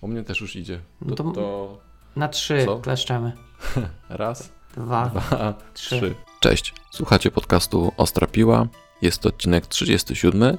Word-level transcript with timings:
U 0.00 0.08
mnie 0.08 0.22
też 0.24 0.40
już 0.40 0.56
idzie. 0.56 0.80
No 1.00 1.14
To, 1.16 1.24
to- 1.24 1.32
to 1.32 1.78
Na 2.16 2.28
trzy 2.28 2.64
Co? 2.64 2.78
kleszczemy. 2.78 3.32
raz, 4.08 4.52
Dwa, 4.76 5.06
dwa, 5.06 5.54
trzy. 5.74 5.96
trzy. 6.00 6.14
Cześć, 6.40 6.74
słuchacie 6.90 7.30
podcastu 7.30 7.92
Ostra 7.96 8.26
Piła. 8.26 8.66
Jest 9.02 9.22
to 9.22 9.28
odcinek 9.28 9.66
37, 9.66 10.58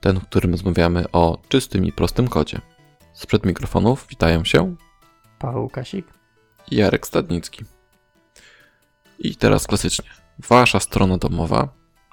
ten, 0.00 0.20
w 0.20 0.24
którym 0.26 0.50
rozmawiamy 0.52 1.04
o 1.12 1.38
czystym 1.48 1.84
i 1.84 1.92
prostym 1.92 2.28
kodzie. 2.28 2.60
Sprzed 3.12 3.44
mikrofonów 3.46 4.06
witają 4.10 4.44
się 4.44 4.76
Paweł 5.38 5.62
Łukasik. 5.62 6.06
Jarek 6.70 7.06
Stadnicki. 7.06 7.64
I 9.18 9.36
teraz 9.36 9.66
klasycznie. 9.66 10.10
Wasza 10.38 10.80
strona 10.80 11.18
domowa, 11.18 11.68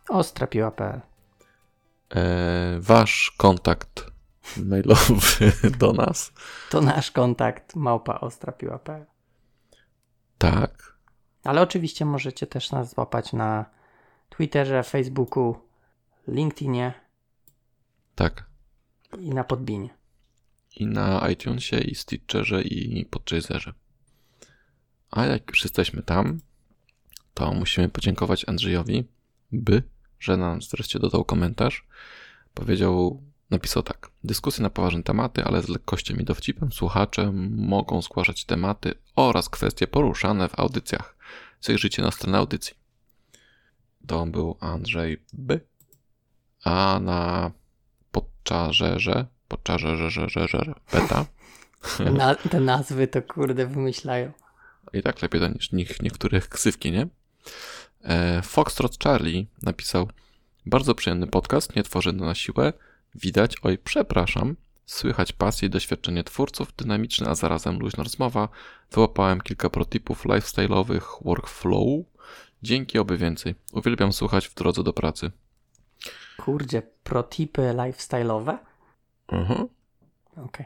Ostrapiła.pl 0.09 1.01
e, 2.15 2.77
wasz 2.79 3.33
kontakt 3.37 4.11
mailowy 4.57 5.51
do 5.79 5.93
nas. 5.93 6.31
To 6.69 6.81
nasz 6.81 7.11
kontakt 7.11 7.75
małpa 7.75 8.19
ostrapiła.pl 8.19 9.05
Tak. 10.37 10.95
Ale 11.43 11.61
oczywiście 11.61 12.05
możecie 12.05 12.47
też 12.47 12.71
nas 12.71 12.91
złapać 12.93 13.33
na 13.33 13.65
Twitterze, 14.29 14.83
Facebooku, 14.83 15.55
LinkedInie 16.27 16.93
Tak. 18.15 18.45
i 19.19 19.29
na 19.29 19.43
Podbinie. 19.43 19.89
I 20.75 20.85
na 20.87 21.29
iTunesie, 21.29 21.77
i 21.77 21.95
Stitcherze, 21.95 22.61
i 22.61 23.05
Podchaserze. 23.05 23.73
A 25.11 25.25
jak 25.25 25.49
już 25.49 25.63
jesteśmy 25.63 26.03
tam, 26.03 26.39
to 27.33 27.51
musimy 27.53 27.89
podziękować 27.89 28.49
Andrzejowi, 28.49 29.07
by, 29.51 29.83
że 30.19 30.37
nam 30.37 30.59
wreszcie 30.71 30.99
dodał 30.99 31.25
komentarz. 31.25 31.87
Powiedział, 32.53 33.21
napisał 33.49 33.83
tak. 33.83 34.11
Dyskusje 34.23 34.63
na 34.63 34.69
poważne 34.69 35.03
tematy, 35.03 35.43
ale 35.43 35.61
z 35.61 35.69
lekkością 35.69 36.15
i 36.15 36.23
dowcipem 36.23 36.71
słuchacze 36.71 37.31
mogą 37.51 38.01
zgłaszać 38.01 38.45
tematy 38.45 38.93
oraz 39.15 39.49
kwestie 39.49 39.87
poruszane 39.87 40.49
w 40.49 40.59
audycjach. 40.59 41.15
Zajrzyjcie 41.61 42.01
na 42.01 42.11
stronę 42.11 42.37
audycji. 42.37 42.73
To 44.07 44.25
był 44.25 44.57
Andrzej 44.59 45.23
B. 45.33 45.59
A 46.63 46.99
na 47.01 47.51
podczarze, 48.11 49.25
podczarze, 49.47 49.97
że, 49.97 50.29
że, 50.29 50.47
że, 50.47 50.73
beta. 50.91 51.25
Na, 52.17 52.35
te 52.35 52.59
nazwy 52.59 53.07
to 53.07 53.21
kurde 53.21 53.67
wymyślają. 53.67 54.31
I 54.93 55.01
tak 55.01 55.21
lepiej 55.21 55.41
to 55.41 55.47
niż 55.47 55.71
niektórych 56.01 56.49
ksywki, 56.49 56.91
nie? 56.91 57.07
E, 58.03 58.41
Foxtrot 58.41 59.03
Charlie 59.03 59.45
napisał 59.61 60.09
Bardzo 60.65 60.95
przyjemny 60.95 61.27
podcast, 61.27 61.75
nie 61.75 61.83
tworzę 61.83 62.11
na 62.11 62.35
siłę. 62.35 62.73
Widać, 63.15 63.55
oj, 63.63 63.77
przepraszam. 63.77 64.55
Słychać 64.85 65.31
pasję 65.33 65.67
i 65.67 65.71
doświadczenie 65.71 66.23
twórców, 66.23 66.75
dynamiczna, 66.77 67.29
a 67.29 67.35
zarazem 67.35 67.79
luźna 67.79 68.03
rozmowa. 68.03 68.49
Wyłapałem 68.91 69.41
kilka 69.41 69.69
protipów 69.69 70.25
lifestyle'owych, 70.25 71.01
workflow. 71.21 72.05
Dzięki, 72.63 72.99
oby 72.99 73.17
więcej. 73.17 73.55
Uwielbiam 73.73 74.13
słuchać 74.13 74.47
w 74.47 74.55
drodze 74.55 74.83
do 74.83 74.93
pracy. 74.93 75.31
Kurdzie, 76.37 76.81
protipy 77.03 77.61
lifestyle'owe? 77.61 78.57
Mhm. 79.27 79.67
Okej. 80.37 80.65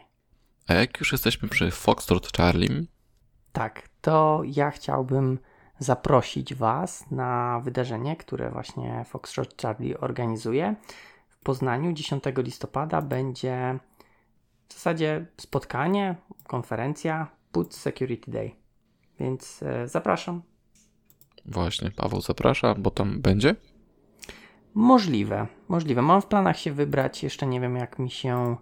A 0.68 0.74
jak 0.74 1.00
już 1.00 1.12
jesteśmy 1.12 1.50
przy 1.50 1.72
Foxtrot 1.72 2.38
Charlie, 2.38 2.86
Tak, 3.52 3.90
to 4.02 4.42
ja 4.46 4.72
chciałbym 4.72 5.40
zaprosić 5.80 6.54
Was 6.54 7.12
na 7.12 7.62
wydarzenie, 7.64 8.16
które 8.16 8.50
właśnie 8.52 9.06
Foxtrot 9.08 9.62
Charlie 9.62 10.00
organizuje. 10.00 10.76
Poznaniu 11.50 11.94
10 11.94 12.24
listopada 12.38 13.02
będzie 13.02 13.80
w 14.68 14.74
zasadzie 14.74 15.26
spotkanie, 15.38 16.16
konferencja 16.48 17.28
Put 17.52 17.76
Security 17.76 18.32
Day. 18.32 18.52
Więc 19.20 19.64
e, 19.64 19.88
zapraszam. 19.88 20.42
właśnie 21.46 21.92
Paweł 21.92 22.22
zaprasza, 22.22 22.76
bo 22.76 22.92
tam 22.92 23.22
będzie. 23.22 23.56
Możliwe, 24.74 25.48
możliwe. 25.68 26.02
Mam 26.02 26.22
w 26.22 26.26
planach 26.26 26.60
się 26.60 26.72
wybrać, 26.72 27.24
jeszcze 27.24 27.48
nie 27.48 27.62
wiem 27.62 27.76
jak 27.76 28.00
mi 28.00 28.12
się 28.12 28.56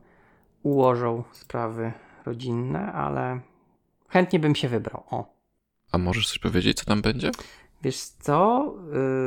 ułożą 0.64 1.24
sprawy 1.32 1.94
rodzinne, 2.26 2.94
ale 2.94 3.40
chętnie 4.10 4.40
bym 4.40 4.56
się 4.56 4.70
wybrał. 4.70 5.04
O. 5.10 5.26
A 5.92 5.98
możesz 5.98 6.28
coś 6.28 6.40
powiedzieć, 6.40 6.78
co 6.78 6.86
tam 6.86 7.02
będzie? 7.02 7.32
Wiesz 7.84 7.98
co, 8.00 8.74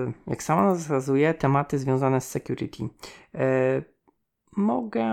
y, 0.09 0.13
jak 0.27 0.43
sama 0.43 0.75
wskazuje, 0.75 1.35
tematy 1.35 1.79
związane 1.79 2.21
z 2.21 2.29
security. 2.29 2.83
Y, 3.35 3.39
Mogę, 4.57 5.07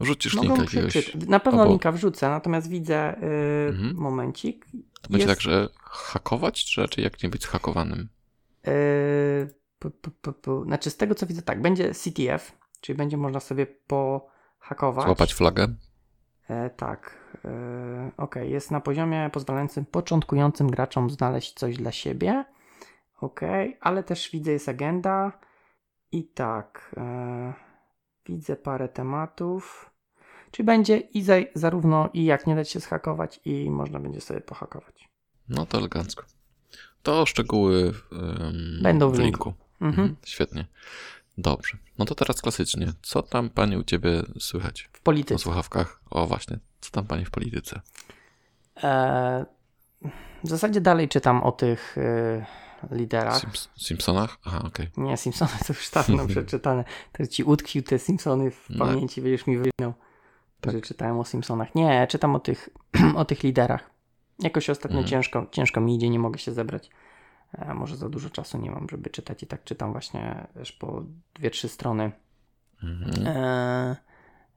Wrzucisz 0.00 0.34
mogę 0.34 0.48
linka 0.48 0.62
jakiegoś. 0.62 1.14
Na 1.28 1.40
pewno 1.40 1.60
albo- 1.62 1.70
linka 1.72 1.92
wrzucę, 1.92 2.28
natomiast 2.28 2.68
widzę 2.68 3.22
y, 3.22 3.68
Mhm. 3.68 3.96
momencik. 3.96 4.66
To 5.02 5.08
będzie 5.10 5.26
Jest- 5.26 5.28
tak, 5.28 5.40
że 5.40 5.68
hakować, 5.84 6.64
czy 6.64 6.80
raczej 6.80 7.04
jak 7.04 7.22
nie 7.22 7.28
być 7.28 7.46
pu. 10.42 10.64
Znaczy 10.64 10.90
z 10.90 10.96
tego 10.96 11.14
co 11.14 11.26
widzę 11.26 11.42
tak, 11.42 11.62
będzie 11.62 11.94
CTF, 11.94 12.52
czyli 12.80 12.96
będzie 12.96 13.16
można 13.16 13.40
sobie 13.40 13.66
pohakować. 13.66 15.04
Złapać 15.04 15.34
flagę? 15.34 15.68
E, 16.48 16.70
tak. 16.70 17.18
E, 17.44 18.10
ok, 18.16 18.36
jest 18.36 18.70
na 18.70 18.80
poziomie 18.80 19.30
pozwalającym 19.32 19.84
początkującym 19.84 20.70
graczom 20.70 21.10
znaleźć 21.10 21.54
coś 21.54 21.76
dla 21.76 21.92
siebie. 21.92 22.44
Ok, 23.20 23.40
ale 23.80 24.02
też 24.02 24.30
widzę 24.30 24.52
jest 24.52 24.68
agenda. 24.68 25.32
I 26.12 26.24
tak. 26.24 26.94
E, 26.96 27.52
widzę 28.26 28.56
parę 28.56 28.88
tematów. 28.88 29.90
Czyli 30.50 30.66
będzie 30.66 30.96
i 30.96 31.22
za, 31.22 31.34
zarówno 31.54 32.08
i 32.12 32.24
jak 32.24 32.46
nie 32.46 32.54
dać 32.54 32.70
się 32.70 32.80
zhakować, 32.80 33.40
i 33.44 33.70
można 33.70 34.00
będzie 34.00 34.20
sobie 34.20 34.40
pohakować. 34.40 35.08
No 35.48 35.66
to 35.66 35.78
elegancko. 35.78 36.24
To 37.02 37.26
szczegóły 37.26 37.92
em, 38.12 38.82
Będą 38.82 39.10
w 39.10 39.16
w 39.16 39.18
linku. 39.18 39.48
linku. 39.48 39.64
Mhm. 39.80 40.00
Mhm, 40.00 40.16
świetnie. 40.24 40.66
Dobrze. 41.38 41.78
No 41.98 42.04
to 42.04 42.14
teraz 42.14 42.40
klasycznie. 42.42 42.92
Co 43.02 43.22
tam 43.22 43.50
pani 43.50 43.76
u 43.76 43.84
ciebie 43.84 44.22
słychać 44.40 44.82
W 44.92 44.94
na 44.94 45.00
polityce. 45.02 45.38
słuchawkach? 45.38 46.00
O 46.10 46.26
właśnie, 46.26 46.58
co 46.80 46.90
tam 46.90 47.06
pani 47.06 47.24
w 47.24 47.30
polityce? 47.30 47.80
E, 48.82 49.46
w 50.44 50.48
zasadzie 50.48 50.80
dalej 50.80 51.08
czytam 51.08 51.42
o 51.42 51.52
tych 51.52 51.98
e, 51.98 52.46
liderach. 52.90 53.40
Simps- 53.42 53.68
Simpsonach? 53.76 54.38
Aha, 54.44 54.62
okej. 54.66 54.88
Nie, 54.96 55.16
Simpsony 55.16 55.50
to 55.66 55.72
już 55.72 55.90
dawno 55.90 56.26
przeczytane. 56.28 56.84
To 57.12 57.26
ci 57.26 57.44
utkwił 57.44 57.82
te 57.82 57.98
Simpsony 57.98 58.50
w 58.50 58.66
No. 58.70 58.86
pamięci, 58.86 59.22
będziesz 59.22 59.46
mi 59.46 59.56
wygnął, 59.58 59.94
Tak. 60.60 60.72
że 60.72 60.80
czytałem 60.80 61.18
o 61.18 61.24
Simpsonach. 61.24 61.74
Nie, 61.74 62.06
czytam 62.06 62.34
o 62.36 62.40
tych, 62.40 62.68
o 63.16 63.24
tych 63.24 63.42
liderach. 63.42 63.90
Jakoś 64.38 64.70
ostatnio 64.70 64.98
Mhm. 64.98 65.10
ciężko, 65.10 65.46
ciężko 65.52 65.80
mi 65.80 65.96
idzie, 65.96 66.08
nie 66.10 66.18
mogę 66.18 66.38
się 66.38 66.52
zebrać. 66.52 66.90
Może 67.74 67.96
za 67.96 68.08
dużo 68.08 68.30
czasu 68.30 68.58
nie 68.58 68.70
mam, 68.70 68.86
żeby 68.90 69.10
czytać 69.10 69.42
i 69.42 69.46
tak 69.46 69.64
czytam 69.64 69.92
właśnie 69.92 70.46
też 70.54 70.72
po 70.72 71.02
dwie, 71.34 71.50
trzy 71.50 71.68
strony 71.68 72.12
Mhm. 72.82 73.26
e, 73.26 73.96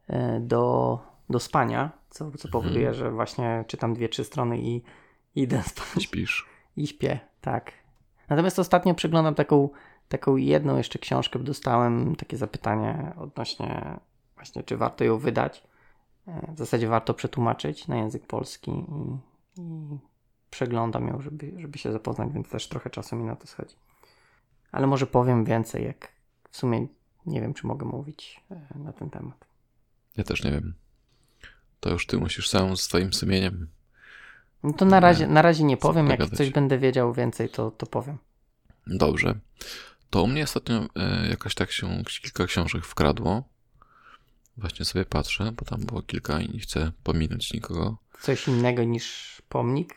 e, 0.07 0.39
do, 0.39 0.99
do 1.29 1.39
spania, 1.39 1.91
co, 2.09 2.31
co 2.31 2.47
powoduje, 2.49 2.87
Mhm. 2.87 2.93
że 2.95 3.11
właśnie 3.11 3.65
czytam 3.67 3.93
dwie, 3.93 4.09
trzy 4.09 4.23
strony 4.23 4.59
i 4.61 4.81
idę 5.35 5.63
spać. 5.71 6.03
Śpisz. 6.03 6.45
I 6.77 6.87
śpię, 6.87 7.19
tak. 7.41 7.71
Natomiast 8.29 8.59
ostatnio 8.59 8.93
przeglądam 8.93 9.35
taką, 9.35 9.69
taką 10.09 10.35
jedną 10.35 10.77
jeszcze 10.77 10.99
książkę, 10.99 11.39
dostałem 11.39 12.15
takie 12.15 12.37
zapytanie 12.37 13.13
odnośnie 13.17 13.99
właśnie, 14.35 14.63
czy 14.63 14.77
warto 14.77 15.03
ją 15.03 15.17
wydać. 15.17 15.63
E, 16.27 16.51
W 16.53 16.57
zasadzie 16.57 16.87
warto 16.87 17.13
przetłumaczyć 17.13 17.87
na 17.87 17.95
język 17.97 18.27
polski 18.27 18.71
i, 18.71 19.17
i 19.61 19.97
przeglądam 20.51 21.07
ją, 21.07 21.21
żeby, 21.21 21.53
żeby 21.57 21.77
się 21.77 21.91
zapoznać, 21.91 22.29
więc 22.33 22.49
też 22.49 22.67
trochę 22.67 22.89
czasu 22.89 23.15
mi 23.15 23.23
na 23.23 23.35
to 23.35 23.47
schodzi. 23.47 23.75
Ale 24.71 24.87
może 24.87 25.07
powiem 25.07 25.45
więcej, 25.45 25.85
jak 25.85 26.11
w 26.51 26.57
sumie 26.57 26.87
nie 27.25 27.41
wiem, 27.41 27.53
czy 27.53 27.67
mogę 27.67 27.85
mówić 27.85 28.41
e, 28.51 28.79
na 28.79 28.93
ten 28.93 29.09
temat. 29.09 29.45
Ja 30.17 30.23
też 30.23 30.43
nie 30.43 30.51
wiem. 30.51 30.73
To 31.79 31.89
już 31.89 32.07
ty 32.07 32.17
musisz 32.17 32.49
sam 32.49 32.77
z 32.77 32.81
swoim 32.81 33.13
sumieniem. 33.13 33.67
No 34.63 34.73
to 34.73 34.85
na 34.85 34.99
razie, 34.99 35.27
na 35.27 35.41
razie 35.41 35.63
nie 35.63 35.77
powiem, 35.77 36.07
jak 36.07 36.29
coś 36.29 36.49
będę 36.49 36.77
wiedział 36.77 37.13
więcej, 37.13 37.49
to, 37.49 37.71
to 37.71 37.85
powiem. 37.85 38.17
Dobrze. 38.87 39.39
To 40.09 40.23
u 40.23 40.27
mnie 40.27 40.43
ostatnio 40.43 40.85
e, 40.95 41.27
jakoś 41.29 41.55
tak 41.55 41.71
się 41.71 42.03
kilka 42.21 42.45
książek 42.45 42.85
wkradło. 42.85 43.43
Właśnie 44.57 44.85
sobie 44.85 45.05
patrzę, 45.05 45.51
bo 45.51 45.65
tam 45.65 45.81
było 45.81 46.01
kilka 46.01 46.41
i 46.41 46.49
nie 46.49 46.59
chcę 46.59 46.91
pominąć 47.03 47.53
nikogo. 47.53 47.97
Coś 48.21 48.47
innego 48.47 48.83
niż 48.83 49.41
pomnik. 49.49 49.95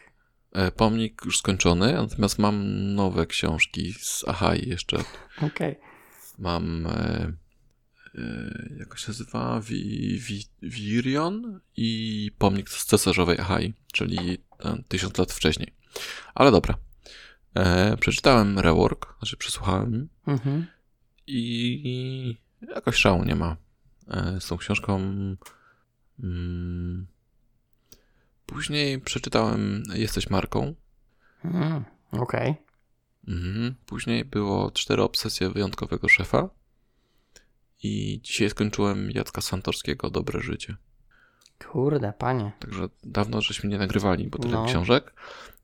E, 0.55 0.71
pomnik 0.71 1.23
już 1.25 1.39
skończony, 1.39 1.93
natomiast 1.93 2.39
mam 2.39 2.65
nowe 2.95 3.27
książki 3.27 3.95
z 3.99 4.25
Ahai 4.29 4.69
jeszcze. 4.69 4.97
Okej. 5.43 5.77
Mam 6.39 6.87
e, 6.87 7.33
e, 8.15 8.75
jak 8.79 8.99
się 8.99 9.09
nazywa? 9.09 9.61
Wi, 9.61 10.19
wi, 10.19 10.45
Virion 10.63 11.61
i 11.77 12.31
pomnik 12.39 12.71
z 12.71 12.85
cesarzowej 12.87 13.39
Ahai, 13.39 13.75
czyli 13.93 14.39
e, 14.65 14.83
tysiąc 14.89 15.19
lat 15.19 15.33
wcześniej. 15.33 15.75
Ale 16.35 16.51
dobra. 16.51 16.75
E, 17.55 17.97
przeczytałem 17.97 18.59
rework, 18.59 19.15
znaczy 19.19 19.37
przesłuchałem 19.37 20.09
Mhm. 20.27 20.67
i 21.27 22.37
jakoś 22.75 22.97
szału 22.97 23.25
nie 23.25 23.35
ma. 23.35 23.57
E, 24.09 24.41
z 24.41 24.47
tą 24.47 24.57
książką 24.57 24.97
mm, 26.23 27.07
później 28.47 29.01
przeczytałem 29.01 29.83
Jesteś 29.95 30.31
marką. 30.31 30.75
Mm, 31.45 31.85
Okej. 32.13 32.55
Mhm. 33.29 33.75
Później 33.87 34.25
było 34.25 34.71
Cztery 34.71 35.03
obsesje 35.03 35.51
wyjątkowego 35.51 36.09
szefa. 36.09 36.49
I 37.83 38.21
dzisiaj 38.23 38.51
skończyłem 38.51 39.11
Jacka 39.11 39.41
Santorskiego 39.41 40.11
Dobre 40.11 40.41
życie. 40.41 40.77
Kurde, 41.73 42.13
panie. 42.19 42.53
Także 42.61 42.89
dawno 43.05 43.41
żeśmy 43.41 43.71
nie 43.71 43.79
nagrywali, 43.79 44.27
bo 44.29 44.39
tyle 44.39 44.53
No. 44.55 44.67
książek. 44.67 45.15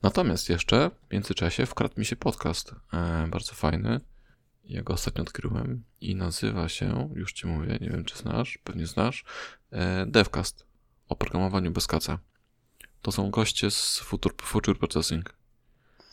Natomiast 0.02 0.48
jeszcze 0.48 0.90
w 1.08 1.12
międzyczasie 1.12 1.66
wkradł 1.66 1.94
mi 1.98 2.04
się 2.06 2.16
podcast. 2.16 2.74
E, 2.92 3.26
bardzo 3.30 3.52
fajny. 3.54 4.00
Ja 4.64 4.82
go 4.82 4.92
ostatnio 4.92 5.22
odkryłem 5.22 5.84
i 6.00 6.14
nazywa 6.14 6.68
się, 6.68 7.10
już 7.14 7.32
ci 7.32 7.46
mówię, 7.46 7.78
nie 7.80 7.90
wiem 7.90 8.04
czy 8.04 8.18
znasz, 8.18 8.58
pewnie 8.64 8.86
znasz, 8.86 9.24
e, 9.72 10.06
Devcast 10.06 10.66
o 11.08 11.16
programowaniu 11.16 11.70
bez 11.70 11.86
kaca. 11.86 12.18
To 13.02 13.12
są 13.12 13.30
goście 13.30 13.70
z 13.70 13.98
Future, 13.98 14.32
Future 14.42 14.78
Processing. 14.78 15.34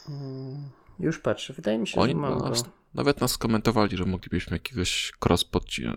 Mm, 0.09 0.69
Już 0.99 1.19
patrzę. 1.19 1.53
Wydaje 1.53 1.77
mi 1.77 1.87
się, 1.87 2.01
Oni 2.01 2.13
że 2.13 2.17
mam 2.19 2.39
go. 2.39 2.49
nas, 2.49 2.63
nawet 2.93 3.21
nas 3.21 3.37
komentowali, 3.37 3.97
że 3.97 4.05
moglibyśmy 4.05 4.55
jakiegoś 4.55 5.11
cross 5.25 5.45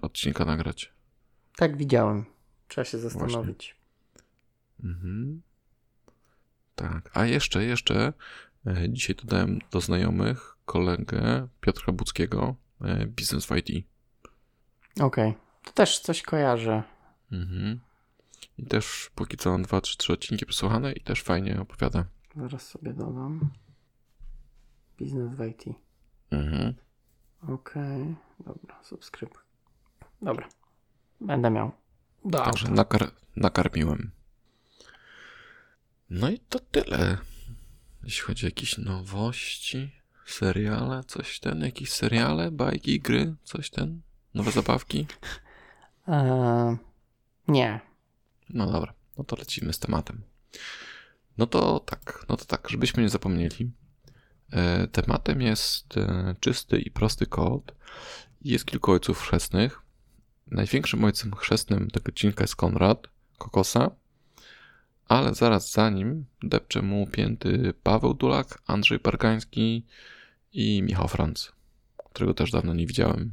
odcinka 0.02 0.44
nagrać. 0.44 0.92
Tak 1.56 1.76
widziałem. 1.76 2.24
Trzeba 2.68 2.84
się 2.84 2.98
zastanowić. 2.98 3.76
Mhm. 4.84 5.42
Tak, 6.74 7.10
a 7.14 7.26
jeszcze, 7.26 7.64
jeszcze 7.64 8.12
e, 8.66 8.88
dzisiaj 8.88 9.16
dodałem 9.16 9.58
do 9.70 9.80
znajomych 9.80 10.56
kolegę 10.64 11.48
Piotra 11.60 11.92
Buckiego, 11.92 12.54
e, 12.80 13.06
Business 13.06 13.46
w 13.46 13.56
IT. 13.56 13.86
Okej. 15.00 15.34
To 15.64 15.72
też 15.72 15.98
coś 15.98 16.22
kojarzę. 16.22 16.82
Mhm. 17.32 17.80
I 18.60 18.66
też 18.66 19.10
póki 19.14 19.36
co 19.36 19.50
mam 19.50 19.62
dwa, 19.62 19.80
trzy, 19.80 19.98
trzy 19.98 20.12
odcinki 20.12 20.46
przesłuchane 20.46 20.92
i 20.92 21.00
też 21.00 21.22
fajnie 21.22 21.60
opowiada. 21.60 22.04
Zaraz 22.36 22.62
sobie 22.68 22.92
dodam. 22.92 23.50
Biznes 24.98 25.34
w 25.34 25.44
IT. 25.46 25.64
Mhm. 26.30 26.74
Okej. 27.48 28.16
Dobra, 28.40 28.82
subskryb. 28.82 29.38
Dobra. 30.22 30.48
Będę 31.20 31.50
miał. 31.50 31.72
Do 32.24 32.38
Także 32.38 32.68
nakar- 32.68 33.10
nakarmiłem. 33.36 34.10
No 36.10 36.30
i 36.30 36.38
to 36.38 36.58
tyle. 36.58 37.18
Jeśli 38.04 38.22
chodzi 38.22 38.46
o 38.46 38.48
jakieś 38.48 38.78
nowości, 38.78 39.92
seriale, 40.26 41.04
coś 41.04 41.40
ten, 41.40 41.60
jakieś 41.60 41.92
seriale, 41.92 42.50
bajki, 42.50 43.00
gry, 43.00 43.34
coś 43.42 43.70
ten, 43.70 44.00
nowe 44.34 44.50
zabawki. 44.50 45.06
Eee, 46.08 46.76
nie. 47.48 47.80
No 48.54 48.72
dobra, 48.72 48.94
no 49.18 49.24
to 49.24 49.36
lecimy 49.36 49.72
z 49.72 49.78
tematem. 49.78 50.22
No 51.38 51.46
to 51.46 51.80
tak, 51.80 52.24
no 52.28 52.36
to 52.36 52.44
tak, 52.44 52.70
żebyśmy 52.70 53.02
nie 53.02 53.08
zapomnieli. 53.08 53.70
E, 54.52 54.86
tematem 54.86 55.42
jest 55.42 55.96
e, 55.96 56.34
czysty 56.40 56.78
i 56.78 56.90
prosty 56.90 57.26
kod. 57.26 57.72
Jest 58.42 58.64
kilku 58.64 58.92
ojców 58.92 59.20
chrzestnych. 59.20 59.82
Największym 60.46 61.04
ojcem 61.04 61.34
chrzestnym 61.34 61.90
tego 61.90 62.08
odcinka 62.08 62.44
jest 62.44 62.56
Konrad 62.56 63.06
Kokosa, 63.38 63.90
ale 65.08 65.34
zaraz 65.34 65.72
za 65.72 65.90
nim 65.90 66.24
depcze 66.42 66.82
mu 66.82 67.06
pięty 67.06 67.74
Paweł 67.82 68.14
Dulak, 68.14 68.62
Andrzej 68.66 68.98
Pargański 68.98 69.86
i 70.52 70.82
Michał 70.82 71.08
Franc, 71.08 71.52
którego 72.12 72.34
też 72.34 72.50
dawno 72.50 72.74
nie 72.74 72.86
widziałem. 72.86 73.32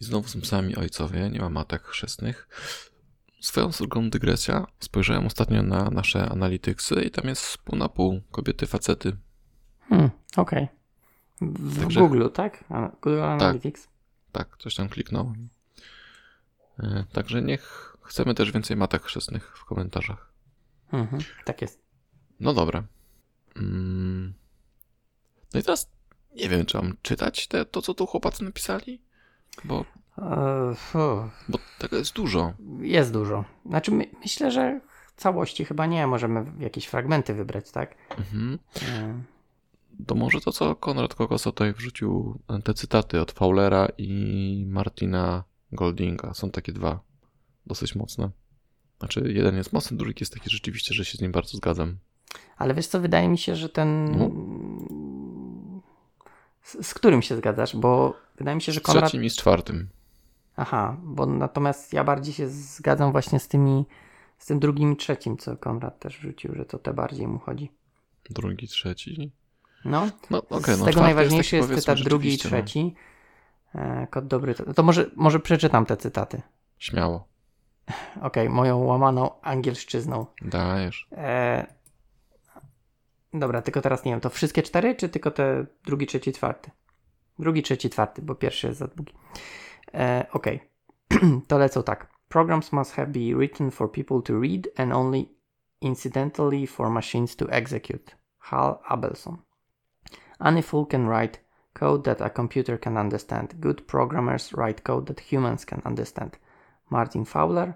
I 0.00 0.04
znowu 0.04 0.28
są 0.28 0.40
sami 0.40 0.76
ojcowie, 0.76 1.30
nie 1.30 1.40
ma 1.40 1.48
matek 1.50 1.82
chrzestnych. 1.82 2.48
Swoją 3.40 3.70
drugą 3.70 4.10
dygresja, 4.10 4.66
spojrzałem 4.80 5.26
ostatnio 5.26 5.62
na 5.62 5.90
nasze 5.90 6.28
analityksy 6.28 6.94
i 6.94 7.10
tam 7.10 7.26
jest 7.28 7.58
pół 7.58 7.78
na 7.78 7.88
pół 7.88 8.20
kobiety, 8.30 8.66
facety. 8.66 9.16
Hmm, 9.88 10.10
Okej. 10.36 10.68
W 11.40 11.80
Także- 11.80 12.00
Google, 12.00 12.28
tak? 12.34 12.64
Google 13.02 13.22
Analytics. 13.22 13.88
Tak, 14.32 14.56
coś 14.58 14.74
tam 14.74 14.88
kliknąłem. 14.88 15.48
E, 16.78 17.04
Także 17.12 17.42
niech 17.42 17.96
chcemy 18.02 18.34
też 18.34 18.52
więcej 18.52 18.76
matek 18.76 19.02
chrzestnych 19.02 19.58
w 19.58 19.64
komentarzach. 19.64 20.32
Mhm, 20.92 21.22
tak 21.44 21.62
jest. 21.62 21.80
No 22.40 22.54
dobra. 22.54 22.84
Mm. 23.56 24.34
No 25.54 25.60
i 25.60 25.62
teraz 25.62 25.90
nie 26.36 26.48
wiem, 26.48 26.66
czy 26.66 26.76
mam 26.76 26.96
czytać 27.02 27.46
te, 27.48 27.64
to, 27.64 27.82
co 27.82 27.94
tu 27.94 28.06
chłopacy 28.06 28.44
napisali? 28.44 29.02
Bo, 29.64 29.84
bo 31.48 31.58
tego 31.78 31.96
jest 31.96 32.12
dużo. 32.14 32.52
jest 32.80 33.12
dużo. 33.12 33.44
Znaczy, 33.66 33.90
my, 33.90 34.06
myślę, 34.20 34.50
że 34.50 34.80
całości 35.16 35.64
chyba 35.64 35.86
nie. 35.86 36.06
Możemy 36.06 36.46
jakieś 36.58 36.86
fragmenty 36.86 37.34
wybrać, 37.34 37.70
tak? 37.70 37.94
Mhm. 38.18 38.58
Eee, 38.76 39.14
To 40.06 40.14
może 40.14 40.40
to, 40.40 40.52
co 40.52 40.76
Konrad 40.76 41.14
Kokosa 41.14 41.50
tutaj 41.50 41.72
wrzucił, 41.72 42.38
te 42.64 42.74
cytaty 42.74 43.20
od 43.20 43.32
Fowlera 43.32 43.88
i 43.98 44.64
Martina 44.68 45.44
Goldinga. 45.72 46.34
Są 46.34 46.50
takie 46.50 46.72
dwa 46.72 47.00
dosyć 47.66 47.94
mocne. 47.94 48.30
Znaczy, 48.98 49.32
jeden 49.34 49.56
jest 49.56 49.72
mocny, 49.72 49.96
drugi 49.96 50.16
jest 50.20 50.34
taki 50.34 50.50
rzeczywiście, 50.50 50.94
że 50.94 51.04
się 51.04 51.18
z 51.18 51.20
nim 51.20 51.32
bardzo 51.32 51.56
zgadzam. 51.56 51.96
Ale 52.56 52.74
wiesz 52.74 52.86
co, 52.86 53.00
wydaje 53.00 53.28
mi 53.28 53.38
się, 53.38 53.56
że 53.56 53.68
ten... 53.68 54.18
No. 54.18 54.30
Z, 56.62 56.86
z 56.86 56.94
którym 56.94 57.22
się 57.22 57.36
zgadzasz? 57.36 57.76
Bo 57.76 58.14
wydaje 58.40 58.54
mi 58.54 58.62
się, 58.62 58.72
że 58.72 58.80
Z 58.80 58.82
Konrad... 58.82 59.04
trzecim 59.04 59.24
i 59.24 59.30
z 59.30 59.36
czwartym. 59.36 59.88
Aha, 60.56 60.96
bo 61.02 61.26
natomiast 61.26 61.92
ja 61.92 62.04
bardziej 62.04 62.34
się 62.34 62.48
zgadzam 62.48 63.12
właśnie 63.12 63.40
z 63.40 63.48
tymi... 63.48 63.86
Z 64.38 64.46
tym 64.46 64.58
drugim 64.60 64.92
i 64.92 64.96
trzecim, 64.96 65.36
co 65.36 65.56
Konrad 65.56 65.98
też 65.98 66.18
wrzucił, 66.18 66.54
że 66.54 66.64
to 66.64 66.78
te 66.78 66.94
bardziej 66.94 67.28
mu 67.28 67.38
chodzi. 67.38 67.72
Drugi, 68.30 68.68
trzeci. 68.68 69.32
No, 69.84 70.08
No 70.30 70.42
okej, 70.50 70.74
z 70.74 70.78
no 70.78 70.84
tego 70.86 71.00
najważniejszy 71.00 71.56
jest, 71.56 71.68
powiedzmy, 71.68 71.94
cytat 71.94 72.08
drugi 72.08 72.28
i 72.28 72.32
no. 72.32 72.38
trzeci. 72.38 72.94
E, 73.74 74.06
kod 74.10 74.26
dobry. 74.26 74.54
To, 74.54 74.74
to 74.74 74.82
może, 74.82 75.10
może 75.16 75.40
przeczytam 75.40 75.86
te 75.86 75.96
cytaty. 75.96 76.42
Śmiało. 76.78 77.28
Okej, 78.22 78.48
moją 78.48 78.78
łamaną 78.78 79.40
angielszczyzną. 79.40 80.26
Dajesz. 80.42 81.08
E, 81.12 81.66
dobra, 83.34 83.62
tylko 83.62 83.80
teraz 83.80 84.04
nie 84.04 84.12
wiem, 84.12 84.20
to 84.20 84.30
wszystkie 84.30 84.62
cztery, 84.62 84.94
czy 84.94 85.08
tylko 85.08 85.30
te 85.30 85.66
drugi, 85.84 86.06
trzeci, 86.06 86.32
czwarty? 86.32 86.70
Drugi, 87.40 87.62
trzeci, 87.62 87.90
czwarty, 87.90 88.22
bo 88.22 88.34
pierwszy 88.34 88.66
jest 88.66 88.78
za 88.78 88.86
długi. 88.86 89.14
E, 89.94 90.26
Okej, 90.32 90.60
to 91.48 91.58
lecą 91.58 91.82
tak. 91.82 92.06
Programs 92.28 92.72
must 92.72 92.92
have 92.92 93.12
be 93.12 93.34
written 93.36 93.70
for 93.70 93.92
people 93.92 94.22
to 94.22 94.40
read 94.40 94.68
and 94.76 94.92
only 94.92 95.28
incidentally 95.80 96.66
for 96.66 96.90
machines 96.90 97.36
to 97.36 97.46
execute. 97.50 98.16
Hal 98.38 98.82
Abelson. 98.88 99.36
Any 100.40 100.62
fool 100.62 100.86
can 100.86 101.08
write 101.08 101.40
code 101.74 102.04
that 102.04 102.20
a 102.20 102.30
computer 102.30 102.78
can 102.78 102.96
understand. 102.96 103.54
Good 103.60 103.86
programmers 103.86 104.52
write 104.52 104.84
code 104.84 105.06
that 105.06 105.20
humans 105.20 105.64
can 105.64 105.82
understand. 105.84 106.38
Martin 106.88 107.24
Fowler. 107.24 107.74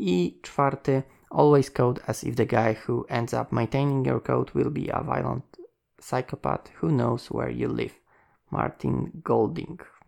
I 0.00 0.34
czwarty, 0.42 1.02
always 1.30 1.70
code 1.70 2.00
as 2.06 2.24
if 2.24 2.36
the 2.36 2.46
guy 2.46 2.74
who 2.74 3.06
ends 3.08 3.34
up 3.34 3.52
maintaining 3.52 4.06
your 4.06 4.20
code 4.20 4.50
will 4.54 4.70
be 4.70 4.88
a 4.88 5.02
violent 5.02 5.44
psychopath 6.00 6.68
who 6.80 6.88
knows 6.88 7.30
where 7.30 7.50
you 7.50 7.68
live. 7.68 7.94
Martin 8.50 9.10
Golding. 9.14 9.98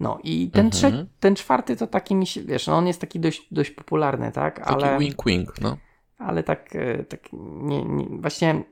No 0.00 0.18
i 0.24 0.50
ten, 0.50 0.66
Mhm. 0.66 0.92
trze- 0.94 1.06
ten 1.20 1.36
czwarty 1.36 1.76
to 1.76 1.86
taki 1.86 2.14
mi 2.14 2.26
się, 2.26 2.42
wiesz, 2.42 2.66
no 2.66 2.76
on 2.76 2.86
jest 2.86 3.00
taki 3.00 3.20
dość, 3.20 3.48
dość 3.50 3.70
popularny, 3.70 4.32
tak? 4.32 4.58
Taki 4.58 4.74
Ale, 4.84 4.98
wink-wink, 4.98 5.46
no. 5.60 5.76
ale 6.18 6.42
tak, 6.42 6.76
e, 6.76 7.04
tak 7.04 7.20
nie, 7.32 7.84
nie, 7.84 8.06
właśnie 8.20 8.62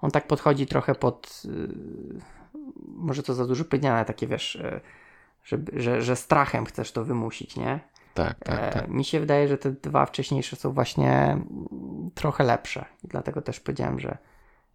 on 0.00 0.10
tak 0.10 0.26
podchodzi 0.26 0.66
trochę 0.66 0.94
pod, 0.94 1.42
y, 1.44 1.68
może 2.86 3.22
to 3.22 3.34
za 3.34 3.46
dużo 3.46 3.64
powiedziane, 3.64 4.04
takie 4.04 4.26
wiesz, 4.26 4.56
e, 4.56 4.80
że, 5.44 5.58
że, 5.72 6.02
że 6.02 6.16
strachem 6.16 6.64
chcesz 6.66 6.92
to 6.92 7.04
wymusić, 7.04 7.56
nie? 7.56 7.80
Tak, 8.14 8.38
tak, 8.44 8.58
E, 8.60 8.70
tak. 8.72 8.88
Mi 8.88 9.04
się 9.04 9.20
wydaje, 9.20 9.48
że 9.48 9.58
te 9.58 9.70
dwa 9.70 10.06
wcześniejsze 10.06 10.56
są 10.56 10.72
właśnie 10.72 11.38
trochę 12.14 12.44
lepsze. 12.44 12.84
I 13.04 13.08
dlatego 13.08 13.42
też 13.42 13.60
powiedziałem, 13.60 14.00
że 14.00 14.18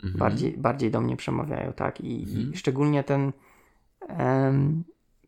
Mhm. 0.05 0.19
bardziej, 0.19 0.57
bardziej 0.57 0.91
do 0.91 1.01
mnie 1.01 1.15
przemawiają, 1.17 1.73
tak? 1.73 2.01
I, 2.01 2.23
Mhm. 2.23 2.53
i 2.53 2.57
szczególnie 2.57 3.03
ten, 3.03 3.33
em, 4.07 4.83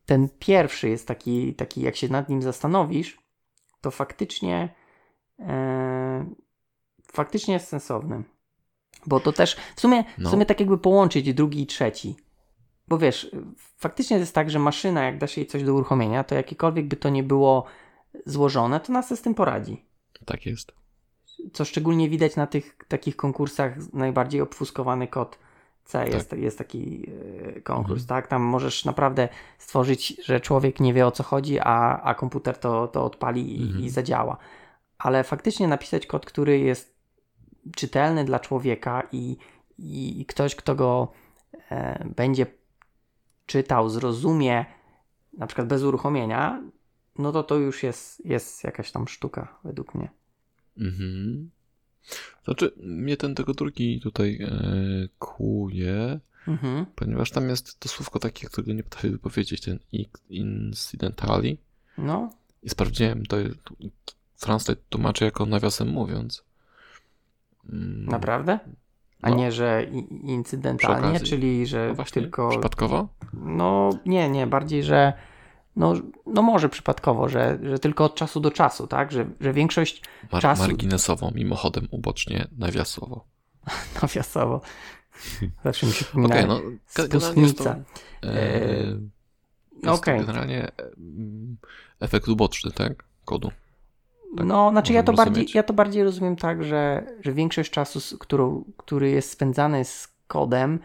ten 0.05 0.29
pierwszy 0.39 0.89
jest 0.89 1.07
taki, 1.07 1.53
taki, 1.53 1.81
jak 1.81 1.95
się 1.95 2.09
nad 2.09 2.29
nim 2.29 2.41
zastanowisz, 2.41 3.17
to 3.81 3.91
faktycznie 3.91 4.75
e, 5.39 6.25
faktycznie 7.13 7.53
jest 7.53 7.67
sensowny. 7.67 8.23
Bo 9.05 9.19
to 9.19 9.31
też 9.33 9.57
w 9.75 9.81
sumie, 9.81 10.03
No. 10.17 10.29
w 10.29 10.31
sumie 10.31 10.45
tak 10.45 10.59
jakby 10.59 10.77
połączyć 10.77 11.33
drugi 11.33 11.61
i 11.61 11.67
trzeci. 11.67 12.15
Bo 12.87 12.97
wiesz, 12.97 13.31
faktycznie 13.77 14.17
jest 14.17 14.35
tak, 14.35 14.49
że 14.49 14.59
maszyna, 14.59 15.03
jak 15.03 15.17
dasz 15.17 15.37
jej 15.37 15.45
coś 15.47 15.63
do 15.63 15.73
uruchomienia, 15.73 16.23
to 16.23 16.35
jakiekolwiek 16.35 16.87
by 16.87 16.95
to 16.95 17.09
nie 17.09 17.23
było 17.23 17.65
złożone, 18.25 18.79
to 18.79 18.93
nas 18.93 19.19
z 19.19 19.21
tym 19.21 19.35
poradzi. 19.35 19.85
Tak 20.25 20.45
jest. 20.45 20.71
Co 21.53 21.65
szczególnie 21.65 22.09
widać 22.09 22.35
na 22.35 22.47
tych 22.47 22.77
takich 22.87 23.15
konkursach, 23.15 23.93
najbardziej 23.93 24.41
obfuskowany 24.41 25.07
kod 25.07 25.39
C 25.85 26.07
jest, 26.07 26.33
jest 26.33 26.57
taki 26.57 27.09
e, 27.57 27.61
konkurs, 27.61 28.01
Mhm. 28.01 28.07
tak? 28.07 28.27
Tam 28.27 28.41
możesz 28.41 28.85
naprawdę 28.85 29.29
stworzyć, 29.57 30.21
że 30.25 30.39
człowiek 30.41 30.79
nie 30.79 30.93
wie 30.93 31.07
o 31.07 31.11
co 31.11 31.23
chodzi, 31.23 31.59
a, 31.59 32.01
a 32.01 32.15
komputer 32.15 32.57
to, 32.57 32.87
to 32.87 33.05
odpali 33.05 33.59
i, 33.61 33.63
Mhm. 33.63 33.83
i 33.85 33.89
zadziała. 33.89 34.37
ale 34.97 35.23
faktycznie 35.23 35.67
napisać 35.67 36.05
kod, 36.07 36.25
który 36.25 36.59
jest 36.59 36.97
czytelny 37.75 38.25
dla 38.25 38.39
człowieka 38.39 39.03
i, 39.11 39.37
i 39.77 40.25
ktoś, 40.25 40.55
kto 40.55 40.75
go 40.75 41.11
e, 41.71 42.05
będzie 42.15 42.45
czytał, 43.45 43.89
zrozumie, 43.89 44.65
na 45.33 45.47
przykład 45.47 45.67
bez 45.67 45.83
uruchomienia, 45.83 46.61
no 47.17 47.31
to 47.31 47.43
to 47.43 47.55
już 47.55 47.83
jest, 47.83 48.25
jest 48.25 48.63
jakaś 48.63 48.91
tam 48.91 49.07
sztuka, 49.07 49.57
według 49.63 49.95
mnie. 49.95 50.09
Mhm. 50.79 51.49
Znaczy, 52.45 52.71
mnie 52.77 53.17
ten 53.17 53.35
tego 53.35 53.53
drugi 53.53 54.01
tutaj 54.01 54.39
e, 54.41 54.49
kłuje, 55.19 56.19
Mhm. 56.47 56.85
ponieważ 56.95 57.31
tam 57.31 57.49
jest 57.49 57.79
to 57.79 57.89
słówko 57.89 58.19
takie, 58.19 58.47
którego 58.47 58.73
nie 58.73 58.83
potrafię 58.83 59.09
wypowiedzieć, 59.09 59.61
ten 59.61 59.79
incidentally. 60.29 61.57
No, 61.97 62.29
I 62.63 62.69
sprawdziłem, 62.69 63.25
to 63.25 63.39
jest, 63.39 63.59
Translate 64.39 64.81
tłumaczy 64.89 65.25
jako 65.25 65.45
nawiasem 65.45 65.87
mówiąc. 65.89 66.43
Mm, 67.69 68.05
naprawdę? 68.05 68.59
A 69.21 69.29
no. 69.29 69.35
nie, 69.35 69.51
że 69.51 69.83
incydentalnie, 70.23 71.19
czyli 71.19 71.67
że 71.67 71.87
No 71.87 71.95
właśnie, 71.95 72.21
tylko. 72.21 72.49
przypadkowo? 72.49 73.09
No 73.33 73.89
nie, 74.05 74.29
nie, 74.29 74.47
bardziej, 74.47 74.83
że 74.83 75.13
no, 75.77 75.93
no 76.25 76.41
może 76.41 76.69
przypadkowo, 76.69 77.29
że, 77.29 77.59
że 77.63 77.79
tylko 77.79 78.05
od 78.05 78.15
czasu 78.15 78.39
do 78.39 78.51
czasu, 78.51 78.87
tak? 78.87 79.11
Że, 79.11 79.25
że 79.39 79.53
większość 79.53 80.01
Mar- 80.31 80.43
Czasu- 80.43 80.59
Marginesowo, 80.59 81.31
mimochodem, 81.35 81.87
ubocznie, 81.91 82.47
nawiasowo. 82.57 83.25
nawiasowo. 84.01 84.61
Zawsze 85.63 85.85
mi 85.85 85.91
się 85.93 86.05
Okej, 86.25 86.27
przypomina. 86.27 86.45
no 86.47 86.59
ge- 86.95 87.07
generalnie 87.07 87.53
to, 87.53 87.69
e, 88.23 88.33
jest 88.83 89.83
no 89.83 89.97
to 89.97 90.01
generalnie 90.01 90.63
e, 90.63 90.71
efekt 91.99 92.27
uboczny, 92.27 92.71
tak? 92.71 93.03
Kodu. 93.25 93.51
tak 94.37 94.45
No, 94.45 94.69
znaczy 94.71 94.93
ja 94.93 95.03
to, 95.03 95.13
bardziej, 95.13 95.47
ja 95.53 95.63
to 95.63 95.73
bardziej 95.73 96.03
rozumiem 96.03 96.35
tak, 96.35 96.63
że, 96.63 97.07
że 97.21 97.33
większość 97.33 97.71
czasu, 97.71 98.17
którą, 98.17 98.63
który 98.77 99.09
jest 99.09 99.31
spędzany 99.31 99.85
z 99.85 100.07
kodem, 100.27 100.79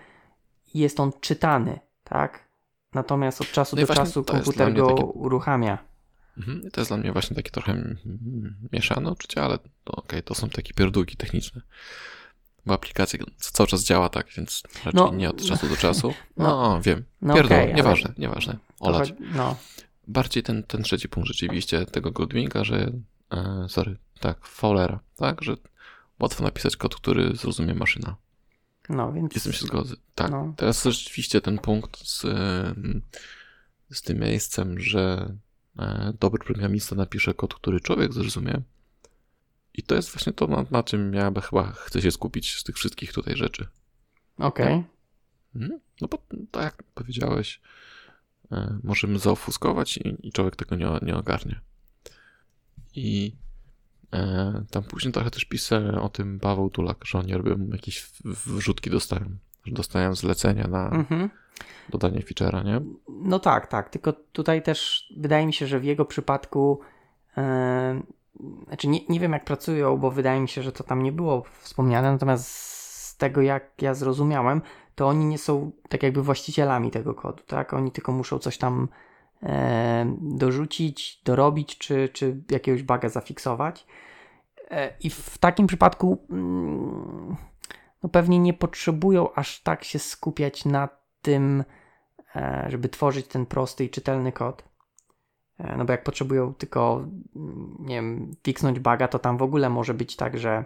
jest 0.75 1.01
on 1.01 1.13
czytany, 1.21 1.81
tak? 2.05 2.49
Natomiast 2.95 3.41
od 3.41 3.53
czasu 3.53 3.77
No 3.77 3.87
do 3.87 3.95
czasu 3.95 4.25
komputer 4.25 4.75
go 4.75 4.87
takie- 4.89 5.05
uruchamia. 5.05 5.79
Mhm. 6.39 6.71
To 6.71 6.81
jest 6.81 6.91
dla 6.91 6.97
mnie 6.97 7.13
właśnie 7.13 7.37
takie 7.37 7.51
trochę 7.51 7.97
mieszane 8.73 9.11
uczucie, 9.11 9.43
ale 9.43 9.59
to 9.85 9.93
okej, 9.93 10.23
to 10.23 10.35
są 10.35 10.49
takie 10.49 10.75
pierdółki 10.75 11.17
techniczne. 11.17 11.61
Bo 12.67 12.75
aplikacja 12.75 13.19
cały 13.37 13.67
czas 13.67 13.85
działa 13.85 14.09
tak, 14.09 14.27
więc 14.37 14.63
raczej 14.77 14.93
No, 14.95 15.13
nie 15.15 15.31
od 15.31 15.47
czasu 15.47 15.69
do 15.69 15.77
czasu. 15.77 16.15
no, 16.37 16.45
No, 16.75 16.81
wiem. 16.81 17.05
no 17.23 17.35
Pierdol, 17.35 17.59
ale- 17.59 17.73
nieważne, 17.75 18.13
nieważne. 18.19 18.53
To 18.79 18.85
Olać. 18.85 19.13
No, 19.35 19.57
Bardziej 20.09 20.43
ten, 20.43 20.63
ten 20.63 20.83
trzeci 20.83 21.09
punkt 21.09 21.29
rzeczywiście 21.29 21.87
tego 21.87 22.11
Goldwinga, 22.11 22.65
że 22.65 22.93
e, 23.33 23.67
sorry, 23.69 23.97
tak, 24.21 24.47
Fowlera, 24.47 25.01
tak, 25.17 25.43
że 25.43 25.57
łatwo 26.21 26.45
napisać 26.45 26.77
kod, 26.77 26.97
który 26.97 27.37
zrozumie 27.37 27.75
maszyna. 27.75 28.17
No 28.93 29.13
więc. 29.13 29.43
Tym 29.43 29.53
się 29.53 29.67
zgodzę. 29.67 29.97
Tak. 30.15 30.31
No. 30.31 30.55
Teraz 30.57 30.85
rzeczywiście 30.85 31.41
ten 31.41 31.59
punkt 31.59 32.09
z, 32.09 32.21
z 33.93 34.03
tym 34.03 34.19
miejscem, 34.19 34.81
że 34.81 35.35
e, 35.79 36.13
dobry 36.21 36.45
programista 36.45 36.97
napisze 36.97 37.35
kod, 37.35 37.55
który 37.55 37.81
człowiek 37.81 38.13
zrozumie. 38.13 38.63
I 39.75 39.83
to 39.83 39.95
jest 39.95 40.11
właśnie 40.11 40.33
to, 40.33 40.47
na, 40.47 40.65
na 40.71 40.83
czym 40.83 41.15
ja 41.15 41.33
chyba 41.41 41.73
chcę 41.73 42.03
się 42.03 42.11
skupić 42.11 42.59
z 42.59 42.65
tych 42.65 42.77
wszystkich 42.77 43.13
tutaj 43.13 43.37
rzeczy. 43.37 43.67
Okej. 44.39 44.85
Mhm. 45.55 45.81
No 46.01 46.09
bo 46.09 46.19
tak 46.51 46.63
jak 46.63 46.83
powiedziałeś, 46.95 47.61
e, 48.53 48.79
możemy 48.83 49.19
zaofuskować 49.19 49.97
i, 49.97 50.17
i 50.23 50.33
człowiek 50.33 50.57
tego 50.57 50.77
nie, 50.77 50.89
nie 51.03 51.17
ogarnie. 51.17 51.61
I 52.95 53.37
tam 54.71 54.83
później 54.83 55.13
trochę 55.13 55.31
też 55.31 55.45
pisał 55.45 55.81
o 56.03 56.09
tym 56.09 56.41
Paweł 56.41 56.71
Tulak, 56.71 56.97
że 57.05 57.19
oni 57.19 57.35
robią 57.35 57.57
jakieś 57.73 58.11
wrzutki 58.25 58.91
dostają. 58.91 59.25
Że 59.65 59.73
dostają 59.75 60.15
zlecenia 60.15 60.69
na 60.69 60.89
Mhm. 60.91 61.31
dodanie 61.89 62.21
feature'a, 62.21 62.65
nie? 62.65 62.81
No 63.09 63.39
tak, 63.39 63.67
tak. 63.67 63.89
Tylko 63.91 64.13
tutaj 64.13 64.63
też 64.63 65.07
wydaje 65.17 65.47
mi 65.47 65.53
się, 65.53 65.67
że 65.67 65.81
w 65.81 65.85
jego 65.85 66.05
przypadku. 66.05 66.81
E, 67.37 68.03
znaczy, 68.67 68.89
nie, 68.89 69.01
nie 69.09 69.21
wiem 69.21 69.33
jak 69.33 69.45
pracują, 69.45 69.97
bo 69.97 70.11
wydaje 70.11 70.41
mi 70.41 70.49
się, 70.49 70.63
że 70.63 70.73
to 70.73 70.85
tam 70.85 71.03
nie 71.03 71.13
było 71.13 71.45
wspomniane. 71.61 72.13
Natomiast 72.13 72.49
z 72.49 73.17
tego, 73.17 73.43
jak 73.43 73.83
ja 73.83 73.95
zrozumiałem, 73.95 74.63
to 74.95 75.09
oni 75.09 75.25
nie 75.25 75.39
są 75.39 75.73
tak 75.89 76.03
jakby 76.03 76.23
właścicielami 76.23 76.91
tego 76.91 77.15
kodu, 77.15 77.43
tak? 77.47 77.75
Oni 77.75 77.93
tylko 77.93 78.13
muszą 78.13 78.39
coś 78.39 78.59
tam 78.59 78.89
e, 78.89 79.12
dorzucić, 80.21 81.23
dorobić, 81.25 81.79
czy, 81.79 82.09
czy 82.09 82.43
jakiegoś 82.51 82.83
buga 82.83 83.09
zafiksować. 83.09 83.87
E, 84.71 84.93
I 85.01 85.11
w 85.11 85.39
takim 85.39 85.67
przypadku 85.67 86.27
mm, 86.31 87.37
no 88.03 88.09
pewnie 88.09 88.39
nie 88.39 88.55
potrzebują 88.55 89.33
aż 89.35 89.63
tak 89.63 89.85
się 89.85 89.99
skupiać 89.99 90.65
na 90.65 90.89
tym, 91.23 91.65
e, 92.37 92.67
żeby 92.69 92.89
tworzyć 92.89 93.27
ten 93.27 93.47
prosty 93.47 93.85
i 93.85 93.91
czytelny 93.91 94.33
kod. 94.33 94.65
E, 95.59 95.77
No 95.77 95.85
bo 95.85 95.93
jak 95.93 96.05
potrzebują 96.05 96.55
tylko, 96.55 97.05
mm, 97.37 97.77
nie 97.81 97.95
wiem, 97.95 98.37
fiksnąć 98.45 98.81
buga, 98.81 99.09
to 99.09 99.19
tam 99.19 99.37
w 99.37 99.43
ogóle 99.43 99.71
może 99.71 99.95
być 99.95 100.17
tak, 100.17 100.39
że 100.39 100.65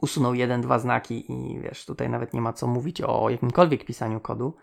usuną 0.00 0.32
jeden, 0.32 0.60
dwa 0.60 0.78
znaki 0.78 1.32
i 1.32 1.60
wiesz, 1.60 1.86
tutaj 1.86 2.08
nawet 2.08 2.34
nie 2.34 2.40
ma 2.40 2.52
co 2.52 2.66
mówić 2.66 3.00
o 3.00 3.30
jakimkolwiek 3.30 3.84
pisaniu 3.84 4.20
kodu. 4.20 4.56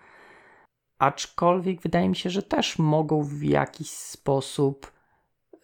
Aczkolwiek 1.02 1.82
wydaje 1.82 2.10
mi 2.10 2.16
się, 2.16 2.30
że 2.30 2.44
też 2.44 2.80
mogą 2.80 3.24
w 3.24 3.44
jakiś 3.44 3.90
sposób 3.90 4.92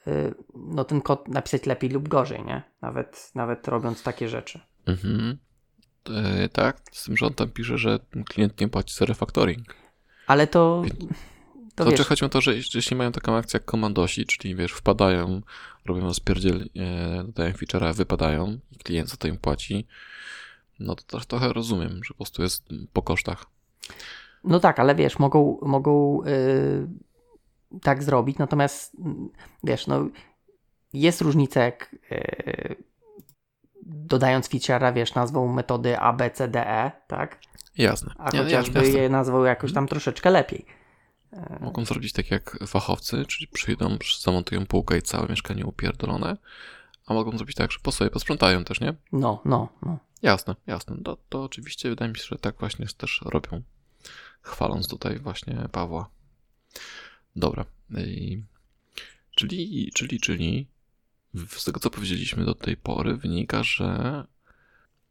y, 0.08 0.34
no 0.56 0.84
ten 0.84 1.01
kod 1.01 1.27
napisać 1.27 1.65
lepiej 1.65 1.89
lub 1.89 2.08
gorzej, 2.08 2.46
nie? 2.46 2.63
Nawet, 2.82 3.32
nawet 3.36 3.67
robiąc 3.67 4.03
takie 4.03 4.29
rzeczy. 4.29 4.60
Mhm. 4.86 5.38
E, 6.10 6.50
tak, 6.50 6.82
z 6.91 7.03
tym, 7.03 7.17
że 7.17 7.25
on 7.25 7.34
tam 7.34 7.50
pisze, 7.50 7.77
że 7.77 8.00
klient 8.25 8.62
nie 8.62 8.67
płaci 8.67 8.96
za 8.96 9.06
refactoring. 9.06 9.75
Ale 10.27 10.48
to, 10.48 10.82
Więc- 10.82 11.00
to 11.00 11.06
To 11.75 11.86
wiesz, 11.86 11.94
znaczy 11.94 12.10
chodzi 12.10 12.25
o 12.25 12.29
to, 12.29 12.41
że 12.41 12.56
jeśli 12.56 12.96
mają 12.96 13.12
taką 13.12 13.36
akcję 13.36 13.58
jak 13.58 13.65
komandosi, 13.65 14.25
czyli 14.25 14.56
wiesz, 14.56 14.72
wpadają, 14.72 15.41
robią 15.86 16.01
rozpierdziel, 16.01 16.70
e, 16.75 17.24
dodają 17.24 17.53
feature'a, 17.53 17.96
wypadają 17.96 18.60
i 18.72 18.77
klient 18.77 19.10
za 19.10 19.17
to 19.17 19.27
im 19.27 19.38
płaci, 19.38 19.88
no 20.79 20.96
to, 20.96 21.03
to 21.03 21.20
trochę 21.20 21.53
rozumiem, 21.53 22.03
że 22.03 22.08
po 22.08 22.15
prostu 22.17 22.44
jest 22.44 22.70
po 22.94 23.01
kosztach. 23.01 23.46
No 24.47 24.59
tak, 24.59 24.79
ale 24.79 24.95
wiesz, 24.95 25.19
mogą, 25.19 25.57
mogą 25.61 26.23
yy, 26.23 26.87
tak 27.81 28.03
zrobić, 28.03 28.37
natomiast 28.37 28.97
wiesz, 29.63 29.87
no 29.87 30.07
jest 30.93 31.21
różnica 31.21 31.61
jak 31.63 31.95
yy, 32.11 32.75
dodając 33.85 34.49
feature'a, 34.49 34.93
wiesz, 34.93 35.13
nazwą 35.13 35.53
metody 35.53 35.99
A, 35.99 36.13
B, 36.13 36.31
C, 36.31 36.47
D, 36.47 36.67
E, 36.67 36.91
tak? 37.07 37.41
Jasne. 37.77 38.13
A 38.17 38.31
chociażby 38.31 38.79
jasne. 38.79 38.99
je 38.99 39.09
nazwał 39.09 39.45
jakoś 39.45 39.73
tam 39.73 39.87
troszeczkę 39.87 40.29
lepiej. 40.29 40.65
Mogą 41.59 41.85
zrobić 41.85 42.13
tak 42.13 42.31
jak 42.31 42.57
fachowcy, 42.67 43.25
czyli 43.25 43.47
przyjdą, 43.47 43.97
zamontują 44.21 44.65
półkę 44.65 44.97
i 44.97 45.01
całe 45.01 45.27
mieszkanie 45.27 45.65
upierdolone, 45.65 46.37
a 47.05 47.13
mogą 47.13 47.37
zrobić 47.37 47.55
tak, 47.55 47.71
że 47.71 47.79
po 47.83 47.91
sobie 47.91 48.09
posprzątają 48.09 48.63
też, 48.63 48.81
nie? 48.81 48.93
No, 49.11 49.41
no, 49.45 49.69
no. 49.81 49.97
Jasne, 50.21 50.55
jasne. 50.67 50.97
To, 51.03 51.17
to 51.29 51.43
oczywiście 51.43 51.89
wydaje 51.89 52.11
mi 52.11 52.17
się, 52.17 52.23
że 52.23 52.37
tak 52.37 52.55
właśnie 52.59 52.85
też 52.97 53.21
robią. 53.25 53.61
Chwaląc 54.47 54.87
tutaj 54.87 55.19
właśnie 55.19 55.69
Pawła. 55.71 56.09
Dobra. 57.35 57.65
I, 57.97 58.43
czyli, 59.35 59.91
czyli, 59.93 60.19
czyli 60.19 60.67
z 61.47 61.63
tego, 61.63 61.79
co 61.79 61.89
powiedzieliśmy 61.89 62.45
do 62.45 62.55
tej 62.55 62.77
pory, 62.77 63.17
wynika, 63.17 63.63
że 63.63 64.23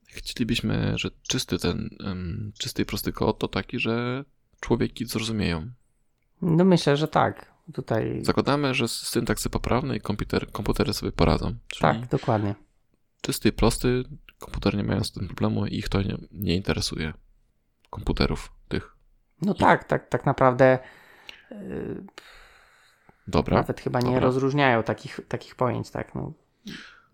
chcielibyśmy, 0.06 0.98
że 0.98 1.10
czysty 1.28 1.58
ten, 1.58 1.90
czysty 2.58 2.82
i 2.82 2.84
prosty 2.84 3.12
kod 3.12 3.38
to 3.38 3.48
taki, 3.48 3.78
że 3.78 4.24
człowieki 4.60 5.06
zrozumieją. 5.06 5.70
No 6.42 6.64
myślę, 6.64 6.96
że 6.96 7.08
tak. 7.08 7.56
Tutaj 7.72 8.24
Zakładamy, 8.24 8.74
że 8.74 8.88
syntaksy 8.88 9.50
poprawne 9.50 9.96
i 9.96 10.00
komputer, 10.00 10.52
komputery 10.52 10.92
sobie 10.92 11.12
poradzą. 11.12 11.54
Tak, 11.80 12.06
dokładnie. 12.08 12.54
czysty 13.20 13.48
i 13.48 13.52
prosty, 13.52 14.04
komputery 14.38 14.76
nie 14.78 14.84
mają 14.84 15.04
z 15.04 15.12
tym 15.12 15.26
problemu 15.26 15.66
i 15.66 15.76
ich 15.76 15.88
to 15.88 16.02
nie, 16.02 16.18
nie 16.32 16.56
interesuje. 16.56 17.12
Komputerów 17.90 18.52
tych. 18.68 18.95
No 19.42 19.54
tak, 19.54 19.84
tak, 19.84 20.08
tak 20.08 20.26
naprawdę 20.26 20.78
yy, 21.50 22.04
Dobra. 23.28 23.56
nawet 23.56 23.80
chyba 23.80 24.00
nie 24.00 24.04
dobra. 24.04 24.20
rozróżniają 24.20 24.82
takich, 24.82 25.20
takich 25.28 25.54
pojęć, 25.54 25.90
tak? 25.90 26.14
No, 26.14 26.32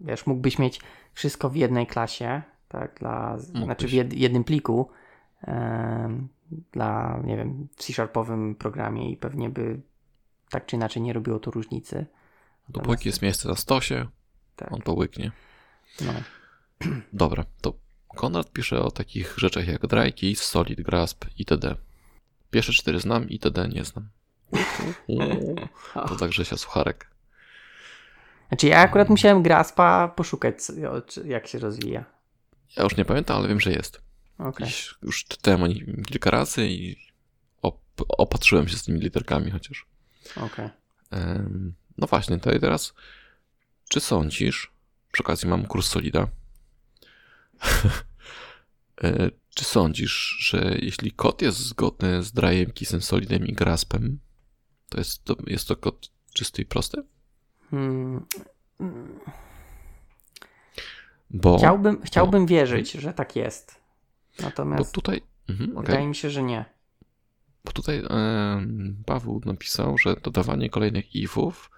wiesz, 0.01 0.27
mógłbyś 0.27 0.59
mieć 0.59 0.81
wszystko 1.15 1.51
w 1.51 1.57
jednej 1.57 1.87
klasie, 1.87 2.43
tak? 2.69 2.99
Dla, 2.99 3.39
znaczy 3.39 3.89
w 3.89 3.93
jed, 3.93 4.13
jednym 4.13 4.45
pliku 4.45 4.91
dla, 6.73 7.21
nie 7.25 7.37
wiem, 7.37 7.69
w 7.77 7.83
C-sharpowym 7.83 8.55
programie 8.55 9.11
i 9.13 9.17
pewnie 9.17 9.51
by 9.51 9.81
tak 10.51 10.67
czy 10.67 10.77
inaczej 10.77 11.03
nie 11.03 11.13
robiło 11.13 11.39
to 11.39 11.51
różnicy. 11.51 12.07
Dopóki 12.69 13.09
jest 13.09 13.23
miejsce 13.23 13.49
na 13.49 13.55
stosie, 13.55 14.07
Tak, 14.57 14.73
on 14.73 14.83
połyknie. 14.83 15.33
no. 16.01 16.13
Dobra, 17.13 17.45
to 17.61 17.75
Konrad 18.17 18.53
pisze 18.53 18.83
o 18.83 18.91
takich 18.91 19.35
rzeczach 19.37 19.69
jak 19.69 19.87
dry 19.87 20.13
keys, 20.13 20.43
solid 20.43 20.81
grasp 20.83 21.25
itd. 21.39 21.77
Pierwsze 22.53 22.73
cztery 22.73 23.01
znam, 23.01 23.29
itd. 23.29 23.69
nie 23.69 23.85
znam. 23.85 24.09
To 26.09 26.17
tak 26.17 26.31
Grzesia 26.31 26.57
Sucharek. 26.57 27.11
Znaczy 28.49 28.67
ja 28.67 28.79
akurat 28.79 29.09
musiałem 29.09 29.43
Graspa 29.43 30.09
poszukać, 30.09 30.55
jak 31.25 31.47
się 31.47 31.59
rozwija. 31.59 32.05
Ja 32.77 32.83
już 32.83 32.97
nie 32.97 33.05
pamiętam, 33.05 33.37
ale 33.37 33.49
wiem, 33.49 33.61
że 33.61 33.73
jest. 33.73 34.03
Okej. 34.39 34.67
Już, 34.67 34.99
już 35.03 35.25
czytałem 35.25 35.63
o 35.63 35.67
nim 35.67 36.03
kilka 36.07 36.31
razy 36.31 36.67
i 36.67 36.97
op 37.63 37.79
opatrzyłem 38.09 38.69
się 38.69 38.77
z 38.77 38.85
tymi 38.85 39.01
literkami 39.01 39.51
chociaż. 39.51 39.87
Em, 41.11 41.75
No 41.99 42.07
właśnie, 42.07 42.41
to 42.41 42.53
i 42.53 42.61
teraz, 42.61 42.95
czy 43.89 44.01
sądzisz, 44.01 44.73
przy 45.13 45.23
okazji 45.23 45.49
mam 45.49 45.67
kurs 45.67 45.89
Solida, 45.89 46.29
E, 49.05 49.31
czy 49.55 49.65
sądzisz, 49.65 50.37
że 50.41 50.77
jeśli 50.81 51.13
kod 51.13 51.43
jest 51.43 51.59
zgodny 51.59 52.23
z 52.23 52.33
Dryem, 52.33 52.73
Kissem, 52.73 53.03
Solidem 53.03 53.47
i 53.47 53.53
Graspem, 53.53 54.19
to 54.89 54.99
jest 54.99 55.25
to, 55.25 55.37
jest 55.47 55.69
to 55.69 55.77
kod 55.77 56.11
czysty 56.35 56.63
i 56.63 56.67
prosty? 56.67 57.03
Hmm. 57.71 58.27
Mm, 58.81 59.19
Bo, 61.31 61.59
Chciałbym, 61.59 62.03
chciałbym 62.03 62.47
wierzyć, 62.47 62.93
że 62.93 63.13
tak 63.13 63.37
jest. 63.37 63.81
bo 64.39 64.45
Natomiast 64.45 64.95
tutaj, 64.95 65.23
mhm, 65.49 65.71
okej. 65.77 65.87
wydaje 65.87 66.07
mi 66.07 66.15
się, 66.15 66.31
że 66.31 66.43
nie. 66.43 66.65
Bo 67.65 67.73
tutaj 67.73 68.03
em, 68.11 69.03
Paweł 69.07 69.41
napisał, 69.45 69.99
że 69.99 70.17
dodawanie 70.17 70.71
kolejnych 70.71 71.17
ifów 71.17 71.71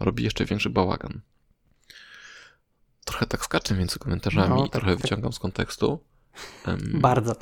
robi 0.00 0.24
jeszcze 0.24 0.44
większy 0.44 0.70
bałagan. 0.70 1.20
Trochę 3.04 3.26
tak 3.26 3.44
skaczę 3.44 3.74
między 3.74 3.98
komentarzami 3.98 4.54
No, 4.54 4.62
tak, 4.62 4.72
trochę 4.72 4.92
tak. 4.92 5.02
wyciągam 5.02 5.32
z 5.32 5.38
kontekstu. 5.38 6.04
Em, 6.66 7.00
Bardzo. 7.00 7.36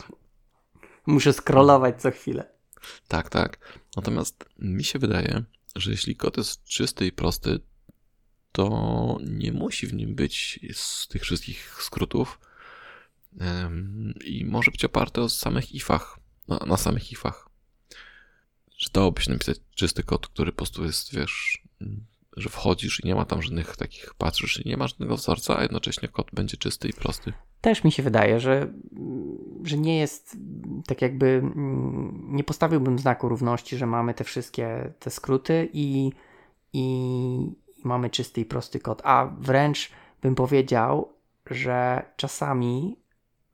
Muszę 1.06 1.32
scrollować 1.32 2.02
co 2.02 2.10
chwilę. 2.10 2.52
Tak, 3.08 3.28
tak. 3.28 3.78
Natomiast 3.96 4.44
mi 4.58 4.84
się 4.84 4.98
wydaje, 4.98 5.44
że 5.76 5.90
jeśli 5.90 6.16
kod 6.16 6.36
jest 6.36 6.64
czysty 6.64 7.06
i 7.06 7.12
prosty, 7.12 7.60
to 8.52 9.18
nie 9.22 9.52
musi 9.52 9.86
w 9.86 9.94
nim 9.94 10.14
być 10.14 10.60
z 10.72 11.08
tych 11.08 11.22
wszystkich 11.22 11.78
skrótów 11.82 12.40
em, 13.40 14.14
i 14.24 14.44
może 14.44 14.70
być 14.70 14.84
oparty 14.84 15.20
o 15.20 15.28
samych 15.28 15.74
ifach, 15.74 16.18
na, 16.48 16.58
na 16.66 16.76
samych 16.76 17.12
ifach. 17.12 17.48
Że 18.78 18.90
dałoby 18.92 19.22
się 19.22 19.32
napisać 19.32 19.58
czysty 19.74 20.02
kod, 20.02 20.26
który 20.26 20.52
po 20.52 20.56
prostu 20.56 20.84
jest, 20.84 21.14
wiesz, 21.14 21.62
że 22.36 22.48
wchodzisz 22.48 23.00
i 23.04 23.06
nie 23.06 23.14
ma 23.14 23.24
tam 23.24 23.42
żadnych 23.42 23.76
takich, 23.76 24.14
patrzysz 24.14 24.60
i 24.66 24.68
nie 24.68 24.76
ma 24.76 24.88
żadnego 24.88 25.16
wzorca, 25.16 25.58
a 25.58 25.62
jednocześnie 25.62 26.08
kod 26.08 26.30
będzie 26.32 26.56
czysty 26.56 26.88
i 26.88 26.92
prosty. 26.92 27.32
Też 27.60 27.84
mi 27.84 27.92
się 27.92 28.02
wydaje, 28.02 28.40
że, 28.40 28.72
że 29.64 29.78
nie 29.78 29.98
jest 29.98 30.36
tak 30.86 31.02
jakby 31.02 31.26
mm, 31.26 32.28
nie 32.30 32.44
postawiłbym 32.44 32.98
znaku 32.98 33.28
równości, 33.28 33.76
że 33.76 33.86
mamy 33.86 34.14
te 34.14 34.24
wszystkie 34.24 34.92
te 34.98 35.10
skróty 35.10 35.68
i, 35.72 36.10
i, 36.72 36.82
mamy 37.84 38.10
czysty 38.10 38.40
i 38.40 38.44
prosty 38.44 38.80
kod, 38.80 39.02
a 39.04 39.26
wręcz 39.40 39.90
bym 40.22 40.34
powiedział, 40.34 41.12
że 41.50 42.02
czasami 42.16 42.96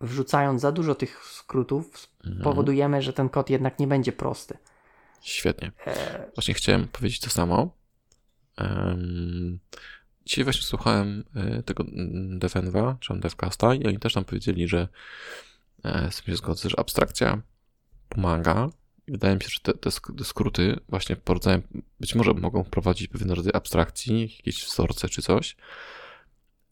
wrzucając 0.01 0.61
za 0.61 0.73
dużo 0.73 0.95
tych 0.95 1.25
skrótów 1.25 2.09
Mhm. 2.27 2.43
powodujemy, 2.45 3.03
że 3.03 3.13
ten 3.13 3.29
kod 3.29 3.51
jednak 3.51 3.79
nie 3.79 3.87
będzie 3.87 4.13
prosty. 4.13 4.59
Świetnie. 5.21 5.73
E, 5.87 6.31
Właśnie 6.35 6.55
chciałem 6.55 6.89
powiedzieć 6.89 7.21
to 7.21 7.31
samo. 7.31 7.71
Dzisiaj 10.27 10.45
właśnie 10.45 10.63
słuchałem 10.63 11.25
e, 11.35 11.63
tego 11.63 11.85
mm, 11.85 12.39
Defenwa, 12.39 12.97
czy 13.01 13.15
Devcasta 13.15 13.75
i 13.75 13.87
oni 13.87 13.99
też 13.99 14.13
tam 14.13 14.25
powiedzieli, 14.25 14.69
że 14.69 14.89
e, 15.85 16.13
z 16.13 16.17
tym 16.17 16.27
się 16.27 16.37
zgodzę, 16.37 16.71
że 16.71 16.79
abstrakcja 16.79 17.43
pomaga. 18.09 18.69
Wydaje 19.09 19.35
mi 19.35 19.43
się, 19.43 19.49
że 19.49 19.61
te, 19.63 19.75
te 19.75 19.91
sk- 19.91 20.19
te 20.19 20.25
skróty 20.25 20.81
właśnie 20.89 21.17
porodzają, 21.17 21.63
być 22.01 22.15
może 22.15 22.35
mogą 22.35 22.65
wprowadzić 22.65 23.09
pewien 23.09 23.31
rodzaj 23.31 23.53
abstrakcji, 23.55 24.37
jakieś 24.37 24.65
wzorce 24.65 25.09
czy 25.09 25.23
coś, 25.23 25.57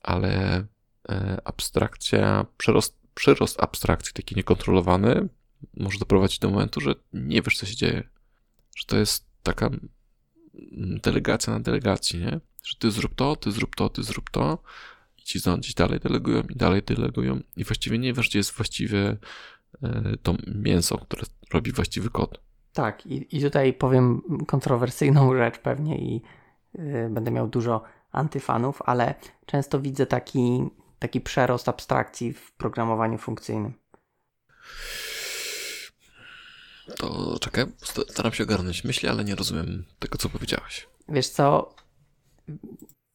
ale 0.03 0.65
e, 1.09 1.41
abstrakcja, 1.45 2.47
przyrost, 2.59 2.97
przyrost 3.15 3.63
abstrakcji 3.63 4.13
taki 4.13 4.37
niekontrolowany 4.37 5.29
może 5.77 5.99
doprowadzić 5.99 6.39
do 6.39 6.51
momentu, 6.51 6.81
że 6.81 6.95
nie 7.13 7.43
wiesz, 7.43 7.59
co 7.59 7.67
się 7.67 7.77
dzieje. 7.77 8.09
Że 8.77 8.85
to 8.87 8.97
jest 8.97 9.27
taka 9.43 9.67
mm, 9.67 9.89
delegacja 11.03 11.53
na 11.53 11.61
delegacji, 11.61 12.21
nie? 12.21 12.41
Że 12.65 12.77
ty 12.79 12.91
zrób 12.91 13.15
to, 13.15 13.37
ty 13.37 13.53
zrób 13.53 13.77
to, 13.77 13.89
ty 13.89 14.03
zrób 14.03 14.31
to 14.31 14.59
i 15.19 15.23
ci 15.23 15.39
znowu 15.39 15.59
gdzieś 15.59 15.75
dalej 15.75 16.01
delegują 16.01 16.43
i 16.43 16.57
dalej 16.57 16.83
delegują 16.83 17.41
i 17.57 17.65
właściwie 17.65 17.99
nie 17.99 18.13
wiesz, 18.13 18.29
gdzie 18.29 18.39
jest 18.39 18.53
właściwie 18.53 19.17
e, 19.83 20.17
to 20.23 20.35
mięso, 20.55 20.99
które 20.99 21.23
robi 21.53 21.73
właściwy 21.73 22.11
kod. 22.11 22.41
Tak, 22.73 23.07
i, 23.07 23.37
i 23.37 23.43
tutaj 23.43 23.73
powiem 23.73 24.23
kontrowersyjną 24.47 25.35
rzecz 25.37 25.59
pewnie 25.59 25.99
i 25.99 26.23
y, 26.79 27.09
będę 27.11 27.31
miał 27.31 27.49
dużo 27.49 27.83
antyfanów, 28.13 28.83
ale 28.87 29.15
często 29.47 29.81
widzę 29.81 30.07
taki, 30.07 30.71
taki 30.99 31.21
przerost 31.21 31.69
abstrakcji 31.69 32.33
w 32.33 32.53
programowaniu 32.53 33.19
funkcyjnym. 33.19 33.73
To 36.97 37.39
czekaj, 37.41 37.65
sta- 37.79 38.03
staram 38.09 38.33
się 38.33 38.45
ogarnąć 38.45 38.85
myśli, 38.85 39.09
ale 39.09 39.25
nie 39.25 39.35
rozumiem 39.35 39.85
tego, 39.99 40.19
co 40.19 40.29
powiedziałeś. 40.29 40.89
Wiesz 41.09 41.29
co? 41.29 41.75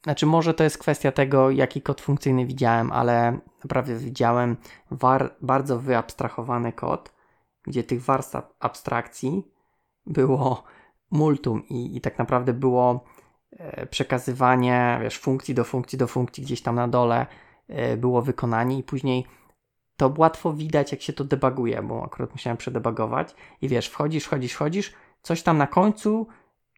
Znaczy, 0.04 0.26
może 0.26 0.54
to 0.54 0.64
jest 0.64 0.78
kwestia 0.78 1.12
tego, 1.12 1.52
jaki 1.52 1.82
kod 1.82 2.02
funkcyjny 2.02 2.46
widziałem, 2.46 2.92
ale 2.92 3.40
naprawdę 3.64 3.96
widziałem 3.96 4.58
war, 4.92 5.36
bardzo 5.42 5.80
wyabstrahowany 5.80 6.74
kod, 6.74 7.12
gdzie 7.64 7.84
tych 7.84 8.04
warstw 8.04 8.36
ab- 8.36 8.54
abstrakcji 8.60 9.44
było 10.06 10.64
multum 11.12 11.68
i, 11.70 11.98
i 11.98 12.02
tak 12.02 12.18
naprawdę 12.20 12.54
było 12.54 13.04
e, 13.52 13.86
przekazywanie 13.86 15.00
wiesz, 15.02 15.18
funkcji 15.18 15.56
do 15.56 15.64
funkcji 15.64 15.98
do 15.98 16.08
funkcji 16.08 16.44
gdzieś 16.44 16.62
tam 16.62 16.76
na 16.76 16.88
dole 16.88 17.26
e, 17.68 17.98
było 17.98 18.22
wykonanie 18.22 18.78
i 18.78 18.84
później 18.84 19.26
to 19.98 20.14
łatwo 20.18 20.54
widać, 20.54 20.92
jak 20.92 21.02
się 21.02 21.14
to 21.14 21.24
debuguje, 21.24 21.82
bo 21.82 22.04
akurat 22.04 22.32
musiałem 22.32 22.58
przedebagować 22.58 23.36
i 23.62 23.68
wiesz, 23.68 23.88
wchodzisz, 23.88 24.26
wchodzisz, 24.26 24.54
wchodzisz, 24.54 24.94
coś 25.22 25.44
tam 25.44 25.58
na 25.58 25.68
końcu 25.68 26.28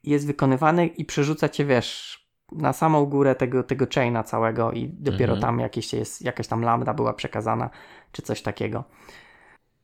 jest 0.04 0.28
wykonywane 0.28 0.86
i 0.86 1.06
przerzuca 1.06 1.50
cię, 1.50 1.66
wiesz, 1.66 2.20
na 2.52 2.74
samą 2.74 3.06
górę 3.06 3.36
tego, 3.36 3.64
tego 3.64 3.86
chaina 3.96 4.24
całego 4.24 4.72
i 4.72 4.90
dopiero 4.90 5.34
Mhm. 5.34 5.42
tam 5.42 5.60
jakieś 5.60 5.94
jest, 5.94 6.22
jakaś 6.22 6.48
tam 6.48 6.62
lambda 6.62 6.94
była 6.94 7.14
przekazana, 7.14 7.70
czy 8.12 8.22
coś 8.22 8.42
takiego. 8.42 8.84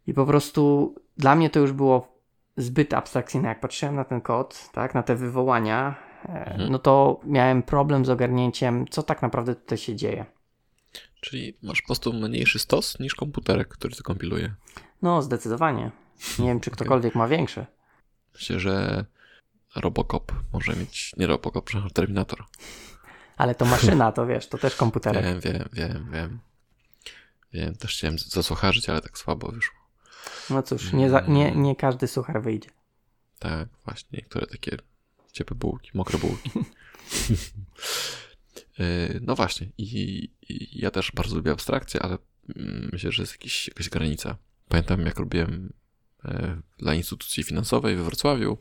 I 0.07 0.13
po 0.13 0.25
prostu 0.25 0.95
dla 1.17 1.35
mnie 1.35 1.49
to 1.49 1.59
już 1.59 1.71
było 1.71 2.07
zbyt 2.57 2.93
abstrakcyjne. 2.93 3.47
Jak 3.49 3.59
patrzyłem 3.59 3.95
na 3.95 4.03
ten 4.03 4.21
kod, 4.21 4.69
tak, 4.73 4.95
na 4.95 5.03
te 5.03 5.15
wywołania, 5.15 5.95
e, 6.29 6.45
Mhm. 6.51 6.71
no 6.71 6.79
to 6.79 7.19
miałem 7.23 7.63
problem 7.63 8.05
z 8.05 8.09
ogarnięciem, 8.09 8.85
co 8.89 9.03
tak 9.03 9.21
naprawdę 9.21 9.55
tutaj 9.55 9.77
się 9.77 9.95
dzieje. 9.95 10.25
Czyli 11.25 11.57
masz 11.63 11.81
po 11.81 11.85
prostu 11.85 12.13
mniejszy 12.13 12.59
stos 12.59 12.99
niż 12.99 13.15
komputerek, 13.15 13.67
który 13.67 13.95
to 13.95 14.03
kompiluje. 14.03 14.53
No, 15.01 15.21
zdecydowanie. 15.21 15.91
Nie 16.39 16.47
wiem, 16.47 16.59
czy 16.59 16.71
ktokolwiek 16.75 17.15
ma 17.15 17.27
większy. 17.27 17.65
Myślę, 18.33 18.59
że 18.59 19.05
Robocop 19.75 20.31
może 20.53 20.75
mieć, 20.75 21.11
nie 21.17 21.27
Robocop, 21.27 21.65
przepraszam, 21.65 21.89
Terminator. 21.89 22.43
Ale 23.37 23.55
to 23.55 23.65
maszyna, 23.65 24.11
to 24.11 24.25
wiesz, 24.25 24.47
to 24.47 24.57
też 24.57 24.75
komputerek. 24.75 25.23
Wiem, 25.23 25.39
wiem, 25.39 25.69
wiem, 25.73 26.09
wiem. 26.11 26.39
Wiem, 27.53 27.75
też 27.75 27.97
chciałem 27.97 28.19
zasłucharzyć, 28.19 28.89
ale 28.89 29.01
tak 29.01 29.17
słabo 29.17 29.51
wyszło. 29.51 29.75
No 30.49 30.63
cóż, 30.63 30.93
nie, 30.93 31.09
za, 31.09 31.21
nie, 31.21 31.51
nie 31.51 31.75
każdy 31.75 32.07
suchar 32.07 32.41
wyjdzie. 32.41 32.69
Tak, 33.39 33.69
właśnie, 33.85 34.09
niektóre 34.13 34.47
takie 34.47 34.77
ciepłe 35.31 35.57
bułki, 35.57 35.91
mokre 35.93 36.17
bułki. 36.17 36.51
Yy, 38.79 39.19
no 39.21 39.35
właśnie, 39.35 39.67
i, 39.77 40.23
i 40.49 40.79
ja 40.79 40.91
też 40.91 41.11
bardzo 41.11 41.35
lubię 41.35 41.51
abstrakcję, 41.51 42.01
ale 42.01 42.17
mm, 42.55 42.89
myślę, 42.93 43.11
że 43.11 43.23
jest 43.23 43.33
jakiś, 43.33 43.67
jakaś 43.67 43.89
granica. 43.89 44.37
Pamiętam, 44.69 45.05
jak 45.05 45.19
robiłem 45.19 45.73
e, 46.25 46.61
dla 46.77 46.93
instytucji 46.93 47.43
finansowej 47.43 47.95
we 47.95 48.03
Wrocławiu 48.03 48.57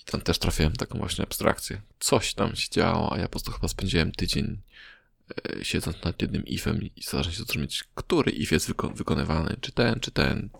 i 0.00 0.04
tam 0.04 0.20
też 0.20 0.38
trafiłem 0.38 0.72
taką 0.72 0.98
właśnie 0.98 1.24
abstrakcję. 1.24 1.82
Coś 1.98 2.34
tam 2.34 2.56
się 2.56 2.70
działo, 2.70 3.12
a 3.12 3.18
ja 3.18 3.24
po 3.24 3.30
prostu 3.30 3.52
chyba 3.52 3.68
spędziłem 3.68 4.12
tydzień 4.12 4.60
e, 5.44 5.64
siedząc 5.64 6.04
nad 6.04 6.22
jednym 6.22 6.46
ifem 6.46 6.82
i 6.82 7.02
starając 7.02 7.34
się 7.34 7.44
zrozumieć, 7.44 7.84
który 7.94 8.32
if 8.32 8.54
jest 8.54 8.70
wyko- 8.70 8.96
wykonywany, 8.96 9.56
czy 9.60 9.72
ten, 9.72 10.00
czy 10.00 10.10
ten. 10.10 10.50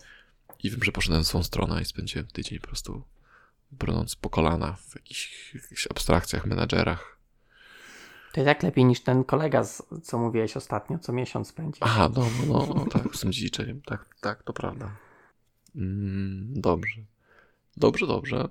I 0.62 0.70
wiem, 0.70 0.84
że 0.84 0.92
poszedłem 0.92 1.24
w 1.24 1.26
swoją 1.26 1.44
stronę 1.44 1.82
i 1.82 1.84
spędziłem 1.84 2.26
tydzień 2.26 2.58
po 2.58 2.66
prostu 2.66 3.04
brnąc 3.70 4.16
po 4.16 4.30
kolana 4.30 4.72
w 4.72 4.94
jakichś, 4.94 5.54
jakichś 5.54 5.86
abstrakcjach, 5.86 6.46
menadżerach. 6.46 7.19
To 8.32 8.40
jest 8.40 8.46
jak 8.48 8.62
lepiej 8.62 8.84
niż 8.84 9.00
ten 9.02 9.24
kolega, 9.24 9.64
z, 9.64 9.82
co 10.02 10.18
mówiłeś 10.18 10.56
ostatnio, 10.56 10.98
co 10.98 11.12
miesiąc 11.12 11.48
spędzi. 11.48 11.80
Aha, 11.82 12.08
no, 12.16 12.26
no, 12.48 12.66
no, 12.74 12.84
tak, 12.84 13.16
z 13.16 13.20
tym 13.20 13.32
dziedziczeniem. 13.32 13.80
Tak, 13.86 14.04
tak, 14.20 14.42
to 14.42 14.52
prawda. 14.52 14.90
Mm, 15.76 16.52
dobrze. 16.60 17.00
Dobrze, 17.76 18.06
dobrze. 18.06 18.48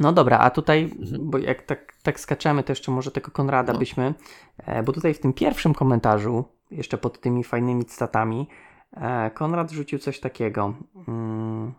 No 0.00 0.12
dobra, 0.12 0.38
a 0.38 0.50
tutaj, 0.50 0.82
Mhm. 1.00 1.30
bo 1.30 1.38
jak 1.38 1.62
tak, 1.62 1.92
tak 2.02 2.20
skaczemy, 2.20 2.62
to 2.62 2.72
jeszcze 2.72 2.92
może 2.92 3.10
tego 3.10 3.30
Konrada 3.30 3.72
No. 3.72 3.78
byśmy, 3.78 4.14
e, 4.58 4.82
bo 4.82 4.92
tutaj 4.92 5.14
w 5.14 5.20
tym 5.20 5.32
pierwszym 5.32 5.74
komentarzu, 5.74 6.44
jeszcze 6.70 6.98
pod 6.98 7.20
tymi 7.20 7.44
fajnymi 7.44 7.84
cytatami, 7.84 8.48
e, 8.92 9.30
Konrad 9.30 9.70
rzucił 9.70 9.98
coś 9.98 10.20
takiego. 10.20 10.74
Mm, 11.08 11.72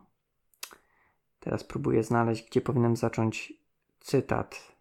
teraz 1.40 1.64
próbuję 1.64 2.04
znaleźć, 2.04 2.50
gdzie 2.50 2.62
powinienem 2.62 2.96
zacząć 2.96 3.54
cytat. 4.00 4.73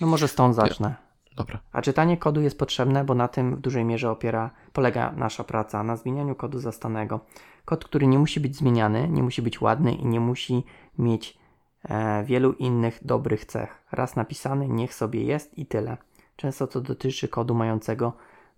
No 0.00 0.06
może 0.06 0.28
stąd 0.28 0.54
zacznę. 0.54 0.94
Dobra. 1.36 1.60
A 1.72 1.82
czytanie 1.82 2.16
kodu 2.16 2.40
jest 2.40 2.58
potrzebne, 2.58 3.04
bo 3.04 3.14
na 3.14 3.28
tym 3.28 3.56
w 3.56 3.60
dużej 3.60 3.84
mierze 3.84 4.10
opiera, 4.10 4.50
polega 4.72 5.12
nasza 5.12 5.44
praca, 5.44 5.82
na 5.82 5.96
zmienianiu 5.96 6.34
kodu 6.34 6.58
zastanego. 6.58 7.20
Kod, 7.64 7.84
który 7.84 8.06
nie 8.06 8.18
musi 8.18 8.40
być 8.40 8.56
zmieniany, 8.56 9.08
nie 9.08 9.22
musi 9.22 9.42
być 9.42 9.60
ładny 9.60 9.94
i 9.94 10.06
nie 10.06 10.20
musi 10.20 10.64
mieć 10.98 11.38
e, 11.84 12.24
wielu 12.24 12.52
innych 12.52 12.98
dobrych 13.02 13.44
cech. 13.44 13.82
Raz 13.92 14.16
napisany, 14.16 14.68
niech 14.68 14.94
sobie 14.94 15.24
jest 15.24 15.58
i 15.58 15.66
tyle. 15.66 15.96
Często 16.36 16.66
to 16.66 16.80
dotyczy 16.80 17.28
kodu 17.28 17.54
mającego 17.54 18.12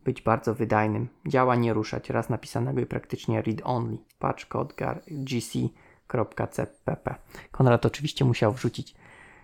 być 0.05 0.23
bardzo 0.23 0.55
wydajnym. 0.55 1.09
Działa 1.27 1.57
nie 1.57 1.73
ruszać, 1.73 2.11
raz 2.11 2.29
napisanego 2.29 2.81
i 2.81 2.87
praktycznie 2.87 3.43
read-only. 3.43 3.99
Patch 4.19 4.47
code 4.47 4.75
gc.cpp. 5.11 7.15
Konrad 7.51 7.87
oczywiście 7.87 8.25
musiał 8.25 8.53
wrzucić 8.53 8.95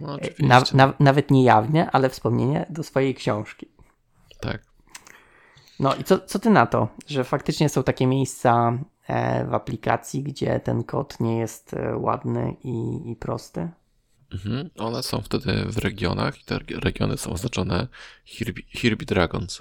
No, 0.00 0.18
e, 0.18 0.46
na, 0.46 0.62
na, 0.74 0.94
nawet 1.00 1.30
niejawnie, 1.30 1.90
ale 1.90 2.08
wspomnienie 2.08 2.66
do 2.70 2.82
swojej 2.82 3.14
książki. 3.14 3.68
Tak. 4.40 4.62
No 5.80 5.94
i 5.94 6.04
co, 6.04 6.18
co 6.18 6.38
ty 6.38 6.50
na 6.50 6.66
to, 6.66 6.88
że 7.06 7.24
faktycznie 7.24 7.68
są 7.68 7.82
takie 7.82 8.06
miejsca 8.06 8.78
e, 9.06 9.44
w 9.44 9.54
aplikacji, 9.54 10.22
gdzie 10.22 10.60
ten 10.60 10.84
kod 10.84 11.20
nie 11.20 11.38
jest 11.38 11.74
e, 11.74 11.96
ładny 11.96 12.56
i, 12.64 13.00
i 13.10 13.16
prosty? 13.16 13.68
Mhm. 14.32 14.70
One 14.78 15.02
są 15.02 15.22
wtedy 15.22 15.64
w 15.66 15.78
regionach 15.78 16.40
i 16.40 16.44
te 16.44 16.56
reg- 16.56 16.78
regiony 16.78 17.16
są 17.16 17.30
oznaczone 17.32 17.88
Hirby, 18.24 18.62
Hirby 18.68 19.04
Dragons. 19.04 19.58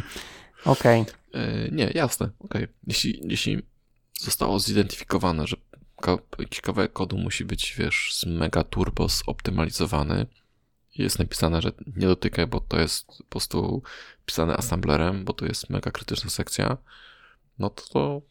Okej, 0.64 1.04
E, 1.34 1.68
nie, 1.72 1.90
jasne, 1.94 2.30
okej. 2.38 2.66
Jeśli, 2.86 3.20
jeśli 3.24 3.62
zostało 4.20 4.60
zidentyfikowane, 4.60 5.46
że 5.46 5.56
ka- 6.00 6.18
jakiś 6.38 6.60
kawałek 6.60 6.92
kodu 6.92 7.18
musi 7.18 7.44
być, 7.44 7.74
wiesz, 7.78 8.14
z 8.14 8.26
mega 8.26 8.64
turbo 8.64 9.08
zoptymalizowany 9.08 10.26
jest 10.94 11.18
napisane, 11.18 11.62
że 11.62 11.72
nie 11.96 12.06
dotykaj, 12.06 12.46
bo 12.46 12.60
to 12.60 12.80
jest 12.80 13.06
po 13.06 13.24
prostu 13.24 13.82
pisane 14.26 14.56
assemblerem, 14.56 15.24
bo 15.24 15.32
to 15.32 15.46
jest 15.46 15.70
mega 15.70 15.90
krytyczna 15.90 16.30
sekcja, 16.30 16.76
no 17.58 17.70
to, 17.70 17.82
to 17.92 18.22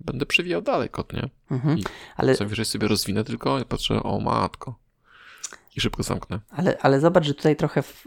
będę 0.00 0.26
przewijał 0.26 0.62
dalej 0.62 0.88
kod, 0.88 1.12
nie? 1.12 1.28
mhm. 1.50 1.78
I 1.78 1.84
ale, 2.16 2.34
Co 2.34 2.46
wyżej 2.46 2.64
sobie 2.64 2.88
rozwinę 2.88 3.24
tylko 3.24 3.58
i 3.60 3.64
patrzę, 3.64 4.02
o 4.02 4.20
matko. 4.20 4.78
I 5.76 5.80
szybko 5.80 6.02
zamknę. 6.02 6.40
ale, 6.50 6.78
ale 6.80 7.00
zobacz, 7.00 7.24
że 7.24 7.34
tutaj 7.34 7.56
trochę, 7.56 7.82
w, 7.82 8.04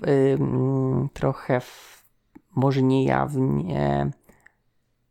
trochę 1.13 1.59
w, 1.61 2.03
może 2.55 2.81
niejawnie, 2.81 4.11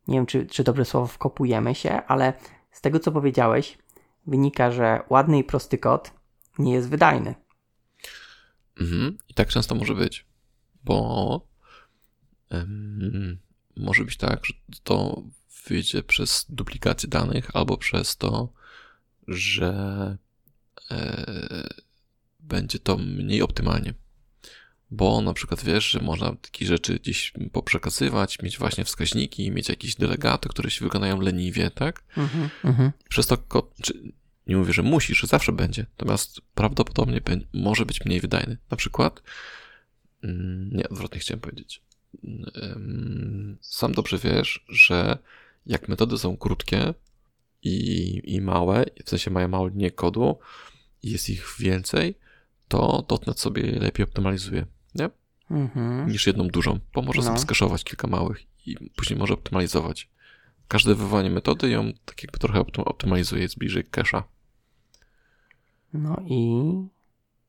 nie 0.07 0.17
wiem 0.17 0.25
czy, 0.25 0.45
czy 0.45 0.63
dobre 0.63 0.85
słowo, 0.85 1.07
wkopujemy 1.07 1.75
się, 1.75 2.01
ale 2.07 2.33
z 2.71 2.81
tego 2.81 2.99
co 2.99 3.11
powiedziałeś, 3.11 3.77
wynika, 4.27 4.71
że 4.71 4.99
ładny 5.09 5.39
i 5.39 5.43
prosty 5.43 5.77
kod 5.77 6.11
nie 6.59 6.73
jest 6.73 6.89
wydajny. 6.89 7.35
Mhm. 8.81 9.17
I 9.29 9.33
tak 9.33 9.47
często 9.47 9.75
może 9.75 9.95
być, 9.95 10.25
bo 10.83 11.47
em, 12.49 13.39
może 13.75 14.03
być 14.03 14.17
tak, 14.17 14.45
że 14.45 14.53
to 14.83 15.23
wyjdzie 15.67 16.03
przez 16.03 16.45
duplikację 16.49 17.09
danych 17.09 17.55
albo 17.55 17.77
przez 17.77 18.17
to, 18.17 18.53
że 19.27 20.17
e, 20.91 21.67
będzie 22.39 22.79
to 22.79 22.97
mniej 22.97 23.41
optymalnie. 23.41 23.93
Bo 24.95 25.21
na 25.21 25.33
przykład 25.33 25.63
wiesz, 25.63 25.89
że 25.89 25.99
można 25.99 26.35
takie 26.35 26.65
rzeczy 26.65 26.99
gdzieś 26.99 27.33
poprzekazywać, 27.51 28.41
mieć 28.41 28.57
właśnie 28.57 28.85
wskaźniki, 28.85 29.51
mieć 29.51 29.69
jakieś 29.69 29.95
delegaty, 29.95 30.49
które 30.49 30.71
się 30.71 30.85
wykonają 30.85 31.21
leniwie, 31.21 31.71
tak? 31.71 32.03
Mhm, 32.17 32.49
mhm. 32.63 32.91
Przez 33.09 33.27
to, 33.27 33.37
czy, 33.81 33.93
nie 34.47 34.57
mówię, 34.57 34.73
że 34.73 34.83
musi, 34.83 35.15
że 35.15 35.27
zawsze 35.27 35.51
będzie, 35.51 35.85
natomiast 35.97 36.41
prawdopodobnie 36.55 37.21
może 37.53 37.85
być 37.85 38.05
mniej 38.05 38.19
wydajny. 38.19 38.57
Na 38.71 38.77
przykład, 38.77 39.23
mm, 40.23 40.69
nie, 40.73 40.89
odwrotnie 40.89 41.19
chciałem 41.19 41.41
powiedzieć. 41.41 41.81
Sam 43.61 43.93
dobrze 43.93 44.17
wiesz, 44.17 44.65
że 44.69 45.17
jak 45.65 45.87
metody 45.89 46.17
są 46.17 46.37
krótkie 46.37 46.93
i, 47.63 48.21
i 48.25 48.41
małe, 48.41 48.85
w 49.05 49.09
sensie 49.09 49.31
mają 49.31 49.47
małą 49.47 49.67
linię 49.67 49.91
kodu 49.91 50.39
jest 51.03 51.29
ich 51.29 51.55
więcej, 51.59 52.15
to 52.67 53.05
dotnet 53.09 53.39
sobie 53.39 53.79
lepiej 53.79 54.03
optymalizuje, 54.03 54.65
nie? 54.95 55.09
Mhm. 55.51 56.09
Niż 56.09 56.27
jedną 56.27 56.47
dużą, 56.47 56.79
bo 56.93 57.01
może 57.01 57.19
No. 57.21 57.27
sobie 57.27 57.39
skaszować 57.39 57.83
kilka 57.83 58.07
małych 58.07 58.43
i 58.67 58.89
później 58.95 59.19
może 59.19 59.33
optymalizować. 59.33 60.09
Każde 60.67 60.95
wywołanie 60.95 61.29
metody 61.29 61.69
ją 61.69 61.91
tak 62.05 62.23
jakby 62.23 62.39
trochę 62.39 62.59
optym- 62.59 62.83
optymalizuje, 62.87 63.41
jest 63.41 63.57
bliżej 63.57 63.85
cache'a. 63.85 64.23
No 65.93 66.17
i 66.25 66.63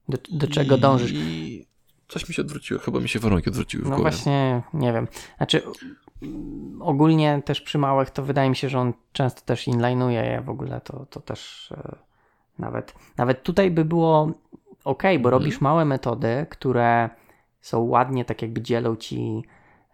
do, 0.09 0.19
do 0.31 0.49
czego 0.49 0.79
dążysz? 0.79 1.13
I 1.15 1.67
coś 2.09 2.29
mi 2.29 2.35
się 2.35 2.43
odwróciło, 2.43 2.81
chyba 2.81 3.01
mi 3.01 3.09
się 3.09 3.19
warunki 3.19 3.49
odwróciły 3.51 3.83
w 3.85 3.89
No 3.89 3.97
głowie. 3.97 4.11
właśnie, 4.11 4.63
nie 4.75 4.93
wiem. 4.93 5.09
Znaczy, 5.37 5.63
ogólnie 6.81 7.43
też 7.45 7.61
przy 7.61 7.79
małych 7.79 8.11
to 8.11 8.23
wydaje 8.23 8.51
mi 8.51 8.57
się, 8.57 8.69
że 8.69 8.79
on 8.81 8.93
często 9.13 9.41
też 9.41 9.67
inline'uje 9.69 10.11
je 10.25 10.41
w 10.41 10.49
ogóle, 10.51 10.81
to, 10.81 11.07
to 11.11 11.21
też 11.21 11.73
e, 11.73 11.97
nawet, 12.59 12.95
nawet 13.17 13.43
tutaj 13.43 13.71
by 13.71 13.85
było 13.85 14.33
ok, 14.85 15.03
bo 15.03 15.09
Mhm. 15.09 15.25
robisz 15.33 15.61
małe 15.61 15.85
metody, 15.85 16.47
które 16.51 17.11
są 17.65 17.81
ładnie 17.81 18.25
tak 18.25 18.43
jakby 18.43 18.63
dzielą 18.63 18.97
ci 18.97 19.43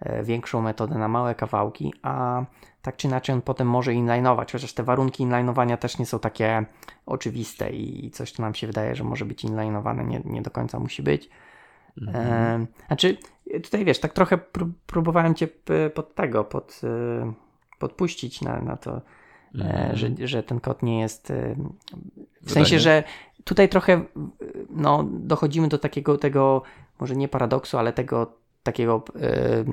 e, 0.01 0.23
większą 0.23 0.63
metodę 0.63 0.95
na 0.95 1.09
małe 1.09 1.35
kawałki, 1.35 1.95
a 2.03 2.45
tak 2.83 2.97
czy 2.97 3.07
inaczej 3.07 3.35
on 3.35 3.43
potem 3.43 3.69
może 3.69 3.91
inline'ować, 3.93 4.53
chociaż 4.53 4.73
te 4.73 4.83
warunki 4.83 5.27
inline'owania 5.27 5.77
też 5.77 5.99
nie 5.99 6.07
są 6.07 6.19
takie 6.19 6.65
oczywiste 7.07 7.71
i 7.71 8.11
coś, 8.11 8.33
co 8.33 8.43
nam 8.43 8.55
się 8.55 8.67
wydaje, 8.67 8.95
że 8.95 9.05
może 9.05 9.25
być 9.25 9.45
inline'owane, 9.45 10.07
nie, 10.07 10.21
nie 10.25 10.43
do 10.43 10.51
końca 10.51 10.79
musi 10.79 11.03
być. 11.03 11.31
Mhm. 12.03 12.27
E, 12.63 12.67
znaczy, 12.87 13.17
tutaj 13.63 13.85
wiesz, 13.85 14.01
tak 14.01 14.13
trochę 14.13 14.37
pró- 14.37 14.73
próbowałem 14.87 15.35
cię 15.35 15.49
pod 15.95 16.15
tego, 16.15 16.45
pod, 16.45 16.81
e, 16.85 17.33
podpuścić 17.79 18.41
na, 18.43 18.61
na 18.61 18.77
to, 18.77 19.01
Mhm. 19.55 19.97
że, 19.97 20.09
że 20.25 20.43
ten 20.43 20.61
kod 20.61 20.83
nie 20.83 21.01
jest. 21.01 21.33
W 22.43 22.53
sensie, 22.53 22.79
że 22.79 23.05
tutaj 23.45 23.69
trochę 23.69 24.05
no, 24.71 25.05
dochodzimy 25.11 25.69
do 25.69 25.79
takiego 25.79 26.19
tego, 26.19 26.63
może 27.01 27.17
nie 27.17 27.29
paradoksu, 27.29 27.79
ale 27.79 27.93
tego 27.93 28.33
takiego 28.63 29.05
e, 29.21 29.65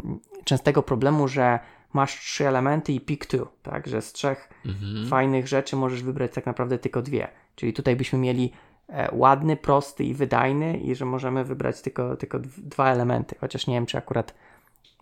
częstego 0.43 0.83
problemu, 0.83 1.27
że 1.27 1.59
masz 1.93 2.19
trzy 2.19 2.47
elementy 2.47 2.93
i 2.93 3.01
pick 3.01 3.25
two, 3.25 3.47
tak? 3.63 3.87
Że 3.87 4.01
z 4.01 4.13
trzech 4.13 4.49
Mhm. 4.65 5.07
fajnych 5.07 5.47
rzeczy 5.47 5.75
możesz 5.75 6.03
wybrać 6.03 6.33
tak 6.33 6.45
naprawdę 6.45 6.79
tylko 6.79 7.01
dwie. 7.01 7.27
Czyli 7.55 7.73
tutaj 7.73 7.95
byśmy 7.95 8.19
mieli 8.19 8.51
e, 8.89 9.09
ładny, 9.15 9.57
prosty 9.57 10.03
i 10.03 10.13
wydajny 10.13 10.77
i 10.79 10.95
że 10.95 11.05
możemy 11.05 11.43
wybrać 11.45 11.81
tylko, 11.81 12.15
tylko 12.17 12.39
dw- 12.39 12.61
dwa 12.61 12.89
elementy, 12.91 13.35
chociaż 13.41 13.67
nie 13.67 13.73
wiem, 13.73 13.85
czy 13.85 13.97
akurat, 13.97 14.33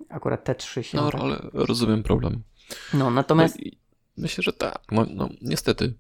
akurat 0.10 0.44
te 0.44 0.56
trzy 0.56 0.84
się... 0.84 0.98
No, 0.98 1.12
tak... 1.12 1.22
ale 1.22 1.38
rozumiem 1.54 2.04
problem. 2.04 2.44
no 2.94 3.12
natomiast... 3.12 3.58
No 3.60 3.72
myślę, 4.18 4.42
że 4.44 4.54
tak. 4.54 4.80
No, 4.92 5.06
no, 5.10 5.30
niestety. 5.42 5.94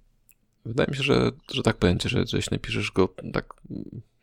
Wydaje 0.66 0.90
mi 0.90 0.96
się, 0.96 1.04
że, 1.04 1.32
że 1.52 1.64
tak 1.64 1.78
będzie, 1.78 2.10
że, 2.10 2.26
że 2.28 2.38
jeśli 2.38 2.56
napiszesz 2.56 2.92
go 2.92 3.10
tak 3.34 3.54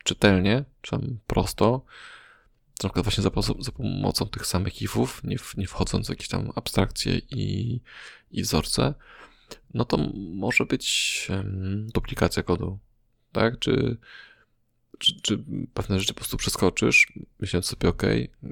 czytelnie, 0.03 0.65
czy 0.81 0.91
tam 0.91 1.17
prosto, 1.27 1.85
na 2.83 2.89
przykład 2.89 3.05
właśnie 3.05 3.23
za, 3.23 3.31
za 3.59 3.71
pomocą 3.71 4.25
tych 4.25 4.45
samych 4.45 4.81
ifów, 4.81 5.23
nie, 5.23 5.37
w, 5.37 5.57
nie 5.57 5.67
wchodząc 5.67 6.07
w 6.07 6.09
jakieś 6.09 6.27
tam 6.27 6.51
abstrakcje 6.55 7.17
i, 7.17 7.81
i 8.31 8.41
wzorce, 8.41 8.93
no 9.73 9.85
to 9.85 9.97
może 10.15 10.65
być 10.65 11.27
em, 11.29 11.87
duplikacja 11.93 12.43
kodu, 12.43 12.79
tak? 13.31 13.59
Czy, 13.59 13.97
czy, 14.97 15.21
czy 15.21 15.43
pewne 15.73 15.99
rzeczy 15.99 16.13
po 16.13 16.19
prostu 16.19 16.37
przeskoczysz, 16.37 17.13
myśląc 17.39 17.65
sobie, 17.65 17.89
ok, 17.89 18.03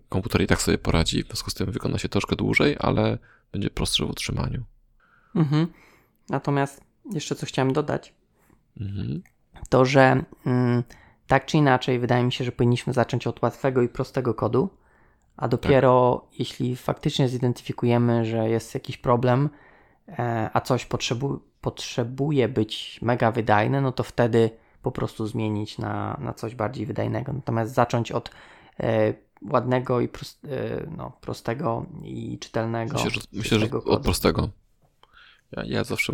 komputer 0.09 0.41
i 0.41 0.47
tak 0.47 0.61
sobie 0.61 0.77
poradzi, 0.77 1.23
w 1.23 1.27
związku 1.27 1.51
z 1.51 1.53
tym 1.53 1.71
wykona 1.71 1.97
się 1.97 2.09
troszkę 2.09 2.35
dłużej, 2.35 2.75
ale 2.79 3.17
będzie 3.51 3.69
prostszy 3.69 4.05
w 4.05 4.09
utrzymaniu. 4.09 4.63
Mhm. 5.35 5.67
Natomiast 6.29 6.81
jeszcze 7.13 7.35
co 7.35 7.45
chciałem 7.45 7.73
dodać, 7.73 8.13
Mhm. 8.79 9.21
to 9.69 9.85
że 9.85 10.23
mm, 10.45 10.83
tak 11.27 11.45
czy 11.45 11.57
inaczej 11.57 11.99
wydaje 11.99 12.23
mi 12.23 12.31
się, 12.31 12.43
że 12.43 12.51
powinniśmy 12.51 12.93
zacząć 12.93 13.27
od 13.27 13.41
łatwego 13.41 13.81
i 13.81 13.89
prostego 13.89 14.33
kodu, 14.33 14.69
a 15.37 15.47
dopiero 15.47 16.25
jeśli 16.39 16.75
faktycznie 16.75 17.29
zidentyfikujemy, 17.29 18.25
że 18.25 18.49
jest 18.49 18.73
jakiś 18.73 18.97
problem, 18.97 19.49
e, 20.09 20.49
a 20.53 20.61
coś 20.61 20.85
potrzebu- 20.87 21.39
potrzebuje 21.61 22.47
być 22.47 22.99
mega 23.01 23.31
wydajne, 23.31 23.81
no 23.81 23.91
to 23.91 24.03
wtedy 24.03 24.49
po 24.81 24.91
prostu 24.91 25.27
zmienić 25.27 25.77
na, 25.77 26.17
na 26.21 26.33
coś 26.33 26.55
bardziej 26.55 26.85
wydajnego. 26.85 27.33
Natomiast 27.33 27.73
zacząć 27.73 28.11
od 28.11 28.31
e, 28.79 29.13
ładnego 29.51 30.01
i 30.01 30.07
prost, 30.07 30.45
e, 30.45 30.87
no, 30.97 31.11
prostego 31.21 31.85
i 32.03 32.39
czytelnego. 32.39 32.93
Myślę, 32.93 33.09
że, 33.09 33.21
myślę, 33.33 33.59
że 33.59 33.65
od 33.71 34.03
prostego. 34.03 34.49
Ja, 35.51 35.63
ja 35.65 35.83
zawsze 35.83 36.13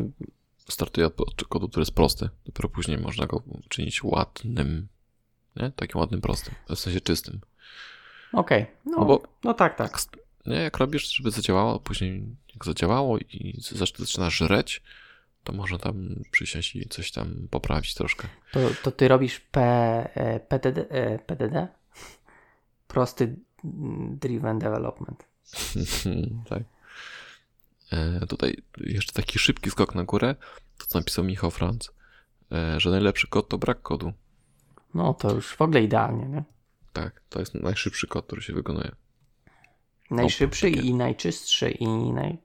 startuję 0.70 1.08
od, 1.08 1.22
od 1.22 1.44
kodu, 1.44 1.70
który 1.70 1.82
jest 1.82 1.96
prosty. 1.96 2.30
Dopiero 2.46 2.70
później 2.70 2.98
można 2.98 3.28
go 3.28 3.44
czynić 3.70 4.04
ładnym. 4.04 4.88
Nie? 5.62 5.72
Takim 5.72 6.02
ładnym, 6.02 6.22
prostym. 6.22 6.54
W 6.70 6.76
sensie 6.76 7.02
czystym. 7.02 7.40
Okej, 8.34 8.66
no, 8.86 8.98
No 8.98 9.06
bo 9.06 9.24
no 9.44 9.54
tak, 9.54 9.76
tak. 9.76 10.00
nie? 10.46 10.56
jak 10.56 10.78
robisz, 10.78 11.16
żeby 11.16 11.32
zadziałało, 11.32 11.80
później 11.80 12.24
jak 12.54 12.66
zadziałało 12.66 13.18
i 13.18 13.60
zaczyna 14.00 14.30
żreć, 14.30 14.82
to 15.44 15.54
można 15.54 15.78
tam 15.78 16.24
przysiąść 16.32 16.76
i 16.76 16.90
coś 16.90 17.12
tam 17.12 17.48
poprawić 17.50 17.94
troszkę. 17.94 18.28
To, 18.52 18.60
to 18.84 18.92
ty 18.92 19.08
robisz 19.08 19.40
P, 19.40 19.62
e, 20.14 20.40
PDD, 20.40 20.90
e, 20.90 21.20
PDD? 21.20 21.68
prosty 22.88 23.36
mm, 23.64 24.18
driven 24.18 24.60
development. 24.60 25.26
tak. 26.50 26.64
E, 27.92 28.28
tutaj 28.28 28.58
jeszcze 28.78 29.14
taki 29.14 29.40
szybki 29.40 29.70
skok 29.70 29.96
na 29.96 30.04
górę, 30.04 30.36
to 30.78 30.86
co 30.86 31.00
napisał 31.00 31.26
Michał 31.26 31.52
Franc, 31.52 31.90
e, 32.52 32.80
że 32.80 32.90
najlepszy 32.90 33.28
kod 33.28 33.50
to 33.50 33.58
brak 33.58 33.82
kodu. 33.82 34.14
No 34.98 35.14
to 35.14 35.34
już 35.34 35.56
w 35.56 35.62
ogóle 35.62 35.82
idealnie, 35.84 36.26
nie? 36.26 36.44
Tak, 36.94 37.22
to 37.30 37.40
jest 37.40 37.56
najszybszy 37.56 38.08
kod, 38.08 38.26
który 38.26 38.42
się 38.42 38.54
wykonuje. 38.54 38.92
Najszybszy 40.12 40.70
i 40.70 40.94
najczystszy 40.94 41.72
i 41.72 41.88
naj... 41.88 42.38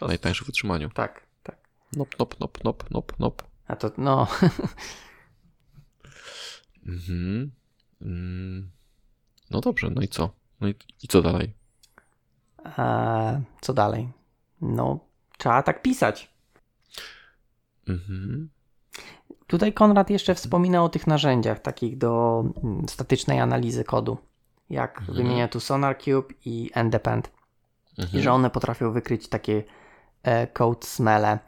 Najtańszy 0.00 0.44
w 0.44 0.48
utrzymaniu. 0.48 0.90
Tak, 0.90 1.26
tak. 1.42 1.56
Nop, 1.92 2.18
nop, 2.18 2.40
nop, 2.40 2.64
nop, 2.64 2.90
nop, 2.90 3.18
nop. 3.18 3.42
A 3.66 3.76
to, 3.76 3.90
no, 3.98 4.26
Mhm. 6.86 7.50
Mm. 8.02 8.70
No 9.50 9.60
dobrze, 9.60 9.90
no 9.90 10.02
i 10.02 10.08
co? 10.08 10.30
No 10.60 10.68
i, 10.68 10.74
i 11.02 11.08
co 11.08 11.22
dalej? 11.22 11.52
a 12.64 13.40
co 13.60 13.74
dalej? 13.74 14.08
No, 14.60 15.00
trzeba 15.38 15.62
tak 15.62 15.82
pisać. 15.82 16.30
Mhm. 17.88 18.50
Tutaj 19.50 19.72
Konrad 19.72 20.10
jeszcze 20.10 20.34
wspomina 20.34 20.84
o 20.84 20.88
tych 20.88 21.06
narzędziach 21.06 21.60
takich 21.60 21.98
do 21.98 22.44
mm, 22.64 22.88
statycznej 22.88 23.40
analizy 23.40 23.84
kodu. 23.84 24.18
Jak 24.70 24.98
Mhm. 24.98 25.16
wymienia 25.16 25.48
tu 25.48 25.60
SonarCube 25.60 26.34
i 26.44 26.70
Endepend. 26.74 27.30
Mhm. 27.98 28.20
I 28.20 28.22
że 28.22 28.32
one 28.32 28.50
potrafią 28.50 28.92
wykryć 28.92 29.28
takie 29.28 29.62
e, 30.22 30.46
code 30.46 30.86
smele. 30.86 31.38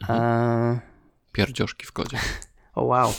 Mhm. 0.00 0.22
E, 0.22 0.80
Pierdzioszki 1.32 1.86
w 1.86 1.92
kodzie. 1.92 2.18
o 2.74 2.84
wow. 2.84 3.12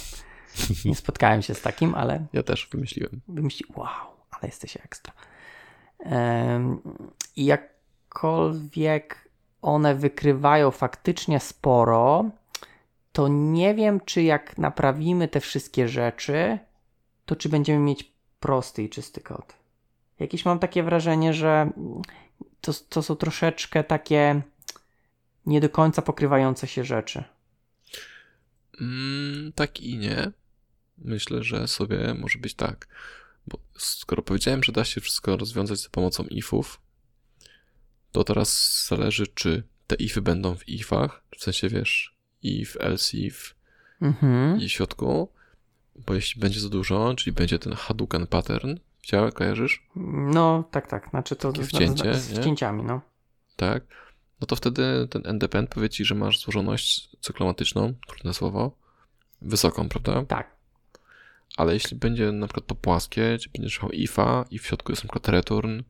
Nie 0.86 0.96
spotkałem 0.96 1.42
się 1.42 1.54
z 1.56 1.62
takim, 1.62 1.96
ale 1.96 2.26
Ja 2.34 2.44
też 2.44 2.70
wymyśliłem. 2.72 3.22
wymyśli, 3.28 3.66
wow, 3.76 3.88
ale 4.32 4.42
jesteś 4.44 4.78
ekstra. 4.78 5.14
I 7.36 7.46
jakkolwiek 7.46 9.30
one 9.62 9.96
wykrywają 9.96 10.72
faktycznie 10.72 11.40
sporo, 11.40 12.26
to 13.20 13.28
nie 13.28 13.76
wiem, 13.76 14.00
czy 14.06 14.24
jak 14.24 14.58
naprawimy 14.58 15.28
te 15.28 15.40
wszystkie 15.40 15.88
rzeczy, 15.88 16.60
to 17.26 17.36
czy 17.36 17.50
będziemy 17.50 17.80
mieć 17.80 18.14
prosty 18.40 18.84
i 18.84 18.90
czysty 18.90 19.22
kod. 19.22 19.56
Jakieś 20.20 20.46
mam 20.46 20.60
takie 20.60 20.84
wrażenie, 20.84 21.34
że 21.34 21.72
to, 22.62 22.74
to 22.90 23.04
są 23.04 23.16
troszeczkę 23.16 23.84
takie 23.84 24.42
nie 25.46 25.62
do 25.62 25.70
końca 25.70 26.02
pokrywające 26.02 26.68
się 26.68 26.84
rzeczy. 26.84 27.24
Mm, 28.82 29.52
tak 29.56 29.80
i 29.80 29.98
nie. 29.98 30.32
Myślę, 30.98 31.44
że 31.44 31.68
sobie 31.68 32.14
może 32.20 32.40
być 32.40 32.54
tak. 32.54 32.88
Bo 33.48 33.60
skoro 33.78 34.22
powiedziałem, 34.22 34.64
że 34.64 34.72
da 34.72 34.86
się 34.86 35.02
wszystko 35.02 35.38
rozwiązać 35.38 35.80
za 35.80 35.90
pomocą 35.90 36.24
ifów, 36.24 36.82
to 38.12 38.24
teraz 38.24 38.84
zależy, 38.90 39.28
czy 39.28 39.64
te 39.88 39.96
ify 39.96 40.22
będą 40.22 40.56
w 40.56 40.70
ifach, 40.70 41.24
w 41.38 41.44
sensie 41.44 41.70
wiesz, 41.70 42.19
if, 42.44 42.80
else 42.80 43.18
if 43.18 43.60
Mhm. 44.02 44.60
i 44.62 44.70
w 44.70 44.72
środku, 44.72 45.30
bo 45.96 46.14
jeśli 46.14 46.42
będzie 46.42 46.60
za 46.60 46.70
dużo, 46.70 47.14
czyli 47.16 47.34
będzie 47.34 47.60
ten 47.60 47.74
Hadouken 47.74 48.28
pattern, 48.28 48.76
widziałeś, 49.04 49.34
kojarzysz? 49.34 49.88
No, 50.34 50.64
tak, 50.72 50.88
tak. 50.88 51.10
Znaczy 51.10 51.36
to 51.36 51.52
Takie 51.52 51.64
wcięcie, 51.64 52.16
z, 52.16 52.22
z 52.22 52.40
wcięciami, 52.40 52.84
no. 52.84 53.02
Tak? 53.56 53.84
No 54.42 54.48
to 54.48 54.56
wtedy 54.56 55.08
ten 55.10 55.22
endepend 55.26 55.70
powie 55.70 55.90
ci, 55.90 56.06
że 56.06 56.16
masz 56.16 56.40
złożoność 56.40 57.10
cyklomatyczną, 57.22 57.94
trudne 58.08 58.34
słowo, 58.34 58.72
wysoką, 59.42 59.90
prawda? 59.90 60.26
Tak. 60.26 60.60
Ale 61.58 61.74
jeśli 61.74 61.98
będzie 61.98 62.32
na 62.32 62.48
przykład 62.48 62.68
to 62.68 62.76
płaskie, 62.76 63.38
czy 63.42 63.50
będziesz 63.50 63.82
miał 63.82 63.92
ifa 63.92 64.46
i 64.52 64.60
w 64.60 64.66
środku 64.66 64.92
jest 64.92 65.04
na 65.04 65.08
przykład 65.08 65.28
return 65.28 65.82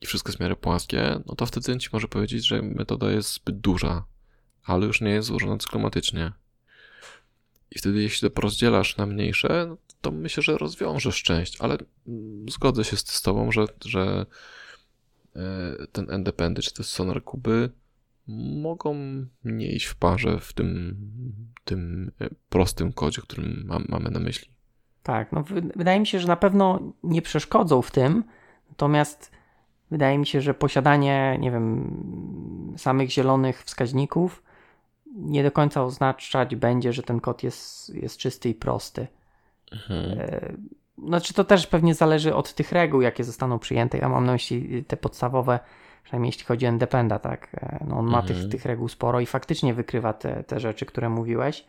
i 0.00 0.06
wszystko 0.06 0.28
jest 0.28 0.38
w 0.38 0.40
miarę 0.40 0.56
płaskie, 0.56 1.20
no 1.26 1.34
to 1.34 1.46
wtedy 1.46 1.78
ci 1.78 1.88
może 1.92 2.08
powiedzieć, 2.08 2.46
że 2.46 2.62
metoda 2.62 3.10
jest 3.10 3.34
zbyt 3.34 3.60
duża, 3.60 4.04
ale 4.68 4.86
już 4.86 5.00
nie 5.00 5.10
jest 5.10 5.28
złożona 5.28 5.58
cyklomatycznie. 5.58 6.32
I 7.70 7.78
wtedy 7.78 8.02
jeśli 8.02 8.28
to 8.28 8.34
porozdzielasz 8.34 8.96
na 8.96 9.06
mniejsze, 9.06 9.66
no 9.68 9.76
to 10.00 10.10
myślę, 10.10 10.42
że 10.42 10.58
rozwiążesz 10.58 11.22
część, 11.22 11.60
ale 11.60 11.76
zgodzę 12.48 12.84
się 12.84 12.96
z 12.96 13.08
z 13.08 13.22
tobą, 13.22 13.52
że, 13.52 13.64
że 13.84 14.26
e, 15.36 15.40
ten 15.92 16.10
endependy 16.10 16.62
czy 16.62 16.74
te 16.74 16.82
sonar 16.82 17.24
kuby 17.24 17.70
mogą 18.62 18.96
nie 19.44 19.72
iść 19.72 19.86
w 19.86 19.96
parze 19.96 20.40
w 20.40 20.52
tym, 20.52 20.96
tym 21.64 22.10
e, 22.20 22.28
prostym 22.48 22.92
kodzie, 22.92 23.22
którym 23.22 23.64
mam, 23.66 23.84
mamy 23.88 24.10
na 24.10 24.20
myśli. 24.20 24.48
Tak, 25.02 25.32
no 25.32 25.42
wy- 25.42 25.70
wydaje 25.76 26.00
mi 26.00 26.06
się, 26.06 26.20
że 26.20 26.28
na 26.28 26.36
pewno 26.36 26.92
nie 27.02 27.22
przeszkodzą 27.22 27.82
w 27.82 27.90
tym, 27.90 28.24
natomiast 28.68 29.32
wydaje 29.90 30.18
mi 30.18 30.26
się, 30.26 30.40
że 30.40 30.54
posiadanie, 30.54 31.38
nie 31.40 31.50
wiem, 31.50 32.74
samych 32.76 33.10
zielonych 33.10 33.64
wskaźników 33.64 34.42
nie 35.14 35.42
do 35.42 35.50
końca 35.50 35.84
oznaczać 35.84 36.56
będzie, 36.56 36.92
że 36.92 37.02
ten 37.02 37.20
kod 37.20 37.42
jest, 37.42 37.94
jest 37.94 38.18
czysty 38.18 38.48
i 38.48 38.54
prosty. 38.54 39.06
Mhm. 39.72 40.18
E, 40.20 40.52
Znaczy 41.06 41.34
to 41.34 41.44
też 41.44 41.66
pewnie 41.66 41.94
zależy 41.94 42.34
od 42.34 42.54
tych 42.54 42.72
reguł, 42.72 43.00
jakie 43.00 43.24
zostaną 43.24 43.58
przyjęte. 43.58 43.98
Ja 43.98 44.08
mam 44.08 44.24
na 44.26 44.32
myśli 44.32 44.84
te 44.84 44.96
podstawowe, 44.96 45.60
przynajmniej 46.04 46.28
jeśli 46.28 46.44
chodzi 46.44 46.66
o 46.66 46.70
Independa, 46.70 47.18
tak? 47.18 47.48
E, 47.54 47.84
No 47.88 47.98
on 47.98 48.06
ma 48.06 48.18
Mhm. 48.20 48.26
tych, 48.40 48.50
tych 48.50 48.64
reguł 48.64 48.88
sporo 48.88 49.20
i 49.20 49.26
faktycznie 49.26 49.74
wykrywa 49.74 50.12
te, 50.12 50.44
te 50.44 50.60
rzeczy, 50.60 50.86
które 50.86 51.08
mówiłeś. 51.08 51.64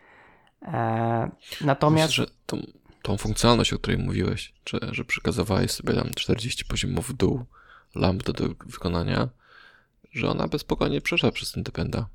E, 0.61 1.31
natomiast 1.61 2.09
Myślę, 2.09 2.25
że 2.25 2.31
tą, 2.45 2.57
tą 3.01 3.17
funkcjonalność, 3.17 3.73
o 3.73 3.77
której 3.79 3.97
mówiłeś, 3.97 4.53
że, 4.65 4.79
że 4.91 5.05
przekazywałeś 5.05 5.71
sobie 5.71 5.93
tam 5.93 6.09
40 6.15 6.65
poziomów 6.65 7.09
w 7.09 7.13
dół 7.13 7.45
lambda 7.95 8.33
do 8.33 8.45
wykonania, 8.65 9.29
że 10.11 10.29
ona 10.29 10.47
bez 10.47 10.61
spokojnie 10.61 11.01
przeszła 11.01 11.31
przez 11.31 11.51
ten 11.51 11.63
dependa. 11.63 12.07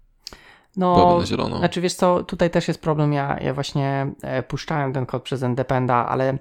No. 0.76 1.58
Znaczy 1.58 1.80
wiesz 1.80 1.94
co, 1.94 2.24
tutaj 2.24 2.50
też 2.50 2.68
jest 2.68 2.80
problem, 2.80 3.12
ja, 3.12 3.38
ja 3.40 3.54
właśnie 3.54 4.12
e, 4.22 4.42
puszczałem 4.42 4.92
ten 4.92 5.06
kod 5.06 5.22
przez 5.22 5.42
Independa, 5.42 5.94
ale 6.08 6.38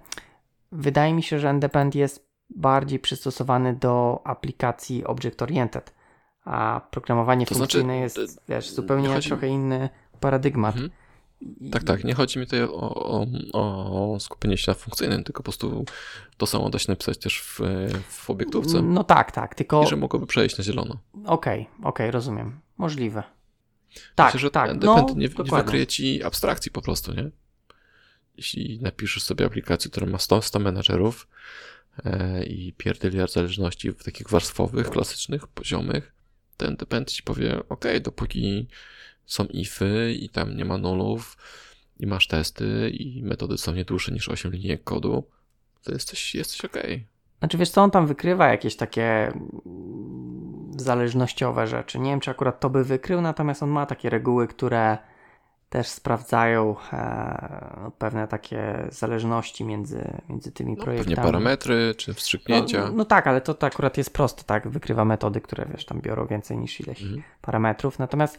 wydaje 0.71 1.13
mi 1.13 1.23
się, 1.23 1.39
że 1.39 1.51
Independ 1.51 1.95
jest 1.95 2.27
bardziej 2.49 2.99
przystosowany 2.99 3.73
do 3.73 4.21
aplikacji 4.23 5.03
object-oriented, 5.03 5.93
a 6.45 6.81
programowanie 6.91 7.45
To 7.45 7.55
znaczy, 7.55 7.77
funkcyjne 7.77 7.97
jest, 7.97 8.17
e, 8.17 8.21
wiesz, 8.49 8.69
zupełnie 8.69 9.09
chodzi- 9.09 9.29
trochę 9.29 9.47
inny 9.47 9.89
paradygmat. 10.19 10.75
Mhm. 10.75 10.91
Tak, 11.71 11.83
tak. 11.83 12.03
Nie 12.03 12.13
chodzi 12.13 12.39
mi 12.39 12.45
tutaj 12.45 12.63
o, 12.63 12.69
o, 13.53 14.13
o 14.13 14.19
skupienie 14.19 14.57
się 14.57 14.71
na 14.71 14.75
funkcyjnym, 14.75 15.23
tylko 15.23 15.37
po 15.37 15.43
prostu 15.43 15.85
to 16.37 16.45
samo 16.45 16.69
da 16.69 16.79
się 16.79 16.91
napisać 16.91 17.17
też 17.17 17.41
w, 17.41 17.59
w 18.09 18.29
obiektówce. 18.29 18.81
No 18.81 19.03
tak, 19.03 19.31
tak, 19.31 19.55
tylko 19.55 19.83
I 19.83 19.87
że 19.87 19.95
mogłoby 19.95 20.25
przejść 20.27 20.57
na 20.57 20.63
zielono. 20.63 20.95
okej, 21.25 21.67
okej, 21.83 22.11
rozumiem, 22.11 22.59
możliwe. 22.77 23.23
Tak, 24.15 24.27
Myślę, 24.27 24.39
że 24.39 24.51
tak, 24.51 24.69
ten 24.69 24.79
no, 24.79 24.95
depend 24.95 25.17
nie, 25.17 25.23
nie 25.23 25.29
dokładnie. 25.29 25.57
wykryje 25.57 25.87
ci 25.87 26.23
abstrakcji 26.23 26.71
po 26.71 26.81
prostu, 26.81 27.13
nie? 27.13 27.31
Jeśli 28.37 28.79
napiszesz 28.81 29.23
sobie 29.23 29.45
aplikację, 29.45 29.91
która 29.91 30.07
ma 30.07 30.17
100, 30.17 30.41
100 30.41 30.59
menadżerów 30.59 31.27
e, 32.05 32.43
i 32.43 32.73
pierdyliard 32.73 33.31
zależności 33.31 33.91
w 33.91 34.03
takich 34.03 34.29
warstwowych, 34.29 34.89
klasycznych, 34.89 35.47
poziomych, 35.47 36.13
ten 36.57 36.75
depend 36.75 37.11
ci 37.11 37.23
powie, 37.23 37.69
ok, 37.69 37.85
dopóki 38.01 38.67
są 39.25 39.45
ify 39.45 40.13
i 40.19 40.29
tam 40.29 40.57
nie 40.57 40.65
ma 40.65 40.77
nullów 40.77 41.37
i 41.99 42.07
masz 42.07 42.27
testy 42.27 42.89
i 42.89 43.23
metody 43.23 43.57
są 43.57 43.73
nie 43.73 43.85
dłuższe 43.85 44.11
niż 44.11 44.29
8 44.29 44.51
linijek 44.51 44.83
kodu, 44.83 45.29
to 45.83 45.91
jesteś, 45.91 46.35
jesteś 46.35 46.65
ok. 46.65 46.77
Znaczy 47.39 47.57
wiesz 47.57 47.69
co, 47.69 47.81
on 47.83 47.91
tam 47.91 48.07
wykrywa 48.07 48.47
jakieś 48.47 48.75
takie 48.75 49.33
zależnościowe 50.77 51.67
rzeczy. 51.67 51.99
Nie 51.99 52.09
wiem, 52.11 52.19
czy 52.19 52.31
akurat 52.31 52.59
to 52.59 52.69
by 52.69 52.83
wykrył, 52.83 53.21
natomiast 53.21 53.63
on 53.63 53.69
ma 53.69 53.85
takie 53.85 54.09
reguły, 54.09 54.47
które 54.47 54.97
też 55.69 55.87
sprawdzają 55.87 56.75
e, 56.93 57.79
no, 57.83 57.91
pewne 57.91 58.27
takie 58.27 58.87
zależności 58.89 59.65
między, 59.65 60.21
między 60.29 60.51
tymi 60.51 60.71
No, 60.71 60.85
pewnie 60.85 61.03
projektami. 61.03 61.25
parametry 61.27 61.95
czy 61.97 62.13
wstrzyknięcia. 62.13 62.81
No, 62.85 62.91
no 62.91 63.05
tak, 63.05 63.27
ale 63.27 63.41
to, 63.41 63.53
to 63.53 63.67
akurat 63.67 63.97
jest 63.97 64.13
proste, 64.13 64.43
tak? 64.43 64.67
Wykrywa 64.67 65.05
metody, 65.05 65.41
które 65.41 65.65
wiesz, 65.71 65.85
tam 65.85 66.01
biorą 66.01 66.25
więcej 66.27 66.57
niż 66.57 66.79
ileś 66.81 67.01
Mhm. 67.03 67.23
parametrów. 67.41 67.99
Natomiast 67.99 68.37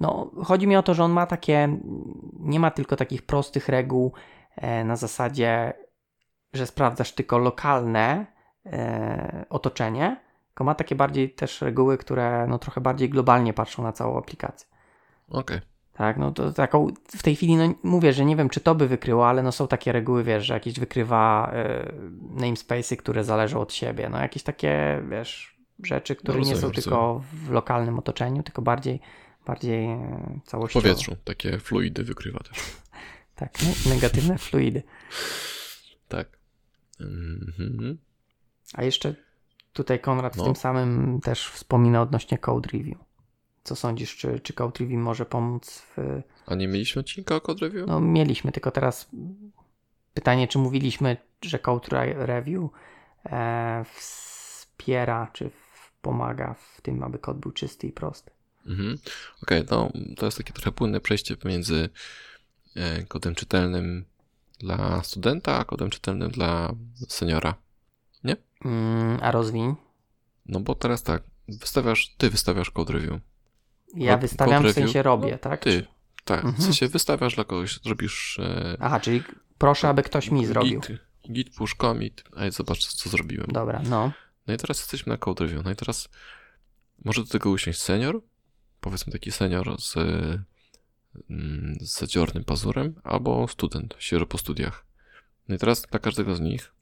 no, 0.00 0.30
chodzi 0.44 0.66
mi 0.66 0.76
o 0.76 0.82
to, 0.82 0.94
że 0.94 1.04
on 1.04 1.12
ma 1.12 1.26
takie, 1.26 1.78
nie 2.40 2.60
ma 2.60 2.70
tylko 2.70 2.96
takich 2.96 3.22
prostych 3.22 3.68
reguł 3.68 4.12
e, 4.56 4.84
na 4.84 4.96
zasadzie, 4.96 5.72
że 6.52 6.66
sprawdzasz 6.66 7.12
tylko 7.12 7.38
lokalne 7.38 8.26
e, 8.66 9.44
otoczenie, 9.50 10.16
tylko 10.58 10.64
ma 10.64 10.74
takie 10.74 10.94
bardziej 10.94 11.30
też 11.30 11.60
reguły, 11.60 11.98
które 11.98 12.46
no, 12.48 12.58
trochę 12.58 12.80
bardziej 12.80 13.08
globalnie 13.08 13.52
patrzą 13.52 13.82
na 13.82 13.92
całą 13.92 14.18
aplikację. 14.18 14.68
Okej. 15.28 15.60
Tak, 15.92 16.16
no 16.16 16.32
to 16.32 16.52
taką 16.52 16.88
w 17.08 17.22
tej 17.22 17.36
chwili, 17.36 17.56
no 17.56 17.74
mówię, 17.82 18.12
że 18.12 18.24
nie 18.24 18.36
wiem, 18.36 18.48
czy 18.48 18.60
to 18.60 18.74
by 18.74 18.88
wykryło, 18.88 19.28
ale 19.28 19.42
no 19.42 19.52
są 19.52 19.68
takie 19.68 19.92
reguły, 19.92 20.24
wiesz, 20.24 20.46
że 20.46 20.54
jakieś 20.54 20.80
wykrywa 20.80 21.52
y, 22.36 22.40
namespace'y, 22.40 22.96
które 22.96 23.24
zależą 23.24 23.60
od 23.60 23.72
siebie, 23.72 24.08
no 24.08 24.20
jakieś 24.20 24.42
takie, 24.42 25.02
wiesz, 25.10 25.58
rzeczy, 25.82 26.16
które 26.16 26.40
nie 26.40 26.50
rozumiem, 26.50 26.60
są 26.60 26.70
tylko 26.70 27.22
w 27.32 27.50
lokalnym 27.50 27.98
otoczeniu, 27.98 28.42
tylko 28.42 28.62
bardziej, 28.62 29.00
bardziej 29.46 29.84
e, 29.86 30.40
W 30.44 30.48
całościowo. 30.48 30.82
powietrzu 30.82 31.16
takie 31.24 31.58
fluidy 31.58 32.04
wykrywa 32.04 32.38
też. 32.38 32.58
Tak, 33.34 33.62
ne- 33.62 33.94
negatywne 33.94 34.38
fluidy. 34.38 34.82
Tak. 36.08 36.38
Mhm. 37.00 37.98
A 38.74 38.82
jeszcze 38.84 39.27
tutaj 39.78 40.00
Konrad 40.00 40.36
No. 40.36 40.42
w 40.42 40.46
tym 40.46 40.56
samym 40.56 41.20
też 41.20 41.48
wspomina 41.48 42.02
odnośnie 42.02 42.38
code 42.38 42.68
review. 42.72 42.98
Co 43.64 43.76
sądzisz, 43.76 44.16
czy, 44.16 44.40
czy 44.40 44.52
code 44.52 44.78
review 44.80 44.98
może 45.00 45.26
pomóc 45.26 45.82
w... 45.96 46.20
A 46.46 46.54
nie 46.54 46.68
mieliśmy 46.68 47.00
odcinka 47.00 47.36
o 47.36 47.40
code 47.40 47.66
review? 47.66 47.86
No 47.86 48.00
mieliśmy, 48.00 48.52
tylko 48.52 48.70
teraz 48.70 49.08
pytanie, 50.14 50.48
czy 50.48 50.58
mówiliśmy, 50.58 51.16
że 51.42 51.58
code 51.58 51.88
re- 51.96 52.26
review 52.26 52.70
e, 53.26 53.84
wspiera, 53.94 55.30
czy 55.32 55.50
pomaga 56.02 56.54
w 56.54 56.80
tym, 56.80 57.02
aby 57.02 57.18
kod 57.18 57.38
był 57.38 57.52
czysty 57.52 57.86
i 57.86 57.92
prosty. 57.92 58.30
Mhm. 58.66 58.98
Okej, 59.42 59.64
no 59.70 59.92
to 60.16 60.26
jest 60.26 60.38
takie 60.38 60.52
trochę 60.52 60.72
płynne 60.72 61.00
przejście 61.00 61.36
pomiędzy 61.36 61.88
e, 62.76 63.02
kodem 63.02 63.34
czytelnym 63.34 64.04
dla 64.58 65.02
studenta, 65.02 65.58
a 65.58 65.64
kodem 65.64 65.90
czytelnym 65.90 66.30
dla 66.30 66.72
seniora. 67.08 67.54
Mm, 68.64 69.18
a 69.22 69.30
rozwiń. 69.30 69.74
No 70.46 70.60
bo 70.60 70.74
teraz 70.74 71.02
tak, 71.02 71.22
wystawiasz, 71.48 72.14
ty 72.18 72.30
wystawiasz 72.30 72.70
code 72.70 72.92
review. 72.92 73.20
Ja 73.94 74.16
wystawiam, 74.18 74.64
w 74.64 74.72
sensie 74.72 75.02
robię, 75.02 75.32
No, 75.32 75.38
tak? 75.38 75.60
Ty, 75.62 75.86
tak, 76.24 76.42
w 76.42 76.44
Mhm. 76.44 76.62
sensie 76.64 76.88
wystawiasz 76.88 77.34
dla 77.34 77.44
kogoś, 77.44 77.80
zrobisz 77.84 78.38
e, 78.38 78.76
Aha, 78.80 79.00
czyli 79.00 79.22
proszę, 79.58 79.88
aby 79.88 80.02
ktoś 80.02 80.30
mi 80.30 80.46
zrobił. 80.46 80.80
Git, 80.80 80.98
git 81.32 81.54
push 81.56 81.74
commit, 81.74 82.24
a 82.36 82.44
ja 82.44 82.50
zobacz 82.50 82.86
co 82.86 83.08
zrobiłem. 83.10 83.46
Dobra, 83.52 83.82
no. 83.88 84.12
No 84.46 84.54
i 84.54 84.56
teraz 84.56 84.78
jesteśmy 84.78 85.10
na 85.12 85.16
code 85.16 85.44
review. 85.46 85.64
No 85.64 85.70
i 85.70 85.76
teraz 85.76 86.08
może 87.04 87.22
do 87.24 87.28
tego 87.28 87.50
usiąść 87.50 87.80
senior, 87.82 88.20
powiedzmy 88.80 89.12
taki 89.12 89.32
senior 89.32 89.80
z, 89.82 89.94
mm, 91.30 91.76
z 91.80 91.98
zadziornym 91.98 92.44
pazurem, 92.44 92.94
albo 93.04 93.48
student, 93.48 93.94
świeżo 93.98 94.26
po 94.26 94.38
studiach. 94.38 94.86
No 95.48 95.54
i 95.54 95.58
teraz 95.58 95.82
dla 95.82 95.98
każdego 96.00 96.34
z 96.34 96.40
nich 96.40 96.72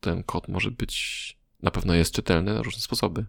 ten 0.00 0.22
kod 0.22 0.48
może 0.48 0.70
być, 0.70 1.36
na 1.62 1.70
pewno 1.70 1.94
jest 1.94 2.14
czytelny 2.14 2.54
na 2.54 2.62
różne 2.62 2.80
sposoby. 2.82 3.24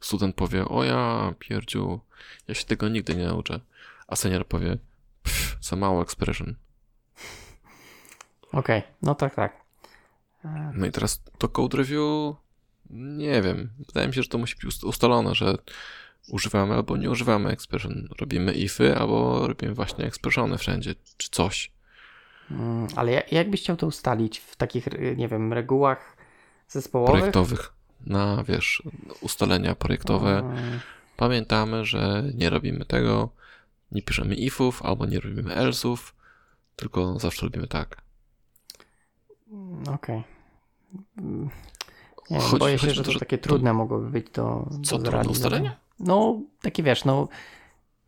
Student 0.00 0.36
powie, 0.36 0.68
o 0.68 0.84
ja 0.84 1.34
pierdziu, 1.38 2.00
ja 2.48 2.54
się 2.54 2.64
tego 2.64 2.88
nigdy 2.88 3.14
nie 3.14 3.26
nauczę. 3.26 3.60
A 4.08 4.16
senior 4.16 4.46
powie, 4.46 4.78
pff, 5.22 5.56
za 5.60 5.76
mało 5.76 6.02
expression. 6.02 6.54
Okej, 8.52 8.82
no 9.02 9.14
tak, 9.14 9.34
tak. 9.34 9.56
E, 10.44 10.72
No 10.74 10.86
i 10.86 10.90
teraz 10.92 11.22
to 11.38 11.48
code 11.48 11.78
review, 11.78 12.34
nie 12.90 13.42
wiem. 13.42 13.70
Wydaje 13.86 14.08
mi 14.08 14.14
się, 14.14 14.22
że 14.22 14.28
to 14.28 14.38
musi 14.38 14.54
być 14.54 14.64
ust- 14.64 14.84
ustalone, 14.84 15.34
że 15.34 15.54
używamy 16.28 16.74
albo 16.74 16.96
nie 16.96 17.10
używamy 17.10 17.50
expression. 17.50 18.08
Robimy 18.20 18.52
ify 18.52 18.96
albo 18.96 19.46
robimy 19.48 19.74
właśnie 19.74 20.04
expressiony 20.04 20.58
wszędzie, 20.58 20.94
czy 21.16 21.28
coś. 21.30 21.72
Mm, 22.50 22.86
Ale 22.96 23.12
ja- 23.12 23.22
jak 23.30 23.50
byś 23.50 23.60
chciał 23.62 23.76
to 23.76 23.86
ustalić 23.86 24.38
w 24.38 24.56
takich, 24.56 24.86
y, 24.86 25.14
nie 25.18 25.28
wiem, 25.28 25.52
regułach 25.52 26.16
zespołowych? 26.68 27.14
Projektowych. 27.14 27.72
Na, 28.06 28.44
wiesz, 28.44 28.82
ustalenia 29.20 29.74
projektowe. 29.74 30.38
Mm, 30.38 30.80
Pamiętamy, 31.16 31.84
że 31.84 32.22
nie 32.34 32.50
robimy 32.50 32.84
tego, 32.84 33.28
nie 33.92 34.02
piszemy 34.02 34.34
ifów 34.34 34.82
albo 34.82 35.06
nie 35.06 35.20
robimy 35.20 35.54
else'ów, 35.54 35.96
tylko 36.76 37.18
zawsze 37.18 37.46
robimy 37.46 37.66
tak. 37.68 37.96
mm, 39.52 39.88
Okej. 39.94 40.22
Nie 42.30 42.40
Chodzi- 42.40 42.58
boję 42.58 42.78
się, 42.78 42.90
że 42.90 43.04
to, 43.04 43.12
że 43.12 43.18
takie 43.18 43.38
to- 43.38 43.48
trudne 43.48 43.72
mogłoby 43.72 44.10
być 44.10 44.26
do, 44.30 44.32
Co, 44.32 44.70
do 44.70 44.82
trudne 44.82 45.10
zrealizowania. 45.10 45.30
ustalenia? 45.32 45.76
No, 45.98 46.40
takie 46.62 46.82
wiesz, 46.82 47.04
no 47.04 47.28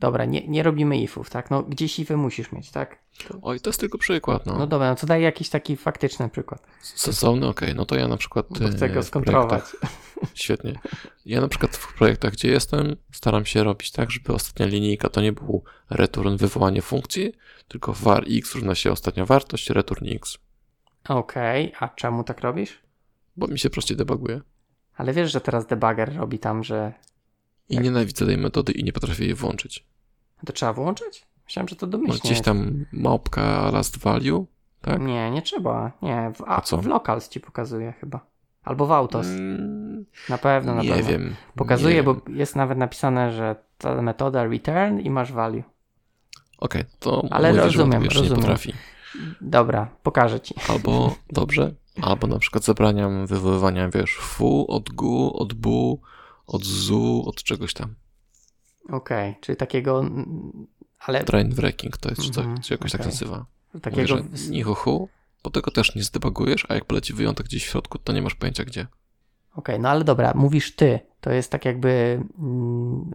dobra, 0.03 0.25
nie, 0.25 0.49
nie 0.49 0.63
robimy 0.63 0.99
ifów, 0.99 1.31
tak? 1.31 1.51
No 1.51 1.63
gdzieś 1.63 1.99
ify 1.99 2.17
musisz 2.17 2.53
mieć, 2.53 2.71
tak? 2.71 2.99
Oj, 3.43 3.61
to 3.61 3.71
jest 3.71 3.81
tylko 3.81 3.99
przykład, 3.99 4.47
no. 4.47 4.59
No 4.59 4.67
dobra, 4.67 4.91
no 4.91 4.97
to 4.97 5.07
daj 5.07 5.23
jakiś 5.23 5.49
taki 5.49 5.77
faktyczny 5.77 6.29
przykład, 6.29 6.67
Sensowny, 6.81 7.47
okej. 7.47 7.75
No 7.75 7.87
to 7.87 7.95
ja 7.95 8.09
na 8.09 8.17
przykład... 8.17 8.47
bo 8.51 8.69
chcę 8.69 8.87
e, 8.87 8.89
go 8.89 9.03
w 9.03 9.07
skontrolować. 9.07 9.65
Świetnie. 10.35 10.79
Ja 11.27 11.41
na 11.41 11.49
przykład 11.49 11.77
w 11.77 11.95
projektach, 11.95 12.33
gdzie 12.33 12.49
jestem, 12.49 12.97
staram 13.13 13.45
się 13.45 13.65
robić 13.65 13.91
tak, 13.91 14.11
żeby 14.11 14.33
ostatnia 14.33 14.67
linijka 14.67 15.09
to 15.09 15.21
nie 15.21 15.33
był 15.33 15.65
return 15.91 16.37
wywołanie 16.37 16.83
funkcji, 16.83 17.33
tylko 17.69 17.93
var 17.93 18.25
x 18.31 18.55
równa 18.55 18.75
się 18.75 18.93
ostatnia 18.93 19.25
wartość, 19.25 19.71
return 19.71 20.07
x. 20.09 20.39
Okej, 21.09 21.73
a 21.81 21.89
czemu 21.89 22.25
tak 22.25 22.41
robisz? 22.41 22.83
Bo 23.37 23.47
mi 23.47 23.59
się 23.59 23.71
prościej 23.71 23.97
debuguje. 23.97 24.41
Ale 24.97 25.13
wiesz, 25.13 25.33
że 25.33 25.41
teraz 25.41 25.67
debugger 25.67 26.17
robi 26.17 26.39
tam, 26.39 26.65
że 26.65 26.93
I 27.69 27.79
nienawidzę 27.79 28.27
tej 28.27 28.39
metody 28.39 28.73
i 28.73 28.85
nie 28.85 28.93
potrafię 28.93 29.25
jej 29.25 29.35
włączyć. 29.35 29.92
To 30.47 30.53
trzeba 30.53 30.73
włączyć? 30.73 31.27
Myślałem, 31.45 31.69
że 31.69 31.77
to 31.77 31.87
No, 31.87 31.93
domyślnie 31.93 32.19
gdzieś 32.21 32.31
jest. 32.31 32.45
tam 32.45 32.85
małpka 32.93 33.71
last 33.71 33.99
value, 33.99 34.47
tak? 34.81 35.01
Nie, 35.03 35.31
nie 35.31 35.43
trzeba. 35.43 35.93
Nie, 36.03 36.33
w, 36.35 36.43
a, 36.47 36.61
co? 36.61 36.77
w 36.79 36.87
locals 36.87 37.29
ci 37.29 37.41
pokazuje 37.41 37.93
chyba. 37.93 38.21
Albo 38.65 38.87
w 38.87 38.93
autos. 38.93 39.27
Mm, 39.27 40.05
Na 40.29 40.39
pewno, 40.39 40.75
na 40.75 40.83
nie 40.83 40.89
pewno. 40.89 41.11
wiem. 41.11 41.35
Pokazuje, 41.57 41.95
nie 41.95 42.03
bo 42.03 42.15
wiem. 42.15 42.37
jest 42.37 42.57
nawet 42.57 42.79
napisane, 42.79 43.33
że 43.33 43.57
ta 43.79 44.03
metoda 44.03 44.45
return 44.45 44.99
i 44.99 45.11
masz 45.11 45.33
value. 45.33 45.63
Okej, 46.59 46.85
to 46.99 47.25
Ale 47.31 47.53
rozumiem, 47.53 48.05
rozumiem. 48.05 48.35
potrafi. 48.35 48.73
Dobra, 49.41 49.89
pokażę 50.03 50.41
ci. 50.41 50.55
Albo, 50.69 51.15
dobrze, 51.31 51.75
albo 52.03 52.27
na 52.27 52.39
przykład 52.39 52.65
zabraniam 52.65 53.27
wywoływania, 53.27 53.89
wiesz, 53.89 54.17
fu, 54.17 54.67
od 54.71 54.91
gu, 54.91 55.37
od 55.37 55.53
bu, 55.55 56.01
od 56.47 56.65
zu, 56.65 57.23
od 57.27 57.43
czegoś 57.43 57.75
tam. 57.75 57.95
Okej, 58.89 59.35
czyli 59.41 59.57
takiego, 59.57 60.05
ale 60.99 61.25
Train 61.25 61.55
wrecking 61.55 61.97
to 61.97 62.09
jest, 62.09 62.23
czy, 62.23 62.29
Mhm, 62.41 62.57
tak, 62.57 62.65
czy 62.65 62.75
jakoś 62.75 62.93
tak 62.93 63.01
okej. 63.01 63.13
nazywa. 63.13 63.47
takiego, 63.83 64.17
Mówię, 64.17 64.37
że 64.37 64.51
ni 64.51 64.63
hu, 64.63 64.75
hu, 64.75 65.09
bo 65.45 65.51
tego 65.51 65.71
też 65.71 65.95
nie 65.95 66.03
zdebugujesz, 66.03 66.67
a 66.69 66.75
jak 66.75 66.85
poleci 66.85 67.13
wyjątek 67.13 67.47
gdzieś 67.47 67.67
w 67.67 67.71
środku, 67.71 67.99
to 67.99 68.13
nie 68.13 68.23
masz 68.23 68.35
pojęcia 68.35 68.65
gdzie. 68.65 68.87
Okej, 69.57 69.81
no 69.81 69.89
ale 69.89 70.05
dobra, 70.05 70.33
mówisz 70.35 70.77
ty. 70.77 71.01
To 71.21 71.31
jest 71.31 71.51
tak 71.51 71.65
jakby 71.65 72.21
mm, 72.39 73.11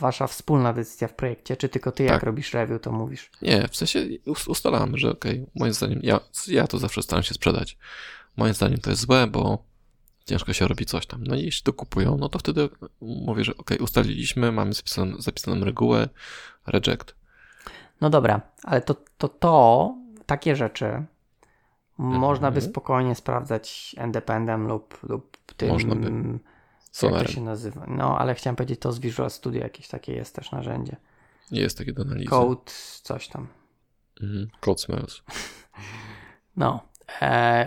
wasza 0.00 0.26
wspólna 0.26 0.72
decyzja 0.72 1.08
w 1.08 1.14
projekcie, 1.14 1.56
czy 1.56 1.68
tylko 1.68 1.92
ty 1.92 2.02
jak 2.04 2.12
Tak. 2.12 2.22
robisz 2.22 2.54
review, 2.54 2.82
to 2.82 2.92
mówisz. 2.92 3.30
Nie, 3.42 3.68
w 3.68 3.76
sensie 3.76 4.06
us- 4.26 4.48
ustalamy, 4.48 4.98
że 4.98 5.10
okej, 5.10 5.46
moim 5.54 5.72
zdaniem, 5.72 6.00
ja, 6.02 6.20
ja 6.48 6.66
to 6.66 6.78
zawsze 6.78 7.02
staram 7.02 7.22
się 7.22 7.34
sprzedać. 7.34 7.78
Moim 8.36 8.54
zdaniem 8.54 8.78
to 8.80 8.90
jest 8.90 9.02
złe, 9.02 9.26
bo 9.26 9.64
ciężko 10.28 10.52
się 10.52 10.68
robi 10.68 10.86
coś 10.86 11.06
tam. 11.06 11.24
No 11.24 11.34
i 11.36 11.42
jeśli 11.42 11.62
to 11.62 11.72
kupują, 11.72 12.16
no 12.18 12.28
to 12.28 12.38
wtedy 12.38 12.68
mówię, 13.00 13.44
że 13.44 13.56
okej, 13.56 13.78
ustaliliśmy, 13.78 14.52
mamy 14.52 14.72
zapisaną, 14.72 15.20
zapisaną 15.20 15.64
regułę, 15.64 16.08
reject. 16.66 17.14
No 18.00 18.10
dobra, 18.10 18.40
ale 18.64 18.80
to 18.80 18.94
to, 19.18 19.28
to 19.28 19.94
takie 20.26 20.56
rzeczy 20.56 21.04
można 21.98 22.50
by 22.50 22.56
Mhm. 22.56 22.72
spokojnie 22.72 23.14
sprawdzać 23.14 23.94
independem 24.04 24.66
lub, 24.68 24.98
lub 25.02 25.36
tym... 25.56 25.68
Można 25.68 25.94
by. 25.94 26.38
Jak 27.02 27.26
to 27.26 27.32
się 27.32 27.40
nazywa? 27.40 27.86
No, 27.88 28.18
ale 28.18 28.34
chciałem 28.34 28.56
powiedzieć, 28.56 28.80
to 28.80 28.92
z 28.92 28.98
Visual 28.98 29.30
Studio 29.30 29.62
jakieś 29.62 29.88
takie 29.88 30.12
jest 30.12 30.34
też 30.34 30.52
narzędzie. 30.52 30.96
Nie 31.50 31.60
jest 31.60 31.78
takie 31.78 31.92
do 31.92 32.02
analizy. 32.02 32.30
Code, 32.30 32.72
coś 33.02 33.28
tam. 33.28 33.46
Mhm. 34.22 34.48
Code 34.60 34.78
smells. 34.78 35.22
No, 36.56 36.87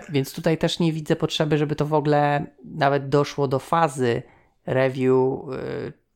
więc 0.10 0.34
tutaj 0.34 0.58
też 0.58 0.80
nie 0.80 0.94
widzę 0.94 1.16
potrzeby, 1.16 1.58
żeby 1.58 1.76
to 1.76 1.86
w 1.86 1.94
ogóle 1.94 2.46
nawet 2.66 3.10
doszło 3.10 3.48
do 3.48 3.60
fazy 3.60 4.24
review 4.66 5.40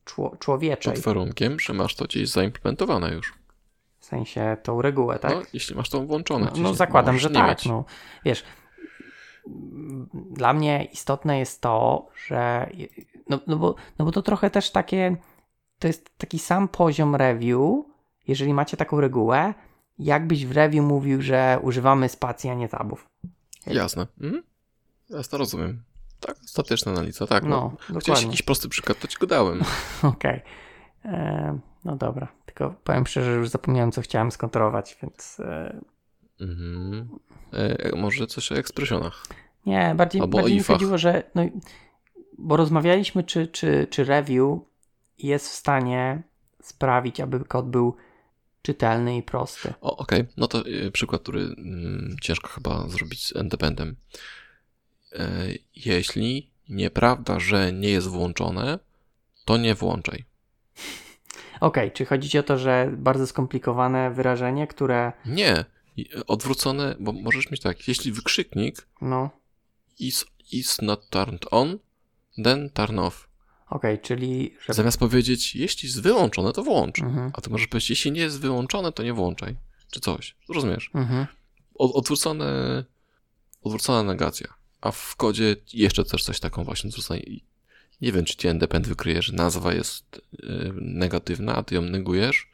czło, 0.04 0.36
człowieczej. 0.38 0.94
Pod 0.94 1.02
warunkiem, 1.02 1.60
że 1.60 1.72
masz 1.72 1.94
to 1.94 2.04
gdzieś 2.04 2.28
zaimplementowane 2.28 3.10
już. 3.10 3.34
W 3.98 4.04
sensie 4.04 4.56
tą 4.62 4.82
regułę, 4.82 5.18
tak? 5.18 5.32
No, 5.32 5.42
jeśli 5.52 5.76
masz 5.76 5.90
to 5.90 6.00
włączone. 6.00 6.50
No, 6.56 6.62
no 6.62 6.74
zakładam, 6.74 7.18
że 7.18 7.30
tak. 7.30 7.48
mieć. 7.48 7.66
No, 7.66 7.84
wiesz, 8.24 8.44
dla 10.30 10.52
mnie 10.52 10.84
istotne 10.84 11.38
jest 11.38 11.60
to, 11.60 12.06
że 12.26 12.70
no, 13.28 13.40
no, 13.46 13.56
bo, 13.56 13.74
no 13.98 14.04
bo 14.04 14.12
to 14.12 14.22
trochę 14.22 14.50
też 14.50 14.70
takie, 14.70 15.16
to 15.78 15.86
jest 15.86 16.18
taki 16.18 16.38
sam 16.38 16.68
poziom 16.68 17.16
review, 17.16 17.84
jeżeli 18.28 18.54
macie 18.54 18.76
taką 18.76 19.00
regułę, 19.00 19.54
jakbyś 19.98 20.46
w 20.46 20.52
review 20.52 20.84
mówił, 20.84 21.22
że 21.22 21.58
używamy 21.62 22.08
spacji, 22.08 22.50
a 22.50 22.54
nie 22.54 22.68
tabów. 22.68 23.08
Jasne. 23.66 24.06
Mhm. 24.20 24.42
Jasne, 25.10 25.38
rozumiem. 25.38 25.82
Tak, 26.20 26.36
statyczna 26.46 26.92
analiza, 26.92 27.26
tak. 27.26 27.44
No, 27.44 27.48
No, 27.50 27.70
Chciałeś 27.78 28.04
dokładnie. 28.04 28.26
jakiś 28.26 28.42
prosty 28.42 28.68
przykład, 28.68 28.98
to 28.98 29.08
ci 29.08 29.18
go 29.18 29.26
dałem. 29.26 29.62
Okej. 30.02 30.40
E, 31.04 31.58
No 31.84 31.96
dobra, 31.96 32.28
tylko 32.46 32.74
powiem 32.84 33.06
szczerze, 33.06 33.32
że 33.32 33.38
już 33.38 33.48
zapomniałem, 33.48 33.92
co 33.92 34.00
chciałem 34.02 34.30
skontrolować, 34.30 34.98
więc 35.02 35.40
e, 35.40 35.80
Mhm. 36.40 37.08
E, 37.52 37.96
może 37.96 38.26
coś 38.26 38.52
o 38.52 38.56
ekspresjonach. 38.56 39.22
nie, 39.66 39.94
bardziej, 39.96 40.20
Albo 40.20 40.38
bardziej 40.38 40.56
mi 40.56 40.62
chodziło, 40.62 40.98
że 40.98 41.22
no, 41.34 41.42
bo 42.38 42.56
rozmawialiśmy, 42.56 43.24
czy, 43.24 43.46
czy, 43.48 43.86
czy 43.90 44.04
review 44.04 44.58
jest 45.18 45.48
w 45.48 45.52
stanie 45.52 46.22
sprawić, 46.62 47.20
aby 47.20 47.44
kod 47.44 47.68
był 47.70 47.96
czytelny 48.66 49.16
i 49.16 49.22
prosty. 49.22 49.74
O, 49.80 49.96
okej. 49.96 50.24
No 50.36 50.48
to 50.48 50.64
e, 50.66 50.90
przykład, 50.90 51.22
który 51.22 51.40
mm, 51.40 52.16
ciężko 52.22 52.48
chyba 52.48 52.88
zrobić 52.88 53.26
z 53.26 53.36
endependem. 53.36 53.96
E, 55.12 55.46
jeśli 55.76 56.50
nieprawda, 56.68 57.40
że 57.40 57.72
nie 57.72 57.88
jest 57.90 58.06
włączone, 58.08 58.78
to 59.44 59.56
nie 59.56 59.74
włączaj. 59.74 60.24
Okej, 61.60 61.92
czy 61.92 62.04
chodzi 62.04 62.28
ci 62.28 62.38
o 62.38 62.42
to, 62.42 62.58
że 62.58 62.90
bardzo 62.96 63.26
skomplikowane 63.26 64.10
wyrażenie, 64.10 64.66
które 64.66 65.12
Nie. 65.26 65.64
I- 65.96 66.08
Odwrócone, 66.26 66.96
bo 67.00 67.12
możesz 67.12 67.50
mieć 67.50 67.60
tak, 67.60 67.88
jeśli 67.88 68.12
wykrzyknik 68.12 68.86
no, 69.00 69.30
is, 69.98 70.24
is 70.52 70.82
not 70.82 71.08
turned 71.10 71.46
on, 71.50 71.78
then 72.44 72.70
turn 72.70 72.98
off. 72.98 73.25
Okej, 73.70 73.98
czyli... 73.98 74.54
Że... 74.66 74.74
Zamiast 74.74 74.98
powiedzieć, 74.98 75.56
jeśli 75.56 75.86
jest 75.86 76.02
wyłączone, 76.02 76.52
to 76.52 76.62
włącz. 76.62 77.02
Mhm. 77.02 77.30
A 77.34 77.40
ty 77.40 77.50
możesz 77.50 77.66
powiedzieć, 77.66 77.90
jeśli 77.90 78.12
nie 78.12 78.20
jest 78.20 78.40
wyłączone, 78.40 78.92
to 78.92 79.02
nie 79.02 79.12
włączaj. 79.12 79.56
Czy 79.90 80.00
coś. 80.00 80.36
Rozumiesz? 80.48 80.90
Mhm. 80.94 81.26
Od, 81.74 81.94
odwrócone, 81.94 82.84
odwrócona 83.62 84.02
negacja. 84.02 84.54
A 84.80 84.90
w 84.90 85.16
kodzie 85.16 85.56
jeszcze 85.72 86.04
też 86.04 86.24
coś 86.24 86.40
taką 86.40 86.64
właśnie 86.64 86.90
Nie 88.00 88.12
wiem, 88.12 88.24
czy 88.24 88.36
ci 88.36 88.48
Independent 88.48 88.88
wykryje, 88.88 89.22
że 89.22 89.32
nazwa 89.32 89.72
jest 89.72 90.20
y, 90.34 90.72
negatywna, 90.80 91.56
a 91.56 91.62
ty 91.62 91.74
ją 91.74 91.82
negujesz. 91.82 92.50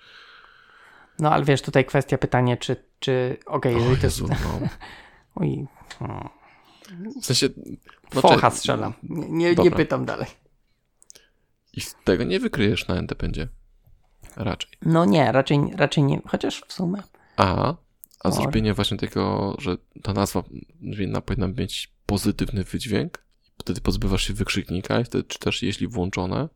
No 1.18 1.30
ale 1.30 1.44
wiesz, 1.44 1.62
tutaj 1.62 1.84
kwestia 1.84 2.18
pytanie, 2.18 2.56
czy... 2.56 2.76
czy... 3.00 3.36
Okej, 3.46 3.74
O 3.74 3.78
jeżeli 3.78 3.96
to 3.96 4.06
jest... 4.06 4.20
No. 4.20 4.28
Oj, 5.34 5.66
hmm. 5.98 6.28
W 7.22 7.26
sensie... 7.26 7.48
No, 8.14 8.20
Focha 8.20 8.50
strzelam. 8.50 8.92
Nie, 9.02 9.28
nie, 9.28 9.54
nie 9.54 9.70
pytam 9.70 10.04
dalej. 10.04 10.26
I 11.72 11.80
tego 12.04 12.24
nie 12.24 12.40
wykryjesz 12.40 12.88
na 12.88 12.98
Independzie. 12.98 13.48
Raczej. 14.36 14.70
No 14.82 15.04
nie, 15.04 15.32
raczej, 15.32 15.60
raczej 15.76 16.04
nie. 16.04 16.20
Chociaż 16.26 16.62
w 16.68 16.72
sumie. 16.72 17.02
A, 17.36 17.74
a 18.24 18.28
Może. 18.28 18.42
zrobienie 18.42 18.74
właśnie 18.74 18.96
tego, 18.96 19.56
że 19.58 19.76
ta 20.02 20.12
nazwa 20.12 20.42
winna, 20.80 21.20
powinna 21.20 21.48
mieć 21.48 21.92
pozytywny 22.06 22.64
wydźwięk, 22.64 23.24
wtedy 23.58 23.80
pozbywasz 23.80 24.22
się 24.22 24.34
wykrzyknika 24.34 25.00
i 25.00 25.04
wtedy 25.04 25.24
czytasz, 25.24 25.62
jeśli 25.62 25.88
włączone. 25.88 26.48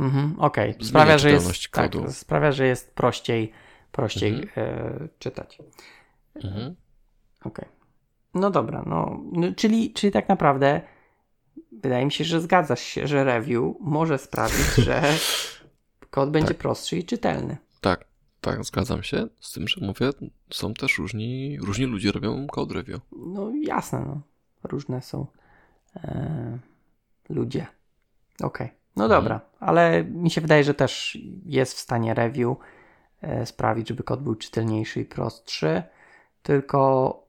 Mhm, 0.00 0.40
Okej. 0.40 0.72
Zmienia 0.72 0.88
Sprawia, 0.88 1.18
że 1.18 1.30
jest, 1.30 1.70
tak, 1.70 1.92
sprawia, 2.10 2.52
że 2.52 2.66
jest 2.66 2.94
prościej, 2.94 3.52
prościej 3.92 4.34
Mhm. 4.34 4.68
e, 4.68 5.08
czytać. 5.18 5.58
Mhm. 6.44 6.74
Okej. 7.44 7.68
No 8.34 8.50
dobra, 8.50 8.82
no, 8.86 9.20
no 9.32 9.54
czyli, 9.56 9.92
czyli 9.92 10.12
tak 10.12 10.28
naprawdę 10.28 10.80
wydaje 11.72 12.04
mi 12.04 12.12
się, 12.12 12.24
że 12.24 12.40
zgadzasz 12.40 12.80
się, 12.80 13.06
że 13.06 13.24
review 13.24 13.74
może 13.80 14.18
sprawić, 14.18 14.74
że 14.76 15.02
kod 16.10 16.30
będzie 16.30 16.48
Tak. 16.48 16.56
prostszy 16.58 16.96
i 16.96 17.04
czytelny. 17.04 17.56
Tak, 17.80 18.04
tak, 18.40 18.64
zgadzam 18.64 19.02
się. 19.02 19.26
Z 19.40 19.52
tym, 19.52 19.68
że 19.68 19.86
mówię, 19.86 20.10
są 20.50 20.74
też 20.74 20.98
różni, 20.98 21.58
różni 21.60 21.84
ludzie 21.86 22.12
robią 22.12 22.46
code 22.46 22.74
review. 22.74 23.00
No 23.16 23.52
jasne, 23.62 24.04
no. 24.06 24.20
Różne 24.64 25.02
są 25.02 25.26
e, 25.96 26.58
ludzie. 27.28 27.66
Okej. 28.42 28.70
No 28.96 29.04
Mhm. 29.04 29.22
dobra, 29.22 29.40
ale 29.60 30.04
mi 30.04 30.30
się 30.30 30.40
wydaje, 30.40 30.64
że 30.64 30.74
też 30.74 31.18
jest 31.44 31.74
w 31.74 31.78
stanie 31.78 32.14
review 32.14 32.56
e, 33.20 33.46
sprawić, 33.46 33.88
żeby 33.88 34.02
kod 34.02 34.22
był 34.22 34.34
czytelniejszy 34.34 35.00
i 35.00 35.04
prostszy. 35.04 35.82
Tylko 36.42 37.27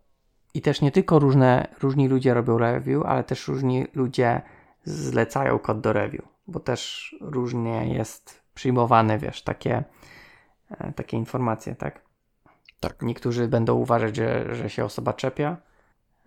i 0.53 0.61
też 0.61 0.81
nie 0.81 0.91
tylko 0.91 1.19
różne, 1.19 1.67
różni 1.81 2.07
ludzie 2.07 2.33
robią 2.33 2.57
review, 2.57 3.05
ale 3.05 3.23
też 3.23 3.47
różni 3.47 3.87
ludzie 3.95 4.41
zlecają 4.83 5.59
kod 5.59 5.81
do 5.81 5.93
review, 5.93 6.25
bo 6.47 6.59
też 6.59 7.15
różnie 7.21 7.93
jest 7.93 8.41
przyjmowane, 8.53 9.19
wiesz, 9.19 9.41
takie, 9.41 9.83
e, 10.69 10.93
takie 10.93 11.17
informacje, 11.17 11.75
tak? 11.75 12.01
Tak. 12.79 13.01
Niektórzy 13.01 13.47
będą 13.47 13.75
uważać, 13.75 14.15
że, 14.15 14.55
że 14.55 14.69
się 14.69 14.85
osoba 14.85 15.13
czepia, 15.13 15.57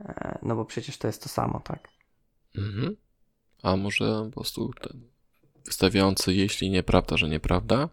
e, 0.00 0.38
no 0.42 0.56
bo 0.56 0.64
przecież 0.64 0.98
to 0.98 1.06
jest 1.06 1.22
to 1.22 1.28
samo, 1.28 1.60
tak? 1.60 1.88
Mhm. 2.58 2.96
A 3.62 3.76
może 3.76 4.24
po 4.24 4.30
prostu 4.30 4.70
ten 4.80 5.00
wystawiający, 5.64 6.34
jeśli 6.34 6.70
nieprawda, 6.70 7.16
że 7.16 7.28
nieprawda, 7.28 7.88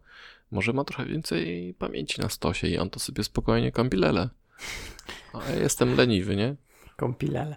może 0.51 0.73
ma 0.73 0.83
trochę 0.83 1.05
więcej 1.05 1.73
pamięci 1.73 2.21
na 2.21 2.29
stosie 2.29 2.67
i 2.67 2.77
on 2.77 2.89
to 2.89 2.99
sobie 2.99 3.23
spokojnie 3.23 3.71
kompilele. 3.71 4.29
A 5.33 5.51
jestem 5.51 5.95
leniwy, 5.95 6.35
nie? 6.35 6.55
Kompilele. 6.97 7.55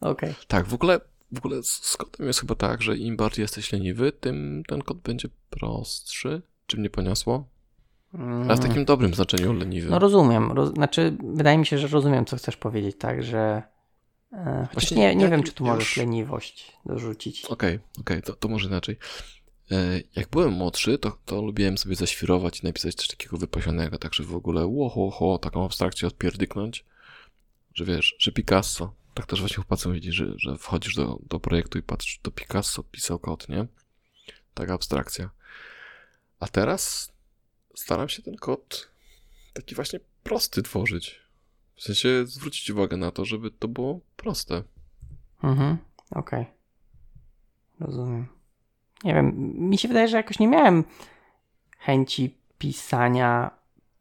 Okej. 0.00 0.34
Tak, 0.48 0.66
w 0.66 0.74
ogóle, 0.74 1.00
w 1.32 1.38
ogóle 1.38 1.62
z 1.62 1.96
kodem 1.96 2.26
jest 2.26 2.40
chyba 2.40 2.54
tak, 2.54 2.82
że 2.82 2.96
im 2.96 3.16
bardziej 3.16 3.42
jesteś 3.42 3.72
leniwy, 3.72 4.12
tym 4.12 4.62
ten 4.68 4.82
kod 4.82 4.98
będzie 4.98 5.28
prostszy. 5.50 6.42
Czy 6.66 6.76
mnie 6.80 6.90
poniosło? 6.90 7.48
Ale 8.44 8.56
w 8.56 8.60
takim 8.60 8.84
dobrym 8.84 9.14
znaczeniu 9.14 9.52
leniwy. 9.52 9.86
Mm. 9.86 9.90
No 9.90 9.98
rozumiem. 9.98 10.52
Roz, 10.52 10.70
znaczy, 10.74 11.16
wydaje 11.34 11.58
mi 11.58 11.66
się, 11.66 11.78
że 11.78 11.88
rozumiem, 11.88 12.24
co 12.24 12.36
chcesz 12.36 12.56
powiedzieć, 12.56 12.96
tak, 12.98 13.22
że. 13.22 13.62
E, 14.32 14.66
chociaż 14.68 14.72
Właśnie 14.72 14.96
nie, 14.96 15.14
nie 15.16 15.28
wiem, 15.28 15.42
czy 15.42 15.52
tu 15.52 15.64
już- 15.64 15.72
możesz 15.72 15.96
leniwość 15.96 16.76
dorzucić. 16.86 17.44
Okej, 17.44 17.78
okej, 18.00 18.22
to, 18.22 18.34
to 18.34 18.48
może 18.48 18.68
inaczej. 18.68 18.96
E, 19.70 19.76
Jak 20.16 20.28
byłem 20.28 20.52
młodszy, 20.52 20.98
to, 20.98 21.18
to 21.24 21.42
lubiłem 21.42 21.78
sobie 21.78 21.94
zaświrować 21.96 22.60
i 22.60 22.66
napisać 22.66 22.94
coś 22.94 23.08
takiego 23.08 23.36
wypasionego, 23.36 23.98
tak 23.98 24.14
że 24.14 24.22
w 24.24 24.34
ogóle 24.34 24.66
łoho, 24.66 25.10
ho, 25.10 25.38
taką 25.38 25.64
abstrakcję 25.64 26.08
odpierdyknąć, 26.08 26.84
że 27.74 27.84
wiesz, 27.84 28.16
że 28.18 28.32
Picasso, 28.32 28.94
tak 29.14 29.26
też 29.26 29.40
właśnie 29.40 29.56
chłopacy 29.56 29.88
mówili, 29.88 30.12
że, 30.12 30.32
że 30.36 30.58
wchodzisz 30.58 30.94
do, 30.94 31.18
do 31.28 31.40
projektu 31.40 31.78
i 31.78 31.82
patrzysz, 31.82 32.18
to 32.22 32.30
Picasso 32.30 32.82
pisał 32.82 33.18
kod, 33.18 33.48
nie? 33.48 33.66
Taka 34.54 34.74
abstrakcja. 34.74 35.30
A 36.40 36.48
teraz 36.48 37.12
staram 37.74 38.08
się 38.08 38.22
ten 38.22 38.36
kod 38.36 38.90
taki 39.52 39.74
właśnie 39.74 40.00
prosty 40.22 40.62
tworzyć. 40.62 41.20
W 41.76 41.82
sensie 41.82 42.26
zwrócić 42.26 42.70
uwagę 42.70 42.96
na 42.96 43.10
to, 43.10 43.24
żeby 43.24 43.50
to 43.50 43.68
było 43.68 44.00
proste. 44.16 44.62
Mhm, 45.42 45.78
okej. 46.10 46.46
Rozumiem. 47.80 48.26
Nie 49.04 49.14
wiem, 49.14 49.52
mi 49.56 49.78
się 49.78 49.88
wydaje, 49.88 50.08
że 50.08 50.16
jakoś 50.16 50.38
nie 50.38 50.48
miałem 50.48 50.84
chęci 51.78 52.38
pisania 52.58 53.50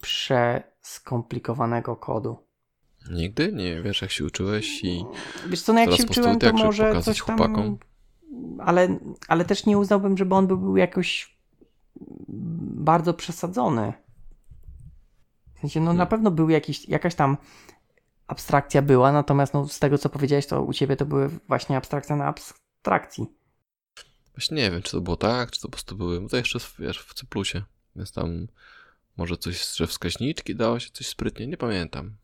przeskomplikowanego 0.01 1.95
kodu. 1.95 2.48
Nigdy? 3.11 3.51
Nie 3.53 3.81
wiesz, 3.81 4.01
jak 4.01 4.11
się 4.11 4.25
uczyłeś 4.25 4.83
i 4.83 5.05
Wiesz 5.47 5.61
co, 5.61 5.73
no 5.73 5.79
jak 5.79 5.91
się 5.91 6.03
uczyłem, 6.03 6.39
to 6.39 6.53
może 6.53 6.83
pokazać 6.83 7.05
coś 7.05 7.25
tam... 7.25 7.37
chłopakom? 7.37 7.77
Ale, 8.59 8.99
ale 9.27 9.45
też 9.45 9.65
nie 9.65 9.77
uznałbym, 9.77 10.17
żeby 10.17 10.35
on 10.35 10.47
by 10.47 10.57
był 10.57 10.77
jakoś 10.77 11.37
bardzo 12.27 13.13
przesadzony. 13.13 13.93
W 15.55 15.59
sensie, 15.59 15.81
no 15.81 15.93
na 15.93 16.05
pewno 16.05 16.31
był 16.31 16.49
jakiś, 16.49 16.89
jakaś 16.89 17.15
tam 17.15 17.37
abstrakcja 18.27 18.81
była, 18.81 19.11
natomiast 19.11 19.53
no, 19.53 19.67
z 19.67 19.79
tego, 19.79 19.97
co 19.97 20.09
powiedziałeś, 20.09 20.47
to 20.47 20.63
u 20.63 20.73
ciebie 20.73 20.95
to 20.95 21.05
były 21.05 21.29
właśnie 21.47 21.77
abstrakcja 21.77 22.15
na 22.15 22.25
abstrakcji. 22.25 23.25
Właśnie 24.33 24.57
nie 24.57 24.71
wiem, 24.71 24.81
czy 24.81 24.91
to 24.91 25.01
było 25.01 25.17
tak, 25.17 25.51
czy 25.51 25.61
to 25.61 25.67
po 25.67 25.71
prostu 25.71 25.95
były. 25.95 26.21
bo 26.21 26.29
To 26.29 26.37
jeszcze 26.37 26.59
wiesz, 26.79 26.99
w 26.99 27.13
C, 27.13 27.25
więc 27.95 28.11
tam 28.11 28.47
może 29.17 29.37
coś, 29.37 29.75
że 29.75 29.87
wskaźniczki 29.87 30.55
dało 30.55 30.79
się 30.79 30.89
coś 30.91 31.07
sprytnie, 31.07 31.47
nie 31.47 31.57
pamiętam. 31.57 32.15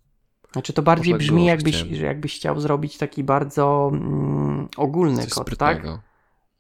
Znaczy 0.56 0.74
to 0.74 0.82
bardziej 0.82 1.14
tak 1.14 1.20
brzmi, 1.20 1.42
że 1.42 1.48
jakbyś, 1.48 1.76
że 1.76 2.06
jakbyś 2.06 2.36
chciał 2.36 2.60
zrobić 2.60 2.98
taki 2.98 3.24
bardzo 3.24 3.90
mm, 3.94 4.68
ogólny 4.78 5.24
Coś 5.24 5.34
kod, 5.34 5.58
tak? 5.58 5.84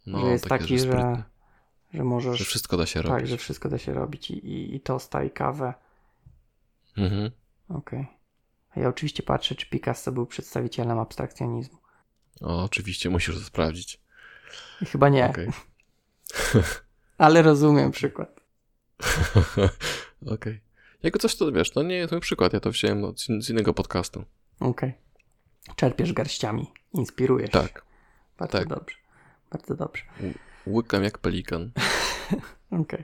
No, 0.05 0.19
że 0.19 0.27
jest 0.27 0.43
takie, 0.43 0.63
taki, 0.63 0.79
że, 0.79 0.83
sprytne, 0.83 1.23
że 1.93 2.03
możesz... 2.03 2.39
że 2.39 2.45
wszystko 2.45 2.77
da 2.77 2.85
się 2.85 3.01
tak, 3.01 3.11
robić. 3.11 3.29
że 3.29 3.37
wszystko 3.37 3.69
da 3.69 3.77
się 3.77 3.93
robić 3.93 4.31
i, 4.31 4.33
i, 4.33 4.75
i 4.75 4.79
tosta, 4.79 5.23
i 5.23 5.29
kawę. 5.31 5.73
Mhm. 6.97 7.31
Okej. 7.69 8.07
A 8.75 8.79
ja 8.79 8.89
oczywiście 8.89 9.23
patrzę, 9.23 9.55
czy 9.55 9.65
Picasso 9.69 10.11
był 10.11 10.25
przedstawicielem 10.25 10.99
abstrakcjonizmu. 10.99 11.77
O, 12.41 12.63
oczywiście, 12.63 13.09
musisz 13.09 13.35
to 13.35 13.41
sprawdzić. 13.41 14.01
Chyba 14.91 15.09
nie, 15.09 15.29
Okej. 15.29 15.49
ale 17.17 17.41
rozumiem 17.41 17.91
przykład. 17.91 18.39
Okej. 20.35 20.61
Jako 21.03 21.19
coś 21.19 21.35
to 21.35 21.51
wiesz, 21.51 21.71
to 21.71 21.83
nie 21.83 21.95
jest 21.95 22.11
mój 22.11 22.21
przykład, 22.21 22.53
ja 22.53 22.59
to 22.59 22.71
wziąłem 22.71 23.03
od, 23.03 23.21
z 23.21 23.29
in- 23.29 23.41
z 23.41 23.49
innego 23.49 23.73
podcastu. 23.73 24.23
Okej. 24.59 24.93
Czerpiesz 25.75 26.13
garściami, 26.13 26.71
inspirujesz. 26.93 27.49
Tak. 27.49 27.85
Bardzo 28.37 28.57
tak. 28.57 28.67
dobrze. 28.67 28.95
Bardzo 29.51 29.75
dobrze. 29.75 30.03
Łykam 30.67 31.03
jak 31.03 31.17
pelikan. 31.17 31.71
Okej. 32.81 33.03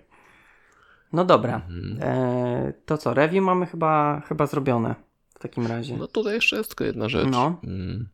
No 1.13 1.25
dobra. 1.25 1.55
Mhm. 1.55 1.97
E, 2.01 2.73
to 2.85 2.97
co, 2.97 3.13
review 3.13 3.43
mamy 3.43 3.65
chyba, 3.65 4.21
chyba 4.27 4.47
zrobione 4.47 4.95
w 5.35 5.39
takim 5.39 5.67
razie. 5.67 5.97
No 5.97 6.07
tutaj 6.07 6.33
jeszcze 6.33 6.55
jest 6.57 6.69
tylko 6.69 6.83
jedna 6.83 7.09
rzecz. 7.09 7.27
No. 7.31 7.59
Mm. 7.63 8.09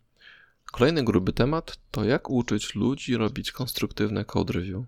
Kolejny 0.71 1.03
gruby 1.03 1.34
temat 1.34 1.78
to 1.91 2.03
jak 2.03 2.30
uczyć 2.30 2.75
ludzi 2.75 3.17
robić 3.17 3.51
konstruktywne 3.51 4.25
code 4.25 4.53
review. 4.53 4.84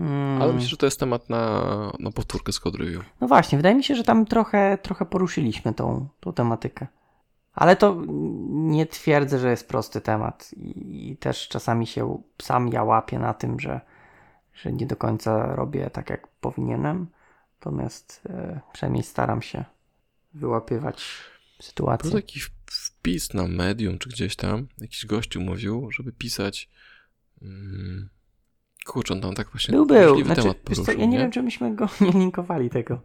Mm, 0.00 0.42
Ale 0.42 0.52
myślę, 0.52 0.68
że 0.68 0.76
to 0.76 0.86
jest 0.86 1.00
temat 1.00 1.30
na, 1.30 1.62
na 1.98 2.10
powtórkę 2.10 2.52
z 2.52 2.60
code 2.60 2.78
review. 2.78 3.04
No 3.20 3.28
właśnie, 3.28 3.58
wydaje 3.58 3.74
mi 3.74 3.84
się, 3.84 3.94
że 3.96 4.04
tam 4.04 4.26
trochę, 4.26 4.78
trochę 4.82 5.06
poruszyliśmy 5.06 5.74
tą, 5.74 6.08
tą 6.20 6.32
tematykę. 6.32 6.86
Ale 7.54 7.76
to 7.76 8.02
nie 8.50 8.86
twierdzę, 8.86 9.38
że 9.38 9.50
jest 9.50 9.68
prosty 9.68 10.00
temat 10.00 10.50
i, 10.56 11.16
też 11.20 11.48
czasami 11.48 11.86
się 11.86 12.22
sam 12.42 12.68
ja 12.68 12.82
łapię 12.82 13.18
na 13.18 13.34
tym, 13.34 13.60
że, 13.60 13.80
że 14.54 14.72
nie 14.72 14.86
do 14.86 14.96
końca 14.96 15.54
robię 15.56 15.90
tak, 15.90 16.10
jak 16.10 16.28
powinienem. 16.28 17.06
Natomiast 17.60 18.22
e, 18.30 18.60
przynajmniej 18.72 19.02
staram 19.04 19.42
się 19.42 19.64
wyłapywać 20.34 20.96
Był 21.58 21.66
sytuację. 21.66 22.10
taki 22.10 22.40
w- 22.40 22.50
wpis 22.66 23.34
na 23.34 23.46
medium 23.46 23.98
czy 23.98 24.08
gdzieś 24.08 24.36
tam, 24.36 24.66
jakiś 24.78 25.06
gościu 25.06 25.40
mówił, 25.40 25.90
żeby 25.90 26.12
pisać. 26.12 26.68
Mm, 27.42 28.08
kurczę, 28.86 29.14
on 29.14 29.20
tam 29.20 29.34
tak 29.34 29.50
właśnie 29.50 29.72
Był, 29.72 29.86
był. 29.86 30.24
Znaczy, 30.24 30.42
temat 30.42 30.56
wiesz 30.68 30.78
co, 30.78 30.84
poruszył, 30.84 31.00
ja 31.00 31.06
nie, 31.06 31.18
wiem, 31.18 31.30
czy 31.30 31.42
myśmy 31.42 31.76
go 31.76 31.88
nie 32.00 32.10
linkowali 32.10 32.70
tego. 32.70 33.00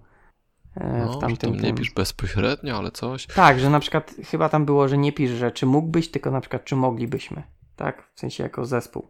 e, 0.76 1.06
No, 1.06 1.18
w 1.18 1.22
tamtym 1.22 1.54
tam 1.54 1.64
nie 1.64 1.74
pisz 1.74 1.92
bezpośrednio, 1.92 2.78
ale 2.78 2.92
coś. 2.92 3.26
Tak, 3.28 3.60
że 3.60 3.70
na 3.70 3.80
przykład 3.80 4.16
chyba 4.32 4.50
tam 4.50 4.66
było, 4.66 4.88
że 4.88 4.98
nie 4.98 5.14
pisz, 5.14 5.32
że 5.32 5.52
czy 5.52 5.66
mógłbyś, 5.66 6.12
tylko 6.12 6.32
na 6.32 6.42
przykład 6.42 6.66
czy 6.66 6.76
moglibyśmy. 6.76 7.44
Tak? 7.76 8.12
W 8.16 8.20
sensie 8.20 8.44
jako 8.44 8.66
zespół. 8.66 9.08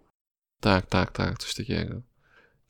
Tak, 0.60 0.86
tak, 0.86 1.12
tak, 1.12 1.38
coś 1.38 1.54
takiego. 1.54 2.02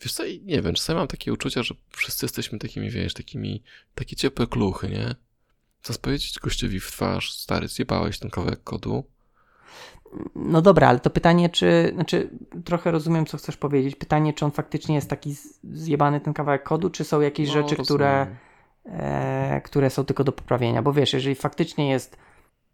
Wiesz 0.01 0.13
co, 0.13 0.23
nie 0.43 0.61
wiem, 0.61 0.73
czasami 0.73 0.99
mam 0.99 1.07
takie 1.07 1.33
uczucia, 1.33 1.63
że 1.63 1.75
wszyscy 1.89 2.25
jesteśmy 2.25 2.59
takimi, 2.59 2.89
wiesz, 2.89 3.13
takimi, 3.13 3.63
takie 3.95 4.15
ciepłe 4.15 4.47
kluchy, 4.47 4.89
nie? 4.89 5.15
Co 5.81 5.93
powiedzieć 5.99 6.39
gościowi 6.39 6.79
w 6.79 6.91
twarz, 6.91 7.31
stary, 7.31 7.67
zjebałeś 7.67 8.19
ten 8.19 8.29
kawałek 8.29 8.63
kodu. 8.63 9.03
No 10.35 10.61
dobra, 10.61 10.87
ale 10.87 10.99
to 10.99 11.09
pytanie, 11.09 11.49
czy, 11.49 11.91
znaczy 11.93 12.29
trochę 12.65 12.91
rozumiem, 12.91 13.25
co 13.25 13.37
chcesz 13.37 13.57
powiedzieć. 13.57 13.95
Pytanie, 13.95 14.33
czy 14.33 14.45
on 14.45 14.51
faktycznie 14.51 14.95
jest 14.95 15.09
taki 15.09 15.35
zjebany 15.63 16.19
ten 16.21 16.33
kawałek 16.33 16.63
kodu, 16.63 16.89
czy 16.89 17.03
są 17.03 17.21
jakieś 17.21 17.47
No, 17.47 17.53
rzeczy, 17.53 17.75
rozumiem. 17.75 17.85
które, 17.85 18.27
e, 18.85 19.61
które 19.61 19.89
są 19.89 20.05
tylko 20.05 20.23
do 20.23 20.31
poprawienia? 20.31 20.81
Bo 20.81 20.93
wiesz, 20.93 21.13
jeżeli 21.13 21.35
faktycznie 21.35 21.89
jest 21.89 22.17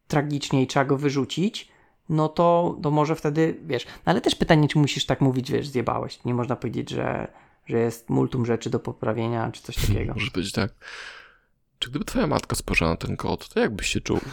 tragicznie 0.08 0.62
i 0.62 0.68
trzeba 0.68 0.86
go 0.86 0.98
wyrzucić, 0.98 1.72
no 2.10 2.30
to, 2.30 2.78
to 2.84 2.92
może 2.92 3.16
wtedy, 3.16 3.58
wiesz, 3.66 3.86
no 3.86 3.92
ale 4.12 4.22
też 4.22 4.36
pytanie, 4.36 4.68
czy 4.68 4.80
musisz 4.80 5.06
tak 5.06 5.22
mówić, 5.22 5.52
wiesz, 5.52 5.68
zjebałeś. 5.68 6.24
Nie 6.26 6.34
można 6.34 6.56
powiedzieć, 6.56 6.90
że, 6.90 7.28
że 7.66 7.78
jest 7.80 8.10
multum 8.10 8.46
rzeczy 8.46 8.70
do 8.70 8.80
poprawienia, 8.80 9.52
czy 9.52 9.62
coś 9.62 9.76
takiego. 9.88 10.14
Może 10.14 10.32
być 10.32 10.52
tak. 10.52 10.72
Czy 11.80 11.90
gdyby 11.90 12.06
twoja 12.06 12.28
matka 12.28 12.56
spojrzała 12.56 12.92
na 12.92 12.98
ten 12.98 13.18
kod, 13.18 13.50
to 13.50 13.60
jak 13.60 13.76
byś 13.76 13.88
się 13.88 14.02
czuł? 14.02 14.20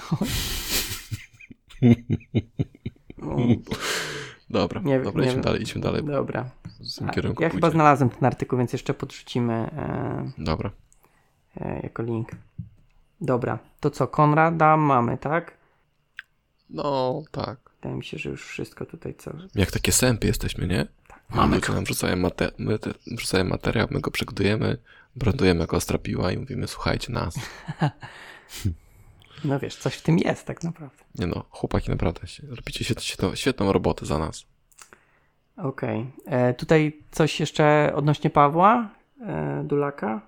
Dobra, 4.51 4.81
Nie 4.85 5.01
dobra, 5.01 5.22
nie 5.24 5.29
idźmy 5.31 5.43
dalej, 5.43 5.62
idźmy 5.62 5.81
dalej. 5.81 6.05
dobra. 6.05 6.51
W 6.81 6.95
tym 6.99 7.09
A, 7.09 7.12
kierunku 7.12 7.43
Ja 7.43 7.49
chyba 7.49 7.61
pójdziemy. 7.61 7.72
znalazłem 7.72 8.11
ten 8.11 8.24
artykuł, 8.24 8.59
więc 8.59 8.72
jeszcze 8.72 8.95
podrzucimy 8.95 9.53
e, 9.55 10.31
Dobra. 10.39 10.70
e, 11.61 11.81
jako 11.83 12.03
link. 12.03 12.29
Dobra, 13.20 13.59
to 13.81 13.91
co, 13.91 14.07
Konrada 14.09 14.76
mamy, 14.76 15.18
tak? 15.18 15.57
No, 16.70 17.22
tak. 17.31 17.59
Wydaje 17.76 17.97
mi 17.97 18.05
się, 18.05 18.18
że 18.18 18.31
już 18.31 18.47
wszystko 18.47 18.87
tutaj 18.87 19.14
co. 19.14 19.31
Jak 19.55 19.70
takie 19.70 19.93
sępy 19.93 20.26
jesteśmy, 20.26 20.66
nie? 20.66 20.87
Mamy 21.31 21.57
Ludzie 21.57 21.72
nam 21.72 21.85
wrzucają, 21.85 22.16
mate- 22.16 22.51
my 22.59 22.79
te, 22.79 22.91
wrzucają 23.07 23.45
materiał, 23.45 23.89
my 23.91 24.01
go 24.01 24.11
przygotujemy, 24.11 24.79
brandujemy 25.16 25.61
jako 25.61 25.76
ostra 25.76 25.99
piła 25.99 26.33
i 26.33 26.39
mówimy, 26.39 26.66
słuchajcie 26.68 27.12
nas. 27.12 27.35
No 29.45 29.59
wiesz, 29.59 29.76
coś 29.76 29.95
w 29.95 30.03
tym 30.03 30.18
jest 30.18 30.47
tak 30.47 30.62
naprawdę. 30.64 31.05
Nie 31.14 31.26
no, 31.26 31.45
chłopaki 31.51 31.91
naprawdę, 31.91 32.20
robicie 32.49 32.84
świetną, 32.84 33.34
świetną, 33.34 33.72
robotę 33.72 34.07
za 34.07 34.18
nas. 34.18 34.45
Okej. 35.57 36.07
E, 36.26 36.55
Tutaj 36.55 37.03
coś 37.11 37.41
jeszcze 37.41 37.93
odnośnie 37.95 38.30
Pawła 38.30 38.89
e, 39.26 39.64
Dulaka. 39.64 40.20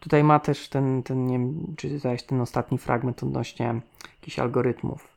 Tutaj 0.00 0.24
ma 0.24 0.38
też 0.40 0.68
ten, 0.68 1.02
ten 1.02 1.26
nie 1.26 1.38
wiem, 1.38 1.74
czy 1.78 1.88
czytałeś 1.88 2.22
ten 2.22 2.40
ostatni 2.40 2.78
fragment 2.78 3.22
odnośnie 3.22 3.80
jakichś 4.14 4.38
algorytmów. 4.38 5.08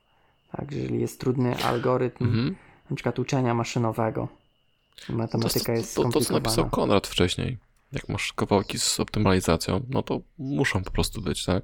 Tak, 0.57 0.71
że 0.71 0.77
jeżeli 0.77 1.01
jest 1.01 1.19
trudny 1.19 1.63
algorytm, 1.63 2.23
Mhm. 2.25 2.55
na 2.89 2.95
przykład 2.95 3.19
uczenia 3.19 3.53
maszynowego, 3.53 4.27
To, 5.07 5.13
matematyka 5.13 5.65
to, 5.65 5.71
jest 5.71 5.95
to, 5.95 6.01
to, 6.03 6.09
co 6.09 6.11
skomplikowana. 6.11 6.43
napisał 6.43 6.69
Konrad 6.69 7.07
wcześniej. 7.07 7.57
Jak 7.91 8.09
masz 8.09 8.33
kawałki 8.33 8.79
z 8.79 8.99
optymalizacją, 8.99 9.81
no 9.89 10.01
to 10.03 10.21
muszą 10.37 10.83
po 10.83 10.91
prostu 10.91 11.21
być, 11.21 11.45
tak? 11.45 11.63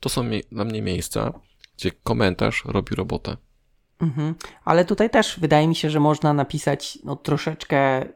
To, 0.00 0.08
są 0.08 0.24
dla 0.52 0.64
mnie 0.64 0.82
miejsca, 0.82 1.32
gdzie 1.76 1.90
komentarz 1.90 2.64
robi 2.64 2.94
robotę. 2.94 3.36
Mhm. 4.00 4.34
Ale 4.64 4.84
tutaj 4.84 5.10
też 5.10 5.40
wydaje 5.40 5.68
mi 5.68 5.74
się, 5.74 5.90
że 5.90 6.00
można 6.00 6.32
napisać 6.32 6.98
no, 7.04 7.16
troszeczkę 7.16 8.02
y, 8.02 8.08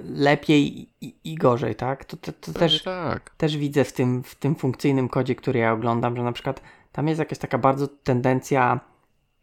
lepiej 0.00 0.88
i, 1.00 1.14
i 1.24 1.34
gorzej, 1.34 1.74
tak? 1.74 2.04
To, 2.04 2.16
to, 2.16 2.32
to 2.32 2.52
też, 2.52 2.82
tak. 2.82 3.30
też 3.36 3.56
widzę 3.56 3.84
w 3.84 3.92
tym, 3.92 4.22
w 4.22 4.34
tym 4.34 4.54
funkcyjnym 4.54 5.08
kodzie, 5.08 5.34
który 5.34 5.58
ja 5.58 5.72
oglądam, 5.72 6.16
że 6.16 6.22
na 6.22 6.32
przykład 6.32 6.62
tam 6.92 7.08
jest 7.08 7.18
jakaś 7.18 7.38
taka 7.38 7.58
bardzo 7.58 7.88
tendencja, 7.88 8.80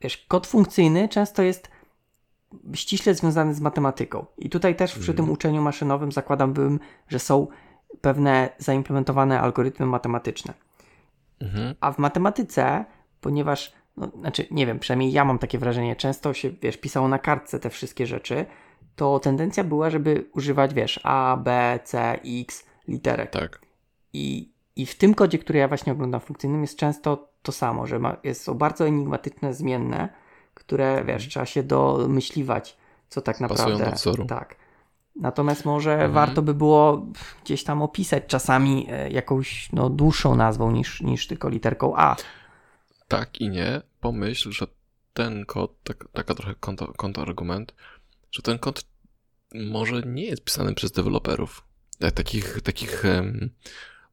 wiesz, 0.02 0.18
kod 0.18 0.48
funkcyjny 0.48 1.10
często 1.10 1.44
jest 1.44 1.70
ściśle 2.74 3.16
związany 3.16 3.54
z 3.54 3.62
matematyką. 3.62 4.26
I 4.38 4.50
tutaj 4.50 4.76
też 4.76 5.00
przy 5.00 5.14
tym 5.14 5.30
uczeniu 5.30 5.62
maszynowym 5.62 6.12
zakładałbym, 6.12 6.80
że 7.08 7.20
są 7.20 7.48
pewne 8.02 8.50
zaimplementowane 8.58 9.42
algorytmy 9.42 9.86
matematyczne. 9.86 10.54
Mhm. 11.40 11.76
A 11.80 11.92
w 11.92 11.98
matematyce, 11.98 12.86
ponieważ, 13.22 13.74
no, 13.98 14.12
znaczy, 14.20 14.48
nie 14.52 14.66
wiem, 14.66 14.80
przynajmniej 14.80 15.12
ja 15.12 15.26
mam 15.26 15.40
takie 15.40 15.58
wrażenie, 15.58 15.96
często 15.96 16.34
się, 16.34 16.50
wiesz, 16.50 16.78
pisało 16.78 17.08
na 17.08 17.20
kartce 17.20 17.60
te 17.60 17.70
wszystkie 17.70 18.08
rzeczy, 18.08 18.46
to 18.96 19.20
tendencja 19.20 19.64
była, 19.64 19.90
żeby 19.90 20.30
używać, 20.34 20.74
wiesz, 20.74 21.00
A, 21.04 21.38
B, 21.38 21.80
C, 21.84 22.20
X 22.42 22.66
literek. 22.88 23.32
Tak. 23.32 23.62
I, 24.14 24.52
I 24.76 24.86
w 24.86 24.98
tym 24.98 25.14
kodzie, 25.14 25.40
który 25.40 25.60
ja 25.60 25.68
właśnie 25.68 25.94
oglądam 25.94 26.22
funkcyjnym, 26.22 26.62
jest 26.62 26.78
często 26.78 27.30
to 27.42 27.52
samo, 27.52 27.88
że 27.88 28.00
ma, 28.00 28.18
jest, 28.24 28.44
są 28.44 28.54
bardzo 28.54 28.88
enigmatyczne 28.88 29.54
zmienne, 29.54 30.10
które, 30.54 31.04
wiesz, 31.06 31.28
trzeba 31.28 31.46
się 31.46 31.64
domyśliwać, 31.64 32.78
co 33.10 33.22
tak 33.22 33.42
Mhm. 33.42 33.58
Naprawdę... 33.58 33.86
do 33.86 33.92
wzoru. 33.92 34.26
Tak. 34.26 34.56
Natomiast 35.16 35.66
może 35.66 35.92
Mhm. 35.94 36.12
warto 36.12 36.42
by 36.42 36.54
było 36.54 37.08
gdzieś 37.44 37.64
tam 37.64 37.82
opisać 37.82 38.24
czasami 38.28 38.88
e, 38.90 39.10
jakąś 39.10 39.72
no, 39.74 39.90
dłuższą 39.90 40.36
nazwą 40.36 40.72
niż, 40.72 41.02
niż 41.02 41.28
tylko 41.28 41.50
literką 41.50 41.94
A. 41.96 42.16
Tak 43.08 43.42
i 43.42 43.50
nie. 43.50 43.82
Pomyśl, 44.00 44.52
że 44.52 44.68
ten 45.14 45.46
kod, 45.46 45.84
tak, 45.84 46.06
taka 46.14 46.36
trochę 46.36 46.56
kontrargument, 46.98 47.74
że 48.32 48.42
ten 48.42 48.60
kod 48.60 48.86
może 49.54 50.02
nie 50.02 50.24
jest 50.24 50.44
pisany 50.44 50.74
przez 50.74 50.92
deweloperów. 50.92 51.64
Jak 52.00 52.14
takich, 52.14 52.62
takich 52.62 53.04
um, 53.06 53.50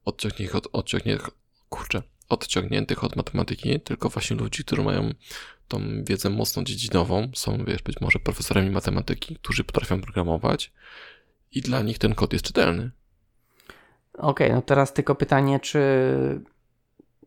odciągniętych 0.05 0.55
od, 0.55 0.67
odciągniętych, 0.71 1.29
kurczę, 1.69 2.01
odciągniętych 2.29 3.03
od 3.03 3.15
matematyki, 3.15 3.79
tylko 3.79 4.09
właśnie 4.09 4.35
ludzi, 4.37 4.63
którzy 4.63 4.83
mają 4.83 5.11
tą 5.67 6.03
wiedzę 6.03 6.29
mocno 6.29 6.63
dziedzinową, 6.63 7.31
są, 7.35 7.65
wiesz, 7.65 7.81
być 7.81 8.01
może 8.01 8.19
profesorami 8.19 8.69
matematyki, 8.69 9.35
którzy 9.35 9.63
potrafią 9.63 10.01
programować 10.01 10.71
i 11.51 11.61
dla 11.61 11.81
nich 11.81 11.97
ten 11.99 12.15
kod 12.15 12.33
jest 12.33 12.45
czytelny. 12.45 12.91
Okej, 14.13 14.51
no 14.51 14.61
teraz 14.61 14.93
tylko 14.93 15.15
pytanie, 15.15 15.59
czy 15.59 15.79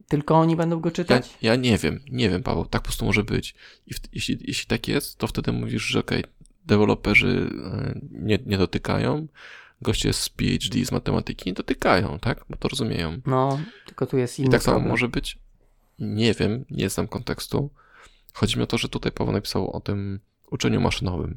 tylko 0.08 0.34
oni 0.38 0.56
będą 0.56 0.80
go 0.80 0.88
Ja, 0.88 0.92
czytać? 0.92 1.30
ja 1.42 1.56
nie 1.56 1.78
wiem, 1.78 2.00
nie 2.10 2.30
wiem, 2.30 2.42
Paweł, 2.42 2.64
tak 2.64 2.82
po 2.82 2.86
prostu 2.86 3.04
może 3.04 3.24
być. 3.24 3.54
I 3.86 3.94
w, 3.94 4.00
jeśli, 4.12 4.38
jeśli 4.40 4.66
tak 4.66 4.88
jest, 4.88 5.18
to 5.18 5.26
wtedy 5.26 5.52
mówisz, 5.52 5.82
że 5.82 6.00
okej, 6.00 6.24
deweloperzy 6.66 7.50
e, 7.64 8.00
nie, 8.12 8.38
nie 8.46 8.58
dotykają, 8.58 9.26
goście 9.82 10.12
z 10.12 10.28
PhD 10.28 10.84
z 10.84 10.92
matematyki 10.92 11.50
nie 11.50 11.54
dotykają, 11.54 12.18
tak? 12.18 12.44
Bo 12.50 12.56
to 12.56 12.68
rozumieją. 12.68 13.20
No, 13.26 13.60
tylko 13.86 14.06
tu 14.06 14.18
jest 14.18 14.38
inny 14.38 14.48
I 14.48 14.50
tak 14.50 14.62
samo 14.62 14.74
problem. 14.74 14.90
może 14.90 15.08
być, 15.08 15.38
nie 15.98 16.34
wiem, 16.34 16.64
nie 16.70 16.90
znam 16.90 17.08
kontekstu. 17.08 17.70
Chodzi 18.32 18.56
mi 18.56 18.62
o 18.62 18.66
to, 18.66 18.78
że 18.78 18.88
tutaj 18.88 19.12
Paweł 19.12 19.32
napisał 19.32 19.70
o 19.70 19.80
tym 19.80 20.20
uczeniu 20.50 20.80
maszynowym. 20.80 21.36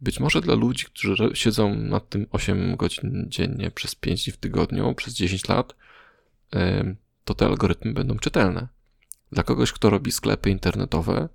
Być 0.00 0.20
może 0.20 0.40
dla 0.40 0.54
ludzi, 0.54 0.84
którzy 0.84 1.30
siedzą 1.34 1.74
nad 1.74 2.08
tym 2.08 2.26
8 2.30 2.76
godzin 2.76 3.26
dziennie 3.28 3.70
przez 3.70 3.94
5 3.94 4.24
dni 4.24 4.32
w 4.32 4.36
tygodniu, 4.36 4.94
przez 4.94 5.14
10 5.14 5.48
lat, 5.48 5.74
to 7.24 7.34
te 7.34 7.46
algorytmy 7.46 7.92
będą 7.92 8.18
czytelne. 8.18 8.68
Dla 9.32 9.42
kogoś, 9.42 9.72
kto 9.72 9.90
robi 9.90 10.12
sklepy 10.12 10.50
internetowe, 10.50 11.28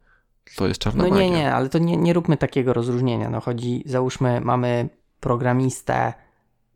to 0.55 0.67
jest 0.67 0.79
czarna 0.79 1.03
No 1.03 1.09
magia. 1.09 1.23
nie, 1.23 1.31
nie, 1.31 1.53
ale 1.53 1.69
to 1.69 1.79
nie, 1.79 1.97
nie 1.97 2.13
róbmy 2.13 2.37
takiego 2.37 2.73
rozróżnienia. 2.73 3.29
No 3.29 3.39
chodzi, 3.41 3.83
załóżmy, 3.85 4.41
mamy 4.41 4.89
programistę, 5.19 6.13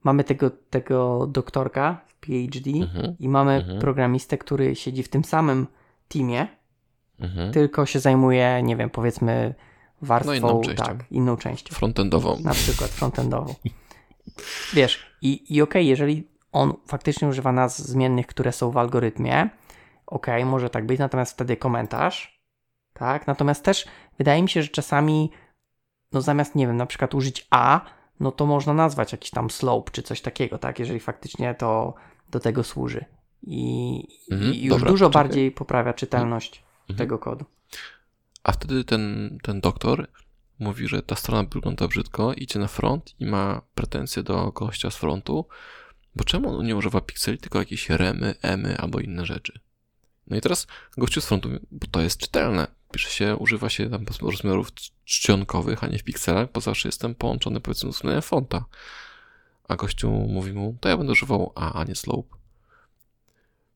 mamy 0.03 0.23
tego, 0.23 0.49
tego 0.49 1.27
doktorka 1.27 2.01
w 2.07 2.15
PhD 2.15 2.69
Mhm, 2.69 3.15
i 3.19 3.29
mamy 3.29 3.53
mhm. 3.53 3.79
programistę, 3.79 4.37
który 4.37 4.75
siedzi 4.75 5.03
w 5.03 5.09
tym 5.09 5.23
samym 5.23 5.67
teamie, 6.07 6.47
mhm. 7.19 7.51
tylko 7.51 7.85
się 7.85 7.99
zajmuje, 7.99 8.63
nie 8.63 8.75
wiem, 8.75 8.89
powiedzmy 8.89 9.55
warstwą, 10.01 10.33
inną 10.33 10.61
częścią. 10.61 10.83
tak, 10.83 11.11
inną 11.11 11.37
częścią. 11.37 11.75
Frontendową. 11.75 12.39
na 12.43 12.53
przykład 12.53 12.89
frontendową. 12.91 13.55
Wiesz, 14.73 15.17
i, 15.21 15.55
i 15.55 15.61
okej, 15.61 15.87
jeżeli 15.87 16.27
on 16.51 16.73
faktycznie 16.87 17.27
używa 17.27 17.51
nazw 17.51 17.77
zmiennych, 17.79 18.27
które 18.27 18.51
są 18.51 18.71
w 18.71 18.77
algorytmie, 18.77 19.49
okej, 20.07 20.45
może 20.45 20.69
tak 20.69 20.85
być, 20.85 20.99
natomiast 20.99 21.33
wtedy 21.33 21.57
komentarz, 21.57 22.41
tak, 22.93 23.27
natomiast 23.27 23.63
też 23.63 23.85
wydaje 24.17 24.41
mi 24.41 24.49
się, 24.49 24.63
że 24.63 24.69
czasami, 24.69 25.31
no 26.11 26.21
zamiast, 26.21 26.55
nie 26.55 26.67
wiem, 26.67 26.77
na 26.77 26.85
przykład 26.85 27.15
użyć 27.15 27.47
A, 27.49 27.81
no 28.19 28.31
to 28.31 28.45
można 28.45 28.73
nazwać 28.73 29.11
jakiś 29.11 29.31
tam 29.31 29.49
slope, 29.49 29.91
czy 29.91 30.03
coś 30.03 30.21
takiego, 30.21 30.57
tak, 30.57 30.79
jeżeli 30.79 30.99
faktycznie 30.99 31.55
to 31.55 31.93
do 32.31 32.39
tego 32.39 32.63
służy. 32.63 33.05
I, 33.43 34.03
Mhm, 34.31 34.53
i 34.53 34.61
już 34.61 34.75
dobra, 34.75 34.91
dużo 34.91 35.05
poczekaj. 35.05 35.23
bardziej 35.23 35.51
poprawia 35.51 35.93
czytelność 35.93 36.63
Mhm. 36.89 36.97
tego 36.97 37.19
kodu. 37.19 37.45
A 38.43 38.51
wtedy 38.51 38.83
ten, 38.83 39.37
ten 39.43 39.61
doktor 39.61 40.07
mówi, 40.59 40.87
że 40.87 41.01
ta 41.01 41.15
strona 41.15 41.49
wygląda 41.49 41.87
brzydko, 41.87 42.33
idzie 42.33 42.59
na 42.59 42.67
front 42.67 43.15
i 43.19 43.25
ma 43.25 43.61
pretensje 43.75 44.23
do 44.23 44.51
gościa 44.51 44.91
z 44.91 44.95
frontu, 44.95 45.45
bo 46.15 46.23
czemu 46.23 46.57
on 46.57 46.65
nie 46.65 46.75
używa 46.75 47.01
pikseli, 47.01 47.37
tylko 47.37 47.59
jakieś 47.59 47.89
remy, 47.89 48.35
emy 48.41 48.77
albo 48.77 48.99
inne 48.99 49.25
rzeczy. 49.25 49.59
No 50.27 50.37
i 50.37 50.41
teraz 50.41 50.67
gościu 50.97 51.21
z 51.21 51.25
frontu, 51.25 51.49
mówi, 51.49 51.65
bo 51.71 51.87
to 51.87 52.01
jest 52.01 52.19
czytelne. 52.19 52.67
Pisze 52.91 53.09
się, 53.09 53.35
używa 53.35 53.69
się 53.69 53.89
tam 53.89 54.05
rozmiarów 54.21 54.73
czcionkowych, 55.05 55.83
a 55.83 55.87
nie 55.87 55.99
w 55.99 56.03
pikselach, 56.03 56.51
bo 56.51 56.61
zawsze 56.61 56.87
jestem 56.87 57.15
połączony 57.15 57.59
powiedzmy 57.59 57.93
z 57.93 58.25
fonta. 58.25 58.65
A 59.67 59.75
gościu 59.75 60.09
mówi 60.09 60.53
mu, 60.53 60.77
to 60.81 60.89
ja 60.89 60.97
będę 60.97 61.11
używał 61.11 61.51
A, 61.55 61.73
a 61.73 61.83
nie 61.83 61.95
slope. 61.95 62.37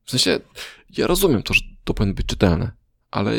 W 0.04 0.10
sensie, 0.10 0.40
ja 0.90 1.06
rozumiem 1.06 1.42
to, 1.42 1.54
że 1.54 1.60
to 1.84 1.94
powinno 1.94 2.14
być 2.14 2.26
czytelne, 2.26 2.72
ale 3.12 3.32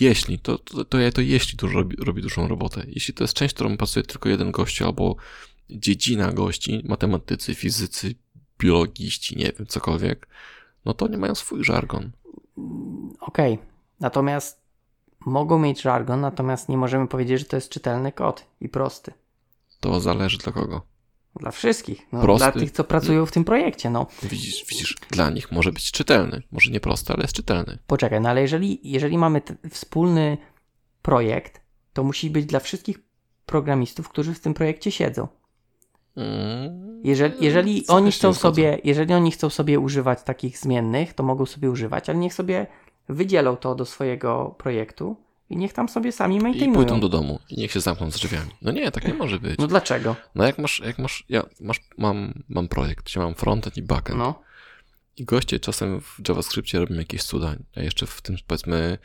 jeśli, 0.00 0.38
to, 0.38 0.58
to, 0.58 0.84
to, 0.84 0.98
to 1.12 1.20
jeśli 1.20 1.56
dużo 1.56 1.78
robi, 1.78 1.96
robi 1.96 2.22
dużą 2.22 2.48
robotę. 2.48 2.84
Jeśli 2.88 3.14
to 3.14 3.24
jest 3.24 3.34
część, 3.34 3.54
którą 3.54 3.76
pracuje 3.76 4.04
tylko 4.04 4.28
jeden 4.28 4.50
gość 4.50 4.82
albo 4.82 5.16
dziedzina 5.70 6.32
gości, 6.32 6.82
matematycy, 6.88 7.54
fizycy, 7.54 8.14
biologiści, 8.58 9.36
nie 9.36 9.52
wiem, 9.58 9.66
cokolwiek, 9.66 10.28
no 10.84 10.94
to 10.94 11.08
nie 11.08 11.18
mają 11.18 11.34
swój 11.34 11.64
żargon. 11.64 12.10
Okej, 13.20 13.54
okay. 13.54 13.66
natomiast 14.00 14.60
mogą 15.26 15.58
mieć 15.58 15.82
żargon, 15.82 16.20
natomiast 16.20 16.68
nie 16.68 16.76
możemy 16.76 17.08
powiedzieć, 17.08 17.38
że 17.38 17.44
to 17.44 17.56
jest 17.56 17.68
czytelny 17.68 18.12
kod 18.12 18.44
i 18.60 18.68
prosty. 18.68 19.12
To 19.80 20.00
zależy 20.00 20.38
dla 20.38 20.52
kogo. 20.52 20.82
Dla 21.36 21.50
wszystkich. 21.50 22.06
No, 22.12 22.20
prosty. 22.20 22.52
Dla 22.52 22.60
tych, 22.60 22.70
co 22.70 22.84
pracują 22.84 23.26
w 23.26 23.32
tym 23.32 23.44
projekcie. 23.44 23.90
No. 23.90 24.06
Widzisz, 24.22 24.64
widzisz, 24.68 24.96
dla 25.10 25.30
nich 25.30 25.52
może 25.52 25.72
być 25.72 25.92
czytelny. 25.92 26.42
Może 26.52 26.70
nie 26.70 26.80
prosty, 26.80 27.12
ale 27.12 27.22
jest 27.22 27.34
czytelny. 27.34 27.78
Poczekaj, 27.86 28.20
no 28.20 28.28
ale 28.28 28.42
jeżeli, 28.42 28.80
jeżeli 28.82 29.18
mamy 29.18 29.42
wspólny 29.70 30.38
projekt, 31.02 31.60
to 31.92 32.04
musi 32.04 32.30
być 32.30 32.46
dla 32.46 32.60
wszystkich 32.60 32.98
programistów, 33.46 34.08
którzy 34.08 34.34
w 34.34 34.40
tym 34.40 34.54
projekcie 34.54 34.90
siedzą. 34.90 35.28
Mm, 36.16 37.00
jeżeli, 37.04 37.44
jeżeli 37.44 37.86
oni 37.86 38.12
chcą 38.12 38.34
sobie, 38.34 38.78
jeżeli 38.84 39.14
oni 39.14 39.30
chcą 39.30 39.50
sobie 39.50 39.80
używać 39.80 40.22
takich 40.22 40.58
zmiennych, 40.58 41.14
to 41.14 41.22
mogą 41.22 41.46
sobie 41.46 41.70
używać, 41.70 42.08
ale 42.08 42.18
niech 42.18 42.34
sobie 42.34 42.66
wydzielą 43.08 43.56
to 43.56 43.74
do 43.74 43.84
swojego 43.84 44.54
projektu 44.58 45.16
i 45.50 45.56
niech 45.56 45.72
tam 45.72 45.88
sobie 45.88 46.12
sami 46.12 46.40
maintainują. 46.40 46.72
I 46.72 46.74
pójdą 46.74 47.00
do 47.00 47.08
domu 47.08 47.40
i 47.48 47.56
niech 47.56 47.72
się 47.72 47.80
zamkną 47.80 48.10
z 48.10 48.14
drzwiami. 48.14 48.50
No 48.62 48.72
nie, 48.72 48.90
tak 48.90 49.08
nie 49.08 49.14
może 49.14 49.40
być. 49.40 49.58
No 49.58 49.66
dlaczego? 49.66 50.16
No 50.34 50.44
jak 50.44 50.58
masz, 50.58 50.80
jak 50.80 50.98
masz, 50.98 51.24
ja 51.28 51.42
masz, 51.60 51.80
mam, 51.98 52.42
mam 52.48 52.68
projekt, 52.68 53.04
gdzie 53.04 53.20
mam 53.20 53.34
frontend 53.34 53.76
i 53.76 53.82
backend. 53.82 54.18
No. 54.18 54.42
I 55.16 55.24
goście 55.24 55.60
czasem 55.60 56.00
w 56.00 56.28
JavaScriptie 56.28 56.78
robią 56.78 56.96
jakieś 56.96 57.22
cuda, 57.22 57.54
a 57.76 57.80
jeszcze 57.80 58.06
w 58.06 58.22
tym 58.22 58.36
powiedzmy 58.46 58.98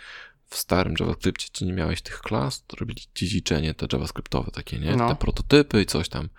w 0.50 0.58
starym 0.58 0.96
JavaScriptie, 1.00 1.48
gdzie 1.54 1.66
nie 1.66 1.74
miałeś 1.74 2.02
tych 2.02 2.20
klas, 2.20 2.64
to 2.68 2.78
robili 2.78 3.02
dziedziczenie 3.16 3.74
te 3.74 3.88
JavaScriptowe 3.94 4.52
takie, 4.52 4.80
nie? 4.80 4.96
No. 4.96 5.10
Te 5.10 5.16
prototypy 5.16 5.82
i 5.82 5.86
coś 5.86 6.10
tam. 6.10 6.30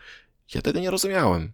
Ja 0.55 0.63
tego 0.63 0.81
nie 0.81 0.91
rozumiałem. 0.91 1.53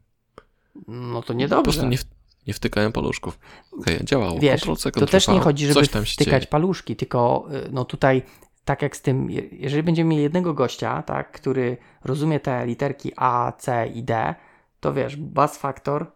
No 0.88 1.22
to 1.22 1.32
niedobrze. 1.32 1.56
Po 1.56 1.62
prostu 1.62 1.86
nie, 1.86 1.98
nie 2.46 2.54
wtykałem 2.54 2.92
paluszków. 2.92 3.38
Okej, 3.72 3.94
okay, 3.94 4.06
działało. 4.06 4.38
Wiesz, 4.38 4.62
to 4.92 5.06
też 5.06 5.28
nie 5.28 5.40
chodzi, 5.40 5.66
żeby 5.66 5.86
wtykać 6.04 6.46
paluszki, 6.46 6.96
tylko 6.96 7.48
y, 7.66 7.68
no 7.72 7.84
tutaj 7.84 8.22
tak 8.64 8.82
jak 8.82 8.96
z 8.96 9.02
tym, 9.02 9.30
jeżeli 9.52 9.82
będziemy 9.82 10.10
mieli 10.10 10.22
jednego 10.22 10.54
gościa, 10.54 11.02
tak, 11.02 11.32
który 11.32 11.76
rozumie 12.04 12.40
te 12.40 12.66
literki 12.66 13.12
A, 13.16 13.52
C 13.58 13.86
i 13.86 14.02
D, 14.02 14.34
to 14.80 14.92
wiesz, 14.92 15.16
bus 15.16 15.56
factor. 15.56 16.12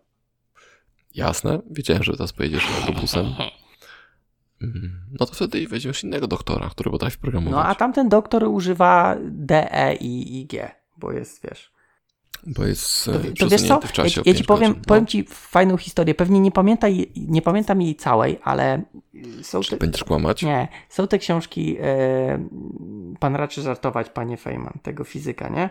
Jasne, 1.14 1.60
wiedziałem, 1.70 2.02
że 2.02 2.12
teraz 2.12 2.32
pojedziesz 2.32 2.68
autobusem. 2.80 3.26
Mm, 4.62 5.00
no 5.20 5.26
to 5.26 5.34
wtedy 5.34 5.68
weźmiesz 5.68 6.04
innego 6.04 6.26
doktora, 6.26 6.70
który 6.70 6.90
potrafi 6.90 7.18
programować. 7.18 7.52
No 7.52 7.64
a 7.64 7.74
tamten 7.74 8.08
doktor 8.08 8.44
używa 8.44 9.16
D, 9.20 9.72
E 9.72 9.94
i, 9.94 10.40
i 10.40 10.46
G, 10.46 10.70
bo 10.96 11.12
jest, 11.12 11.42
wiesz. 11.42 11.73
Bo 12.46 12.64
jest 12.64 13.04
to, 13.04 13.12
to 13.38 13.48
wiesz 13.48 13.62
co? 13.62 13.80
w 13.80 13.92
czasie. 13.92 14.22
Ja, 14.24 14.32
ja 14.32 14.38
ci 14.38 14.44
powiem, 14.44 14.74
no. 14.76 14.84
powiem 14.86 15.06
ci 15.06 15.24
fajną 15.28 15.76
historię. 15.76 16.14
Pewnie 16.14 16.40
nie, 16.40 16.50
pamiętaj, 16.50 17.12
nie 17.16 17.42
pamiętam 17.42 17.82
jej 17.82 17.96
całej, 17.96 18.38
ale 18.42 18.82
są 19.42 19.60
Czy 19.60 19.70
te, 19.70 19.76
będziesz 19.76 20.04
kłamać? 20.04 20.42
Nie. 20.42 20.68
Są 20.88 21.08
te 21.08 21.18
książki. 21.18 21.76
E, 21.80 22.48
pan 23.20 23.36
raczy 23.36 23.62
żartować, 23.62 24.10
panie 24.10 24.36
Feynman, 24.36 24.78
tego 24.82 25.04
fizyka, 25.04 25.48
nie? 25.48 25.70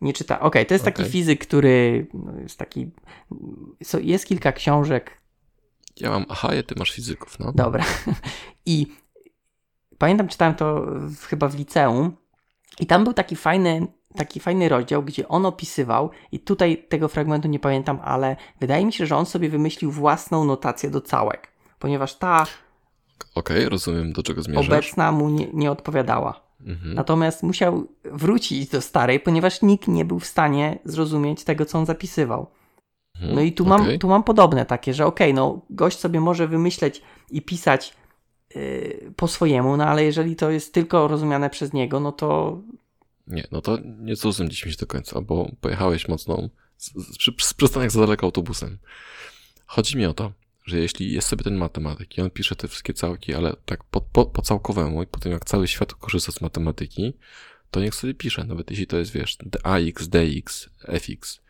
Nie 0.00 0.12
czyta. 0.12 0.40
Okej, 0.40 0.48
okay, 0.48 0.66
to 0.66 0.74
jest 0.74 0.84
taki 0.84 1.02
okay. 1.02 1.12
fizyk, 1.12 1.46
który 1.46 2.06
no, 2.14 2.40
jest 2.40 2.58
taki. 2.58 2.90
Jest 4.00 4.26
kilka 4.26 4.52
książek. 4.52 5.20
Ja 5.96 6.10
mam 6.10 6.26
aha, 6.28 6.48
ty 6.66 6.74
masz 6.78 6.90
fizyków, 6.90 7.38
no. 7.38 7.52
Dobra. 7.52 7.84
I 8.66 8.86
pamiętam, 9.98 10.28
czytałem 10.28 10.54
to 10.54 10.86
w, 10.96 11.24
chyba 11.24 11.48
w 11.48 11.58
liceum. 11.58 12.16
I 12.80 12.86
tam 12.86 13.04
był 13.04 13.12
taki 13.12 13.36
fajny 13.36 13.86
taki 14.16 14.40
fajny 14.40 14.68
rozdział, 14.68 15.02
gdzie 15.02 15.28
on 15.28 15.46
opisywał, 15.46 16.10
i 16.32 16.40
tutaj 16.40 16.84
tego 16.88 17.08
fragmentu 17.08 17.48
nie 17.48 17.58
pamiętam, 17.58 18.00
ale 18.04 18.36
wydaje 18.60 18.86
mi 18.86 18.92
się, 18.92 19.06
że 19.06 19.16
on 19.16 19.26
sobie 19.26 19.48
wymyślił 19.48 19.90
własną 19.90 20.44
notację 20.44 20.90
do 20.90 21.00
całek, 21.00 21.48
ponieważ 21.78 22.14
ta. 22.14 22.46
Okej, 23.34 23.56
okay, 23.56 23.68
rozumiem 23.68 24.12
do 24.12 24.22
czego 24.22 24.42
zmierzasz. 24.42 24.66
Obecna 24.66 25.12
mu 25.12 25.28
nie, 25.28 25.46
nie 25.52 25.70
odpowiadała. 25.70 26.40
Mhm. 26.66 26.94
Natomiast 26.94 27.42
musiał 27.42 27.86
wrócić 28.04 28.68
do 28.68 28.80
starej, 28.80 29.20
ponieważ 29.20 29.62
nikt 29.62 29.88
nie 29.88 30.04
był 30.04 30.18
w 30.18 30.26
stanie 30.26 30.78
zrozumieć 30.84 31.44
tego, 31.44 31.64
co 31.64 31.78
on 31.78 31.86
zapisywał. 31.86 32.46
Mhm. 33.14 33.34
No 33.34 33.40
i 33.40 33.52
tu, 33.52 33.64
okay. 33.64 33.78
mam, 33.78 33.98
tu 33.98 34.08
mam 34.08 34.22
podobne 34.22 34.66
takie, 34.66 34.94
że 34.94 35.06
okej, 35.06 35.32
okay, 35.32 35.34
no 35.34 35.60
gość 35.70 35.98
sobie 35.98 36.20
może 36.20 36.48
wymyśleć 36.48 37.02
i 37.30 37.42
pisać 37.42 37.94
yy, 38.54 39.12
po 39.16 39.28
swojemu, 39.28 39.76
no 39.76 39.84
ale 39.84 40.04
jeżeli 40.04 40.36
to 40.36 40.50
jest 40.50 40.74
tylko 40.74 41.08
rozumiane 41.08 41.50
przez 41.50 41.72
niego, 41.72 42.00
no 42.00 42.12
to 42.12 42.58
nie, 43.28 43.46
no 43.52 43.60
to 43.60 43.78
nie 43.82 44.16
zrozumieliśmy 44.16 44.70
się 44.70 44.76
do 44.76 44.86
końca, 44.86 45.20
bo 45.20 45.50
pojechałeś 45.60 46.08
mocną, 46.08 46.50
z, 46.76 46.90
przystanek 47.56 47.90
za 47.90 48.00
daleko 48.00 48.26
autobusem. 48.26 48.78
Chodzi 49.66 49.96
mi 49.96 50.06
o 50.06 50.14
to, 50.14 50.32
że 50.66 50.78
jeśli 50.78 51.12
jest 51.12 51.28
sobie 51.28 51.44
ten 51.44 51.56
matematyk 51.56 52.18
i 52.18 52.20
on 52.20 52.30
pisze 52.30 52.56
te 52.56 52.68
wszystkie 52.68 52.94
całki, 52.94 53.34
ale 53.34 53.56
tak 53.64 53.84
po, 53.84 54.00
po, 54.00 54.26
po 54.26 54.42
całkowemu 54.42 55.02
i 55.02 55.06
po 55.06 55.20
tym 55.20 55.32
jak 55.32 55.44
cały 55.44 55.68
świat 55.68 55.94
korzysta 55.94 56.32
z 56.32 56.40
matematyki, 56.40 57.12
to 57.70 57.80
niech 57.80 57.94
sobie 57.94 58.14
pisze, 58.14 58.44
nawet 58.44 58.70
jeśli 58.70 58.86
to 58.86 58.98
jest, 58.98 59.12
wiesz, 59.12 59.36
AX, 59.62 60.08
DX, 60.08 60.68
FX. 60.88 61.40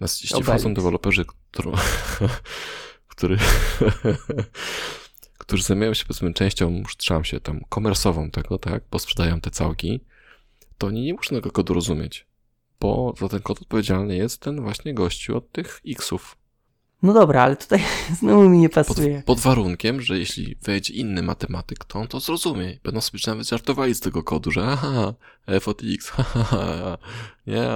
Nas, 0.00 0.22
jeśli 0.22 0.42
wchodzą 0.42 0.74
deweloperzy, 0.74 1.24
który, 1.52 1.72
który 3.08 3.38
którzy 5.38 5.62
zajmują 5.62 5.94
się 5.94 6.04
powiedzmy 6.04 6.34
częścią, 6.34 6.82
trzymam 6.96 7.24
się 7.24 7.40
tam, 7.40 7.60
komersową 7.68 8.30
tego, 8.30 8.58
tak, 8.58 8.82
bo 8.90 8.98
sprzedają 8.98 9.40
te 9.40 9.50
całki, 9.50 10.00
to 10.78 10.86
oni 10.86 11.02
nie 11.02 11.14
muszą 11.14 11.36
tego 11.36 11.50
kodu 11.50 11.74
rozumieć, 11.74 12.26
bo 12.80 13.14
za 13.20 13.28
ten 13.28 13.40
kod 13.40 13.62
odpowiedzialny 13.62 14.16
jest 14.16 14.40
ten 14.40 14.60
właśnie 14.60 14.94
gościu 14.94 15.36
od 15.36 15.52
tych 15.52 15.80
xów. 15.86 16.36
No 17.02 17.12
dobra, 17.12 17.42
ale 17.42 17.56
tutaj 17.56 17.80
znowu 18.20 18.48
mi 18.48 18.58
nie 18.58 18.68
pasuje. 18.68 19.16
Pod, 19.16 19.24
pod, 19.24 19.40
warunkiem, 19.40 20.00
że 20.00 20.18
jeśli 20.18 20.56
wejdzie 20.62 20.94
inny 20.94 21.22
matematyk, 21.22 21.84
to 21.84 21.98
on 21.98 22.08
to 22.08 22.20
zrozumie. 22.20 22.78
Będą 22.84 23.00
sobie 23.00 23.18
nawet 23.26 23.48
żartowali 23.48 23.94
z 23.94 24.00
tego 24.00 24.22
kodu, 24.22 24.50
że 24.50 24.66
aha, 24.66 25.14
f 25.46 25.68
od 25.68 25.82
x, 25.84 26.08
haha, 26.14 26.98
nie. 27.46 27.68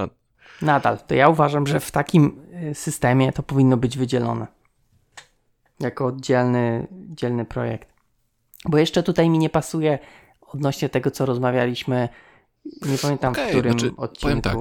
Nadal, 0.61 0.97
to 1.07 1.15
ja 1.15 1.29
uważam, 1.29 1.67
że 1.67 1.79
w 1.79 1.91
takim 1.91 2.41
y, 2.71 2.75
systemie 2.75 3.33
to 3.33 3.43
powinno 3.43 3.77
być 3.77 3.97
wydzielone. 3.97 4.47
Jako 5.79 6.05
oddzielny, 6.05 6.87
oddzielny 6.91 7.45
projekt. 7.45 7.89
Bo 8.65 8.77
jeszcze 8.77 9.03
tutaj 9.03 9.29
mi 9.29 9.39
nie 9.39 9.49
pasuje 9.49 9.99
odnośnie 10.41 10.89
tego, 10.89 11.11
co 11.11 11.25
rozmawialiśmy 11.25 12.09
nie 12.65 12.97
pamiętam 12.97 13.33
okay, 13.33 13.45
w 13.45 13.49
którym 13.49 13.71
znaczy, 13.71 13.91
odcinku. 13.97 14.21
Powiem 14.21 14.41
tak, 14.41 14.57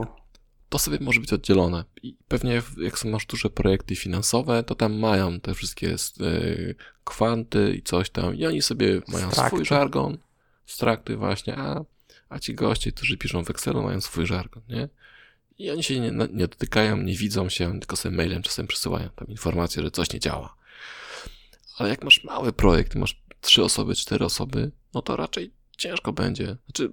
to 0.68 0.78
sobie 0.78 0.98
może 1.00 1.20
być 1.20 1.32
oddzielone. 1.32 1.84
I 2.02 2.16
pewnie 2.28 2.62
jak 2.78 3.04
masz 3.04 3.26
duże 3.26 3.50
projekty 3.50 3.96
finansowe, 3.96 4.62
to 4.62 4.74
tam 4.74 4.98
mają 4.98 5.40
te 5.40 5.54
wszystkie 5.54 5.96
yy, 6.20 6.74
kwanty 7.04 7.74
i 7.74 7.82
coś 7.82 8.10
tam 8.10 8.34
i 8.34 8.46
oni 8.46 8.62
sobie 8.62 9.00
mają 9.08 9.30
strakty. 9.30 9.56
swój 9.56 9.64
żargon, 9.64 10.18
strakty 10.66 11.16
właśnie, 11.16 11.56
a, 11.56 11.84
a 12.28 12.38
ci 12.38 12.54
goście, 12.54 12.92
którzy 12.92 13.16
piszą 13.16 13.44
w 13.44 13.50
Excelu 13.50 13.82
mają 13.82 14.00
swój 14.00 14.26
żargon, 14.26 14.62
nie? 14.68 14.88
I 15.58 15.70
oni 15.70 15.82
się 15.82 16.00
nie, 16.00 16.10
nie 16.32 16.48
dotykają, 16.48 16.96
nie 16.96 17.14
widzą 17.14 17.48
się, 17.48 17.80
tylko 17.80 17.96
sobie 17.96 18.16
mailem 18.16 18.42
czasem 18.42 18.66
przesyłają 18.66 19.08
tam 19.16 19.28
informację, 19.28 19.82
że 19.82 19.90
coś 19.90 20.12
nie 20.12 20.20
działa. 20.20 20.56
Ale 21.78 21.88
jak 21.88 22.04
masz 22.04 22.24
mały 22.24 22.52
projekt, 22.52 22.94
masz 22.94 23.22
trzy 23.40 23.64
osoby, 23.64 23.94
cztery 23.94 24.24
osoby, 24.24 24.70
no 24.94 25.02
to 25.02 25.16
raczej 25.16 25.52
ciężko 25.76 26.12
będzie. 26.12 26.56
Znaczy, 26.64 26.90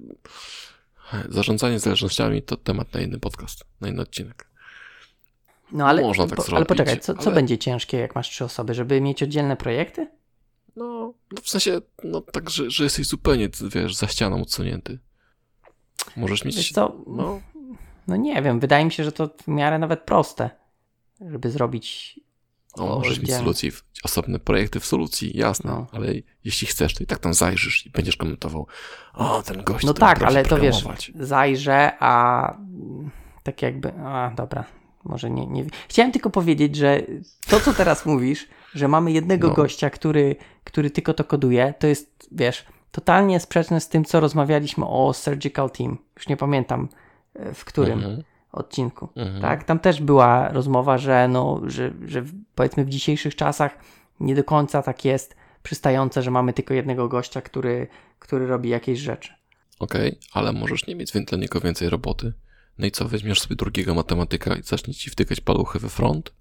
Zarządzanie 1.29 1.79
zależnościami 1.79 2.41
to 2.41 2.57
temat 2.57 2.93
na 2.93 3.01
inny 3.01 3.19
podcast, 3.19 3.63
na 3.81 3.87
inny 3.87 4.01
odcinek. 4.01 4.47
No 5.71 5.87
ale, 5.87 6.01
Można 6.01 6.27
tak 6.27 6.35
po, 6.35 6.41
zrobić, 6.41 6.57
ale 6.57 6.65
poczekaj, 6.65 6.99
co, 6.99 7.13
co 7.13 7.25
ale... 7.25 7.35
będzie 7.35 7.57
ciężkie, 7.57 7.97
jak 7.97 8.15
masz 8.15 8.29
trzy 8.29 8.45
osoby, 8.45 8.73
żeby 8.73 9.01
mieć 9.01 9.23
oddzielne 9.23 9.57
projekty? 9.57 10.07
No, 10.75 11.13
no 11.31 11.41
w 11.41 11.49
sensie, 11.49 11.81
no 12.03 12.21
tak, 12.21 12.49
że, 12.49 12.69
że 12.69 12.83
jesteś 12.83 13.07
zupełnie, 13.07 13.49
wiesz, 13.61 13.95
za 13.95 14.07
ścianą 14.07 14.41
odsunięty. 14.41 14.99
Możesz 16.17 16.45
mieć... 16.45 16.55
Wiesz 16.55 16.71
co? 16.71 17.03
No. 17.07 17.41
no 18.07 18.15
nie 18.15 18.41
wiem, 18.41 18.59
wydaje 18.59 18.85
mi 18.85 18.91
się, 18.91 19.03
że 19.03 19.11
to 19.11 19.29
w 19.43 19.47
miarę 19.47 19.79
nawet 19.79 20.01
proste, 20.01 20.49
żeby 21.21 21.51
zrobić 21.51 22.19
no, 22.77 22.85
możesz 22.85 23.19
mieć 23.19 23.33
solucji, 23.33 23.71
osobne 24.03 24.39
projekty 24.39 24.79
w 24.79 24.85
solucji, 24.85 25.37
jasne, 25.37 25.71
no. 25.71 25.87
ale 25.91 26.13
jeśli 26.43 26.67
chcesz, 26.67 26.93
to 26.93 27.03
i 27.03 27.07
tak 27.07 27.19
tam 27.19 27.33
zajrzysz 27.33 27.85
i 27.85 27.89
będziesz 27.89 28.17
komentował, 28.17 28.67
o, 29.13 29.43
ten 29.43 29.63
gość 29.63 29.85
No 29.85 29.93
tak, 29.93 30.23
ale 30.23 30.45
to 30.45 30.59
wiesz, 30.59 30.85
zajrzę, 31.15 31.91
a 31.99 32.57
tak 33.43 33.61
jakby, 33.61 33.93
a 33.93 34.31
dobra, 34.35 34.63
może 35.03 35.29
nie, 35.29 35.47
nie. 35.47 35.65
Chciałem 35.89 36.11
tylko 36.11 36.29
powiedzieć, 36.29 36.75
że 36.75 37.01
to, 37.47 37.59
co 37.59 37.73
teraz 37.73 38.05
mówisz, 38.05 38.47
że 38.73 38.87
mamy 38.87 39.11
jednego 39.11 39.47
no. 39.47 39.53
gościa, 39.53 39.89
który, 39.89 40.35
który 40.63 40.89
tylko 40.89 41.13
to 41.13 41.23
koduje, 41.23 41.73
to 41.79 41.87
jest, 41.87 42.29
wiesz, 42.31 42.65
totalnie 42.91 43.39
sprzeczne 43.39 43.81
z 43.81 43.89
tym, 43.89 44.05
co 44.05 44.19
rozmawialiśmy 44.19 44.85
o 44.87 45.13
Surgical 45.13 45.71
Team. 45.71 45.97
Już 46.15 46.27
nie 46.27 46.37
pamiętam 46.37 46.89
e, 47.33 47.53
w 47.53 47.65
którym. 47.65 47.99
Mhm 47.99 48.23
odcinku. 48.55 49.09
Mhm. 49.15 49.41
Tak? 49.41 49.63
Tam 49.63 49.79
też 49.79 50.01
była 50.01 50.49
rozmowa, 50.49 50.97
że, 50.97 51.27
no, 51.27 51.61
że, 51.65 51.93
że 52.05 52.23
powiedzmy 52.55 52.85
w 52.85 52.89
dzisiejszych 52.89 53.35
czasach 53.35 53.77
nie 54.19 54.35
do 54.35 54.43
końca 54.43 54.81
tak 54.81 55.05
jest 55.05 55.35
przystające, 55.63 56.21
że 56.21 56.31
mamy 56.31 56.53
tylko 56.53 56.73
jednego 56.73 57.07
gościa, 57.07 57.41
który, 57.41 57.87
który 58.19 58.47
robi 58.47 58.69
jakieś 58.69 58.99
rzeczy. 58.99 59.33
Okej, 59.79 60.19
ale 60.33 60.53
możesz 60.53 60.87
nie 60.87 60.95
mieć 60.95 61.11
dla 61.11 61.37
niego 61.37 61.59
więcej 61.59 61.89
roboty. 61.89 62.33
No 62.77 62.85
i 62.85 62.91
co, 62.91 63.07
weźmiesz 63.07 63.41
sobie 63.41 63.55
drugiego 63.55 63.93
matematyka 63.93 64.55
i 64.55 64.63
zacznie 64.63 64.93
ci 64.93 65.09
wtykać 65.09 65.41
paluchy 65.41 65.79
we 65.79 65.89
front? 65.89 66.33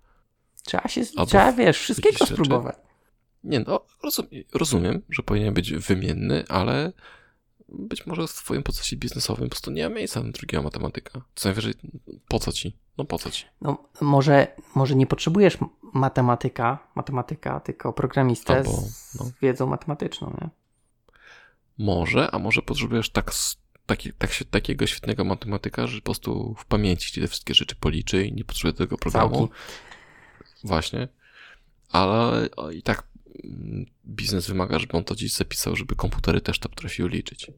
Trzeba 0.65 0.89
się, 0.89 1.01
Albo 1.17 1.27
trzeba 1.27 1.53
wiesz, 1.53 1.79
wszystkiego 1.79 2.27
spróbować. 2.27 2.77
Nie 3.45 3.61
no, 3.61 3.81
rozum, 4.03 4.27
rozumiem, 4.55 5.03
że 5.11 5.23
powinien 5.23 5.55
być 5.55 5.73
wymienny, 5.73 6.45
ale 6.49 6.93
być 7.79 8.07
może 8.07 8.29
w 8.29 8.33
twoim 8.33 8.63
procesie 8.63 8.97
biznesowym 8.97 9.45
po 9.45 9.51
prostu 9.51 9.71
nie 9.71 9.89
ma 9.89 9.95
miejsca 9.95 10.23
na 10.23 10.31
drugiego 10.31 10.63
matematyka. 10.63 11.21
Co 11.35 11.49
najwyżej, 11.49 11.75
po 12.29 12.39
co 12.39 12.53
ci? 12.53 12.77
No 12.99 13.05
po 13.05 13.19
co 13.19 13.31
ci? 13.31 13.45
No, 13.61 13.89
może, 14.01 14.57
może 14.75 14.95
nie 14.95 15.07
potrzebujesz 15.07 15.59
matematyka, 15.95 16.89
matematyka, 16.95 17.61
tylko 17.61 17.93
programistę 17.93 18.57
Albo, 18.57 18.71
z 18.71 19.15
no. 19.21 19.31
wiedzą 19.43 19.67
matematyczną, 19.67 20.37
nie? 20.41 20.51
Może, 21.79 22.31
a 22.31 22.39
może 22.39 22.63
potrzebujesz 22.63 23.11
tak, 23.11 23.33
taki, 23.87 24.13
tak, 24.13 24.31
takiego 24.51 24.87
świetnego 24.87 25.25
matematyka, 25.25 25.87
że 25.87 25.99
po 25.99 26.05
prostu 26.05 26.55
w 26.59 26.65
pamięci 26.65 27.13
ci 27.13 27.21
te 27.21 27.29
wszystkie 27.29 27.55
rzeczy 27.55 27.75
policzy 27.77 28.27
i 28.27 28.33
nie 28.33 28.45
potrzebuje 28.45 28.73
tego 28.79 28.99
programu. 28.99 29.37
Całki. 29.37 29.55
Właśnie. 30.65 31.09
Ale 31.91 32.49
i 32.75 32.83
tak 32.83 33.07
mm, 33.45 33.87
biznes 34.07 34.47
wymaga, 34.47 34.79
żeby 34.79 34.93
on 34.93 35.05
to 35.05 35.15
gdzieś 35.15 35.33
zapisał, 35.33 35.77
żeby 35.77 35.97
komputery 35.97 36.41
też 36.41 36.59
to 36.59 36.69
potrafiły 36.69 37.09
liczyć. 37.09 37.51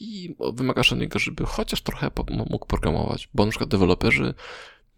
I 0.00 0.36
wymagasz 0.54 0.92
od 0.92 0.98
niego, 0.98 1.18
żeby 1.18 1.46
chociaż 1.46 1.80
trochę 1.80 2.10
mógł 2.50 2.66
programować, 2.66 3.28
bo 3.34 3.44
na 3.44 3.50
przykład 3.50 3.70
deweloperzy 3.70 4.34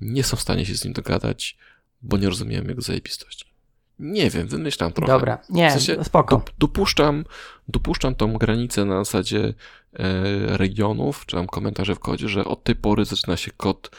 nie 0.01 0.25
są 0.25 0.37
w 0.37 0.41
stanie 0.41 0.67
się 0.67 0.75
z 0.75 0.85
nim 0.85 0.93
dogadać, 0.93 1.59
bo 2.03 2.17
nie 2.17 2.29
rozumieją 2.29 2.63
jego 2.65 2.83
zajebistości. 2.83 3.47
Nie 3.99 4.31
wiem, 4.31 4.47
wymyślam 4.47 4.93
trochę. 4.93 5.13
Dobra, 5.13 5.39
nie, 5.51 5.71
W 5.71 5.73
sensie 5.73 6.05
spoko. 6.05 6.37
Dop- 6.37 6.51
dopuszczam, 6.59 7.25
dopuszczam 7.69 8.15
tą 8.15 8.33
granicę 8.33 8.85
na 8.85 9.05
zasadzie 9.05 9.55
e, 9.93 10.57
regionów, 10.57 11.27
czy 11.27 11.37
tam 11.37 11.47
komentarze 11.47 11.95
w 11.95 11.99
kodzie, 11.99 12.29
że 12.29 12.45
od 12.45 12.65
tej 12.65 12.77
pory 12.77 13.05
zaczyna 13.05 13.37
się 13.37 13.51
kod 13.51 13.91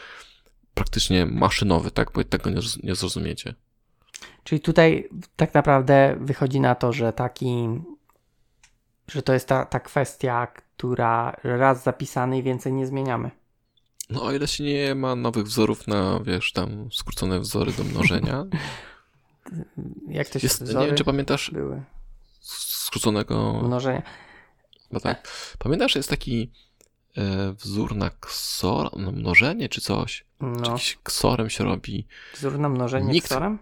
praktycznie 0.73 1.25
maszynowy, 1.25 1.91
tak? 1.91 2.11
Bo 2.11 2.23
tego 2.23 2.49
nie, 2.49 2.61
nie 2.83 2.95
zrozumiecie. 2.95 3.53
Czyli 4.43 4.61
tutaj 4.61 5.09
tak 5.35 5.53
naprawdę 5.53 6.17
wychodzi 6.19 6.59
na 6.59 6.75
to, 6.75 6.93
że 6.93 7.13
taki, 7.13 7.67
że 9.07 9.21
to 9.21 9.33
jest 9.33 9.47
ta, 9.47 9.65
ta 9.65 9.79
kwestia, 9.79 10.47
która 10.77 11.35
raz 11.43 11.83
zapisany 11.83 12.37
i 12.37 12.43
więcej 12.43 12.73
nie 12.73 12.87
zmieniamy. 12.87 13.31
No 14.09 14.23
o 14.23 14.31
ile 14.33 14.47
się 14.47 14.63
nie 14.63 14.95
ma 14.95 15.15
nowych 15.15 15.45
wzorów 15.45 15.87
na, 15.87 16.19
wiesz, 16.23 16.51
tam 16.51 16.89
skrócone 16.91 17.39
wzory 17.39 17.71
do 17.73 17.83
mnożenia. 17.83 18.45
Jak 20.07 20.29
to 20.29 20.39
się 20.39 20.45
Jest, 20.45 20.73
nie 20.75 20.85
wiem, 20.87 20.95
czy 20.95 21.03
pamiętasz 21.03 21.51
były? 21.51 21.83
skróconego... 22.41 23.61
Mnożenie. 23.63 24.01
Bo 24.91 24.99
tak. 24.99 25.27
Pamiętasz, 25.59 25.95
jest 25.95 26.09
taki 26.09 26.51
e, 27.17 27.53
wzór 27.53 27.95
na 27.95 28.09
ksor, 28.09 28.97
na 28.97 29.11
mnożenie 29.11 29.69
czy 29.69 29.81
coś? 29.81 30.17
Czy 30.17 30.25
No, 30.45 30.69
jakiś 30.71 30.97
ksorem 31.03 31.49
się 31.49 31.63
robi. 31.63 32.07
wzór 32.35 32.59
na 32.59 32.69
mnożenie 32.69 33.13
Nikt- 33.13 33.25
ksorem? 33.25 33.59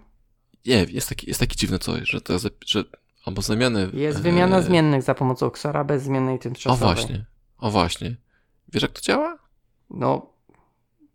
Nie, 0.65 0.85
jest 0.89 1.09
taki, 1.09 1.27
jest 1.27 1.39
taki 1.39 1.55
dziwny 1.55 1.79
coś, 1.79 2.09
że 2.09 2.21
to, 2.21 2.33
że 2.65 2.83
albo 3.25 3.41
zamiany... 3.41 3.89
Jest 3.93 4.17
e, 4.17 4.21
wymiana 4.21 4.61
zmiennych 4.61 5.03
za 5.03 5.15
pomocą 5.15 5.49
ksora 5.49 5.83
bez 5.83 6.03
zmiennej 6.03 6.35
O 6.35 6.39
tymczasowej. 6.39 6.95
właśnie, 6.95 7.25
o 7.57 7.71
właśnie. 7.71 8.15
Wiesz 8.73 8.83
jak 8.83 8.91
to 8.91 9.01
działa? 9.01 9.37
No, 9.89 10.33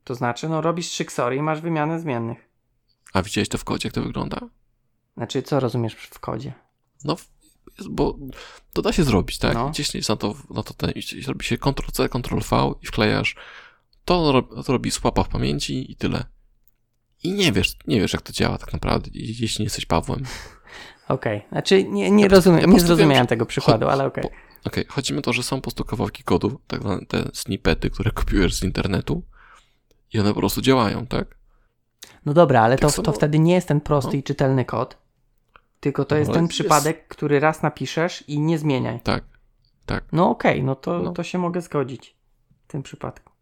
to 0.05 0.15
znaczy, 0.15 0.49
no 0.49 0.61
robisz 0.61 0.87
trzy 0.87 1.05
ksory 1.05 1.37
i 1.37 1.43
masz 1.43 1.61
wymianę 1.61 2.01
zmiennych. 2.01 2.49
A 3.13 3.23
widziałeś 3.23 3.49
to 3.49 3.59
w 3.59 3.65
kodzie, 3.65 3.87
jak 3.89 3.95
to 3.95 4.03
wygląda? 4.03 4.39
Znaczy, 5.17 5.43
co 5.43 5.61
rozumiesz 5.61 5.95
w 5.95 6.19
kodzie? 6.19 6.53
No, 7.05 7.17
bo 7.91 8.19
to 8.73 8.83
da 8.83 8.93
się 8.93 9.05
zrobić, 9.05 9.39
tak? 9.39 9.55
No. 9.55 9.71
Gdzieś 9.71 9.95
jest 9.95 10.09
na 10.09 10.17
to, 10.17 10.35
na 10.51 10.63
to 10.63 10.75
ten, 10.75 10.93
robi 11.27 11.45
się 11.45 11.59
Ctrl-C, 11.59 12.09
Ctrl-V 12.09 12.75
i 12.83 12.87
wklejasz. 12.87 13.37
To, 14.05 14.43
to 14.67 14.73
robi 14.73 14.91
słapa 14.91 15.23
w 15.23 15.29
pamięci 15.29 15.93
i 15.93 15.97
tyle. 15.97 16.25
I 17.23 17.33
nie 17.33 17.53
wiesz, 17.53 17.77
nie 17.87 18.01
wiesz 18.01 18.13
jak 18.13 18.23
to 18.23 18.33
działa 18.33 18.59
tak 18.59 18.73
naprawdę, 18.73 19.11
jeśli 19.15 19.63
nie 19.63 19.65
jesteś 19.67 19.87
Pawłem. 19.87 20.25
Okej, 21.11 21.43
znaczy 21.53 21.85
nie, 21.85 22.11
nie 22.11 22.23
Ja 22.23 22.29
rozumiem, 22.29 22.61
ja 22.61 22.67
nie 22.67 22.81
zrozumiałem 22.81 23.27
tego 23.27 23.47
przykładu, 23.47 23.89
ale 23.89 24.05
okej. 24.07 24.23
Bo- 24.25 24.31
Okej, 24.65 24.85
chodzi 24.89 25.13
mi 25.13 25.19
o 25.19 25.23
to, 25.23 25.33
że 25.33 25.43
są 25.43 25.57
po 25.57 25.63
prostu 25.63 25.85
kawałki 25.85 26.23
kodu, 26.25 26.61
tak 26.67 26.81
zwane 26.83 27.07
te 27.07 27.23
snippety, 27.35 27.91
które 27.91 28.11
kopiujesz 28.11 28.55
z 28.55 28.63
internetu 28.63 29.23
i 30.13 30.21
one 30.21 30.35
po 30.35 30.41
prostu 30.41 30.61
działają, 30.61 31.07
tak? 31.07 31.37
No 32.27 32.35
dobra, 32.35 32.63
ale 32.63 32.75
Tak 32.79 32.81
to, 32.81 32.97
samo- 32.97 33.05
to 33.05 33.13
wtedy 33.13 33.39
nie 33.39 33.55
jest 33.55 33.69
ten 33.69 33.81
prosty 33.81 34.11
No. 34.13 34.19
i 34.19 34.23
czytelny 34.23 34.65
kod, 34.65 34.97
tylko 35.81 36.05
to 36.05 36.15
No, 36.15 36.19
jest 36.19 36.33
ten 36.33 36.43
jest- 36.43 36.53
przypadek, 36.53 37.09
który 37.09 37.41
raz 37.41 37.63
napiszesz 37.63 38.25
i 38.29 38.41
nie 38.41 38.59
zmieniaj. 38.59 39.01
Tak, 39.01 39.25
tak. 39.87 40.05
No 40.13 40.31
okej, 40.31 40.63
no, 40.65 40.75
to, 40.77 40.99
No. 40.99 41.13
to 41.13 41.23
się 41.23 41.39
mogę 41.39 41.61
zgodzić 41.61 42.17
w 42.69 42.71
tym 42.73 42.83
przypadku. 42.83 43.33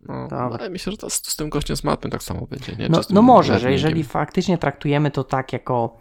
No, 0.00 0.22
Dobra. 0.28 0.58
ale 0.60 0.70
myślę, 0.70 0.92
że 0.92 0.98
to 0.98 1.10
z, 1.10 1.14
z 1.14 1.36
tym 1.36 1.48
gościem 1.50 1.76
z 1.76 1.84
matmy 1.84 2.10
tak 2.10 2.22
samo 2.22 2.46
będzie, 2.46 2.76
nie? 2.76 2.88
No, 2.88 3.00
no 3.10 3.22
może, 3.22 3.58
że 3.58 3.72
jeżeli 3.72 4.04
faktycznie 4.04 4.58
traktujemy 4.58 5.10
to 5.10 5.24
tak 5.24 5.52
jako 5.52 5.96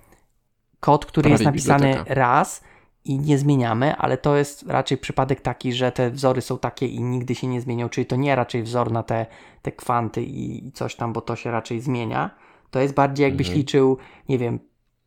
kod, 0.79 1.05
który 1.05 1.23
Prawie 1.23 1.33
jest 1.33 1.43
napisany 1.43 1.87
biblioteka. 1.87 2.13
raz 2.15 2.63
i 3.05 3.19
nie 3.19 3.37
zmieniamy, 3.37 3.95
ale 3.95 4.17
to 4.17 4.37
jest 4.37 4.63
raczej 4.63 4.97
przypadek 4.97 5.41
taki, 5.41 5.73
że 5.73 5.91
te 5.91 6.11
wzory 6.11 6.41
są 6.41 6.57
takie 6.57 6.87
i 6.87 7.03
nigdy 7.03 7.35
się 7.35 7.47
nie 7.47 7.61
zmienią, 7.61 7.89
czyli 7.89 8.05
to 8.05 8.15
nie 8.15 8.35
raczej 8.35 8.63
wzór 8.63 8.91
na 8.91 9.03
te, 9.03 9.25
te 9.61 9.71
kwanty 9.71 10.23
i, 10.23 10.67
i 10.67 10.71
coś 10.71 10.95
tam, 10.95 11.13
bo 11.13 11.21
to 11.21 11.35
się 11.35 11.51
raczej 11.51 11.81
zmienia. 11.81 12.29
To 12.71 12.79
jest 12.79 12.93
bardziej 12.93 13.23
jakbyś 13.23 13.47
Mhm. 13.47 13.57
liczył, 13.59 13.97
nie 14.29 14.37
wiem, 14.37 14.59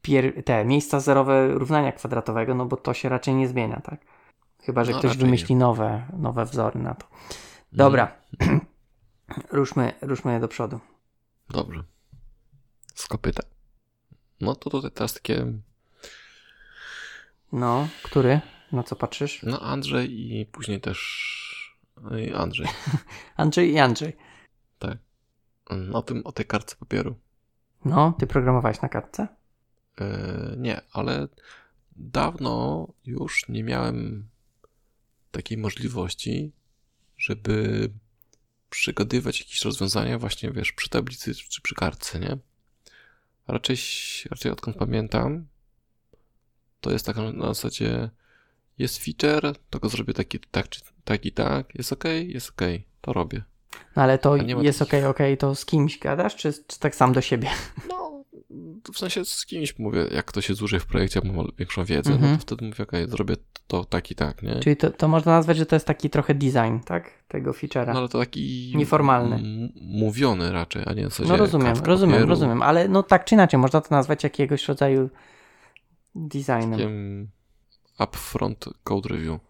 pier- 0.02 0.42
te 0.44 0.64
miejsca 0.64 1.00
zerowe 1.00 1.48
równania 1.48 1.92
kwadratowego, 1.92 2.54
no 2.54 2.66
bo 2.66 2.76
to 2.76 2.94
się 2.94 3.08
raczej 3.08 3.34
nie 3.34 3.48
zmienia, 3.48 3.80
tak? 3.84 4.00
Chyba, 4.62 4.84
że 4.84 4.92
No, 4.92 4.98
ktoś 4.98 5.16
wymyśli 5.16 5.54
nowe, 5.56 6.06
nowe 6.18 6.44
wzory 6.44 6.80
na 6.80 6.94
to. 6.94 7.06
Dobra. 7.72 8.12
Mhm. 8.40 8.60
ruszmy, 9.52 9.92
ruszmy 10.00 10.40
do 10.40 10.48
przodu. 10.48 10.80
Dobrze. 11.50 11.82
Z 12.94 13.06
kopyta. 13.06 13.42
No 14.40 14.54
to 14.54 14.70
tutaj 14.70 14.90
teraz 14.90 15.14
takie, 15.14 15.52
No, 17.52 17.88
który? 18.02 18.40
Na 18.72 18.82
co 18.82 18.96
patrzysz? 18.96 19.42
no 19.42 19.60
Andrzej 19.60 20.32
i 20.40 20.46
później 20.46 20.80
też 20.80 20.98
no 22.02 22.18
i 22.18 22.32
Andrzej. 22.32 22.66
Andrzej 23.36 23.72
i 23.72 23.78
Andrzej. 23.78 24.16
Tak. 24.78 24.98
No, 25.70 25.98
o 25.98 26.02
tym, 26.02 26.26
o 26.26 26.32
tej 26.32 26.46
kartce 26.46 26.76
papieru. 26.76 27.18
No, 27.84 28.14
ty 28.18 28.26
programowałeś 28.26 28.80
na 28.82 28.88
kartce? 28.88 29.28
E, 30.00 30.54
nie, 30.56 30.80
ale 30.92 31.28
dawno 31.96 32.86
już 33.04 33.48
nie 33.48 33.64
miałem 33.64 34.28
takiej 35.30 35.58
możliwości, 35.58 36.52
żeby 37.18 37.90
przygadywać 38.70 39.40
jakieś 39.40 39.64
rozwiązania 39.64 40.18
właśnie, 40.18 40.50
wiesz, 40.50 40.72
przy 40.72 40.88
tablicy 40.88 41.34
czy 41.34 41.62
przy 41.62 41.74
kartce, 41.74 42.20
nie? 42.20 42.38
Raczej, 43.48 43.76
raczej 44.30 44.52
odkąd 44.52 44.76
pamiętam, 44.76 45.46
to 46.80 46.90
jest 46.90 47.06
tak 47.06 47.16
na 47.16 47.46
zasadzie 47.46 48.10
jest 48.78 49.04
feature, 49.04 49.54
to 49.70 49.78
go 49.78 49.88
zrobię 49.88 50.14
taki, 50.14 50.38
tak, 50.50 50.68
czy 50.68 50.80
tak 51.04 51.26
i 51.26 51.32
tak, 51.32 51.74
jest 51.74 51.92
ok, 51.92 52.04
jest 52.26 52.50
ok, 52.50 52.62
to 53.00 53.12
robię. 53.12 53.42
No 53.96 54.02
ale 54.02 54.18
to 54.18 54.36
jest 54.36 54.78
takich- 54.78 54.82
okej, 54.82 55.04
okej, 55.04 55.38
to 55.38 55.54
z 55.54 55.64
kimś 55.64 55.98
gadasz, 55.98 56.36
czy, 56.36 56.52
czy 56.66 56.78
tak 56.80 56.94
sam 56.94 57.12
do 57.12 57.20
siebie? 57.20 57.50
No, 57.88 58.07
w 58.94 58.98
sensie 58.98 59.24
z 59.24 59.46
kimś 59.46 59.78
mówię, 59.78 60.06
jak 60.10 60.26
ktoś 60.26 60.48
jest 60.48 60.60
dłużej 60.60 60.80
w 60.80 60.86
projekcie, 60.86 61.20
bo 61.24 61.32
ma 61.42 61.48
większą 61.58 61.84
wiedzę, 61.84 62.12
Mhm. 62.12 62.30
no 62.32 62.36
to 62.38 62.42
wtedy 62.42 62.64
mówię, 62.64 62.84
okej, 62.84 63.08
zrobię 63.08 63.34
to 63.66 63.84
tak 63.84 64.10
i 64.10 64.14
tak, 64.14 64.42
nie? 64.42 64.60
Czyli 64.60 64.76
to, 64.76 64.90
to 64.90 65.08
można 65.08 65.32
nazwać, 65.32 65.56
że 65.56 65.66
to 65.66 65.76
jest 65.76 65.86
taki 65.86 66.10
trochę 66.10 66.34
design, 66.34 66.78
tak? 66.84 67.10
Tego 67.28 67.52
feature'a. 67.52 67.92
No 67.92 67.98
ale 67.98 68.08
to 68.08 68.18
taki... 68.18 68.72
Nieformalny. 68.76 69.68
Mówiony 69.80 70.52
raczej, 70.52 70.82
a 70.86 70.92
nie 70.92 71.08
w 71.10 71.14
sensie 71.14 71.32
No 71.32 71.36
rozumiem, 71.38 71.74
rozumiem, 71.84 72.14
papieru, 72.14 72.28
rozumiem, 72.30 72.62
ale 72.62 72.88
no 72.88 73.02
tak 73.02 73.24
czy 73.24 73.34
inaczej, 73.34 73.60
można 73.60 73.80
to 73.80 73.88
nazwać 73.90 74.24
jakiegoś 74.24 74.68
rodzaju 74.68 75.10
designem. 76.14 76.70
Takim 76.70 77.28
upfront 78.00 78.64
code 78.84 79.08
review. 79.08 79.40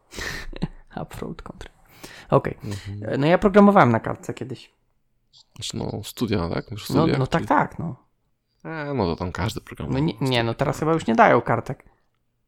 Upfront 1.02 1.42
control. 1.42 1.72
Okej. 2.30 2.54
Mhm. 2.64 3.20
No 3.20 3.26
ja 3.26 3.38
programowałem 3.38 3.92
na 3.92 4.00
kartce 4.00 4.34
kiedyś. 4.34 4.70
Znaczy, 5.56 5.76
no, 5.76 6.00
studia, 6.04 6.48
tak? 6.48 6.70
No, 6.70 6.76
studia, 6.78 7.18
no 7.18 7.26
tak, 7.26 7.40
czyli- 7.40 7.48
tak, 7.48 7.78
no. 7.78 8.07
E, 8.64 8.94
no 8.94 9.04
to 9.04 9.16
tam 9.16 9.32
każdy 9.32 9.60
program. 9.60 9.92
no 9.92 9.98
nie, 9.98 10.14
nie, 10.20 10.44
no 10.44 10.54
teraz 10.54 10.78
chyba 10.78 10.92
już 10.92 11.06
nie 11.06 11.14
dają 11.14 11.40
kartek. 11.40 11.84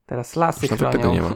Teraz 0.07 0.37
lasy 0.37 0.67
Już 0.67 0.79
chronią. 0.79 0.93
tego 0.93 1.13
nie 1.13 1.23
ma. 1.23 1.35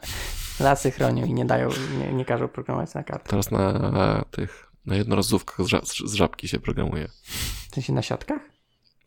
lasy 0.60 0.90
chronią 0.90 1.24
i 1.24 1.34
nie 1.34 1.44
dają, 1.44 1.68
nie, 1.98 2.12
nie 2.12 2.24
każą 2.24 2.48
programować 2.48 2.94
na 2.94 3.04
kartce. 3.04 3.30
Teraz 3.30 3.50
na 3.50 4.24
tych, 4.30 4.72
na 4.86 4.96
jednorazówkach 4.96 5.66
z, 5.66 6.10
z 6.10 6.14
żabki 6.14 6.48
się 6.48 6.60
programuje. 6.60 7.08
W 7.70 7.74
sensie 7.74 7.92
na 7.92 8.02
siatkach? 8.02 8.42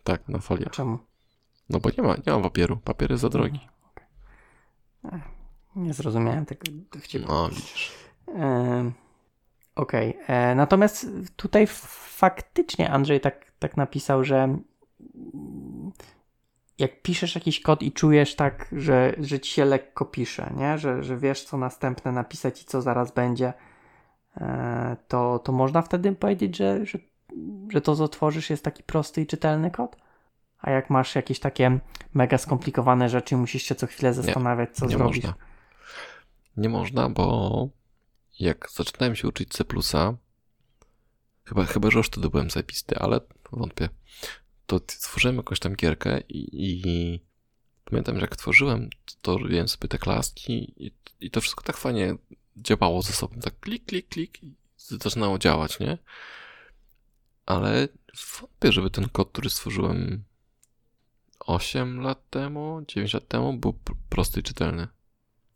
Tak, 0.04 0.28
na 0.30 0.38
A 0.38 0.42
foliach. 0.42 0.72
czemu? 0.72 1.00
No 1.70 1.80
bo 1.80 1.90
nie 1.98 2.04
ma, 2.04 2.16
nie 2.28 2.34
ma 2.34 2.40
papieru. 2.40 2.78
Papier 2.78 3.12
jest 3.12 3.22
za 3.22 3.30
drogi. 3.30 3.60
Nie 5.76 5.94
zrozumiałem 5.94 6.46
tego 6.46 6.72
dowcipu. 6.94 7.26
No, 7.28 7.50
widzisz. 7.50 7.92
Em, 8.28 8.94
Okej. 9.76 10.24
Okay. 10.24 10.56
Natomiast 10.56 11.08
tutaj 11.36 11.68
faktycznie 11.68 12.92
Andrzej 12.92 13.22
tak, 13.22 13.52
tak 13.60 13.78
napisał, 13.78 14.24
że 14.24 14.58
jak 16.80 17.02
piszesz 17.02 17.36
jakiś 17.36 17.62
kod 17.62 17.82
i 17.82 17.92
czujesz 17.92 18.36
tak, 18.36 18.68
że, 18.72 19.16
że 19.20 19.40
ci 19.40 19.52
się 19.52 19.66
lekko 19.66 20.06
pisze, 20.06 20.54
nie? 20.58 20.78
Że, 20.78 21.04
że 21.04 21.18
wiesz, 21.18 21.44
co 21.44 21.58
następne 21.58 22.12
napisać 22.12 22.62
i 22.62 22.66
co 22.66 22.82
zaraz 22.82 23.12
będzie, 23.12 23.54
e, 24.38 24.98
to, 25.08 25.40
to 25.40 25.52
można 25.52 25.82
wtedy 25.82 26.12
powiedzieć, 26.12 26.58
że, 26.58 26.86
że, 26.86 27.00
że 27.70 27.82
to, 27.82 27.96
co 27.96 28.08
tworzysz, 28.08 28.50
jest 28.50 28.64
taki 28.64 28.84
prosty 28.84 29.22
i 29.22 29.28
czytelny 29.28 29.72
kod? 29.72 29.98
A 30.60 30.72
jak 30.72 30.90
masz 30.90 31.16
jakieś 31.16 31.40
takie 31.40 31.80
mega 32.14 32.38
skomplikowane 32.38 33.10
rzeczy 33.10 33.38
musisz 33.38 33.64
się 33.64 33.76
co 33.76 33.88
chwilę 33.88 34.14
zastanawiać, 34.14 34.70
co 34.74 34.86
nie 34.86 34.98
zrobić? 34.98 35.24
Można. 35.24 35.40
Nie 36.58 36.70
można, 36.70 37.10
bo 37.10 37.68
jak 38.40 38.70
zaczynałem 38.72 39.16
się 39.16 39.28
uczyć 39.28 39.50
C++, 39.50 39.64
chyba, 41.44 41.66
chyba 41.66 41.92
że 41.92 41.98
już 41.98 42.08
wtedy 42.08 42.30
byłem 42.30 42.50
zapisty, 42.50 42.96
ale 43.00 43.20
wątpię, 43.52 43.90
to 44.70 44.80
stworzyłem 44.88 45.38
jakąś 45.38 45.60
tam 45.60 45.76
gierkę 45.76 46.20
i, 46.30 46.50
i 46.54 47.20
pamiętam, 47.86 48.16
że 48.16 48.22
jak 48.22 48.36
tworzyłem, 48.36 48.90
to 49.22 49.38
robiłem 49.38 49.68
sobie 49.68 49.88
te 49.88 49.98
klaski 49.98 50.74
i, 50.86 50.92
i 51.22 51.32
to 51.32 51.42
wszystko 51.42 51.64
tak 51.64 51.78
fajnie 51.78 52.16
działało 52.58 53.02
ze 53.02 53.14
sobą, 53.14 53.36
tak 53.42 53.60
klik, 53.60 53.86
klik, 53.86 54.10
klik 54.10 54.44
i 54.44 54.56
zaczynało 54.78 55.40
działać, 55.40 55.80
nie? 55.80 55.98
Ale 57.46 57.88
wątpię, 58.42 58.72
żeby 58.72 58.90
ten 58.90 59.10
kod, 59.10 59.32
który 59.32 59.50
stworzyłem 59.50 60.24
8 61.40 62.02
lat 62.02 62.30
temu, 62.30 62.82
9 62.88 63.14
lat 63.14 63.28
temu, 63.28 63.54
był 63.54 63.74
prosty 64.10 64.40
i 64.40 64.44
czytelny. 64.44 64.88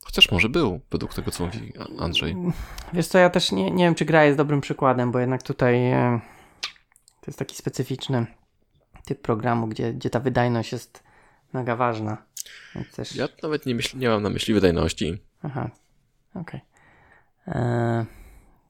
Chociaż 0.06 0.32
może 0.32 0.50
był, 0.50 0.82
według 0.92 1.14
tego, 1.14 1.32
co 1.32 1.46
mówi 1.46 1.74
Andrzej. 2.00 2.36
Wiesz 2.94 3.08
co, 3.08 3.18
ja 3.18 3.30
też 3.30 3.52
nie, 3.52 3.72
nie 3.72 3.84
wiem, 3.84 3.96
czy 3.96 4.06
gra 4.06 4.26
jest 4.26 4.38
dobrym 4.38 4.62
przykładem, 4.62 5.12
bo 5.12 5.20
jednak 5.20 5.44
tutaj 5.44 5.92
e, 5.92 6.20
to 7.22 7.26
jest 7.28 7.40
taki 7.40 7.56
specyficzny 7.56 8.26
typ 9.06 9.22
programu, 9.22 9.68
gdzie, 9.68 9.94
gdzie 9.94 10.10
ta 10.10 10.20
wydajność 10.20 10.72
jest 10.72 11.04
mega 11.54 11.76
ważna. 11.76 12.18
Też... 12.96 13.16
Ja 13.16 13.28
nawet 13.44 13.66
nie, 13.66 13.76
myśl, 13.76 13.98
nie 13.98 14.10
mam 14.10 14.24
na 14.24 14.30
myśli 14.30 14.54
wydajności. 14.54 15.22
Aha, 15.44 15.70
okej. 16.36 16.62
Okay. 17.46 17.56
E, 17.56 18.06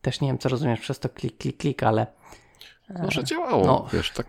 też 0.02 0.22
nie 0.22 0.28
wiem, 0.28 0.38
co 0.38 0.50
rozumiesz 0.50 0.80
przez 0.80 1.00
to 1.00 1.10
klik, 1.10 1.38
klik, 1.38 1.58
klik, 1.58 1.84
ale... 1.84 2.08
E, 2.90 3.04
może 3.04 3.24
działało, 3.24 3.66
no. 3.66 3.88
wiesz, 3.94 4.12
tak 4.12 4.28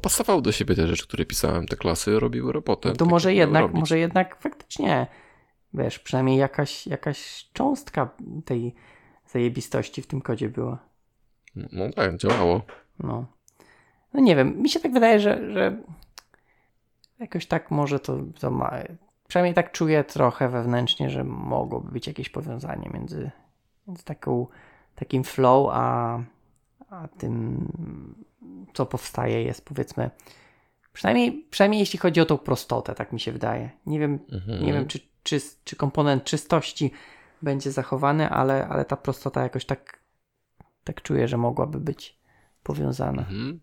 pasowały 0.00 0.42
do 0.42 0.52
siebie 0.52 0.74
te 0.74 0.86
rzeczy, 0.86 1.06
które 1.06 1.24
pisałem, 1.24 1.66
te 1.66 1.76
klasy 1.76 2.20
robiły 2.20 2.52
robotę. 2.52 2.90
To 2.90 2.96
tak 2.96 3.08
może 3.08 3.34
jednak, 3.34 3.72
może 3.72 3.98
jednak 3.98 4.36
faktycznie, 4.40 5.06
wiesz, 5.74 5.98
przynajmniej 5.98 6.38
jakaś, 6.38 6.86
jakaś 6.86 7.48
cząstka 7.52 8.10
tej 8.44 8.74
zajebistości 9.26 10.02
w 10.02 10.06
tym 10.06 10.20
kodzie 10.20 10.48
była. 10.48 10.78
No 11.54 11.90
tak, 11.90 12.16
działało. 12.16 12.62
No. 12.98 13.26
No 14.14 14.20
nie 14.20 14.36
wiem, 14.36 14.62
mi 14.62 14.68
się 14.68 14.80
tak 14.80 14.92
wydaje, 14.92 15.20
że, 15.20 15.52
że 15.52 15.76
jakoś 17.18 17.46
tak 17.46 17.70
może 17.70 18.00
to, 18.00 18.18
to 18.40 18.50
ma. 18.50 18.72
Przynajmniej 19.28 19.54
tak 19.54 19.72
czuję 19.72 20.04
trochę 20.04 20.48
wewnętrznie, 20.48 21.10
że 21.10 21.24
mogłoby 21.24 21.92
być 21.92 22.06
jakieś 22.06 22.28
powiązanie 22.28 22.90
między, 22.94 23.30
między 23.86 24.04
taką, 24.04 24.46
takim 24.94 25.24
flow, 25.24 25.68
a, 25.72 26.18
a 26.90 27.08
tym, 27.08 27.66
co 28.74 28.86
powstaje, 28.86 29.42
jest 29.42 29.64
powiedzmy. 29.64 30.10
Przynajmniej, 30.92 31.46
przynajmniej 31.50 31.80
jeśli 31.80 31.98
chodzi 31.98 32.20
o 32.20 32.26
tą 32.26 32.38
prostotę, 32.38 32.94
tak 32.94 33.12
mi 33.12 33.20
się 33.20 33.32
wydaje. 33.32 33.70
Nie 33.86 33.98
wiem, 33.98 34.18
mhm. 34.32 34.64
nie 34.64 34.72
wiem 34.72 34.86
czy, 34.86 35.00
czy, 35.22 35.40
czy 35.64 35.76
komponent 35.76 36.24
czystości 36.24 36.90
będzie 37.42 37.72
zachowany, 37.72 38.30
ale, 38.30 38.68
ale 38.68 38.84
ta 38.84 38.96
prostota 38.96 39.42
jakoś 39.42 39.64
tak, 39.64 40.00
tak 40.84 41.02
czuję, 41.02 41.28
że 41.28 41.36
mogłaby 41.36 41.80
być 41.80 42.18
powiązana. 42.62 43.22
Mhm. 43.22 43.60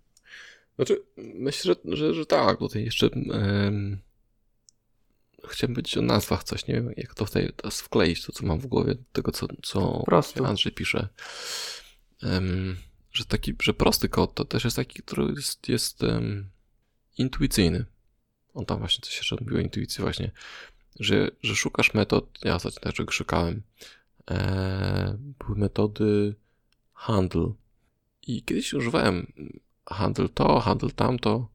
Znaczy, 0.78 1.04
myślę, 1.18 1.76
że, 1.86 1.96
że, 1.96 2.14
że 2.14 2.26
tak. 2.26 2.60
Tutaj 2.60 2.84
jeszcze 2.84 3.10
um, 3.10 3.98
chciałem 5.50 5.74
powiedzieć 5.74 5.98
o 5.98 6.02
nazwach 6.02 6.44
coś. 6.44 6.68
Nie 6.68 6.74
wiem, 6.74 6.94
jak 6.98 7.16
to 7.16 7.26
tutaj 7.26 7.54
teraz 7.56 7.82
wkleić, 7.82 8.26
to 8.26 8.32
co 8.32 8.46
mam 8.46 8.60
w 8.60 8.68
głowie, 8.68 8.96
tego 9.12 9.32
co, 9.32 9.48
co 9.64 10.04
Andrzej 10.46 10.72
pisze. 10.72 11.08
Um, 12.24 12.78
że 13.12 13.26
taki, 13.26 13.56
że 13.62 13.74
prosty 13.74 14.10
kod 14.10 14.34
to 14.34 14.46
też 14.46 14.64
jest 14.64 14.76
taki, 14.76 15.02
który 15.02 15.34
jest, 15.36 15.70
jest 15.70 16.04
um, 16.04 16.50
intuicyjny. 17.18 17.86
On 18.54 18.66
tam 18.66 18.80
właśnie 18.80 19.02
coś 19.02 19.18
jeszcze 19.18 19.38
mówił 19.42 19.58
o 19.58 19.62
intuicji 19.62 20.02
właśnie, 20.02 20.32
że, 21.00 21.32
że 21.44 21.56
szukasz 21.56 21.94
metod, 21.94 22.40
ja 22.44 22.60
znaczy 22.60 23.06
szukałem, 23.10 23.62
e, 24.32 25.18
były 25.20 25.60
metody 25.60 26.36
handle 26.94 27.54
i 28.28 28.44
kiedyś 28.44 28.74
używałem 28.74 29.34
handle 29.90 30.30
to, 30.30 30.60
handle 30.60 30.92
tamto, 30.92 31.48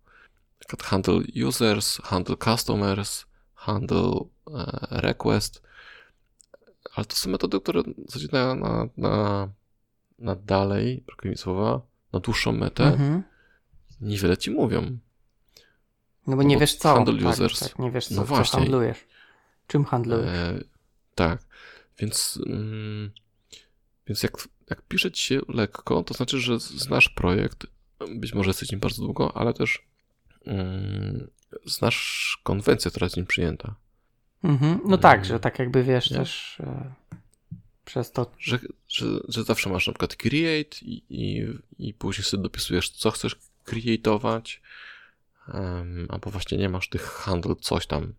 handle 0.83 1.23
users, 1.49 2.01
handle 2.05 2.37
customers, 2.37 3.27
handle 3.55 4.29
request, 4.91 5.63
ale 6.95 7.07
to 7.07 7.17
są 7.17 7.31
metody, 7.31 7.61
które 7.61 7.83
zaczynają 8.09 8.55
na, 8.55 8.89
na, 8.97 9.49
na 10.19 10.35
dalej, 10.35 11.03
brakuje 11.07 11.31
mi 11.31 11.39
słowa, 11.39 11.81
na 12.13 12.21
dłuższą 12.21 12.53
metę, 12.53 12.85
mhm. 12.85 13.23
niewiele 14.01 14.37
ci 14.37 14.51
mówią. 14.51 14.99
No 16.27 16.37
bo 16.37 16.43
nie 16.43 16.59
wiesz 16.59 16.75
co. 16.75 16.95
Handle 16.95 17.19
tak, 17.19 17.33
users. 17.33 17.61
Tak, 17.61 17.79
nie 17.79 17.91
wiesz 17.91 18.07
co, 18.07 18.15
no 18.15 18.25
właśnie. 18.25 18.53
co 18.53 18.59
handlujesz. 18.59 19.07
Czym 19.67 19.85
handlujesz. 19.85 20.29
E, 20.29 20.61
tak, 21.15 21.43
więc, 21.99 22.39
mm, 22.47 23.11
więc 24.07 24.23
jak, 24.23 24.33
jak 24.71 24.83
pisze 24.83 25.13
ci 25.13 25.25
się 25.25 25.41
lekko, 25.49 26.03
to 26.03 26.15
znaczy, 26.15 26.39
że 26.39 26.61
znasz 26.61 27.09
projekt, 27.09 27.67
być 28.15 28.35
może 28.35 28.51
jesteś 28.51 28.71
nim 28.71 28.81
bardzo 28.81 29.03
długo, 29.03 29.37
ale 29.37 29.55
też 29.55 29.87
mm, 30.47 31.31
znasz 31.67 32.41
konwencję, 32.43 32.91
która 32.91 33.05
jest 33.05 33.17
nim 33.17 33.27
przyjęta. 33.27 33.75
Mhm. 34.45 34.81
No 34.85 34.99
tak, 34.99 35.15
mm. 35.15 35.25
że 35.25 35.41
tak 35.41 35.59
jakby 35.59 35.83
wiesz 35.83 36.11
nie? 36.11 36.17
też 36.17 36.61
e, 36.61 36.93
przez 37.85 38.13
to. 38.13 38.31
Że, 38.39 38.59
że, 38.89 39.07
że 39.29 39.45
zawsze 39.45 39.71
masz 39.71 39.87
na 39.87 39.93
przykład 39.93 40.17
create 40.17 40.77
i, 40.83 41.03
i, 41.09 41.47
i 41.79 41.95
później 41.95 42.25
sobie 42.25 42.43
dopisujesz, 42.43 42.91
co 42.91 43.11
chcesz 43.11 43.37
creatować, 43.65 44.63
um, 45.55 46.07
albo 46.09 46.31
właśnie 46.31 46.59
nie 46.59 46.69
masz 46.69 46.89
tych 46.89 47.03
handl 47.03 47.55
coś 47.61 47.87
tam, 47.87 48.15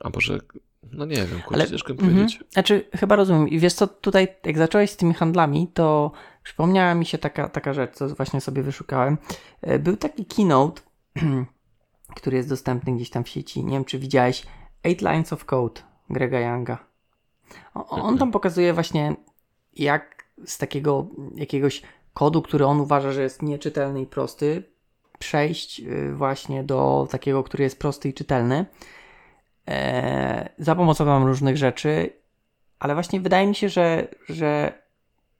albo 0.00 0.20
że 0.20 0.38
no 0.92 1.04
nie 1.04 1.16
wiem, 1.16 1.42
kurczę, 1.46 1.68
ciężko 1.68 1.92
mm 1.92 2.04
powiedzieć. 2.04 2.40
Znaczy, 2.50 2.88
chyba 2.94 3.16
rozumiem. 3.16 3.48
I 3.48 3.58
wiesz 3.58 3.74
co, 3.74 3.86
tutaj 3.86 4.28
jak 4.44 4.58
zacząłeś 4.58 4.90
z 4.90 4.96
tymi 4.96 5.14
handlami, 5.14 5.68
to 5.74 6.12
przypomniała 6.42 6.94
mi 6.94 7.06
się 7.06 7.18
taka, 7.18 7.48
taka 7.48 7.72
rzecz, 7.72 7.94
co 7.94 8.08
właśnie 8.08 8.40
sobie 8.40 8.62
wyszukałem. 8.62 9.18
E, 9.62 9.78
był 9.78 9.96
taki 9.96 10.26
keynote, 10.26 10.82
który 12.16 12.36
jest 12.36 12.48
dostępny 12.48 12.96
gdzieś 12.96 13.10
tam 13.10 13.24
w 13.24 13.28
sieci. 13.28 13.64
Nie 13.64 13.72
wiem, 13.72 13.84
czy 13.84 13.98
widziałeś 13.98 14.46
Eight 14.84 15.02
Lines 15.02 15.32
of 15.32 15.44
Code 15.44 15.80
Grega 16.10 16.40
Younga. 16.40 16.78
On 17.74 18.18
tam 18.18 18.30
pokazuje 18.30 18.72
właśnie, 18.74 19.16
jak 19.76 20.24
z 20.44 20.58
takiego 20.58 21.06
jakiegoś 21.34 21.82
kodu, 22.14 22.42
który 22.42 22.66
on 22.66 22.80
uważa, 22.80 23.12
że 23.12 23.22
jest 23.22 23.42
nieczytelny 23.42 24.02
i 24.02 24.06
prosty, 24.06 24.62
przejść 25.18 25.80
y, 25.80 26.14
właśnie 26.14 26.64
do 26.64 27.08
takiego, 27.10 27.42
który 27.42 27.64
jest 27.64 27.78
prosty 27.78 28.08
i 28.08 28.14
czytelny 28.14 28.66
za 30.58 30.74
pomocą 30.74 31.04
tam 31.04 31.26
różnych 31.26 31.56
rzeczy, 31.56 32.12
ale 32.78 32.94
właśnie 32.94 33.20
wydaje 33.20 33.46
mi 33.46 33.54
się, 33.54 33.68
że, 33.68 34.08
że, 34.28 34.72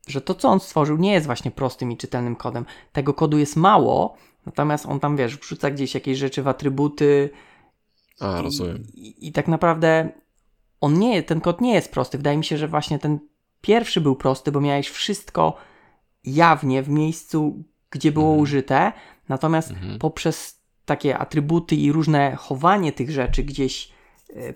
że 0.08 0.20
to, 0.20 0.34
co 0.34 0.48
on 0.48 0.60
stworzył, 0.60 0.96
nie 0.96 1.12
jest 1.12 1.26
właśnie 1.26 1.50
prostym 1.50 1.92
i 1.92 1.96
czytelnym 1.96 2.36
kodem. 2.36 2.64
Tego 2.92 3.14
kodu 3.14 3.38
jest 3.38 3.56
mało, 3.56 4.16
natomiast 4.46 4.86
on 4.86 5.00
tam, 5.00 5.16
wiesz, 5.16 5.36
wrzuca 5.36 5.70
gdzieś 5.70 5.94
jakieś 5.94 6.18
rzeczy 6.18 6.42
w 6.42 6.48
atrybuty. 6.48 7.30
A, 8.20 8.42
rozumiem. 8.42 8.84
I, 8.94 9.08
i, 9.08 9.28
i 9.28 9.32
tak 9.32 9.48
naprawdę 9.48 10.08
on 10.80 10.98
nie, 10.98 11.22
ten 11.22 11.40
kod 11.40 11.60
nie 11.60 11.74
jest 11.74 11.92
prosty. 11.92 12.18
Wydaje 12.18 12.36
mi 12.36 12.44
się, 12.44 12.56
że 12.56 12.68
właśnie 12.68 12.98
ten 12.98 13.18
pierwszy 13.60 14.00
był 14.00 14.16
prosty, 14.16 14.52
bo 14.52 14.60
miałeś 14.60 14.88
wszystko 14.88 15.56
jawnie 16.24 16.82
w 16.82 16.88
miejscu, 16.88 17.64
gdzie 17.90 18.12
było 18.12 18.26
mhm. 18.26 18.42
użyte, 18.42 18.92
natomiast 19.28 19.70
mhm. 19.70 19.98
poprzez 19.98 20.60
takie 20.84 21.18
atrybuty 21.18 21.76
i 21.76 21.92
różne 21.92 22.36
chowanie 22.36 22.92
tych 22.92 23.10
rzeczy 23.10 23.42
gdzieś 23.42 23.92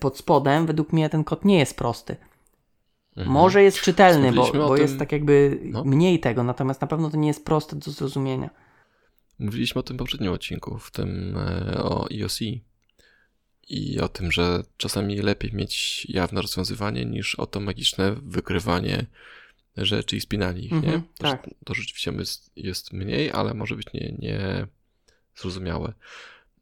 pod 0.00 0.18
spodem, 0.18 0.66
według 0.66 0.92
mnie 0.92 1.10
ten 1.10 1.24
kod 1.24 1.44
nie 1.44 1.58
jest 1.58 1.76
prosty. 1.76 2.16
Mhm. 3.16 3.32
Może 3.32 3.62
jest 3.62 3.80
czytelny, 3.80 4.32
bo, 4.32 4.52
bo 4.52 4.74
tym... 4.74 4.82
jest 4.82 4.98
tak 4.98 5.12
jakby 5.12 5.60
no. 5.62 5.84
mniej 5.84 6.20
tego, 6.20 6.42
natomiast 6.44 6.80
na 6.80 6.86
pewno 6.86 7.10
to 7.10 7.16
nie 7.16 7.28
jest 7.28 7.44
proste 7.44 7.76
do 7.76 7.90
zrozumienia. 7.90 8.50
Mówiliśmy 9.38 9.78
o 9.78 9.82
tym 9.82 9.96
w 9.96 9.98
poprzednim 9.98 10.32
odcinku, 10.32 10.78
w 10.78 10.90
tym 10.90 11.36
e, 11.36 11.82
o 11.82 12.08
IOC 12.10 12.40
i 13.68 14.00
o 14.00 14.08
tym, 14.08 14.32
że 14.32 14.62
czasami 14.76 15.16
lepiej 15.16 15.52
mieć 15.52 16.06
jawne 16.08 16.42
rozwiązywanie 16.42 17.04
niż 17.04 17.34
oto 17.34 17.60
magiczne 17.60 18.16
wykrywanie 18.22 19.06
rzeczy 19.76 20.16
i 20.16 20.20
spinanie 20.20 20.60
ich, 20.60 20.72
nie? 20.72 20.78
Mhm, 20.78 21.02
tak. 21.18 21.50
To 21.64 21.74
rzeczywiście 21.74 22.12
jest, 22.12 22.50
jest 22.56 22.92
mniej, 22.92 23.32
ale 23.32 23.54
może 23.54 23.76
być 23.76 23.92
nie, 23.94 24.14
nie 24.18 24.66
zrozumiałe. 25.36 25.92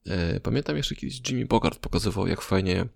E, 0.07 0.41
pamiętam 0.41 0.77
jeszcze 0.77 0.95
kiedyś 0.95 1.31
Jimmy 1.31 1.47
Bogart 1.47 1.79
pokazywał, 1.79 2.27
jak 2.27 2.41
fajnie 2.41 2.87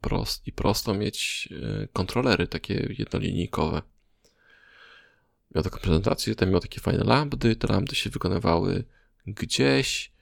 prost 0.00 0.46
i 0.46 0.52
prosto 0.52 0.94
mieć 0.94 1.48
e, 1.52 1.88
kontrolery 1.92 2.48
takie 2.48 2.94
jednolinijkowe. 2.98 3.82
miał 5.54 5.64
taką 5.64 5.78
prezentację, 5.78 6.34
tam 6.34 6.50
miał 6.50 6.60
takie 6.60 6.80
fajne 6.80 7.04
lambdy, 7.04 7.56
te 7.56 7.66
lambdy 7.66 7.94
się 7.94 8.10
wykonywały 8.10 8.84
gdzieś 9.26 10.12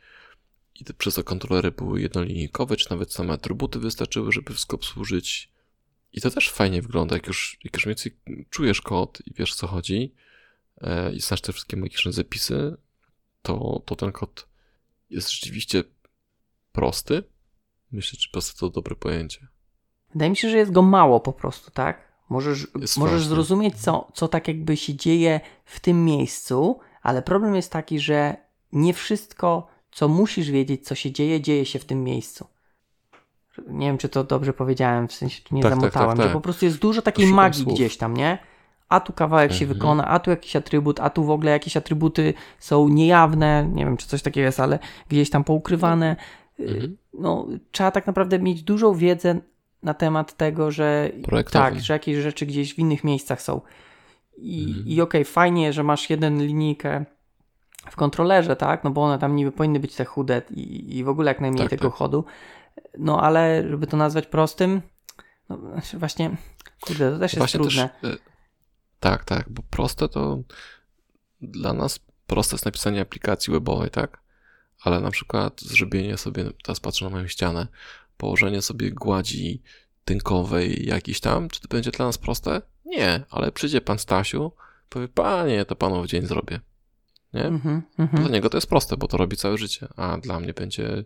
i 0.75 0.85
te, 0.85 0.95
przez 0.95 1.15
to 1.15 1.25
kontrolery 1.25 1.71
były 1.71 2.01
jednolinijkowe, 2.01 2.77
czy 2.77 2.91
nawet 2.91 3.13
same 3.13 3.33
atrybuty 3.33 3.79
wystarczyły, 3.79 4.33
żeby 4.33 4.53
wszystko 4.53 4.77
obsłużyć. 4.77 5.53
I 6.13 6.21
to 6.21 6.31
też 6.31 6.51
fajnie 6.51 6.83
wygląda, 6.83 7.17
jak 7.17 7.27
już, 7.27 7.59
jak 7.65 7.75
już 7.75 7.87
mniej 7.87 7.97
więcej 7.97 8.17
czujesz 8.51 8.81
kod 8.81 9.23
i 9.27 9.35
wiesz, 9.35 9.55
co 9.55 9.67
chodzi 9.67 10.15
e, 10.81 11.13
i 11.13 11.21
znasz 11.21 11.41
te 11.41 11.53
wszystkie 11.53 11.77
magiczne 11.77 12.13
zapisy, 12.13 12.77
to, 13.43 13.83
to 13.87 13.97
ten 13.97 14.13
kod 14.13 14.49
jest 15.11 15.31
rzeczywiście 15.31 15.85
prosty. 16.73 17.23
Myślę, 17.91 18.19
że 18.21 18.29
prosty 18.33 18.59
to 18.59 18.71
dobre 18.71 18.97
pojęcie. 18.97 19.49
Wydaje 20.19 20.31
mi 20.31 20.37
się, 20.37 20.51
że 20.51 20.57
jest 20.59 20.73
go 20.73 20.83
mało 20.83 21.21
po 21.21 21.33
prostu, 21.33 21.71
tak? 21.71 21.99
Możesz, 22.29 22.59
Jest 22.81 22.97
możesz 22.97 23.13
strasznie. 23.21 23.29
zrozumieć, 23.29 23.75
co, 23.81 24.09
co 24.15 24.29
tak 24.29 24.49
jakby 24.49 24.77
się 24.77 24.95
dzieje 24.95 25.41
w 25.65 25.81
tym 25.81 26.05
miejscu, 26.05 26.79
ale 27.03 27.23
problem 27.23 27.55
jest 27.55 27.73
taki, 27.73 28.01
że 28.01 28.37
nie 28.73 28.95
wszystko, 28.95 29.67
co 29.91 30.09
musisz 30.09 30.51
wiedzieć, 30.51 30.87
co 30.87 30.95
się 30.95 31.13
dzieje, 31.13 31.41
dzieje 31.41 31.65
się 31.67 31.79
w 31.79 31.85
tym 31.85 32.05
miejscu. 32.05 32.47
Nie 33.69 33.87
wiem, 33.87 33.99
czy 33.99 34.09
to 34.09 34.25
dobrze 34.25 34.53
powiedziałem, 34.53 35.09
w 35.09 35.13
sensie 35.13 35.43
czy 35.45 35.55
nie 35.55 35.63
Tak, 35.63 35.71
tak, 35.73 35.81
zamotałem, 35.81 36.09
tak, 36.09 36.17
tak. 36.19 36.27
że 36.29 36.33
po 36.33 36.41
prostu 36.41 36.65
jest 36.65 36.79
dużo 36.79 37.03
takiej 37.03 37.25
Szukam 37.25 37.37
magii 37.37 37.63
słów. 37.65 37.75
gdzieś 37.75 37.97
tam, 37.97 38.17
nie? 38.17 38.39
A 38.89 39.01
tu 39.01 39.13
kawałek 39.13 39.53
się 39.53 39.65
Mhm. 39.65 39.75
wykona, 39.79 40.09
a 40.09 40.19
tu 40.19 40.31
jakiś 40.31 40.57
atrybut, 40.57 41.01
a 41.01 41.11
tu 41.11 41.25
w 41.25 41.31
ogóle 41.31 41.51
jakieś 41.51 41.77
atrybuty 41.77 42.35
są 42.59 42.89
niejawne, 42.89 43.69
nie 43.75 43.85
wiem, 43.85 43.97
czy 43.97 44.07
coś 44.07 44.23
takiego 44.23 44.45
jest, 44.45 44.61
ale 44.61 44.79
gdzieś 45.09 45.31
tam 45.31 45.45
poukrywane. 45.45 46.17
Mhm. 46.59 46.97
No, 47.15 47.47
trzeba 47.73 47.91
tak 47.91 48.07
naprawdę 48.07 48.39
mieć 48.39 48.63
dużą 48.63 48.95
wiedzę 48.95 49.41
na 49.83 49.95
temat 49.95 50.37
tego, 50.37 50.71
że 50.71 51.11
tak, 51.51 51.81
że 51.81 51.93
jakieś 51.93 52.17
rzeczy 52.17 52.47
gdzieś 52.47 52.75
w 52.75 52.79
innych 52.79 53.05
miejscach 53.05 53.43
są. 53.43 53.61
I, 54.37 54.65
Mhm. 54.69 54.87
i 54.87 55.01
okej, 55.01 55.25
fajnie, 55.25 55.73
że 55.73 55.83
masz 55.83 56.11
jeden 56.11 56.43
linijkę 56.47 57.05
w 57.91 57.97
kontrolerze, 57.97 58.57
tak? 58.57 58.85
No 58.85 58.91
bo 58.91 59.03
one 59.05 59.19
tam 59.19 59.37
niby 59.37 59.53
powinny 59.53 59.81
być 59.81 59.95
te 59.95 60.05
chude 60.05 60.43
i, 60.51 60.97
i 60.99 61.05
w 61.05 61.09
ogóle 61.09 61.31
jak 61.31 61.41
najmniej 61.41 61.63
Tak, 61.63 61.71
tego 61.71 61.89
tak. 61.89 61.99
chodu. 61.99 62.25
No 62.99 63.21
ale 63.23 63.65
żeby 63.71 63.87
to 63.87 63.97
nazwać 63.97 64.27
prostym, 64.27 64.83
no 65.49 65.59
znaczy 65.73 65.99
właśnie, 65.99 66.31
kurde, 66.81 67.13
to 67.13 67.19
też 67.19 67.33
jest 67.33 67.39
Właśnie 67.39 67.61
trudne. 67.61 67.89
też. 68.03 68.19
Tak, 69.01 69.25
tak, 69.25 69.45
bo 69.51 69.63
proste 69.71 70.09
to 70.09 70.39
dla 71.41 71.73
nas 71.73 72.01
proste 72.27 72.55
jest 72.55 72.65
napisanie 72.65 73.01
aplikacji 73.01 73.53
webowej, 73.53 73.91
tak? 73.91 74.21
Ale 74.85 75.01
na 75.01 75.11
przykład 75.11 75.61
zrobienie 75.61 76.17
sobie, 76.17 76.45
teraz 76.65 76.81
patrzę 76.81 77.05
na 77.05 77.11
moją 77.11 77.27
ścianę, 77.27 77.67
położenie 78.19 78.63
sobie 78.63 78.91
gładzi 78.91 79.63
tynkowej 80.05 80.87
jakiś 80.87 81.21
tam, 81.21 81.49
czy 81.49 81.61
to 81.61 81.69
będzie 81.69 81.91
dla 81.91 82.07
nas 82.07 82.19
proste? 82.19 82.63
Nie, 82.85 83.25
ale 83.31 83.53
przyjdzie 83.53 83.81
pan 83.81 83.99
Stasiu, 83.99 84.53
powie, 84.89 85.09
panie, 85.09 85.65
to 85.65 85.77
panu 85.77 86.03
w 86.03 86.07
dzień 86.07 86.27
zrobię. 86.27 86.61
Nie? 87.35 87.45
Mhm, 87.45 87.83
Dla 87.97 88.05
mhm. 88.05 88.33
niego 88.33 88.51
to 88.51 88.57
jest 88.57 88.67
proste, 88.67 88.97
bo 88.97 89.09
to 89.09 89.17
robi 89.17 89.37
całe 89.37 89.59
życie, 89.59 89.89
a 89.97 90.19
dla 90.19 90.41
mnie 90.41 90.55
będzie 90.55 91.05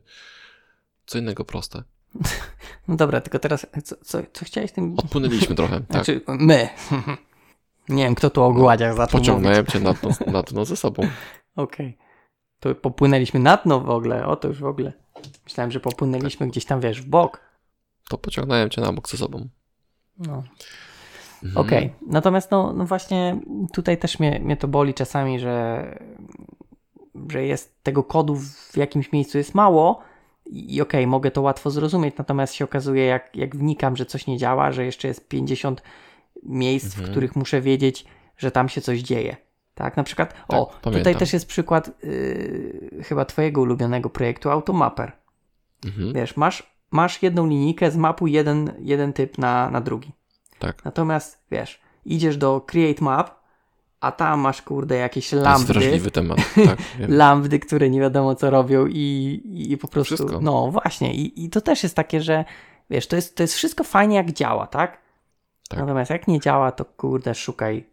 co 1.06 1.18
innego 1.18 1.44
proste. 1.44 1.82
No 2.88 2.96
dobra, 2.96 3.20
tylko 3.20 3.38
teraz, 3.38 3.66
co, 3.84 3.96
co, 4.04 4.18
co 4.32 4.44
chciałeś 4.44 4.72
tym... 4.72 4.94
Odpłynęliśmy 4.98 5.54
trochę, 5.54 5.80
tak? 5.80 5.90
Znaczy, 5.90 6.20
my. 6.28 6.68
Nie 7.88 8.04
wiem, 8.04 8.14
kto 8.14 8.30
tu 8.30 8.42
o 8.42 8.52
gładziach 8.52 8.96
zaczął 8.96 9.18
mówić. 9.18 9.28
Pociągnąłem 9.28 9.66
cię 9.66 9.80
na 9.80 9.92
dno, 9.92 10.10
na 10.32 10.42
dno 10.42 10.64
ze 10.64 10.76
sobą. 10.76 11.02
Okej. 11.56 11.98
To 12.60 12.74
popłynęliśmy 12.74 13.40
na 13.40 13.56
dno 13.56 13.80
w 13.80 13.90
ogóle, 13.90 14.26
o 14.26 14.36
to 14.36 14.48
już 14.48 14.60
w 14.60 14.64
ogóle. 14.64 14.92
Myślałem, 15.44 15.70
że 15.70 15.80
popłynęliśmy 15.80 16.48
gdzieś 16.48 16.64
tam, 16.64 16.80
wiesz, 16.80 17.02
w 17.02 17.08
bok. 17.08 17.40
To 18.08 18.18
pociągnąłem 18.18 18.70
cię 18.70 18.80
na 18.80 18.92
bok 18.92 19.08
ze 19.08 19.16
sobą. 19.16 19.48
No. 20.18 20.42
Mhm. 21.44 21.66
Okej, 21.66 21.92
natomiast 22.06 22.50
no, 22.50 22.72
no 22.72 22.84
właśnie 22.86 23.40
tutaj 23.72 23.98
też 23.98 24.18
mnie, 24.18 24.40
mnie 24.40 24.56
to 24.56 24.68
boli 24.68 24.94
czasami, 24.94 25.40
że, 25.40 25.84
że 27.30 27.44
jest 27.44 27.82
tego 27.82 28.04
kodu 28.04 28.36
w 28.36 28.76
jakimś 28.76 29.12
miejscu 29.12 29.38
jest 29.38 29.54
mało 29.54 30.00
i 30.46 30.80
okej, 30.80 31.06
mogę 31.06 31.30
to 31.30 31.42
łatwo 31.42 31.70
zrozumieć, 31.70 32.14
natomiast 32.18 32.54
się 32.54 32.64
okazuje, 32.64 33.04
jak, 33.04 33.36
jak 33.36 33.56
wnikam, 33.56 33.96
że 33.96 34.06
coś 34.06 34.26
nie 34.26 34.38
działa, 34.38 34.72
że 34.72 34.84
jeszcze 34.84 35.08
jest 35.08 35.28
50 35.28 35.82
miejsc, 36.42 36.86
w 36.88 36.98
Mhm. 36.98 37.10
których 37.10 37.36
muszę 37.36 37.60
wiedzieć, 37.60 38.04
że 38.36 38.50
tam 38.50 38.68
się 38.68 38.80
coś 38.80 39.00
dzieje. 39.00 39.36
Tak, 39.74 39.96
na 39.96 40.02
przykład, 40.02 40.34
o, 40.48 40.66
tutaj 40.66 40.80
pamiętam. 40.82 41.14
też 41.14 41.32
jest 41.32 41.46
przykład 41.46 41.90
yy, 42.02 43.02
chyba 43.04 43.24
twojego 43.24 43.60
ulubionego 43.60 44.10
projektu 44.10 44.50
Automapper. 44.50 45.12
Mhm. 45.84 46.12
Wiesz, 46.12 46.36
masz, 46.36 46.76
masz 46.90 47.22
jedną 47.22 47.46
linijkę, 47.46 47.90
zmapuj 47.90 48.32
jeden, 48.32 48.72
jeden 48.78 49.12
typ 49.12 49.38
na, 49.38 49.70
na 49.70 49.80
drugi. 49.80 50.12
Tak. 50.58 50.84
Natomiast 50.84 51.44
wiesz, 51.50 51.80
idziesz 52.04 52.36
do 52.36 52.60
Create 52.60 53.04
Map, 53.04 53.42
a 54.00 54.12
tam 54.12 54.40
masz 54.40 54.62
kurde 54.62 54.96
jakieś 54.96 55.30
To 55.30 55.36
jest 55.36 55.46
lambdy, 55.46 55.72
wrażliwy 55.72 56.10
temat. 56.10 56.38
Tak, 56.66 56.78
lambdy, 57.08 57.58
które 57.58 57.90
nie 57.90 58.00
wiadomo 58.00 58.34
co 58.34 58.50
robią 58.50 58.86
i, 58.86 59.40
i 59.72 59.78
po 59.78 59.88
prostu. 59.88 60.14
Wszystko. 60.14 60.40
No 60.40 60.70
właśnie, 60.70 61.14
i, 61.14 61.44
i 61.44 61.50
to 61.50 61.60
też 61.60 61.82
jest 61.82 61.96
takie, 61.96 62.20
że 62.20 62.44
wiesz, 62.90 63.06
to 63.06 63.16
jest, 63.16 63.36
to 63.36 63.42
jest 63.42 63.54
wszystko 63.54 63.84
fajnie 63.84 64.16
jak 64.16 64.32
działa, 64.32 64.66
tak? 64.66 65.02
Tak. 65.68 65.78
Natomiast 65.78 66.10
jak 66.10 66.28
nie 66.28 66.40
działa, 66.40 66.72
to 66.72 66.84
kurde, 66.84 67.34
szukaj. 67.34 67.91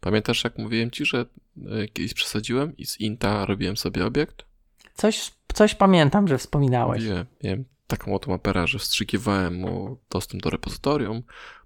Pamiętasz, 0.00 0.44
jak 0.44 0.58
mówiłem 0.58 0.90
ci, 0.90 1.06
że 1.06 1.18
e, 1.66 1.88
kiedyś 1.88 2.14
przesadziłem 2.14 2.76
i 2.76 2.86
z 2.86 3.00
inta 3.00 3.46
robiłem 3.46 3.76
sobie 3.76 4.06
obiekt? 4.06 4.44
Coś, 4.94 5.32
coś 5.54 5.74
pamiętam, 5.74 6.28
że 6.28 6.38
wspominałeś. 6.38 7.02
Mówiłem, 7.02 7.26
miałem 7.44 7.64
taką 7.86 8.12
automapera, 8.12 8.66
że 8.66 8.78
wstrzykiwałem 8.78 9.54
mu 9.60 9.98
dostęp 10.10 10.42
do 10.42 10.50
repozytorium, 10.50 11.22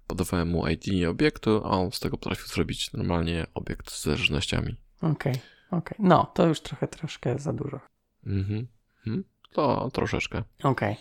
podawałem 0.07 0.49
mu 0.49 0.67
ID 0.67 1.07
obiektu, 1.09 1.61
a 1.65 1.69
on 1.69 1.91
z 1.91 1.99
tego 1.99 2.17
potrafił 2.17 2.47
zrobić 2.47 2.93
normalnie 2.93 3.45
obiekt 3.53 3.91
z 3.91 4.03
zależnościami. 4.03 4.75
Okej, 5.01 5.33
okej. 5.71 5.97
No, 5.99 6.31
to 6.33 6.47
już 6.47 6.61
trochę, 6.61 6.87
troszkę 6.87 7.39
za 7.39 7.53
dużo. 7.53 7.79
Mhm. 8.25 8.67
Mhm. 9.07 9.23
To 9.53 9.89
troszeczkę. 9.93 10.43
Okej. 10.63 10.97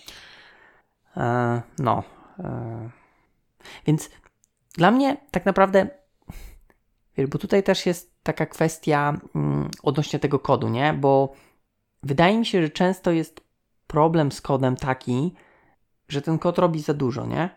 E, 1.16 1.62
No. 1.78 2.02
E, 2.38 2.90
Więc 3.86 4.10
dla 4.74 4.90
mnie 4.90 5.16
tak 5.30 5.46
naprawdę, 5.46 5.90
bo 7.28 7.38
tutaj 7.38 7.62
też 7.62 7.86
jest 7.86 8.14
taka 8.22 8.46
kwestia 8.46 9.20
mm, 9.34 9.70
odnośnie 9.82 10.18
tego 10.18 10.38
kodu, 10.38 10.68
nie? 10.68 10.92
Bo 10.92 11.32
wydaje 12.02 12.38
mi 12.38 12.46
się, 12.46 12.62
że 12.62 12.68
często 12.70 13.10
jest 13.10 13.40
problem 13.86 14.32
z 14.32 14.40
kodem 14.40 14.76
taki, 14.76 15.34
że 16.08 16.22
ten 16.22 16.38
kod 16.38 16.58
robi 16.58 16.80
za 16.80 16.94
dużo, 16.94 17.26
nie? 17.26 17.50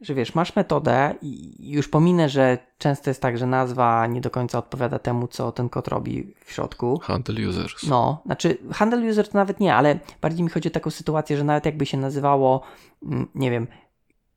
Że 0.00 0.14
wiesz, 0.14 0.34
masz 0.34 0.56
metodę 0.56 1.14
i 1.22 1.54
już 1.70 1.88
pominę, 1.88 2.28
że 2.28 2.58
często 2.78 3.10
jest 3.10 3.22
tak, 3.22 3.38
że 3.38 3.46
nazwa 3.46 4.06
nie 4.06 4.20
do 4.20 4.30
końca 4.30 4.58
odpowiada 4.58 4.98
temu, 4.98 5.28
co 5.28 5.52
ten 5.52 5.68
kod 5.68 5.88
robi 5.88 6.34
w 6.44 6.52
środku. 6.52 6.98
Handle 7.02 7.48
users. 7.48 7.82
No, 7.82 8.22
znaczy 8.26 8.58
handle 8.72 9.10
user 9.10 9.28
to 9.28 9.38
nawet 9.38 9.60
nie, 9.60 9.74
ale 9.74 9.98
bardziej 10.20 10.44
mi 10.44 10.50
chodzi 10.50 10.68
o 10.68 10.72
taką 10.72 10.90
sytuację, 10.90 11.36
że 11.36 11.44
nawet 11.44 11.66
jakby 11.66 11.86
się 11.86 11.96
nazywało, 11.98 12.62
mm, 13.02 13.28
nie 13.34 13.50
wiem, 13.50 13.66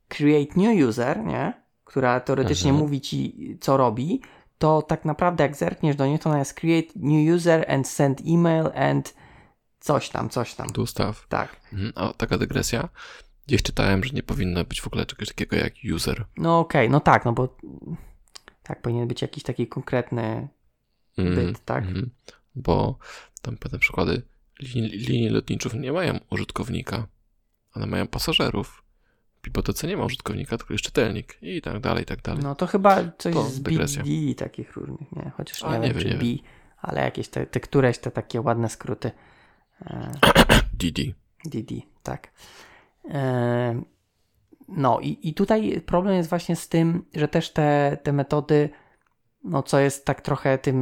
create 0.08 0.60
new 0.60 0.88
user, 0.88 1.24
nie? 1.24 1.52
Która 1.84 2.20
teoretycznie 2.20 2.70
Mhm. 2.70 2.84
mówi 2.84 3.00
ci, 3.00 3.56
co 3.60 3.76
robi, 3.76 4.20
to 4.64 4.82
tak 4.82 5.04
naprawdę 5.04 5.44
jak 5.44 5.56
zerkniesz 5.56 5.96
do 5.96 6.06
niej, 6.06 6.18
to 6.18 6.30
ona 6.30 6.38
jest 6.38 6.54
create 6.54 6.88
new 6.96 7.34
user 7.36 7.70
and 7.70 7.88
send 7.88 8.20
email 8.26 8.70
and 8.74 9.14
coś 9.80 10.08
tam, 10.08 10.30
coś 10.30 10.54
tam. 10.54 10.72
Tu 10.72 10.86
staw. 10.86 11.26
Tak. 11.28 11.56
Mhm. 11.72 11.92
A 11.94 12.12
taka 12.12 12.38
dygresja. 12.38 12.88
Gdzieś 13.46 13.62
czytałem, 13.62 14.04
że 14.04 14.12
nie 14.12 14.22
powinno 14.22 14.64
być 14.64 14.80
w 14.80 14.86
ogóle 14.86 15.06
czegoś 15.06 15.28
takiego 15.28 15.56
jak 15.56 15.72
user. 15.94 16.24
No 16.36 16.58
okej, 16.58 16.90
no 16.90 17.00
tak, 17.00 17.24
no 17.24 17.32
bo 17.32 17.56
tak, 18.62 18.82
powinien 18.82 19.08
być 19.08 19.22
jakiś 19.22 19.42
taki 19.42 19.66
konkretny 19.66 20.48
Mm, 21.18 21.34
byt, 21.34 21.64
tak? 21.64 21.84
mhm. 21.84 22.10
Bo 22.54 22.98
tam 23.42 23.56
pewne 23.56 23.78
przykłady 23.78 24.22
linii, 24.60 24.90
linii 24.90 25.28
lotniczych 25.28 25.74
nie 25.74 25.92
mają 25.92 26.18
użytkownika. 26.30 27.06
One 27.74 27.86
mają 27.86 28.06
pasażerów. 28.06 28.83
W 29.44 29.46
bibliotece 29.46 29.86
nie 29.86 29.96
ma 29.96 30.04
użytkownika, 30.04 30.58
tylko 30.58 30.74
jest 30.74 30.84
czytelnik 30.84 31.38
i 31.42 31.62
tak 31.62 31.80
dalej, 31.80 32.02
i 32.02 32.06
tak 32.06 32.22
dalej. 32.22 32.42
No 32.42 32.54
to 32.54 32.66
chyba 32.66 32.96
coś 33.18 33.34
To 33.34 33.44
z 33.44 33.62
dygresja. 33.62 34.02
BD 34.02 34.34
takich 34.34 34.76
różnych, 34.76 35.12
nie? 35.12 35.32
Chociaż 35.36 35.62
nie, 35.62 35.68
A, 35.68 35.72
wiem, 35.72 35.82
nie 35.82 35.88
wiem, 35.88 36.02
czy 36.02 36.08
nie 36.08 36.14
B, 36.14 36.24
ale 36.78 37.00
jakieś 37.00 37.28
te, 37.28 37.46
te 37.46 37.60
któreś 37.60 37.98
te 37.98 38.10
takie 38.10 38.40
ładne 38.40 38.68
skróty. 38.68 39.10
DD. 40.78 41.02
DD, 41.44 41.74
tak. 42.02 42.32
E, 43.10 43.82
no 44.68 45.00
i, 45.00 45.18
i 45.22 45.34
tutaj 45.34 45.80
problem 45.86 46.16
jest 46.16 46.28
właśnie 46.28 46.56
z 46.56 46.68
tym, 46.68 47.04
że 47.14 47.28
też 47.28 47.52
te, 47.52 47.98
te 48.02 48.12
metody, 48.12 48.70
no 49.44 49.62
co 49.62 49.78
jest 49.78 50.04
tak 50.04 50.20
trochę 50.20 50.58
tym 50.58 50.76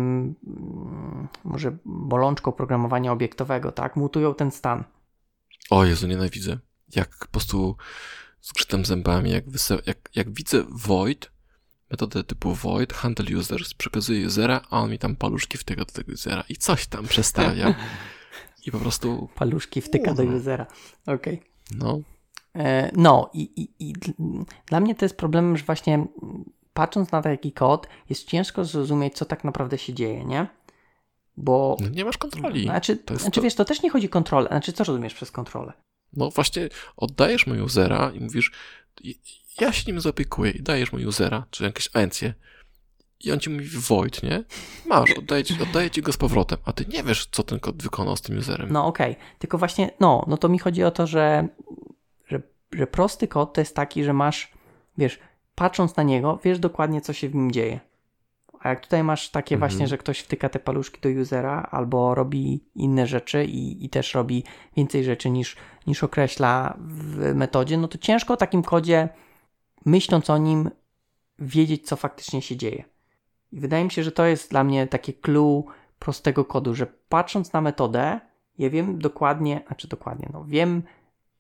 mm, 0.47 1.29
może 1.45 1.77
bolączką 1.85 2.53
programowania 2.53 3.13
obiektowego, 3.13 3.73
tak, 3.73 3.97
mutują 3.97 4.35
ten 4.35 4.51
stan. 4.51 4.85
O 5.71 5.85
Jezu, 5.85 6.07
nienawidzę. 6.07 6.59
Jak 6.97 7.19
po 7.19 7.27
prostu 7.33 7.77
zgrzytam 8.43 8.85
zębami, 8.85 9.31
jak, 9.31 9.45
jak, 9.87 10.11
jak 10.15 10.35
widzę 10.35 10.65
void, 10.71 11.33
metodę 11.91 12.25
typu 12.25 12.55
void, 12.55 12.93
handle 12.93 13.39
users, 13.39 13.75
przekazuję 13.75 14.27
usera, 14.27 14.61
a 14.71 14.81
on 14.81 14.91
mi 14.91 14.99
tam 14.99 15.17
paluszki 15.17 15.59
wtyka 15.59 15.85
do 15.85 15.93
tego 15.93 16.13
usera 16.13 16.45
i 16.49 16.57
coś 16.57 16.87
tam 16.87 17.07
przestawia. 17.07 17.75
I 18.67 18.71
po 18.71 18.79
prostu, 18.79 19.29
Paluszki 19.35 19.81
wtyka 19.81 20.15
do 20.15 20.23
usera. 20.23 20.67
Okej. 21.07 21.43
no, 21.79 22.01
E, 22.55 22.91
No 22.97 23.31
i, 23.35 23.41
i, 23.43 23.89
i 23.89 23.95
dl- 23.95 24.45
dla 24.67 24.81
mnie 24.81 24.95
to 24.95 25.05
jest 25.05 25.17
problemem, 25.17 25.57
że 25.57 25.65
właśnie 25.65 26.07
patrząc 26.75 27.13
na 27.13 27.23
taki 27.23 27.53
kod, 27.53 27.87
jest 28.11 28.29
ciężko 28.29 28.65
zrozumieć, 28.65 29.15
co 29.15 29.25
tak 29.25 29.45
naprawdę 29.45 29.79
się 29.79 29.95
dzieje, 29.95 30.25
nie? 30.25 30.47
Bo. 31.37 31.77
No 31.81 31.89
nie 31.89 32.05
masz 32.05 32.19
kontroli. 32.19 32.63
Znaczy, 32.65 32.99
znaczy 33.11 33.31
to... 33.31 33.43
wiesz, 33.43 33.55
to 33.55 33.65
też 33.65 33.83
nie 33.83 33.91
chodzi 33.91 34.07
o 34.07 34.11
kontrolę. 34.11 34.49
Znaczy, 34.49 34.73
co 34.73 34.85
rozumiesz 34.85 35.15
przez 35.15 35.31
kontrolę? 35.31 35.73
No 36.13 36.31
właśnie, 36.31 36.69
oddajesz 36.97 37.47
mu 37.47 37.65
usera 37.65 38.13
i 38.15 38.21
mówisz, 38.21 38.53
ja 39.61 39.73
się 39.73 39.93
nim 39.93 40.01
zaopiekuję 40.01 40.51
i 40.51 40.63
dajesz 40.63 40.93
mu 40.93 40.99
usera, 41.09 41.47
czy 41.51 41.65
jakieś 41.65 41.89
encję. 41.95 42.35
I 43.25 43.33
on 43.33 43.41
ci 43.41 43.51
mówi 43.51 43.69
void, 43.69 44.23
nie? 44.23 44.45
Masz, 44.87 45.11
oddaję 45.19 45.45
ci, 45.45 45.63
oddaję 45.63 45.91
ci 45.91 46.03
go 46.03 46.13
z 46.13 46.17
powrotem, 46.17 46.59
a 46.65 46.73
ty 46.73 46.87
nie 46.89 47.03
wiesz, 47.03 47.29
co 47.33 47.43
ten 47.43 47.61
kod 47.61 47.83
wykonał 47.83 48.17
z 48.17 48.23
tym 48.23 48.39
userem. 48.39 48.73
No 48.73 48.87
okej, 48.87 49.13
okay. 49.13 49.25
tylko 49.39 49.59
właśnie, 49.59 49.91
no, 50.01 50.25
no 50.29 50.37
to 50.37 50.49
mi 50.49 50.59
chodzi 50.59 50.85
o 50.85 50.91
to, 50.91 51.07
że, 51.07 51.49
że, 52.29 52.43
że 52.73 52.87
prosty 52.87 53.29
kod 53.29 53.55
to 53.55 53.61
jest 53.61 53.77
taki, 53.77 54.05
że 54.05 54.13
masz, 54.13 54.53
wiesz, 54.99 55.19
patrząc 55.55 55.97
na 55.97 56.03
niego, 56.03 56.41
wiesz 56.45 56.59
dokładnie, 56.59 57.01
co 57.01 57.13
się 57.13 57.29
w 57.29 57.35
nim 57.35 57.53
dzieje. 57.53 57.81
A 58.63 58.69
jak 58.69 58.81
tutaj 58.81 59.05
masz 59.05 59.31
takie 59.31 59.55
mhm. 59.55 59.71
właśnie, 59.71 59.89
że 59.89 59.99
ktoś 59.99 60.19
wtyka 60.19 60.49
te 60.49 60.59
paluszki 60.59 61.01
do 61.01 61.21
usera 61.21 61.69
albo 61.71 62.15
robi 62.15 62.65
inne 62.75 63.07
rzeczy 63.07 63.45
i, 63.45 63.85
i 63.85 63.89
też 63.91 64.15
robi 64.15 64.45
więcej 64.77 65.05
rzeczy 65.05 65.31
niż, 65.31 65.57
niż 65.87 66.05
określa 66.05 66.77
w 66.79 67.35
metodzie, 67.35 67.79
no 67.79 67.89
to 67.89 67.99
ciężko 67.99 68.35
o 68.35 68.37
takim 68.37 68.63
kodzie, 68.63 69.09
myśląc 69.85 70.31
o 70.31 70.39
nim, 70.39 70.71
wiedzieć, 71.39 71.87
co 71.87 71.97
faktycznie 71.97 72.43
się 72.43 72.57
dzieje. 72.57 72.85
I 73.53 73.61
wydaje 73.61 73.85
mi 73.85 73.91
się, 73.91 74.03
że 74.03 74.13
to 74.13 74.27
jest 74.27 74.51
dla 74.51 74.65
mnie 74.65 74.87
takie 74.87 75.13
clue 75.13 75.65
prostego 75.99 76.45
kodu, 76.45 76.75
że 76.75 76.87
patrząc 77.09 77.53
na 77.53 77.61
metodę, 77.61 78.21
ja 78.59 78.71
wiem 78.71 78.99
dokładnie, 78.99 79.63
znaczy 79.67 79.89
dokładnie, 79.89 80.29
no 80.33 80.45
wiem, 80.45 80.83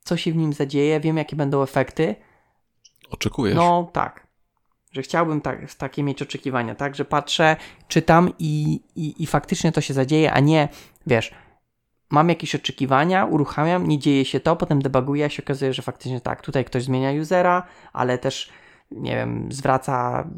co 0.00 0.16
się 0.16 0.32
w 0.32 0.36
nim 0.36 0.52
zadzieje, 0.52 1.00
wiem, 1.00 1.16
jakie 1.16 1.36
będą 1.36 1.62
efekty. 1.62 2.14
Oczekujesz? 3.10 3.56
No 3.56 3.90
tak. 3.92 4.26
Że 4.92 5.02
chciałbym 5.02 5.40
tak, 5.40 5.74
takie 5.74 6.02
mieć 6.02 6.22
oczekiwania, 6.22 6.74
tak? 6.74 6.94
Że 6.94 7.04
patrzę, 7.04 7.56
czytam 7.88 8.30
i, 8.38 8.80
i, 8.96 9.22
i 9.22 9.26
faktycznie 9.26 9.72
to 9.72 9.80
się 9.80 9.94
zadzieje, 9.94 10.32
a 10.32 10.40
nie, 10.40 10.68
wiesz, 11.06 11.32
mam 12.10 12.28
jakieś 12.28 12.54
oczekiwania, 12.54 13.24
uruchamiam, 13.24 13.88
nie 13.88 13.98
dzieje 13.98 14.24
się 14.24 14.40
to, 14.40 14.56
potem 14.56 14.82
debuguję, 14.82 15.30
się 15.30 15.42
okazuje, 15.42 15.74
że 15.74 15.82
faktycznie 15.82 16.20
tak, 16.20 16.42
tutaj 16.42 16.64
ktoś 16.64 16.82
zmienia 16.82 17.20
usera, 17.20 17.62
ale 17.92 18.18
też 18.18 18.52
nie 18.90 19.16
wiem, 19.16 19.52
zwraca, 19.52 20.28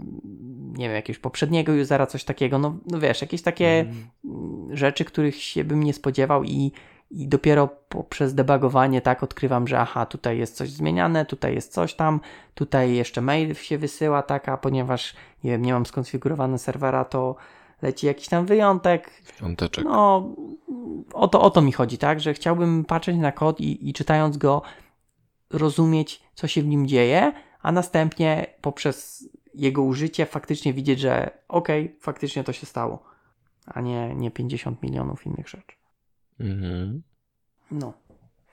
nie 0.76 0.86
wiem, 0.86 0.94
jakiegoś 0.94 1.18
poprzedniego 1.18 1.72
usera, 1.72 2.06
coś 2.06 2.24
takiego, 2.24 2.58
no, 2.58 2.76
no 2.86 3.00
wiesz, 3.00 3.20
jakieś 3.20 3.42
takie 3.42 3.80
mm. 3.80 4.76
rzeczy, 4.76 5.04
których 5.04 5.42
się 5.42 5.64
bym 5.64 5.82
nie 5.82 5.92
spodziewał 5.92 6.44
i, 6.44 6.72
i 7.14 7.28
dopiero 7.28 7.68
poprzez 7.88 8.34
debugowanie 8.34 9.00
tak 9.00 9.22
odkrywam, 9.22 9.68
że 9.68 9.80
aha, 9.80 10.06
tutaj 10.06 10.38
jest 10.38 10.56
coś 10.56 10.70
zmieniane, 10.70 11.26
tutaj 11.26 11.54
jest 11.54 11.72
coś 11.72 11.94
tam, 11.94 12.20
tutaj 12.54 12.94
jeszcze 12.94 13.20
mail 13.20 13.54
się 13.54 13.78
wysyła, 13.78 14.22
tak, 14.22 14.48
a 14.48 14.56
ponieważ 14.56 15.14
nie 15.44 15.50
wiem, 15.50 15.62
nie 15.62 15.72
mam 15.72 15.86
skonfigurowane 15.86 16.58
serwera, 16.58 17.04
to 17.04 17.36
leci 17.82 18.06
jakiś 18.06 18.28
tam 18.28 18.46
wyjątek. 18.46 19.10
Wyjąteczek. 19.38 19.84
No, 19.84 20.34
o 21.12 21.28
to, 21.28 21.40
o 21.40 21.50
to 21.50 21.62
mi 21.62 21.72
chodzi, 21.72 21.98
tak, 21.98 22.20
że 22.20 22.34
chciałbym 22.34 22.84
patrzeć 22.84 23.16
na 23.16 23.32
kod 23.32 23.60
i, 23.60 23.88
i 23.88 23.92
czytając 23.92 24.36
go 24.36 24.62
rozumieć, 25.50 26.22
co 26.34 26.46
się 26.46 26.62
w 26.62 26.66
nim 26.66 26.86
dzieje, 26.86 27.32
a 27.62 27.72
następnie 27.72 28.46
poprzez 28.60 29.28
jego 29.54 29.82
użycie 29.82 30.26
faktycznie 30.26 30.72
widzieć, 30.72 31.00
że 31.00 31.30
okej, 31.48 31.84
okay, 31.84 32.00
faktycznie 32.00 32.44
to 32.44 32.52
się 32.52 32.66
stało, 32.66 33.02
a 33.66 33.80
nie, 33.80 34.14
nie 34.14 34.30
50 34.30 34.82
milionów 34.82 35.26
innych 35.26 35.48
rzeczy. 35.48 35.83
Mhm. 36.40 37.02
No, 37.70 37.92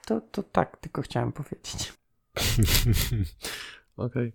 to, 0.06 0.20
to 0.20 0.42
tak 0.42 0.76
tylko 0.76 1.02
chciałem 1.02 1.32
powiedzieć. 1.32 1.92
okej. 3.96 4.32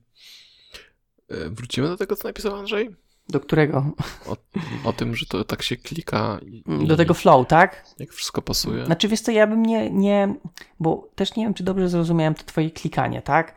Okay. 1.32 1.46
E, 1.46 1.50
wrócimy 1.50 1.88
do 1.88 1.98
tego, 1.98 2.16
co 2.16 2.28
napisał 2.28 2.56
Andrzej? 2.56 2.96
Do 3.30 3.40
którego? 3.40 3.86
O, 4.26 4.38
o, 4.84 4.94
tym, 4.94 5.16
że 5.16 5.26
to 5.26 5.44
tak 5.44 5.64
się 5.64 5.78
klika. 5.78 6.40
I, 6.46 6.88
do 6.88 6.98
tego 6.98 7.14
flow, 7.14 7.48
tak? 7.48 7.86
Jak 8.00 8.12
wszystko 8.12 8.42
pasuje. 8.42 8.86
Znaczy, 8.86 9.08
wiesz 9.08 9.22
co, 9.22 9.32
ja 9.32 9.48
bym 9.48 9.66
nie, 9.66 9.90
nie, 9.92 10.34
bo 10.80 11.10
też 11.16 11.36
nie 11.36 11.46
wiem, 11.46 11.54
czy 11.54 11.64
dobrze 11.64 11.90
zrozumiałem 11.90 12.34
to 12.34 12.44
twoje 12.44 12.72
klikanie, 12.72 13.22
tak? 13.22 13.56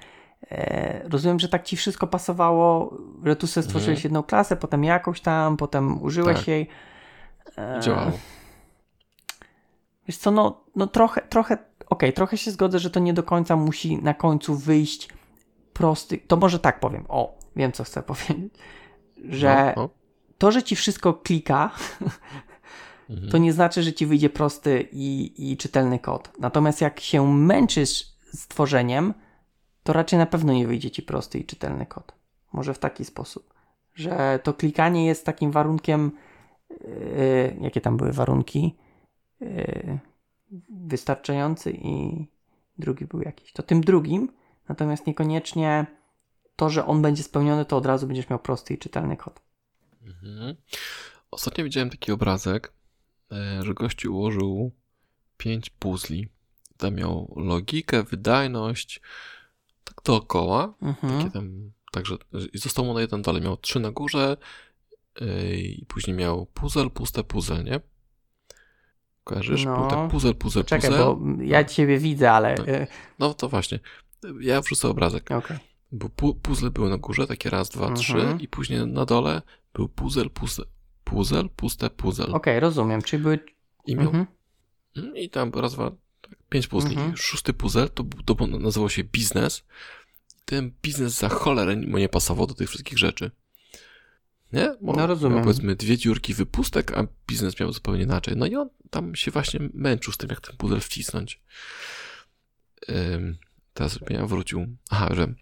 E, 0.51 1.09
rozumiem, 1.09 1.41
że 1.41 1.49
tak 1.49 1.65
ci 1.65 1.77
wszystko 1.77 2.07
pasowało, 2.07 2.99
że 3.25 3.37
tu 3.37 3.47
sobie 3.47 3.65
stworzyłeś 3.65 3.99
mhm. 3.99 4.05
jedną 4.05 4.23
klasę, 4.23 4.57
potem 4.57 4.85
jakąś 4.85 5.21
tam, 5.21 5.57
potem 5.57 6.03
użyłeś 6.03 6.37
tak. 6.37 6.49
jej. 6.49 6.69
E, 7.59 7.81
Działało. 7.83 8.13
Wiesz 10.09 10.17
co, 10.17 10.31
no, 10.31 10.65
no 10.77 10.87
trochę, 10.87 11.21
trochę, 11.21 11.55
okej, 11.55 11.69
okay, 11.89 12.13
trochę 12.13 12.37
się 12.37 12.51
zgodzę, 12.51 12.79
że 12.79 12.91
to 12.91 13.01
nie 13.01 13.15
do 13.15 13.23
końca 13.23 13.57
musi 13.57 14.03
na 14.03 14.15
końcu 14.15 14.57
wyjść 14.57 15.09
prosty, 15.73 16.19
to 16.19 16.37
może 16.37 16.59
tak 16.59 16.81
powiem, 16.81 17.05
o, 17.09 17.39
wiem 17.57 17.73
co 17.73 17.85
chcę 17.85 18.03
powiedzieć, 18.13 18.55
że 19.29 19.73
no, 19.77 19.83
no. 19.83 19.91
to, 20.39 20.53
że 20.53 20.63
ci 20.63 20.77
wszystko 20.77 21.15
klika, 21.15 21.71
mhm. 23.11 23.31
to 23.31 23.39
nie 23.39 23.53
znaczy, 23.53 23.83
że 23.83 23.93
ci 23.93 24.07
wyjdzie 24.07 24.31
prosty 24.31 24.89
i, 24.93 25.33
i 25.53 25.57
czytelny 25.57 25.99
kod. 25.99 26.33
Natomiast 26.39 26.81
jak 26.81 27.01
się 27.01 27.35
męczysz 27.35 28.07
z 28.33 28.49
tworzeniem, 28.49 29.15
to 29.83 29.93
raczej 29.93 30.19
na 30.19 30.27
pewno 30.27 30.53
nie 30.53 30.67
wyjdzie 30.67 30.91
ci 30.91 31.03
prosty 31.03 31.39
i 31.39 31.45
czytelny 31.45 31.87
kod. 31.87 32.15
Może 32.53 32.75
w 32.75 32.79
taki 32.79 33.05
sposób, 33.05 33.55
że 33.95 34.41
to 34.43 34.55
klikanie 34.55 35.07
jest 35.07 35.27
takim 35.27 35.51
warunkiem, 35.51 36.13
yy, 36.71 37.57
jakie 37.61 37.81
tam 37.81 37.97
były 37.97 38.13
warunki, 38.13 38.77
wystarczający 40.69 41.73
i 41.73 42.27
drugi 42.79 43.07
był 43.07 43.23
jakiś. 43.23 43.53
To 43.53 43.63
tym 43.63 43.81
drugim, 43.81 44.33
natomiast 44.69 45.07
niekoniecznie 45.07 45.87
to, 46.57 46.71
że 46.71 46.87
on 46.87 47.03
będzie 47.03 47.23
spełniony, 47.23 47.65
to 47.65 47.77
od 47.77 47.87
razu 47.87 48.07
będziesz 48.07 48.31
miał 48.31 48.39
prosty 48.39 48.75
i 48.75 48.79
czytelny 48.79 49.17
kod. 49.17 49.41
Mhm. 50.03 50.57
Ostatnio 51.31 51.65
widziałem 51.65 51.91
taki 51.91 52.13
obrazek, 52.13 52.73
e, 53.33 53.63
że 53.63 53.75
gościu 53.75 54.15
ułożył 54.15 54.73
pięć 55.37 55.71
puzli. 55.71 56.29
Tam 56.77 56.95
miał 56.95 57.35
logikę, 57.37 58.03
wydajność, 58.03 59.01
tak 59.85 60.05
dookoła. 60.05 60.75
Mhm. 60.83 61.19
Takie 61.19 61.31
tam, 61.31 61.73
także 61.93 62.17
i 62.53 62.59
został 62.59 62.85
mu 62.85 62.95
na 62.95 63.01
jeden 63.01 63.23
dalej. 63.23 63.43
Miał 63.43 63.57
trzy 63.57 63.81
na 63.81 63.91
górze 63.91 64.37
yy, 65.21 65.59
i 65.59 65.87
później 65.87 66.17
miał 66.17 66.47
puzzle, 66.47 66.91
puste 66.91 67.25
puzzle, 67.25 67.65
nie? 67.65 67.81
Kojarzysz? 69.31 69.65
No. 69.65 69.81
Był 69.81 69.91
tak 69.91 70.11
puzzle, 70.11 70.35
puzzle, 70.35 70.65
Czekaj, 70.65 70.91
puzzle. 70.91 71.05
bo 71.05 71.19
ja 71.43 71.65
ciebie 71.65 71.99
widzę, 71.99 72.33
ale... 72.33 72.55
No, 73.19 73.29
no 73.29 73.35
to 73.35 73.49
właśnie. 73.49 73.81
Ja 74.41 74.61
wrzucę 74.61 74.89
obrazek. 74.89 75.31
Okay. 75.31 75.59
Bo 75.93 76.09
pu 76.09 76.35
puzzle 76.35 76.71
były 76.71 76.91
na 76.91 76.99
górze, 76.99 77.27
takie 77.27 77.51
raz, 77.51 77.69
dwa, 77.69 77.87
mhm. 77.87 78.01
trzy 78.01 78.37
i 78.41 78.49
później 78.49 78.87
na 78.87 79.05
dole 79.05 79.43
był 79.75 79.89
puzzle, 79.89 80.31
puzzle, 80.31 80.65
puzzle, 81.05 81.49
puste 81.57 81.91
puzzle. 81.91 82.25
Okej, 82.25 82.37
okay, 82.37 82.61
rozumiem, 82.61 83.03
czyli 83.03 83.23
były... 83.23 83.39
I 83.87 83.97
miał... 83.97 84.07
Mhm. 84.07 84.27
Mm, 84.97 85.17
I 85.17 85.31
tam 85.31 85.51
raz, 85.55 85.73
dwa, 85.73 85.93
Pięć 86.49 86.67
puzli. 86.67 86.97
Mhm. 86.97 87.17
Szósty 87.17 87.53
puzzle 87.53 87.89
to, 87.89 88.05
to 88.27 88.47
nazywał 88.47 88.89
się 88.89 89.05
biznes. 89.05 89.65
Ten 90.45 90.73
biznes 90.83 91.19
za 91.19 91.29
cholerę 91.29 91.77
mu 91.77 91.99
nie 91.99 92.09
pasował 92.09 92.47
do 92.47 92.55
tych 92.55 92.69
wszystkich 92.69 92.99
rzeczy. 92.99 93.31
Nie? 94.53 94.75
Bo 94.81 94.93
no 94.93 95.07
rozumiem. 95.07 95.43
Powiedzmy 95.43 95.77
dwie 95.77 95.99
dziurki 95.99 96.35
wypustek, 96.35 96.99
a 96.99 97.07
biznes 97.27 97.61
miał 97.61 97.73
zupełnie 97.73 98.03
inaczej. 98.03 98.37
No 98.37 98.47
i 98.47 98.57
on 98.57 98.69
tam 98.91 99.15
się 99.15 99.31
właśnie 99.31 99.61
męczył 99.75 100.13
z 100.13 100.17
tym, 100.17 100.31
jak 100.31 100.41
ten 100.41 100.57
puzzle 100.57 100.81
wcisnąć. 100.81 101.43
Ym, 102.89 103.39
teraz 103.75 103.99
ja 104.11 104.27
wrócił. 104.27 104.77
Aha, 104.91 105.09
że 105.15 105.35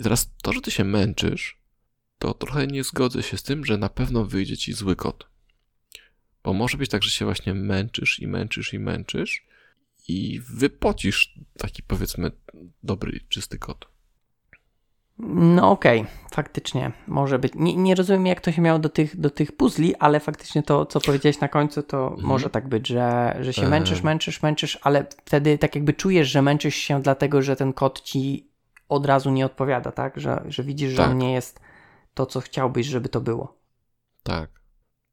i 0.00 0.02
teraz 0.02 0.30
to, 0.42 0.52
że 0.52 0.60
ty 0.60 0.70
się 0.70 0.84
męczysz, 0.84 1.60
to 2.18 2.34
trochę 2.34 2.66
nie 2.66 2.84
zgodzę 2.84 3.22
się 3.22 3.36
z 3.36 3.42
tym, 3.42 3.64
że 3.64 3.78
na 3.78 3.88
pewno 3.88 4.24
wyjdzie 4.24 4.56
ci 4.56 4.72
zły 4.72 4.96
kod. 4.96 5.28
Bo 6.44 6.52
może 6.52 6.78
być 6.78 6.90
tak, 6.90 7.02
że 7.02 7.10
się 7.10 7.24
właśnie 7.24 7.54
męczysz 7.54 8.20
i 8.20 8.26
męczysz 8.26 8.74
i 8.74 8.78
męczysz 8.78 9.46
i 10.08 10.40
wypocisz 10.40 11.34
taki 11.58 11.82
powiedzmy 11.82 12.30
dobry, 12.82 13.20
czysty 13.28 13.58
kod. 13.58 13.91
No 15.26 15.70
okej, 15.70 16.00
okay. 16.00 16.12
faktycznie 16.32 16.92
może 17.06 17.38
być. 17.38 17.52
Nie, 17.54 17.76
nie, 17.76 17.94
rozumiem, 17.94 18.26
jak 18.26 18.40
to 18.40 18.52
się 18.52 18.62
miało 18.62 18.78
do 18.78 18.88
tych, 18.88 19.20
do 19.20 19.30
tych 19.30 19.56
puzli, 19.56 19.96
ale 19.96 20.20
faktycznie 20.20 20.62
to, 20.62 20.86
co 20.86 21.00
powiedziałeś 21.00 21.40
na 21.40 21.48
końcu, 21.48 21.82
to 21.82 22.08
mhm. 22.08 22.26
może 22.28 22.50
tak 22.50 22.68
być, 22.68 22.88
że, 22.88 23.36
że 23.40 23.52
się 23.52 23.68
męczysz, 23.68 24.02
męczysz, 24.02 24.42
męczysz, 24.42 24.78
ale 24.82 25.06
wtedy 25.24 25.58
tak 25.58 25.74
jakby 25.74 25.92
czujesz, 25.92 26.28
że 26.28 26.42
męczysz 26.42 26.74
się 26.74 27.02
dlatego, 27.02 27.42
że 27.42 27.56
ten 27.56 27.72
kod 27.72 28.00
ci 28.00 28.50
od 28.88 29.06
razu 29.06 29.30
nie 29.30 29.46
odpowiada, 29.46 29.92
tak? 29.92 30.20
Że, 30.20 30.44
że 30.48 30.62
widzisz, 30.62 30.96
tak. 30.96 31.06
że 31.06 31.12
on 31.12 31.18
nie 31.18 31.32
jest 31.32 31.60
to, 32.14 32.26
co 32.26 32.40
chciałbyś, 32.40 32.86
żeby 32.86 33.08
to 33.08 33.20
było. 33.20 33.58
Tak. 34.22 34.50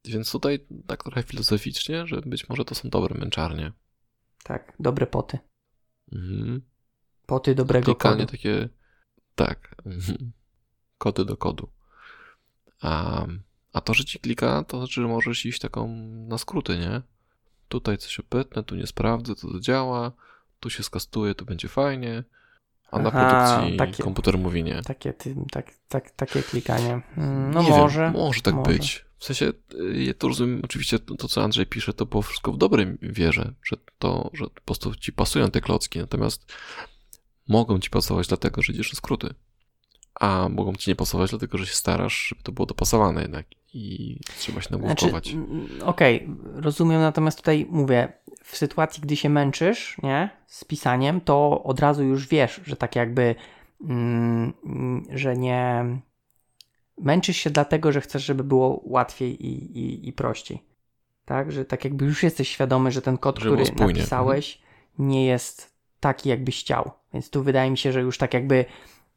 Więc 0.04 0.32
tutaj 0.32 0.66
tak 0.86 1.02
trochę 1.02 1.22
filozoficznie, 1.22 2.06
że 2.06 2.20
być 2.20 2.48
może 2.48 2.64
to 2.64 2.74
są 2.74 2.88
dobre 2.88 3.18
męczarnie. 3.18 3.72
Tak, 4.44 4.72
dobre 4.80 5.06
poty. 5.06 5.38
Mhm. 6.12 6.62
Poty 7.26 7.54
dobrego 7.54 7.84
Klikanie 7.84 8.26
kodu. 8.26 8.32
takie, 8.32 8.68
tak, 9.44 9.74
kody 10.98 11.24
do 11.24 11.36
kodu. 11.36 11.68
A, 12.82 13.26
a 13.72 13.80
to, 13.80 13.94
że 13.94 14.04
ci 14.04 14.18
klika, 14.18 14.64
to 14.64 14.78
znaczy, 14.78 15.00
że 15.02 15.08
możesz 15.08 15.46
iść 15.46 15.60
taką 15.60 15.88
na 16.28 16.38
skróty, 16.38 16.78
nie? 16.78 17.02
Tutaj 17.68 17.98
coś 17.98 18.20
opytnę, 18.20 18.62
tu 18.62 18.74
nie 18.76 18.86
sprawdzę, 18.86 19.34
to 19.34 19.60
działa, 19.60 20.12
tu 20.60 20.70
się 20.70 20.82
skastuje, 20.82 21.34
tu 21.34 21.44
będzie 21.44 21.68
fajnie. 21.68 22.24
a 22.90 22.98
na 22.98 23.08
Aha, 23.08 23.20
produkcji 23.20 23.76
takie- 23.76 24.02
komputer 24.02 24.38
mówi 24.38 24.64
nie. 24.64 24.82
Takie, 24.82 25.12
ty, 25.12 25.36
tak, 25.52 25.66
tak, 25.88 26.10
takie 26.10 26.42
klikanie. 26.42 27.00
Mm, 27.16 27.50
No 27.50 27.62
nie 27.62 27.70
może. 27.70 28.00
Wiem, 28.00 28.12
może 28.12 28.40
tak 28.42 28.54
może. 28.54 28.70
być. 28.72 29.04
W 29.18 29.24
sensie, 29.24 29.52
y, 29.74 30.02
ja 30.04 30.14
to 30.14 30.28
rozumiem, 30.28 30.60
oczywiście 30.64 30.98
to, 30.98 31.14
to, 31.14 31.28
co 31.28 31.42
Andrzej 31.44 31.66
pisze, 31.66 31.92
to 31.92 32.06
było 32.06 32.22
wszystko 32.22 32.52
w 32.52 32.58
dobrym 32.58 32.98
wierze, 33.02 33.52
że 33.62 33.76
to, 33.98 34.30
że 34.34 34.44
po 34.44 34.60
prostu 34.60 34.94
ci 34.94 35.12
pasują 35.12 35.50
te 35.50 35.60
klocki, 35.60 35.98
natomiast 35.98 36.52
mogą 37.50 37.78
ci 37.78 37.90
pasować 37.90 38.26
dlatego, 38.28 38.62
że 38.62 38.72
idziesz 38.72 38.92
skróty. 38.92 39.34
A 40.14 40.48
mogą 40.48 40.72
ci 40.74 40.90
nie 40.90 40.96
pasować 40.96 41.30
dlatego, 41.30 41.58
że 41.58 41.66
się 41.66 41.74
starasz, 41.74 42.26
żeby 42.28 42.42
to 42.42 42.52
było 42.52 42.66
dopasowane 42.66 43.22
jednak 43.22 43.46
i 43.74 44.16
trzeba 44.38 44.60
się 44.60 44.68
Znaczy, 44.68 44.82
nagłówkować. 44.82 45.32
mm, 45.32 45.68
Okej, 45.84 46.28
rozumiem, 46.54 47.00
natomiast 47.00 47.38
tutaj 47.38 47.66
mówię, 47.70 48.12
w 48.44 48.56
sytuacji, 48.56 49.02
gdy 49.02 49.16
się 49.16 49.28
męczysz, 49.28 49.96
nie, 50.02 50.30
z 50.46 50.64
pisaniem, 50.64 51.20
to 51.20 51.62
od 51.64 51.80
razu 51.80 52.04
już 52.04 52.28
wiesz, 52.28 52.60
że 52.64 52.76
tak 52.76 52.96
jakby, 52.96 53.34
mm, 53.80 54.52
że 55.10 55.36
nie 55.36 55.84
męczysz 56.98 57.36
się 57.36 57.50
dlatego, 57.50 57.92
że 57.92 58.00
chcesz, 58.00 58.24
żeby 58.24 58.44
było 58.44 58.80
łatwiej 58.84 59.46
i, 59.46 59.78
i, 59.78 60.08
i 60.08 60.12
prościej. 60.12 60.62
Tak, 61.24 61.52
że 61.52 61.64
tak 61.64 61.84
jakby 61.84 62.04
już 62.04 62.22
jesteś 62.22 62.48
świadomy, 62.48 62.90
że 62.92 63.02
ten 63.02 63.18
kod, 63.18 63.40
było 63.40 63.56
który 63.56 63.86
napisałeś, 63.86 64.62
nie 64.98 65.26
jest 65.26 65.74
taki, 66.00 66.28
jakbyś 66.28 66.60
chciał. 66.60 66.90
Więc 67.12 67.30
tu 67.30 67.42
wydaje 67.42 67.70
mi 67.70 67.78
się, 67.78 67.92
że 67.92 68.00
już 68.00 68.18
tak 68.18 68.34
jakby 68.34 68.64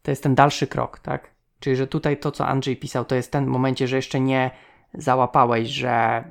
to 0.01 0.11
jest 0.11 0.23
ten 0.23 0.35
dalszy 0.35 0.67
krok, 0.67 0.99
tak? 0.99 1.31
Czyli, 1.59 1.75
że 1.75 1.87
tutaj 1.87 2.17
to, 2.17 2.31
co 2.31 2.47
Andrzej 2.47 2.77
pisał, 2.77 3.05
to 3.05 3.15
jest 3.15 3.31
ten 3.31 3.47
momencie, 3.47 3.87
że 3.87 3.95
jeszcze 3.95 4.19
nie 4.19 4.51
załapałeś, 4.93 5.69
że 5.69 6.23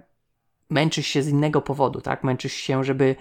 męczysz 0.71 1.07
się 1.07 1.23
z 1.23 1.29
innego 1.29 1.63
powodu, 1.63 2.01
tak? 2.01 2.25
Męczysz 2.25 2.53
się, 2.53 2.85
żeby, 2.85 3.17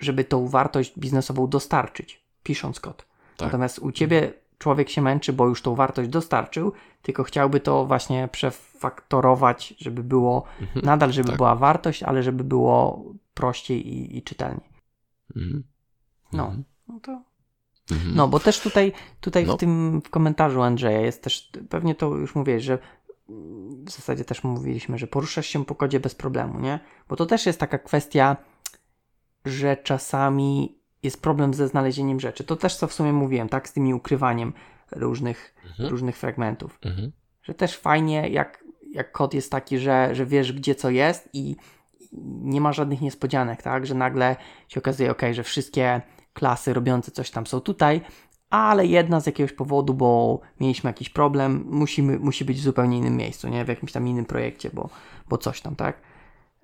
żeby 0.00 0.24
tą 0.24 0.48
wartość 0.48 0.98
biznesową 0.98 1.48
dostarczyć, 1.48 2.24
pisząc 2.42 2.80
kod. 2.80 3.06
Tak. 3.36 3.46
Natomiast 3.46 3.78
u 3.78 3.92
ciebie 3.92 4.32
człowiek 4.58 4.90
się 4.90 5.02
męczy, 5.02 5.32
bo 5.32 5.46
już 5.46 5.62
tą 5.62 5.74
wartość 5.74 6.08
dostarczył, 6.08 6.72
tylko 7.02 7.22
chciałby 7.24 7.60
to 7.60 7.86
właśnie 7.86 8.28
przefaktorować, 8.32 9.74
żeby 9.78 10.02
było 10.02 10.44
Mhm. 10.60 10.86
nadal, 10.86 11.12
żeby 11.12 11.28
tak. 11.28 11.36
była 11.36 11.54
wartość, 11.54 12.02
ale 12.02 12.22
żeby 12.22 12.44
było 12.44 13.04
prościej 13.34 13.88
i, 13.88 14.16
i 14.16 14.22
czytelniej. 14.22 14.70
Mhm. 15.36 15.64
No. 16.32 16.44
Mhm. 16.44 16.64
No 16.88 17.00
to 17.00 17.22
Mhm. 17.90 18.14
no, 18.14 18.28
bo 18.28 18.40
też 18.40 18.60
tutaj, 18.60 18.92
tutaj 19.20 19.46
No. 19.46 19.56
w 19.56 19.60
tym 19.60 20.02
w 20.04 20.10
komentarzu 20.10 20.62
Andrzeja 20.62 21.00
jest 21.00 21.22
też, 21.22 21.50
pewnie 21.68 21.94
to 21.94 22.14
już 22.14 22.34
mówiłeś, 22.34 22.64
że 22.64 22.78
w 23.84 23.90
zasadzie 23.90 24.24
też 24.24 24.44
mówiliśmy, 24.44 24.98
że 24.98 25.06
poruszasz 25.06 25.46
się 25.46 25.64
po 25.64 25.74
kodzie 25.74 26.00
bez 26.00 26.14
problemu, 26.14 26.60
nie? 26.60 26.80
Bo 27.08 27.16
to 27.16 27.26
też 27.26 27.46
jest 27.46 27.60
taka 27.60 27.78
kwestia, 27.78 28.36
że 29.44 29.76
czasami 29.76 30.78
jest 31.02 31.22
problem 31.22 31.54
ze 31.54 31.68
znalezieniem 31.68 32.20
rzeczy. 32.20 32.44
To 32.44 32.56
też 32.56 32.76
co 32.76 32.86
w 32.86 32.92
sumie 32.92 33.12
mówiłem, 33.12 33.48
tak? 33.48 33.68
Z 33.68 33.72
tymi 33.72 33.94
ukrywaniem 33.94 34.52
różnych, 34.92 35.54
Mhm. 35.66 35.88
różnych 35.88 36.16
fragmentów. 36.16 36.78
Mhm. 36.84 37.12
Że 37.42 37.54
też 37.54 37.76
fajnie, 37.76 38.28
jak, 38.28 38.64
jak 38.92 39.12
kod 39.12 39.34
jest 39.34 39.50
taki, 39.52 39.78
że, 39.78 40.14
że 40.14 40.26
wiesz, 40.26 40.52
gdzie 40.52 40.74
co 40.74 40.90
jest 40.90 41.28
i 41.32 41.56
nie 42.42 42.60
ma 42.60 42.72
żadnych 42.72 43.00
niespodzianek, 43.00 43.62
tak? 43.62 43.86
Że 43.86 43.94
nagle 43.94 44.36
się 44.68 44.80
okazuje, 44.80 45.10
ok, 45.10 45.22
że 45.32 45.42
wszystkie 45.42 46.00
klasy 46.38 46.74
robiące 46.74 47.10
coś 47.10 47.30
tam 47.30 47.46
są 47.46 47.60
tutaj, 47.60 48.00
ale 48.50 48.86
jedna 48.86 49.20
z 49.20 49.26
jakiegoś 49.26 49.52
powodu, 49.52 49.94
bo 49.94 50.40
mieliśmy 50.60 50.90
jakiś 50.90 51.10
problem, 51.10 51.64
musimy, 51.70 52.18
musi 52.18 52.44
być 52.44 52.58
w 52.58 52.62
zupełnie 52.62 52.98
innym 52.98 53.16
miejscu, 53.16 53.48
nie? 53.48 53.64
W 53.64 53.68
jakimś 53.68 53.92
tam 53.92 54.08
innym 54.08 54.24
projekcie, 54.24 54.70
bo, 54.74 54.90
bo 55.28 55.38
coś 55.38 55.60
tam, 55.60 55.76
tak? 55.76 56.00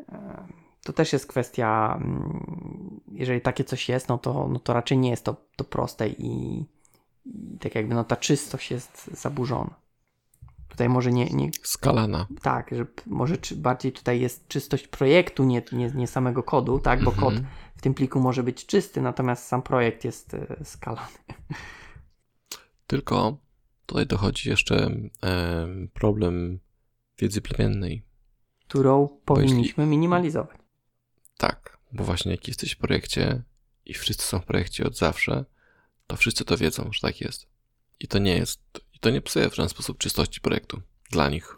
E, 0.09 0.47
To 0.85 0.93
też 0.93 1.13
jest 1.13 1.27
kwestia, 1.27 1.95
mm, 2.01 3.01
jeżeli 3.13 3.41
takie 3.41 3.65
coś 3.65 3.89
jest, 3.89 4.09
no 4.09 4.19
to, 4.19 4.49
no 4.49 4.59
to 4.59 4.73
raczej 4.75 4.99
nie 4.99 5.11
jest 5.11 5.25
to, 5.25 5.37
to 5.57 5.65
proste 5.65 6.09
i, 6.09 6.65
i 7.27 7.59
tak 7.61 7.75
jakby 7.75 7.95
no 7.95 8.05
ta 8.05 8.17
czystość 8.17 8.71
jest 8.71 9.11
zaburzona. 9.13 9.75
Tutaj 10.75 10.89
może 10.89 11.13
nie, 11.13 11.25
nie, 11.27 11.51
Skalana. 11.63 12.27
tak, 12.43 12.71
że 12.73 12.87
może 13.07 13.37
czy 13.39 13.57
bardziej 13.57 13.93
tutaj 13.93 14.21
jest 14.21 14.49
czystość 14.49 14.89
projektu, 14.89 15.45
nie, 15.45 15.63
nie, 15.73 15.91
nie 15.95 16.07
samego 16.07 16.43
kodu, 16.43 16.79
tak, 16.79 17.05
bo 17.05 17.11
Mhm. 17.13 17.35
kod 17.37 17.45
w 17.77 17.83
tym 17.83 17.95
pliku 17.95 18.21
może 18.21 18.43
być 18.43 18.67
czysty, 18.67 19.01
natomiast 19.01 19.47
sam 19.47 19.63
projekt 19.63 20.05
jest 20.05 20.35
e, 20.35 20.65
skalany. 20.65 21.09
Tylko 22.87 23.37
tutaj 23.87 24.07
dochodzi 24.07 24.49
jeszcze 24.51 24.77
em, 25.21 25.89
problem 25.95 26.61
wiedzy 27.19 27.41
plemiennej. 27.41 28.03
którą 28.69 29.03
jeśli- 29.09 29.25
powinniśmy 29.25 29.87
minimalizować. 29.87 30.57
Tak, 31.37 31.79
bo 31.93 32.05
właśnie 32.05 32.31
jak 32.31 32.49
jesteś 32.49 32.73
w 32.73 32.79
projekcie 32.79 33.43
i 33.87 33.95
wszyscy 33.95 34.27
są 34.27 34.41
w 34.41 34.45
projekcie 34.45 34.87
od 34.87 34.97
zawsze, 34.97 35.45
to 36.07 36.17
wszyscy 36.17 36.45
to 36.45 36.57
wiedzą, 36.57 36.91
że 36.93 37.01
tak 37.01 37.21
jest. 37.21 37.47
I 38.01 38.09
to 38.09 38.19
nie 38.19 38.37
jest, 38.37 38.61
to 39.05 39.10
nie 39.10 39.20
psuje 39.20 39.51
w 39.51 39.55
żaden 39.55 39.68
sposób 39.68 39.98
czystości 39.98 40.40
projektu 40.40 40.81
dla 41.10 41.28
nich. 41.28 41.56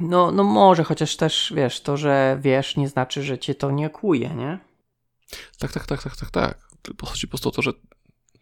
No, 0.00 0.30
no 0.30 0.44
może, 0.44 0.84
chociaż 0.84 1.16
też 1.16 1.52
wiesz, 1.56 1.80
to, 1.80 1.96
że 1.96 2.38
wiesz, 2.42 2.76
nie 2.76 2.88
znaczy, 2.88 3.22
że 3.22 3.38
cię 3.38 3.54
to 3.54 3.70
nie 3.70 3.90
kłuje, 3.90 4.34
nie? 4.34 4.58
Tak, 5.58 5.72
tak, 5.72 5.86
tak, 5.86 6.02
tak, 6.02 6.16
tak, 6.16 6.30
tak. 6.30 6.68
Tylko 6.82 7.06
chodzi 7.06 7.26
po 7.26 7.30
prostu 7.30 7.48
o 7.48 7.52
to, 7.52 7.62
że 7.62 7.72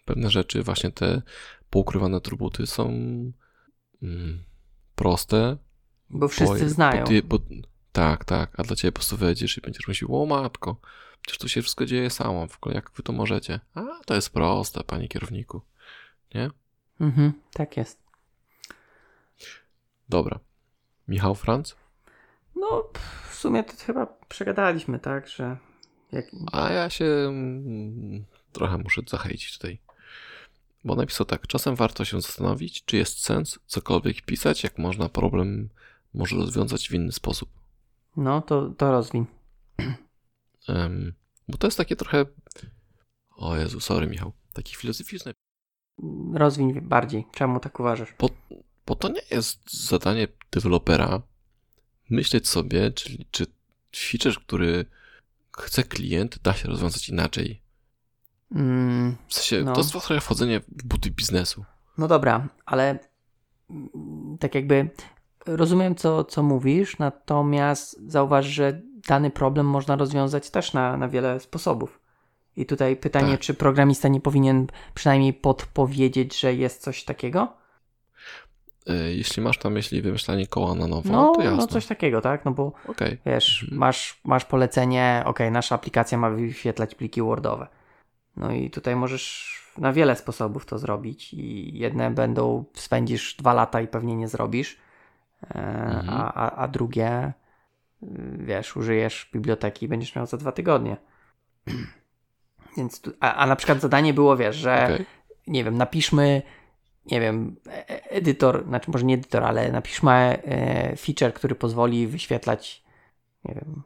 pewne 0.05 0.31
rzeczy, 0.31 0.63
właśnie 0.63 0.91
te 0.91 1.23
poukrywane 1.71 2.17
atrybuty 2.17 2.67
są 2.67 2.89
mm, 4.03 4.45
proste. 4.95 5.57
Bo 6.11 6.29
wszyscy 6.29 6.65
bo, 6.65 6.71
znają. 6.71 7.01
Bo 7.01 7.09
ty, 7.09 7.23
bo, 7.23 7.39
tak, 7.93 8.25
tak, 8.25 8.61
a 8.61 8.63
dla 8.63 8.77
ciebie 8.77 8.93
po 8.93 8.99
prostu 8.99 9.17
wejdziesz 9.17 9.59
i 9.59 9.61
będziesz 9.61 9.89
myślał, 9.89 10.23
o 10.23 10.27
matko, 10.27 10.81
przecież 11.23 11.39
to 11.39 11.49
się 11.49 11.63
wszystko 11.63 11.87
dzieje 11.87 12.11
samo, 12.11 12.47
w 12.47 12.57
ogóle 12.57 12.75
jak 12.75 12.91
wy 12.97 13.03
to 13.03 13.13
możecie? 13.13 13.61
A, 13.75 13.85
to 14.07 14.15
jest 14.15 14.31
proste, 14.31 14.85
panie 14.85 15.09
kierowniku. 15.09 15.61
Nie? 16.35 16.51
Mhm, 17.01 17.33
tak 17.53 17.77
jest. 17.77 18.06
Dobra. 20.09 20.41
Michał 21.09 21.35
Franc? 21.35 21.77
No, 22.57 22.89
w 23.31 23.35
sumie 23.35 23.65
to 23.65 23.73
chyba 23.87 24.07
przegadaliśmy, 24.29 24.99
tak, 24.99 25.29
że 25.29 25.57
jak... 26.13 26.27
A 26.53 26.71
ja 26.71 26.91
się 26.91 27.05
mm, 27.05 28.25
trochę 28.53 28.79
muszę 28.79 29.03
zachęcić 29.09 29.59
tutaj. 29.59 29.79
Bo 30.85 30.95
napisał 30.95 31.27
tak, 31.27 31.47
czasem 31.47 31.77
warto 31.77 32.05
się 32.05 32.21
zastanowić, 32.21 32.85
czy 32.85 32.97
jest 32.97 33.25
sens 33.25 33.59
cokolwiek 33.67 34.23
pisać, 34.23 34.63
jak 34.63 34.79
można 34.79 35.09
problem 35.09 35.69
może 36.15 36.37
rozwiązać 36.37 36.89
w 36.89 36.95
inny 36.95 37.13
sposób. 37.13 37.49
No, 38.17 38.43
to, 38.43 38.71
to 38.71 38.91
rozwiń. 38.91 39.27
Em, 40.69 41.13
bo 41.49 41.59
to 41.59 41.67
jest 41.67 41.79
takie 41.79 41.97
trochę... 41.97 42.27
O 43.37 43.57
Jezu, 43.57 43.81
sorry 43.81 44.07
Michał. 44.07 44.33
Takie 44.53 44.77
filozoficzne. 44.77 45.33
Rozwiń 46.35 46.81
bardziej. 46.81 47.25
Czemu 47.33 47.61
tak 47.61 47.81
uważasz? 47.81 48.15
Bo 48.87 48.95
to 48.95 49.09
nie 49.09 49.21
jest 49.31 49.87
zadanie 49.89 50.29
dewelopera 50.53 51.23
myśleć 52.11 52.49
sobie, 52.49 52.91
czy, 52.91 53.25
czy 53.31 53.47
feature, 53.97 54.41
który 54.41 54.85
chce 55.59 55.83
klient, 55.83 56.39
da 56.43 56.53
się 56.55 56.69
rozwiązać 56.69 57.09
inaczej. 57.09 57.63
Mm, 58.53 59.17
W 59.29 59.35
sensie, 59.35 59.65
No. 59.65 59.73
to 59.73 59.81
jest 59.81 59.91
trochę 59.91 60.21
wchodzenie 60.21 60.61
w 60.61 60.85
buty 60.85 61.11
biznesu. 61.11 61.65
No 61.99 62.09
dobra, 62.09 62.49
ale 62.67 62.99
mm, 63.71 64.39
tak 64.41 64.55
jakby 64.55 64.91
rozumiem, 65.47 65.95
co, 65.95 66.25
co 66.25 66.43
mówisz, 66.43 66.99
natomiast 66.99 68.01
zauważ, 68.11 68.47
że 68.47 68.81
dany 69.09 69.31
problem 69.31 69.67
można 69.67 69.97
rozwiązać 69.97 70.51
też 70.51 70.73
na, 70.73 70.97
na 70.97 71.09
wiele 71.09 71.41
sposobów. 71.41 72.01
I 72.57 72.67
tutaj 72.67 72.97
pytanie, 72.97 73.31
Tak. 73.33 73.41
czy 73.41 73.55
programista 73.55 74.09
nie 74.09 74.21
powinien 74.21 74.67
przynajmniej 74.95 75.33
podpowiedzieć, 75.35 76.41
że 76.41 76.55
jest 76.55 76.83
coś 76.83 77.05
takiego? 77.05 77.57
E, 78.87 78.95
Jeśli 79.15 79.43
masz 79.43 79.65
na 79.65 79.71
myśli 79.71 80.03
wymyślanie 80.03 80.47
koła 80.47 80.75
na 80.75 80.87
nowo, 80.87 81.13
No, 81.13 81.33
to 81.35 81.43
jasne. 81.43 81.57
no 81.57 81.67
coś 81.67 81.87
takiego, 81.87 82.21
tak? 82.21 82.45
No 82.45 82.51
bo 82.51 82.73
Okej. 82.89 83.19
wiesz, 83.27 83.63
Mhm. 83.63 83.79
masz, 83.81 84.21
masz 84.25 84.45
polecenie, 84.45 85.23
ok, 85.27 85.39
nasza 85.51 85.75
aplikacja 85.75 86.19
ma 86.19 86.31
wyświetlać 86.31 86.95
pliki 86.95 87.23
Wordowe. 87.23 87.67
No 88.37 88.53
i 88.53 88.71
tutaj 88.71 88.97
możesz 88.97 89.57
na 89.79 89.93
wiele 89.93 90.17
sposobów 90.17 90.67
to 90.67 90.79
zrobić 90.79 91.35
i 91.35 91.79
jedne 91.79 92.11
będą, 92.11 92.65
spędzisz 92.75 93.35
dwa 93.35 93.53
lata 93.55 93.81
i 93.81 93.89
pewnie 93.89 94.17
nie 94.17 94.29
zrobisz, 94.29 94.77
e, 95.43 95.59
Mhm. 95.59 96.09
a, 96.21 96.33
a, 96.35 96.51
a 96.57 96.69
drugie, 96.69 97.33
y, 98.03 98.07
wiesz, 98.39 98.77
użyjesz 98.77 99.31
biblioteki 99.33 99.87
i 99.87 99.89
będziesz 99.89 100.17
miał 100.17 100.27
za 100.27 100.37
dwa 100.37 100.53
tygodnie. 100.53 100.97
Więc, 102.77 103.01
tu, 103.01 103.11
a, 103.21 103.35
a 103.35 103.47
na 103.47 103.57
przykład 103.57 103.81
zadanie 103.81 104.15
było, 104.15 104.37
wiesz, 104.37 104.57
że 104.57 104.85
Okej. 104.85 105.07
nie 105.47 105.65
wiem, 105.65 105.77
napiszmy, 105.77 106.43
nie 107.11 107.21
wiem, 107.21 107.57
e- 107.67 107.91
e- 107.91 108.11
edytor, 108.11 108.65
znaczy 108.69 108.91
może 108.91 109.05
nie 109.05 109.15
edytor, 109.15 109.45
ale 109.45 109.73
napiszmy 109.73 110.13
e, 110.13 110.97
feature, 110.97 111.35
który 111.35 111.55
pozwoli 111.55 112.07
wyświetlać, 112.07 112.85
nie 113.45 113.55
wiem, 113.55 113.83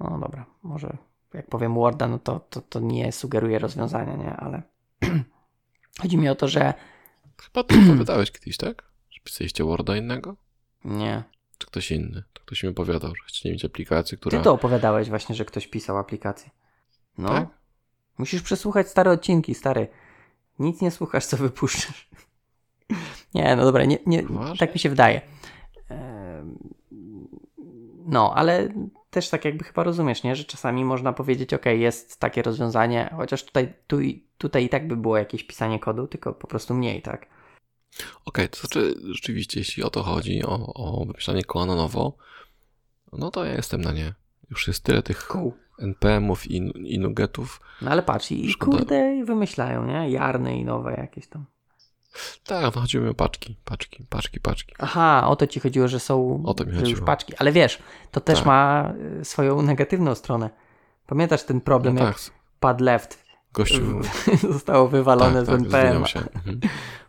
no 0.00 0.18
dobra, 0.18 0.46
może 0.62 0.96
jak 1.34 1.46
powiem 1.46 1.74
Worda, 1.74 2.08
no 2.08 2.18
to, 2.18 2.40
to, 2.40 2.60
to 2.60 2.80
nie 2.80 3.12
sugeruje 3.12 3.58
rozwiązania, 3.58 4.16
nie, 4.16 4.36
ale 4.36 4.62
chodzi 6.02 6.16
mi 6.16 6.28
o 6.28 6.34
to, 6.34 6.48
że 6.48 6.74
Chyba 7.42 7.64
ty 7.64 7.74
opowiadałeś 7.84 8.30
kiedyś, 8.30 8.56
tak? 8.56 8.82
Że 9.10 9.20
pisaliście 9.24 9.64
Worda 9.64 9.96
innego? 9.96 10.36
nie, 10.84 11.22
Czy 11.58 11.66
ktoś 11.66 11.90
inny? 11.90 12.22
To 12.32 12.40
ktoś 12.42 12.62
mi 12.62 12.68
opowiadał, 12.68 13.10
że 13.10 13.22
chcieli 13.26 13.52
mieć 13.52 13.64
aplikację, 13.64 14.18
która... 14.18 14.38
ty 14.38 14.44
to 14.44 14.52
opowiadałeś 14.52 15.08
właśnie, 15.08 15.34
że 15.34 15.44
ktoś 15.44 15.66
pisał 15.66 15.98
aplikację. 15.98 16.50
No, 17.18 17.28
Tak? 17.28 17.48
musisz 18.18 18.42
przesłuchać 18.42 18.88
stare 18.88 19.10
odcinki, 19.10 19.54
stary. 19.54 19.88
Nic 20.58 20.80
nie 20.80 20.90
słuchasz, 20.90 21.26
co 21.26 21.36
wypuszczasz. 21.36 22.08
Nie, 23.34 23.56
no 23.56 23.64
dobra, 23.64 23.84
nie, 23.84 23.98
nie, 24.06 24.22
tak 24.58 24.74
mi 24.74 24.80
się 24.80 24.88
wydaje. 24.88 25.20
No, 28.06 28.32
ale 28.34 28.68
też 29.10 29.28
tak 29.28 29.44
jakby 29.44 29.64
chyba 29.64 29.82
rozumiesz, 29.84 30.22
nie? 30.22 30.36
Że 30.36 30.44
czasami 30.44 30.84
można 30.84 31.12
powiedzieć, 31.12 31.54
ok, 31.54 31.66
jest 31.66 32.20
takie 32.20 32.42
rozwiązanie, 32.42 33.10
chociaż 33.16 33.44
tutaj, 33.44 33.74
tu, 33.86 34.00
i- 34.00 34.24
tutaj 34.38 34.64
i 34.64 34.68
tak 34.68 34.88
by 34.88 34.96
było 34.96 35.18
jakieś 35.18 35.44
pisanie 35.44 35.78
kodu, 35.78 36.06
tylko 36.06 36.32
po 36.32 36.46
prostu 36.46 36.74
mniej, 36.74 37.02
tak? 37.02 37.26
Okej, 38.24 38.48
to 38.48 38.58
znaczy 38.60 38.94
rzeczywiście, 39.04 39.60
jeśli 39.60 39.82
o 39.82 39.90
to 39.90 40.02
chodzi, 40.02 40.42
o, 40.44 40.74
o 40.74 41.04
wymyślanie 41.06 41.44
koła 41.44 41.66
na 41.66 41.74
nowo, 41.74 42.16
no 43.12 43.30
to 43.30 43.44
ja 43.44 43.52
jestem 43.54 43.80
na 43.80 43.92
nie. 43.92 44.14
Już 44.50 44.66
jest 44.68 44.84
tyle 44.84 45.02
tych 45.02 45.26
Cool. 45.26 45.52
NPM-ów 45.78 46.50
i, 46.50 46.56
i 46.94 46.98
nuggetów. 46.98 47.60
No 47.82 47.90
ale 47.90 48.02
patrz, 48.02 48.30
i 48.32 48.50
Szkoda. 48.50 48.76
kurde, 48.78 49.16
i 49.16 49.24
wymyślają, 49.24 49.86
nie? 49.86 50.10
Jarny 50.10 50.58
i 50.58 50.64
nowe 50.64 50.94
jakieś 50.94 51.26
tam. 51.28 51.44
Tak, 52.44 52.74
no 52.74 52.80
chodziło 52.80 53.04
mi 53.04 53.10
o 53.10 53.14
paczki, 53.14 53.56
paczki, 53.64 54.04
paczki, 54.08 54.40
paczki. 54.40 54.74
Aha, 54.78 55.24
o 55.28 55.36
to 55.36 55.46
ci 55.46 55.60
chodziło, 55.60 55.88
że 55.88 56.00
są 56.00 56.42
O 56.46 56.54
to 56.54 56.64
mi 56.64 56.70
że 56.72 56.80
już 56.80 56.88
chodziło. 56.88 57.06
paczki. 57.06 57.32
Ale 57.36 57.52
wiesz, 57.52 57.78
to 58.10 58.20
też 58.20 58.38
Tak. 58.38 58.46
ma 58.46 58.92
y, 59.20 59.24
swoją 59.24 59.62
negatywną 59.62 60.14
stronę. 60.14 60.50
Pamiętasz 61.06 61.42
ten 61.42 61.60
problem, 61.60 61.94
No 61.94 62.04
jak 62.04 62.14
tak, 62.20 62.30
pad 62.60 62.80
left 62.80 63.24
gościu... 63.52 64.00
zostało 64.52 64.88
wywalone 64.88 65.34
tak, 65.34 65.44
z 65.44 65.48
tak, 65.48 65.60
NPM, 65.60 66.06
się. 66.06 66.18
Mhm. 66.20 66.60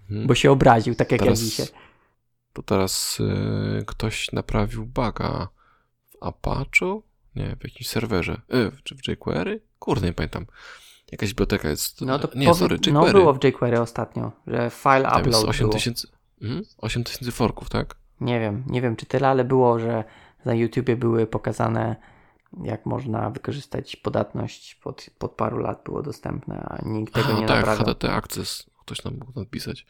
Mhm. 0.10 0.28
bo 0.28 0.36
się 0.36 0.52
obraził, 0.52 0.96
tak 0.96 1.12
jak 1.12 1.22
Teraz- 1.22 1.40
ja 1.40 1.46
dzisiaj. 1.46 1.68
To 2.54 2.64
teraz 2.64 3.20
y, 3.20 3.84
ktoś 3.88 4.32
naprawił 4.32 4.86
buga 4.86 5.48
w 6.12 6.24
Apache? 6.24 7.00
Nie, 7.36 7.56
w 7.60 7.64
jakimś 7.64 7.88
serwerze. 7.88 8.42
Y, 8.54 8.72
czy 8.84 8.96
w 8.96 9.08
jQuery? 9.08 9.62
Kurde, 9.80 10.08
nie 10.08 10.14
pamiętam. 10.14 10.46
Jakaś 11.12 11.30
biblioteka 11.30 11.70
jest. 11.70 12.02
No 12.02 12.20
to 12.20 12.28
nie, 12.38 12.48
powie- 12.48 12.60
sorry, 12.60 12.78
no 12.92 13.00
jQuery. 13.02 13.20
było 13.20 13.34
w 13.34 13.40
jQuery 13.44 13.82
ostatnio, 13.82 14.32
że 14.48 14.70
file 14.70 15.02
Tam 15.04 15.18
jest 15.26 15.28
upload 15.28 15.46
8 15.50 15.60
było. 15.68 15.74
tysięcy. 15.74 16.08
Mhm, 16.42 16.64
8 16.78 17.04
tysięcy 17.04 17.32
forków, 17.32 17.70
tak? 17.70 17.96
Nie 18.22 18.40
wiem, 18.40 18.64
nie 18.68 18.82
wiem 18.82 18.96
czy 18.96 19.06
tyle, 19.06 19.28
ale 19.28 19.44
było, 19.44 19.80
że 19.80 20.04
na 20.46 20.54
YouTubie 20.54 20.96
były 20.96 21.28
pokazane 21.28 21.96
jak 22.64 22.86
można 22.86 23.30
wykorzystać 23.30 23.96
podatność 23.96 24.76
pod, 24.76 25.06
pod 25.18 25.32
paru 25.32 25.58
lat 25.58 25.82
było 25.86 26.02
dostępne, 26.04 26.60
a 26.70 26.78
nikt 26.86 27.14
tego 27.14 27.28
A, 27.28 27.40
nie 27.40 27.46
tak, 27.48 27.58
naprawiał. 27.66 27.86
HTT 27.86 28.06
Access. 28.10 28.66
Ktoś 28.82 29.04
nam 29.04 29.14
mógł 29.18 29.40
napisać. 29.40 29.86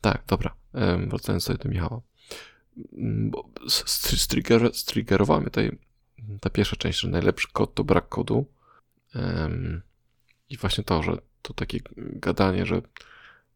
Tak, 0.00 0.22
dobra. 0.26 0.54
Wracając 1.08 1.44
sobie 1.44 1.58
do 1.58 1.68
Michała. 1.68 2.00
Mm, 2.92 3.30
Bo 3.30 3.48
strigger, 3.66 4.70
striggerowała 4.74 5.40
mnie 5.40 5.50
tutaj 5.50 5.78
ta 6.40 6.50
pierwsza 6.50 6.76
część, 6.76 7.00
że 7.00 7.08
najlepszy 7.08 7.48
kod 7.52 7.74
to 7.74 7.84
brak 7.84 8.08
kodu. 8.08 8.44
Em, 9.14 9.82
I 10.54 10.56
właśnie 10.56 10.84
to, 10.84 11.02
że 11.02 11.18
to 11.42 11.54
takie 11.54 11.78
gadanie, 11.96 12.66
że 12.66 12.82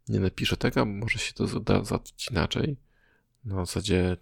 nie 0.08 0.20
napiszę 0.20 0.56
tego, 0.56 0.84
może 0.84 1.18
się 1.18 1.32
to 1.32 1.46
zada- 1.46 1.84
zadać 1.84 2.28
inaczej. 2.30 2.76
Na 3.44 3.66
zasadzie 3.66 4.16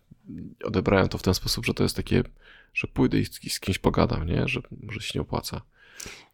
odebrałem 0.65 1.09
to 1.09 1.19
w 1.19 1.23
ten 1.23 1.35
sposób, 1.35 1.67
że 1.67 1.75
to 1.75 1.83
jest 1.83 1.97
takie, 1.97 2.23
że 2.75 2.87
pójdę 2.89 3.19
i 3.19 3.25
z, 3.27 3.61
kimś 3.61 3.79
pogadam, 3.79 4.27
nie? 4.27 4.49
Że 4.49 4.61
może 4.83 5.01
się 5.01 5.19
nie 5.19 5.23
opłaca. 5.23 5.61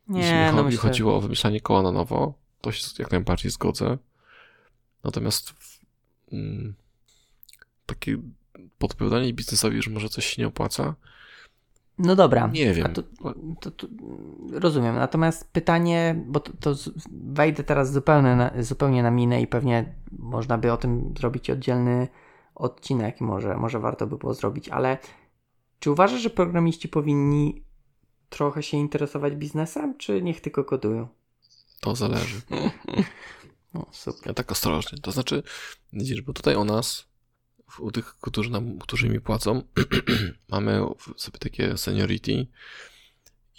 Jeśli 0.08 0.32
Nie, 0.32 0.40
no 0.40 0.46
Michałowi 0.46 0.64
myślę, 0.64 0.80
chodziło 0.80 1.16
o 1.16 1.20
wymyślanie 1.20 1.60
koła 1.60 1.82
na 1.82 1.92
nowo, 1.92 2.34
to 2.60 2.72
się 2.72 2.86
jak 2.98 3.10
najbardziej 3.10 3.50
zgodzę. 3.50 3.98
Natomiast 5.04 5.54
mm, 6.32 6.74
takie 7.86 8.18
podpowiadanie 8.78 9.32
biznesowi, 9.32 9.82
że 9.82 9.90
może 9.90 10.08
coś 10.08 10.26
się 10.26 10.42
nie 10.42 10.48
opłaca, 10.48 10.94
no 12.02 12.16
dobra. 12.16 12.46
nie 12.46 12.74
wiem. 12.74 12.92
to, 12.92 13.02
to, 13.60 13.70
to, 13.70 13.86
rozumiem. 14.52 14.96
Natomiast 14.96 15.52
pytanie, 15.52 16.24
bo 16.26 16.40
to, 16.40 16.74
wejdę 17.12 17.64
teraz 17.64 17.92
zupełnie 17.92 18.36
na, 18.36 18.52
zupełnie 18.60 19.02
na 19.02 19.10
minę 19.10 19.42
i 19.42 19.46
pewnie 19.46 19.94
można 20.18 20.58
by 20.58 20.72
o 20.72 20.76
tym 20.76 21.14
zrobić 21.18 21.50
oddzielny 21.50 22.08
odcinek 22.54 23.20
i 23.20 23.24
może, 23.24 23.56
może 23.56 23.78
warto 23.78 24.06
by 24.06 24.18
było 24.18 24.34
zrobić, 24.34 24.68
ale 24.68 24.98
czy 25.78 25.90
uważasz, 25.90 26.20
że 26.20 26.30
programiści 26.30 26.88
powinni 26.88 27.64
trochę 28.28 28.62
się 28.62 28.76
interesować 28.76 29.34
biznesem, 29.34 29.98
czy 29.98 30.22
niech 30.22 30.40
tylko 30.40 30.64
kodują? 30.64 31.08
To 31.80 31.94
zależy. 31.94 32.40
No, 33.74 33.86
super. 33.90 34.26
Ja 34.26 34.34
tak 34.34 34.52
ostrożnie. 34.52 34.98
To 34.98 35.12
znaczy, 35.12 35.42
widzisz, 35.92 36.22
bo 36.22 36.32
tutaj 36.32 36.56
u 36.56 36.64
nas, 36.64 37.04
u 37.80 37.90
tych, 37.90 38.14
którzy, 38.20 38.50
nam, 38.50 38.78
którzy 38.78 39.08
mi 39.08 39.20
płacą, 39.20 39.62
mamy 40.48 40.80
sobie 41.16 41.38
takie 41.38 41.76
seniority 41.76 42.46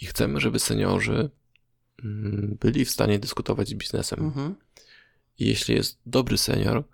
i 0.00 0.06
chcemy, 0.06 0.40
żeby 0.40 0.58
seniorzy 0.58 1.30
mm, 2.04 2.56
byli 2.60 2.84
w 2.84 2.90
stanie 2.90 3.18
dyskutować 3.18 3.68
z 3.68 3.74
biznesem. 3.74 4.20
Mhm. 4.20 4.54
I 5.38 5.46
jeśli 5.46 5.74
jest 5.74 5.98
dobry 6.06 6.38
senior, 6.38 6.84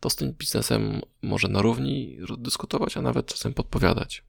to 0.00 0.10
z 0.10 0.16
tym 0.16 0.32
biznesem 0.32 1.00
może 1.22 1.48
na 1.48 1.62
równi 1.62 2.18
dyskutować, 2.38 2.96
a 2.96 3.02
nawet 3.02 3.26
czasem 3.26 3.54
podpowiadać. 3.54 4.24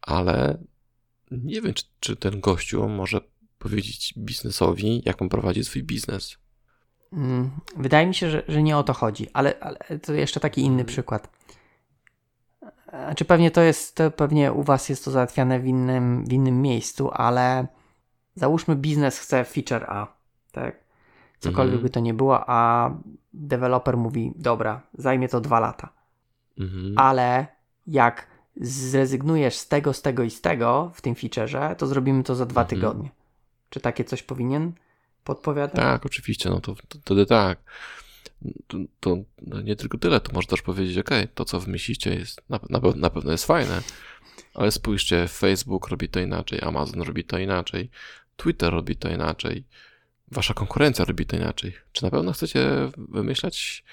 Ale 0.00 0.58
nie 1.30 1.62
wiem, 1.62 1.74
czy, 1.74 1.84
czy 2.00 2.16
ten 2.16 2.40
gościu 2.40 2.88
może 2.88 3.20
powiedzieć 3.58 4.14
biznesowi, 4.16 5.02
jak 5.04 5.22
on 5.22 5.28
prowadzi 5.28 5.64
swój 5.64 5.82
biznes. 5.82 6.36
Mm, 7.12 7.50
Wydaje 7.76 8.06
mi 8.06 8.14
się, 8.14 8.30
że, 8.30 8.42
że 8.48 8.62
nie 8.62 8.76
o 8.76 8.82
to 8.82 8.92
chodzi, 8.92 9.26
ale, 9.32 9.54
ale 9.60 9.78
to 10.02 10.12
jeszcze 10.12 10.40
taki 10.40 10.60
inny 10.60 10.84
przykład. 10.84 11.28
Znaczy 12.88 13.24
pewnie 13.24 13.50
to 13.50 13.60
jest, 13.60 13.96
to 13.96 14.10
pewnie 14.10 14.52
u 14.52 14.62
Was 14.62 14.88
jest 14.88 15.04
to 15.04 15.10
załatwiane 15.10 15.60
w 15.60 15.66
innym, 15.66 16.24
w 16.24 16.32
innym 16.32 16.62
miejscu, 16.62 17.10
ale 17.12 17.66
załóżmy 18.34 18.76
biznes 18.76 19.18
chce 19.18 19.44
feature 19.44 19.84
A, 19.88 20.06
tak? 20.52 20.84
Cokolwiek 21.38 21.74
Mhm. 21.74 21.82
by 21.82 21.90
to 21.90 22.00
nie 22.00 22.14
było, 22.14 22.50
a 22.50 22.90
deweloper 23.32 23.96
mówi, 23.96 24.32
dobra, 24.36 24.80
zajmie 24.94 25.28
to 25.28 25.40
dwa 25.40 25.60
lata, 25.60 25.88
Mhm. 26.58 26.94
ale 26.98 27.46
jak 27.86 28.26
zrezygnujesz 28.60 29.56
z 29.56 29.68
tego, 29.68 29.92
z 29.92 30.02
tego 30.02 30.22
i 30.22 30.30
z 30.30 30.40
tego 30.40 30.90
w 30.94 31.00
tym 31.00 31.14
featureze, 31.14 31.74
to 31.78 31.86
zrobimy 31.86 32.22
to 32.22 32.34
za 32.34 32.46
dwa 32.46 32.60
Mhm. 32.60 32.80
tygodnie. 32.80 33.10
Czy 33.70 33.80
takie 33.80 34.04
coś 34.04 34.22
powinien 34.22 34.72
podpowiadać? 35.28 35.76
Tak, 35.76 36.06
oczywiście, 36.06 36.50
no 36.50 36.60
to 36.60 36.74
wtedy 37.00 37.26
tak. 37.26 37.58
To, 38.66 38.78
to 39.00 39.16
no 39.42 39.60
nie 39.60 39.76
tylko 39.76 39.98
tyle, 39.98 40.20
to 40.20 40.32
można 40.32 40.50
też 40.50 40.62
powiedzieć, 40.62 40.98
ok, 40.98 41.10
to 41.34 41.44
co 41.44 41.60
wymyślicie 41.60 42.14
jest 42.14 42.42
na, 42.48 42.60
na, 42.70 42.80
na 42.96 43.10
pewno 43.10 43.32
jest 43.32 43.46
fajne, 43.46 43.80
ale 44.54 44.70
spójrzcie, 44.70 45.28
Facebook 45.28 45.88
robi 45.88 46.08
to 46.08 46.20
inaczej, 46.20 46.60
Amazon 46.62 47.02
robi 47.02 47.24
to 47.24 47.38
inaczej, 47.38 47.90
Twitter 48.36 48.72
robi 48.72 48.96
to 48.96 49.08
inaczej, 49.08 49.64
wasza 50.30 50.54
konkurencja 50.54 51.04
robi 51.04 51.26
to 51.26 51.36
inaczej. 51.36 51.72
Czy 51.92 52.04
na 52.04 52.10
pewno 52.10 52.32
chcecie 52.32 52.68
wymyślać 52.96 53.84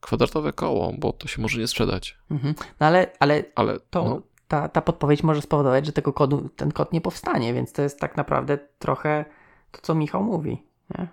kwadratowe 0.00 0.52
koło, 0.52 0.92
bo 0.98 1.12
to 1.12 1.28
się 1.28 1.42
może 1.42 1.58
nie 1.58 1.68
sprzedać, 1.68 2.18
Mhm. 2.30 2.54
No 2.80 2.86
ale, 2.86 3.10
ale 3.20 3.44
ale 3.54 3.80
to 3.80 4.04
no, 4.04 4.22
ta, 4.48 4.68
ta 4.68 4.80
podpowiedź 4.80 5.22
może 5.22 5.42
spowodować, 5.42 5.86
że 5.86 5.92
tego 5.92 6.12
kodu, 6.12 6.48
ten 6.56 6.72
kod 6.72 6.92
nie 6.92 7.00
powstanie, 7.00 7.54
więc 7.54 7.72
to 7.72 7.82
jest 7.82 8.00
tak 8.00 8.16
naprawdę 8.16 8.58
trochę 8.78 9.24
to, 9.70 9.80
co 9.80 9.94
Michał 9.94 10.24
mówi. 10.24 10.62
Nie? 10.90 11.08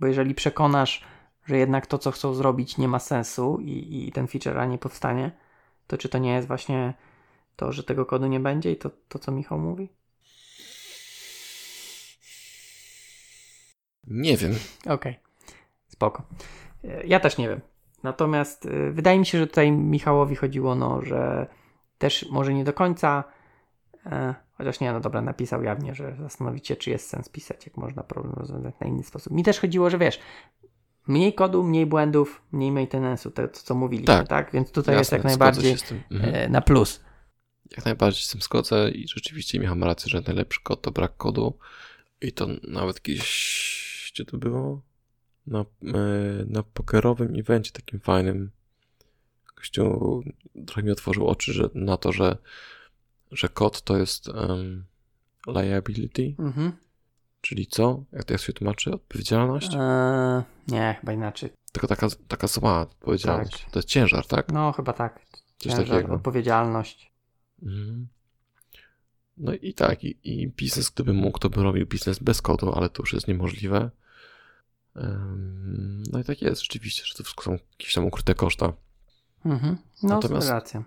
Bo 0.00 0.06
jeżeli 0.06 0.34
przekonasz, 0.34 1.04
że 1.46 1.56
jednak 1.58 1.86
to, 1.86 1.98
co 1.98 2.10
chcą 2.10 2.34
zrobić, 2.34 2.78
nie 2.78 2.88
ma 2.88 2.98
sensu 2.98 3.58
i, 3.60 4.06
i 4.08 4.12
ten 4.12 4.26
feature 4.26 4.58
A 4.58 4.66
nie 4.66 4.78
powstanie, 4.78 5.30
to 5.86 5.98
czy 5.98 6.08
to 6.08 6.18
nie 6.18 6.32
jest 6.34 6.48
właśnie 6.48 6.94
to, 7.56 7.72
że 7.72 7.84
tego 7.84 8.06
kodu 8.06 8.26
nie 8.26 8.40
będzie 8.40 8.72
i 8.72 8.76
to, 8.76 8.90
to 9.08 9.18
co 9.18 9.32
Michał 9.32 9.58
mówi? 9.58 9.88
nie 14.06 14.36
wiem. 14.36 14.52
Okej, 14.86 15.18
spoko. 15.88 16.22
E, 16.84 17.06
Ja 17.06 17.20
też 17.20 17.38
nie 17.38 17.48
wiem. 17.48 17.60
Natomiast 18.02 18.66
y, 18.66 18.92
wydaje 18.92 19.18
mi 19.18 19.26
się, 19.26 19.38
że 19.38 19.46
tutaj 19.46 19.72
Michałowi 19.72 20.36
chodziło, 20.36 20.74
no, 20.74 21.02
że 21.02 21.46
też 21.98 22.26
może 22.30 22.54
nie 22.54 22.64
do 22.64 22.72
końca, 22.72 23.24
e, 24.06 24.34
chociaż 24.58 24.80
nie, 24.80 24.92
no 24.92 25.00
dobra, 25.00 25.22
napisał 25.22 25.62
jawnie, 25.62 25.94
że 25.94 26.16
zastanowić 26.20 26.66
się, 26.66 26.76
czy 26.76 26.90
jest 26.90 27.08
sens 27.08 27.28
pisać, 27.28 27.66
jak 27.66 27.76
można 27.76 28.02
problem 28.02 28.34
rozwiązać 28.34 28.74
na 28.80 28.86
inny 28.86 29.02
sposób. 29.02 29.32
Mi 29.32 29.42
też 29.42 29.60
chodziło, 29.60 29.90
że 29.90 29.98
wiesz, 29.98 30.20
mniej 31.06 31.34
kodu, 31.34 31.62
mniej 31.62 31.86
błędów, 31.86 32.42
mniej 32.52 32.72
maintenance'u, 32.72 33.32
to, 33.32 33.48
to 33.48 33.60
co 33.60 33.74
mówiliśmy, 33.74 34.06
tak? 34.06 34.28
Tak. 34.28 34.52
Więc 34.52 34.72
tutaj 34.72 34.96
jest 34.96 35.12
Jasne, 35.12 35.30
jak 35.30 35.36
zgodzę 35.36 35.62
najbardziej. 35.62 35.98
Mhm. 36.10 36.34
e, 36.34 36.48
na 36.48 36.60
plus. 36.60 37.00
Jak 37.76 37.84
najbardziej 37.84 38.22
z 38.22 38.28
tym 38.28 38.40
zgodzę 38.40 38.90
i 38.90 39.08
rzeczywiście 39.08 39.60
Michał 39.60 39.76
ma 39.76 39.86
rację, 39.86 40.10
że 40.10 40.22
najlepszy 40.26 40.60
kod 40.62 40.82
to 40.82 40.90
brak 40.90 41.16
kodu 41.16 41.58
i 42.20 42.32
to 42.32 42.46
nawet 42.62 43.00
gdzieś, 43.00 44.10
gdzie 44.14 44.24
to 44.24 44.38
było? 44.38 44.82
Na, 45.46 45.60
e, 45.60 45.64
na 46.46 46.62
pokerowym 46.62 47.34
evencie 47.38 47.72
takim 47.72 48.00
fajnym 48.00 48.50
gościu 49.56 50.22
trochę 50.66 50.82
mi 50.82 50.90
otworzył 50.90 51.26
oczy 51.26 51.52
że, 51.52 51.70
na 51.74 51.96
to, 51.96 52.12
że, 52.12 52.36
że 53.32 53.48
kod 53.48 53.82
to 53.82 53.96
jest 53.96 54.28
um, 54.28 54.84
liability, 55.46 56.34
Mhm. 56.38 56.72
czyli 57.40 57.66
co? 57.66 58.04
Jak 58.12 58.24
to 58.24 58.38
się 58.38 58.52
tłumaczy? 58.52 58.90
Odpowiedzialność? 58.92 59.74
E, 59.74 60.42
nie, 60.68 60.96
chyba 61.00 61.12
inaczej. 61.12 61.52
Tylko 61.72 61.86
taka, 61.86 62.08
taka 62.28 62.46
zła 62.46 62.80
odpowiedzialność. 62.80 63.62
Tak. 63.62 63.70
To 63.70 63.78
jest 63.78 63.88
ciężar, 63.88 64.26
tak? 64.26 64.52
No, 64.52 64.72
chyba 64.72 64.92
tak. 64.92 65.26
Coś 65.58 65.72
Ciężar, 65.72 65.88
takiego. 65.88 66.14
Odpowiedzialność. 66.14 67.12
Mhm. 67.62 68.08
No 69.36 69.54
i 69.54 69.74
tak, 69.74 70.04
i, 70.04 70.18
i 70.24 70.48
biznes, 70.48 70.90
gdyby 70.90 71.12
mógł, 71.12 71.38
to 71.38 71.50
by 71.50 71.62
robił 71.62 71.86
biznes 71.86 72.18
bez 72.18 72.42
kodu, 72.42 72.72
ale 72.72 72.88
to 72.88 73.02
już 73.02 73.12
jest 73.12 73.28
niemożliwe. 73.28 73.90
No 76.12 76.18
i 76.18 76.24
tak 76.24 76.42
jest 76.42 76.62
rzeczywiście, 76.62 77.02
że 77.04 77.14
to 77.14 77.22
wszystko 77.24 77.44
są 77.44 77.52
jakieś 77.52 77.94
tam 77.94 78.04
ukryte 78.04 78.34
koszta. 78.34 78.72
Mhm. 79.44 79.76
No, 80.02 80.08
Natomiast 80.08 80.48
racja. 80.48 80.84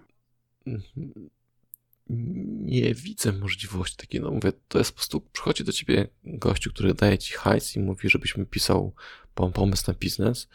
Nie 2.09 2.93
widzę 2.93 3.31
możliwości 3.31 3.97
takiej, 3.97 4.21
no 4.21 4.31
mówię, 4.31 4.51
to 4.67 4.77
jest 4.77 4.91
po 4.91 4.95
prostu, 4.95 5.21
przychodzi 5.21 5.63
do 5.63 5.71
ciebie 5.71 6.07
gościu, 6.23 6.69
który 6.69 6.93
daje 6.93 7.17
ci 7.17 7.33
hajs 7.33 7.75
i 7.75 7.79
mówi, 7.79 8.09
żebyś 8.09 8.37
mi 8.37 8.45
pisał 8.45 8.93
pomysł 9.53 9.83
na 9.87 9.93
biznes, 9.93 10.47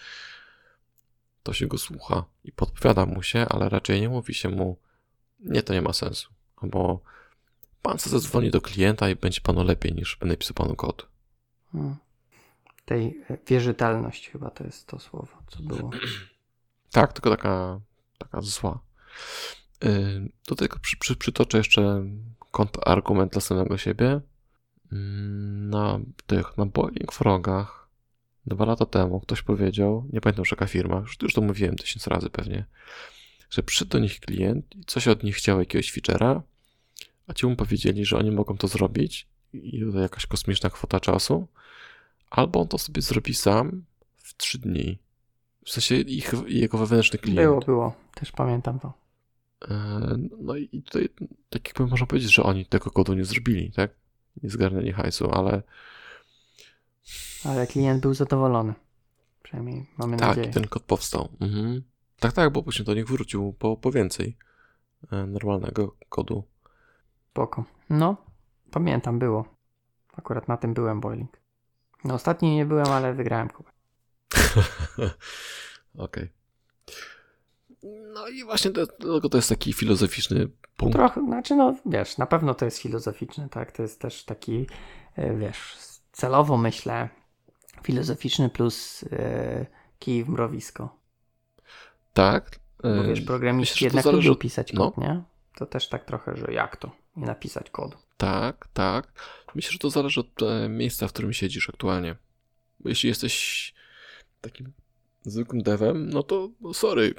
to 1.43 1.53
się 1.53 1.67
go 1.67 1.79
słucha 1.79 2.25
i 2.45 2.53
podpowiada 2.53 3.07
mu 3.07 3.23
się, 3.23 3.47
ale 3.49 3.69
raczej 3.69 4.01
nie 4.01 4.09
mówi 4.09 4.35
się 4.35 4.49
mu, 4.49 4.79
nie, 5.41 5.63
to 5.63 5.75
nie 5.75 5.83
ma 5.83 5.93
sensu, 5.93 6.31
bo 6.63 7.01
pan 7.83 7.99
sobie 7.99 8.11
zadzwoni 8.11 8.51
do 8.51 8.61
klienta 8.61 9.11
i 9.11 9.17
będzie 9.17 9.41
panu 9.41 9.65
lepiej 9.65 9.93
niż 9.93 10.17
będę 10.17 10.37
pisał 10.37 10.55
panu 10.55 10.77
kod. 10.77 11.07
Hmm. 11.73 11.97
Tej 12.85 13.23
e, 13.31 13.39
wierzytelność 13.47 14.31
chyba 14.31 14.51
to 14.51 14.65
jest 14.65 14.87
to 14.87 14.99
słowo, 14.99 15.43
co 15.49 15.63
było. 15.63 15.91
tak, 16.91 17.13
tylko 17.13 17.31
taka, 17.31 17.81
taka 18.19 18.41
zła. 18.41 18.81
Do 20.49 20.55
tego 20.55 20.79
przy, 20.79 20.97
przy, 20.97 21.17
przytoczę 21.17 21.59
jeszcze 21.59 22.05
kontrargument 22.51 23.33
dla 23.33 23.41
samego 23.41 23.79
siebie. 23.79 24.21
Mm, 24.93 25.71
na 25.71 26.01
tych, 26.27 26.57
na 26.57 26.67
Boiling 26.67 27.13
Frogach 27.13 27.85
dwa 28.47 28.65
lata 28.65 28.87
temu 28.87 29.21
ktoś 29.21 29.43
powiedział, 29.43 30.09
nie 30.13 30.21
pamiętam 30.21 30.45
jaka 30.51 30.67
firma, 30.67 31.01
już, 31.01 31.17
już 31.23 31.35
to 31.35 31.41
mówiłem 31.41 31.77
tysiąc 31.77 32.07
razy 32.07 32.31
pewnie, 32.31 32.65
że 33.51 33.63
przyszedł 33.63 33.91
do 33.91 33.99
nich 33.99 34.21
klient 34.21 34.77
i 34.77 34.85
coś 34.85 35.09
od 35.09 35.23
nich 35.23 35.37
chciał, 35.37 35.59
jakiegoś 35.59 35.93
feature'a, 35.93 36.41
a 37.27 37.35
ci 37.35 37.47
mu 37.47 37.57
powiedzieli, 37.57 38.05
że 38.05 38.19
oni 38.19 38.31
mogą 38.31 38.57
to 38.57 38.69
zrobić 38.69 39.27
i 39.53 39.85
to 39.93 39.99
jakaś 39.99 40.27
kosmiczna 40.27 40.71
kwota 40.71 41.01
czasu, 41.01 41.49
albo 42.31 42.61
on 42.61 42.69
to 42.69 42.79
sobie 42.79 43.03
zrobi 43.03 43.35
sam 43.35 43.85
w 44.17 44.37
trzy 44.37 44.59
dni. 44.59 44.99
W 45.65 45.71
sensie 45.71 45.95
ich, 45.95 46.33
jego 46.47 46.79
wewnętrzny 46.79 47.19
klient. 47.19 47.41
Było, 47.41 47.61
było. 47.61 47.95
Też 48.15 48.33
pamiętam 48.33 48.81
to. 48.81 49.04
E, 49.71 50.01
no 50.41 50.57
i 50.57 50.83
tutaj 50.83 51.09
tak 51.51 51.69
jakby 51.69 51.87
można 51.87 52.07
powiedzieć, 52.07 52.35
że 52.35 52.43
oni 52.43 52.67
tego 52.67 52.91
kodu 52.91 53.15
nie 53.15 53.25
zrobili, 53.25 53.73
tak? 53.73 53.91
Nie 54.43 54.51
zgarnęli 54.51 54.93
hajsu, 54.93 55.31
ale... 55.31 55.63
Ale 57.45 57.67
klient 57.67 58.03
był 58.03 58.15
zadowolony. 58.15 58.75
Przynajmniej 59.43 59.87
mamy 59.99 60.17
tak, 60.17 60.29
nadzieję. 60.29 60.47
Tak, 60.47 60.55
ten 60.55 60.67
kod 60.67 60.83
powstał. 60.83 61.29
Mhm. 61.41 61.83
Tak, 62.21 62.33
tak, 62.33 62.53
bo 62.53 62.63
później 62.63 62.87
do 62.87 62.95
nich 62.95 63.07
wrócił 63.07 63.53
po, 63.53 63.77
po 63.77 63.93
więcej 63.93 64.37
e, 65.13 65.27
normalnego 65.27 65.97
kodu. 66.09 66.45
Spoko. 67.31 67.65
No, 67.91 68.17
pamiętam, 68.71 69.19
było. 69.19 69.45
Akurat 70.17 70.49
na 70.49 70.57
tym 70.57 70.75
byłem 70.75 71.01
boiling. 71.01 71.41
No 72.05 72.15
ostatni 72.15 72.57
nie 72.57 72.67
byłem, 72.67 72.87
ale 72.87 73.15
wygrałem 73.15 73.49
kubę. 73.49 73.71
Okej. 75.95 76.25
Okay. 76.25 76.44
No 78.15 78.29
i 78.29 78.45
właśnie 78.45 78.71
dlatego 78.71 79.29
to 79.29 79.39
jest 79.39 79.49
taki 79.49 79.73
filozoficzny 79.73 80.49
punkt. 80.77 80.97
Trochę, 80.97 81.25
znaczy 81.25 81.57
no 81.57 81.77
wiesz, 81.87 82.19
na 82.19 82.27
pewno 82.27 82.55
to 82.55 82.65
jest 82.65 82.79
filozoficzny, 82.79 83.49
tak? 83.49 83.73
To 83.73 83.83
jest 83.83 84.01
też 84.01 84.25
taki, 84.25 84.67
e, 85.17 85.37
wiesz, 85.37 85.77
celowo 86.13 86.57
myślę, 86.57 87.09
filozoficzny 87.83 88.49
plus 88.49 89.03
yy, 89.03 89.67
kij 89.99 90.25
w 90.25 90.29
mrowisko. 90.29 90.99
Tak. 92.13 92.61
Bo 92.83 93.05
wiesz, 93.05 93.21
e, 93.21 93.23
programiści 93.23 93.85
jednak 93.85 94.05
zależy... 94.05 94.29
lubią 94.29 94.39
pisać 94.39 94.73
kod, 94.73 94.99
no. 94.99 95.03
nie? 95.03 95.23
To 95.57 95.67
też 95.67 95.89
tak 95.89 96.05
trochę, 96.05 96.37
że 96.37 96.53
jak 96.53 96.77
to? 96.77 96.91
Nie 97.17 97.27
napisać 97.27 97.71
kodu. 97.71 97.97
Tak, 98.17 98.69
tak. 98.73 99.13
Myślę, 99.55 99.73
że 99.73 99.79
to 99.79 99.91
zależy 99.91 100.21
od 100.21 100.41
miejsca, 100.69 101.09
w 101.09 101.13
którym 101.13 101.33
siedzisz 101.33 101.69
aktualnie. 101.69 102.17
Bo 102.81 102.89
jeśli 102.89 103.09
jesteś 103.09 103.75
takim 104.41 104.73
zwykłym 105.23 105.63
devem, 105.63 106.11
no 106.11 106.23
to 106.23 106.51
no 106.61 106.75
sorry, 106.75 107.15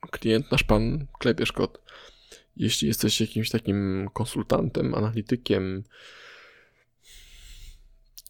klient 0.00 0.52
nasz 0.52 0.62
pan 0.62 1.06
klepiesz 1.18 1.52
kod. 1.52 1.82
Jeśli 2.56 2.88
jesteś 2.88 3.20
jakimś 3.20 3.50
takim 3.50 4.08
konsultantem, 4.12 4.94
analitykiem, 4.94 5.84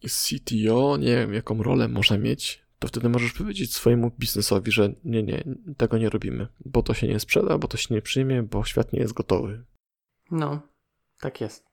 CTO, 0.07 0.97
nie 0.97 1.17
wiem 1.17 1.35
jaką 1.35 1.63
rolę 1.63 1.89
można 1.89 2.19
mieć, 2.19 2.63
to 2.79 2.89
wtedy 2.89 3.09
możesz 3.09 3.33
powiedzieć 3.33 3.75
swojemu 3.75 4.11
biznesowi, 4.19 4.73
że 4.73 4.93
nie, 5.05 5.23
nie, 5.23 5.45
tego 5.77 5.99
nie 5.99 6.11
robimy, 6.11 6.49
bo 6.61 6.83
to 6.83 6.95
się 6.95 7.09
nie 7.09 7.21
sprzeda, 7.21 7.59
bo 7.59 7.69
to 7.69 7.77
się 7.77 7.95
nie 7.95 8.03
przyjmie, 8.03 8.43
bo 8.43 8.65
świat 8.65 8.93
nie 8.93 9.01
jest 9.01 9.13
gotowy. 9.13 9.65
No, 10.31 10.61
tak 11.21 11.41
jest. 11.41 11.69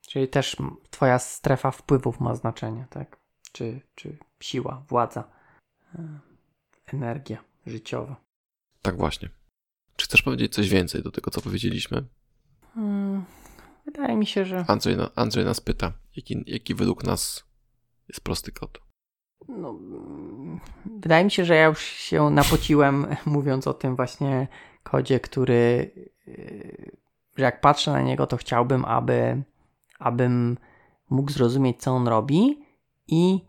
Czyli 0.00 0.28
też 0.28 0.56
twoja 0.90 1.18
strefa 1.18 1.70
wpływów 1.70 2.20
ma 2.20 2.34
znaczenie, 2.34 2.86
tak? 2.90 3.16
Czy, 3.52 3.80
czy 3.94 4.18
siła, 4.40 4.84
władza, 4.88 5.24
e, 5.94 6.20
energia 6.86 7.44
życiowa. 7.66 8.25
Tak 8.86 8.96
właśnie. 8.96 9.28
Czy 9.96 10.06
chcesz 10.06 10.22
powiedzieć 10.22 10.54
coś 10.54 10.68
więcej 10.68 11.02
do 11.02 11.10
tego, 11.10 11.30
co 11.30 11.40
powiedzieliśmy? 11.40 12.04
Hmm, 12.74 13.24
wydaje 13.84 14.16
mi 14.16 14.26
się, 14.26 14.44
że. 14.44 14.64
Andrzej, 14.68 14.96
Andrzej 15.14 15.44
nas 15.44 15.60
pyta, 15.60 15.92
jaki, 16.16 16.44
jaki 16.46 16.74
według 16.74 17.04
nas 17.04 17.44
jest 18.08 18.20
prosty 18.20 18.52
kod. 18.52 18.78
No, 19.48 19.78
wydaje 21.00 21.24
mi 21.24 21.30
się, 21.30 21.44
że 21.44 21.54
ja 21.54 21.64
już 21.64 21.80
się 21.80 22.30
napociłem, 22.30 23.06
mówiąc 23.26 23.66
o 23.66 23.74
tym 23.74 23.96
właśnie 23.96 24.48
kodzie, 24.82 25.20
który, 25.20 25.90
yy, 26.26 26.96
że 27.36 27.44
jak 27.44 27.60
patrzę 27.60 27.92
na 27.92 28.02
niego, 28.02 28.26
to 28.26 28.36
chciałbym, 28.36 28.84
aby, 28.84 29.42
abym 29.98 30.56
mógł 31.10 31.32
zrozumieć, 31.32 31.82
co 31.82 31.90
on 31.90 32.08
robi 32.08 32.64
i 33.08 33.40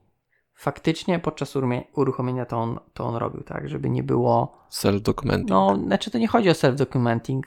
faktycznie 0.57 1.19
podczas 1.19 1.55
uruchomienia 1.95 2.45
to 2.45 2.57
on, 2.57 2.79
to 2.93 3.05
on 3.05 3.15
robił, 3.15 3.43
tak, 3.43 3.69
żeby 3.69 3.89
nie 3.89 4.03
było... 4.03 4.57
Self-documenting. 4.71 5.49
No, 5.49 5.75
znaczy 5.75 6.11
to 6.11 6.17
nie 6.17 6.27
chodzi 6.27 6.49
o 6.49 6.53
self-documenting, 6.53 7.41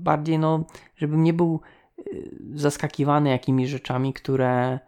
bardziej 0.00 0.38
no, 0.38 0.64
żebym 0.96 1.22
nie 1.22 1.32
był 1.32 1.60
y, 1.98 2.30
zaskakiwany 2.54 3.30
jakimiś 3.30 3.70
rzeczami, 3.70 4.12
które, 4.12 4.78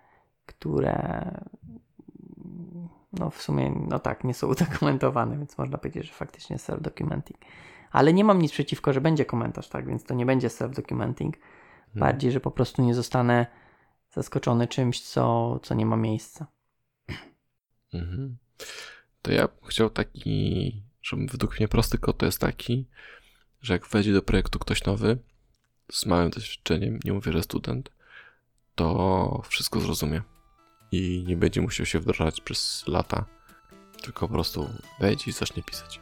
które 0.46 1.24
no 3.12 3.30
w 3.30 3.42
sumie, 3.42 3.72
no 3.88 3.98
tak, 3.98 4.24
nie 4.24 4.34
są 4.34 4.46
udokumentowane, 4.52 5.38
więc 5.38 5.58
można 5.58 5.78
powiedzieć, 5.78 6.06
że 6.06 6.12
faktycznie 6.12 6.56
self-documenting. 6.56 7.36
Ale 7.92 8.12
nie 8.12 8.24
mam 8.24 8.42
nic 8.42 8.52
przeciwko, 8.52 8.92
że 8.92 9.00
będzie 9.00 9.24
komentarz, 9.24 9.68
tak, 9.68 9.86
więc 9.86 10.04
to 10.04 10.14
nie 10.14 10.26
będzie 10.26 10.48
self-documenting. 10.48 11.32
Hmm. 11.32 12.00
Bardziej, 12.00 12.32
że 12.32 12.40
po 12.40 12.50
prostu 12.50 12.82
nie 12.82 12.94
zostanę 12.94 13.46
zaskoczony 14.10 14.68
czymś, 14.68 15.00
co, 15.00 15.58
co 15.62 15.74
nie 15.74 15.86
ma 15.86 15.96
miejsca. 15.96 16.46
Mhm. 17.94 18.36
To 19.22 19.32
ja 19.32 19.48
chciał 19.68 19.90
taki, 19.90 20.82
żeby 21.02 21.26
według 21.26 21.58
mnie 21.58 21.68
prosty 21.68 21.98
kod 21.98 22.18
to 22.18 22.26
jest 22.26 22.38
taki, 22.38 22.86
że 23.62 23.72
jak 23.72 23.88
wejdzie 23.88 24.12
do 24.12 24.22
projektu 24.22 24.58
ktoś 24.58 24.84
nowy 24.84 25.18
z 25.92 26.06
małym 26.06 26.30
doświadczeniem, 26.30 26.98
nie 27.04 27.12
mówię, 27.12 27.32
że 27.32 27.42
student, 27.42 27.90
to 28.74 29.42
wszystko 29.48 29.80
zrozumie 29.80 30.22
i 30.92 31.24
nie 31.26 31.36
będzie 31.36 31.60
musiał 31.60 31.86
się 31.86 32.00
wdrażać 32.00 32.40
przez 32.40 32.84
lata, 32.86 33.24
tylko 34.02 34.28
po 34.28 34.34
prostu 34.34 34.70
wejdzie 35.00 35.24
i 35.26 35.32
zacznie 35.32 35.62
pisać. 35.62 36.00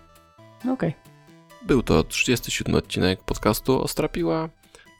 Okej. 0.60 0.72
Okay. 0.72 0.94
Był 1.66 1.82
to 1.82 2.04
37 2.04 2.74
odcinek 2.74 3.24
podcastu 3.24 3.82
Ostrapiła. 3.82 4.48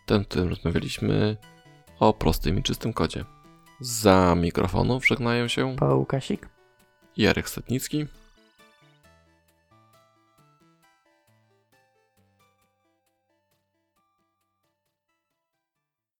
Ten, 0.06 0.24
w 0.24 0.28
którym 0.28 0.48
rozmawialiśmy 0.48 1.36
o 1.98 2.12
prostym 2.12 2.59
i 2.59 2.62
czystym 2.62 2.93
kodzie. 2.93 3.24
Za 3.81 4.35
mikrofonów 4.35 5.06
żegnają 5.06 5.48
się 5.48 5.77
Paweł 5.77 6.06
Kasik 6.06 6.48
Jarek 7.17 7.49
Statnicki 7.49 8.09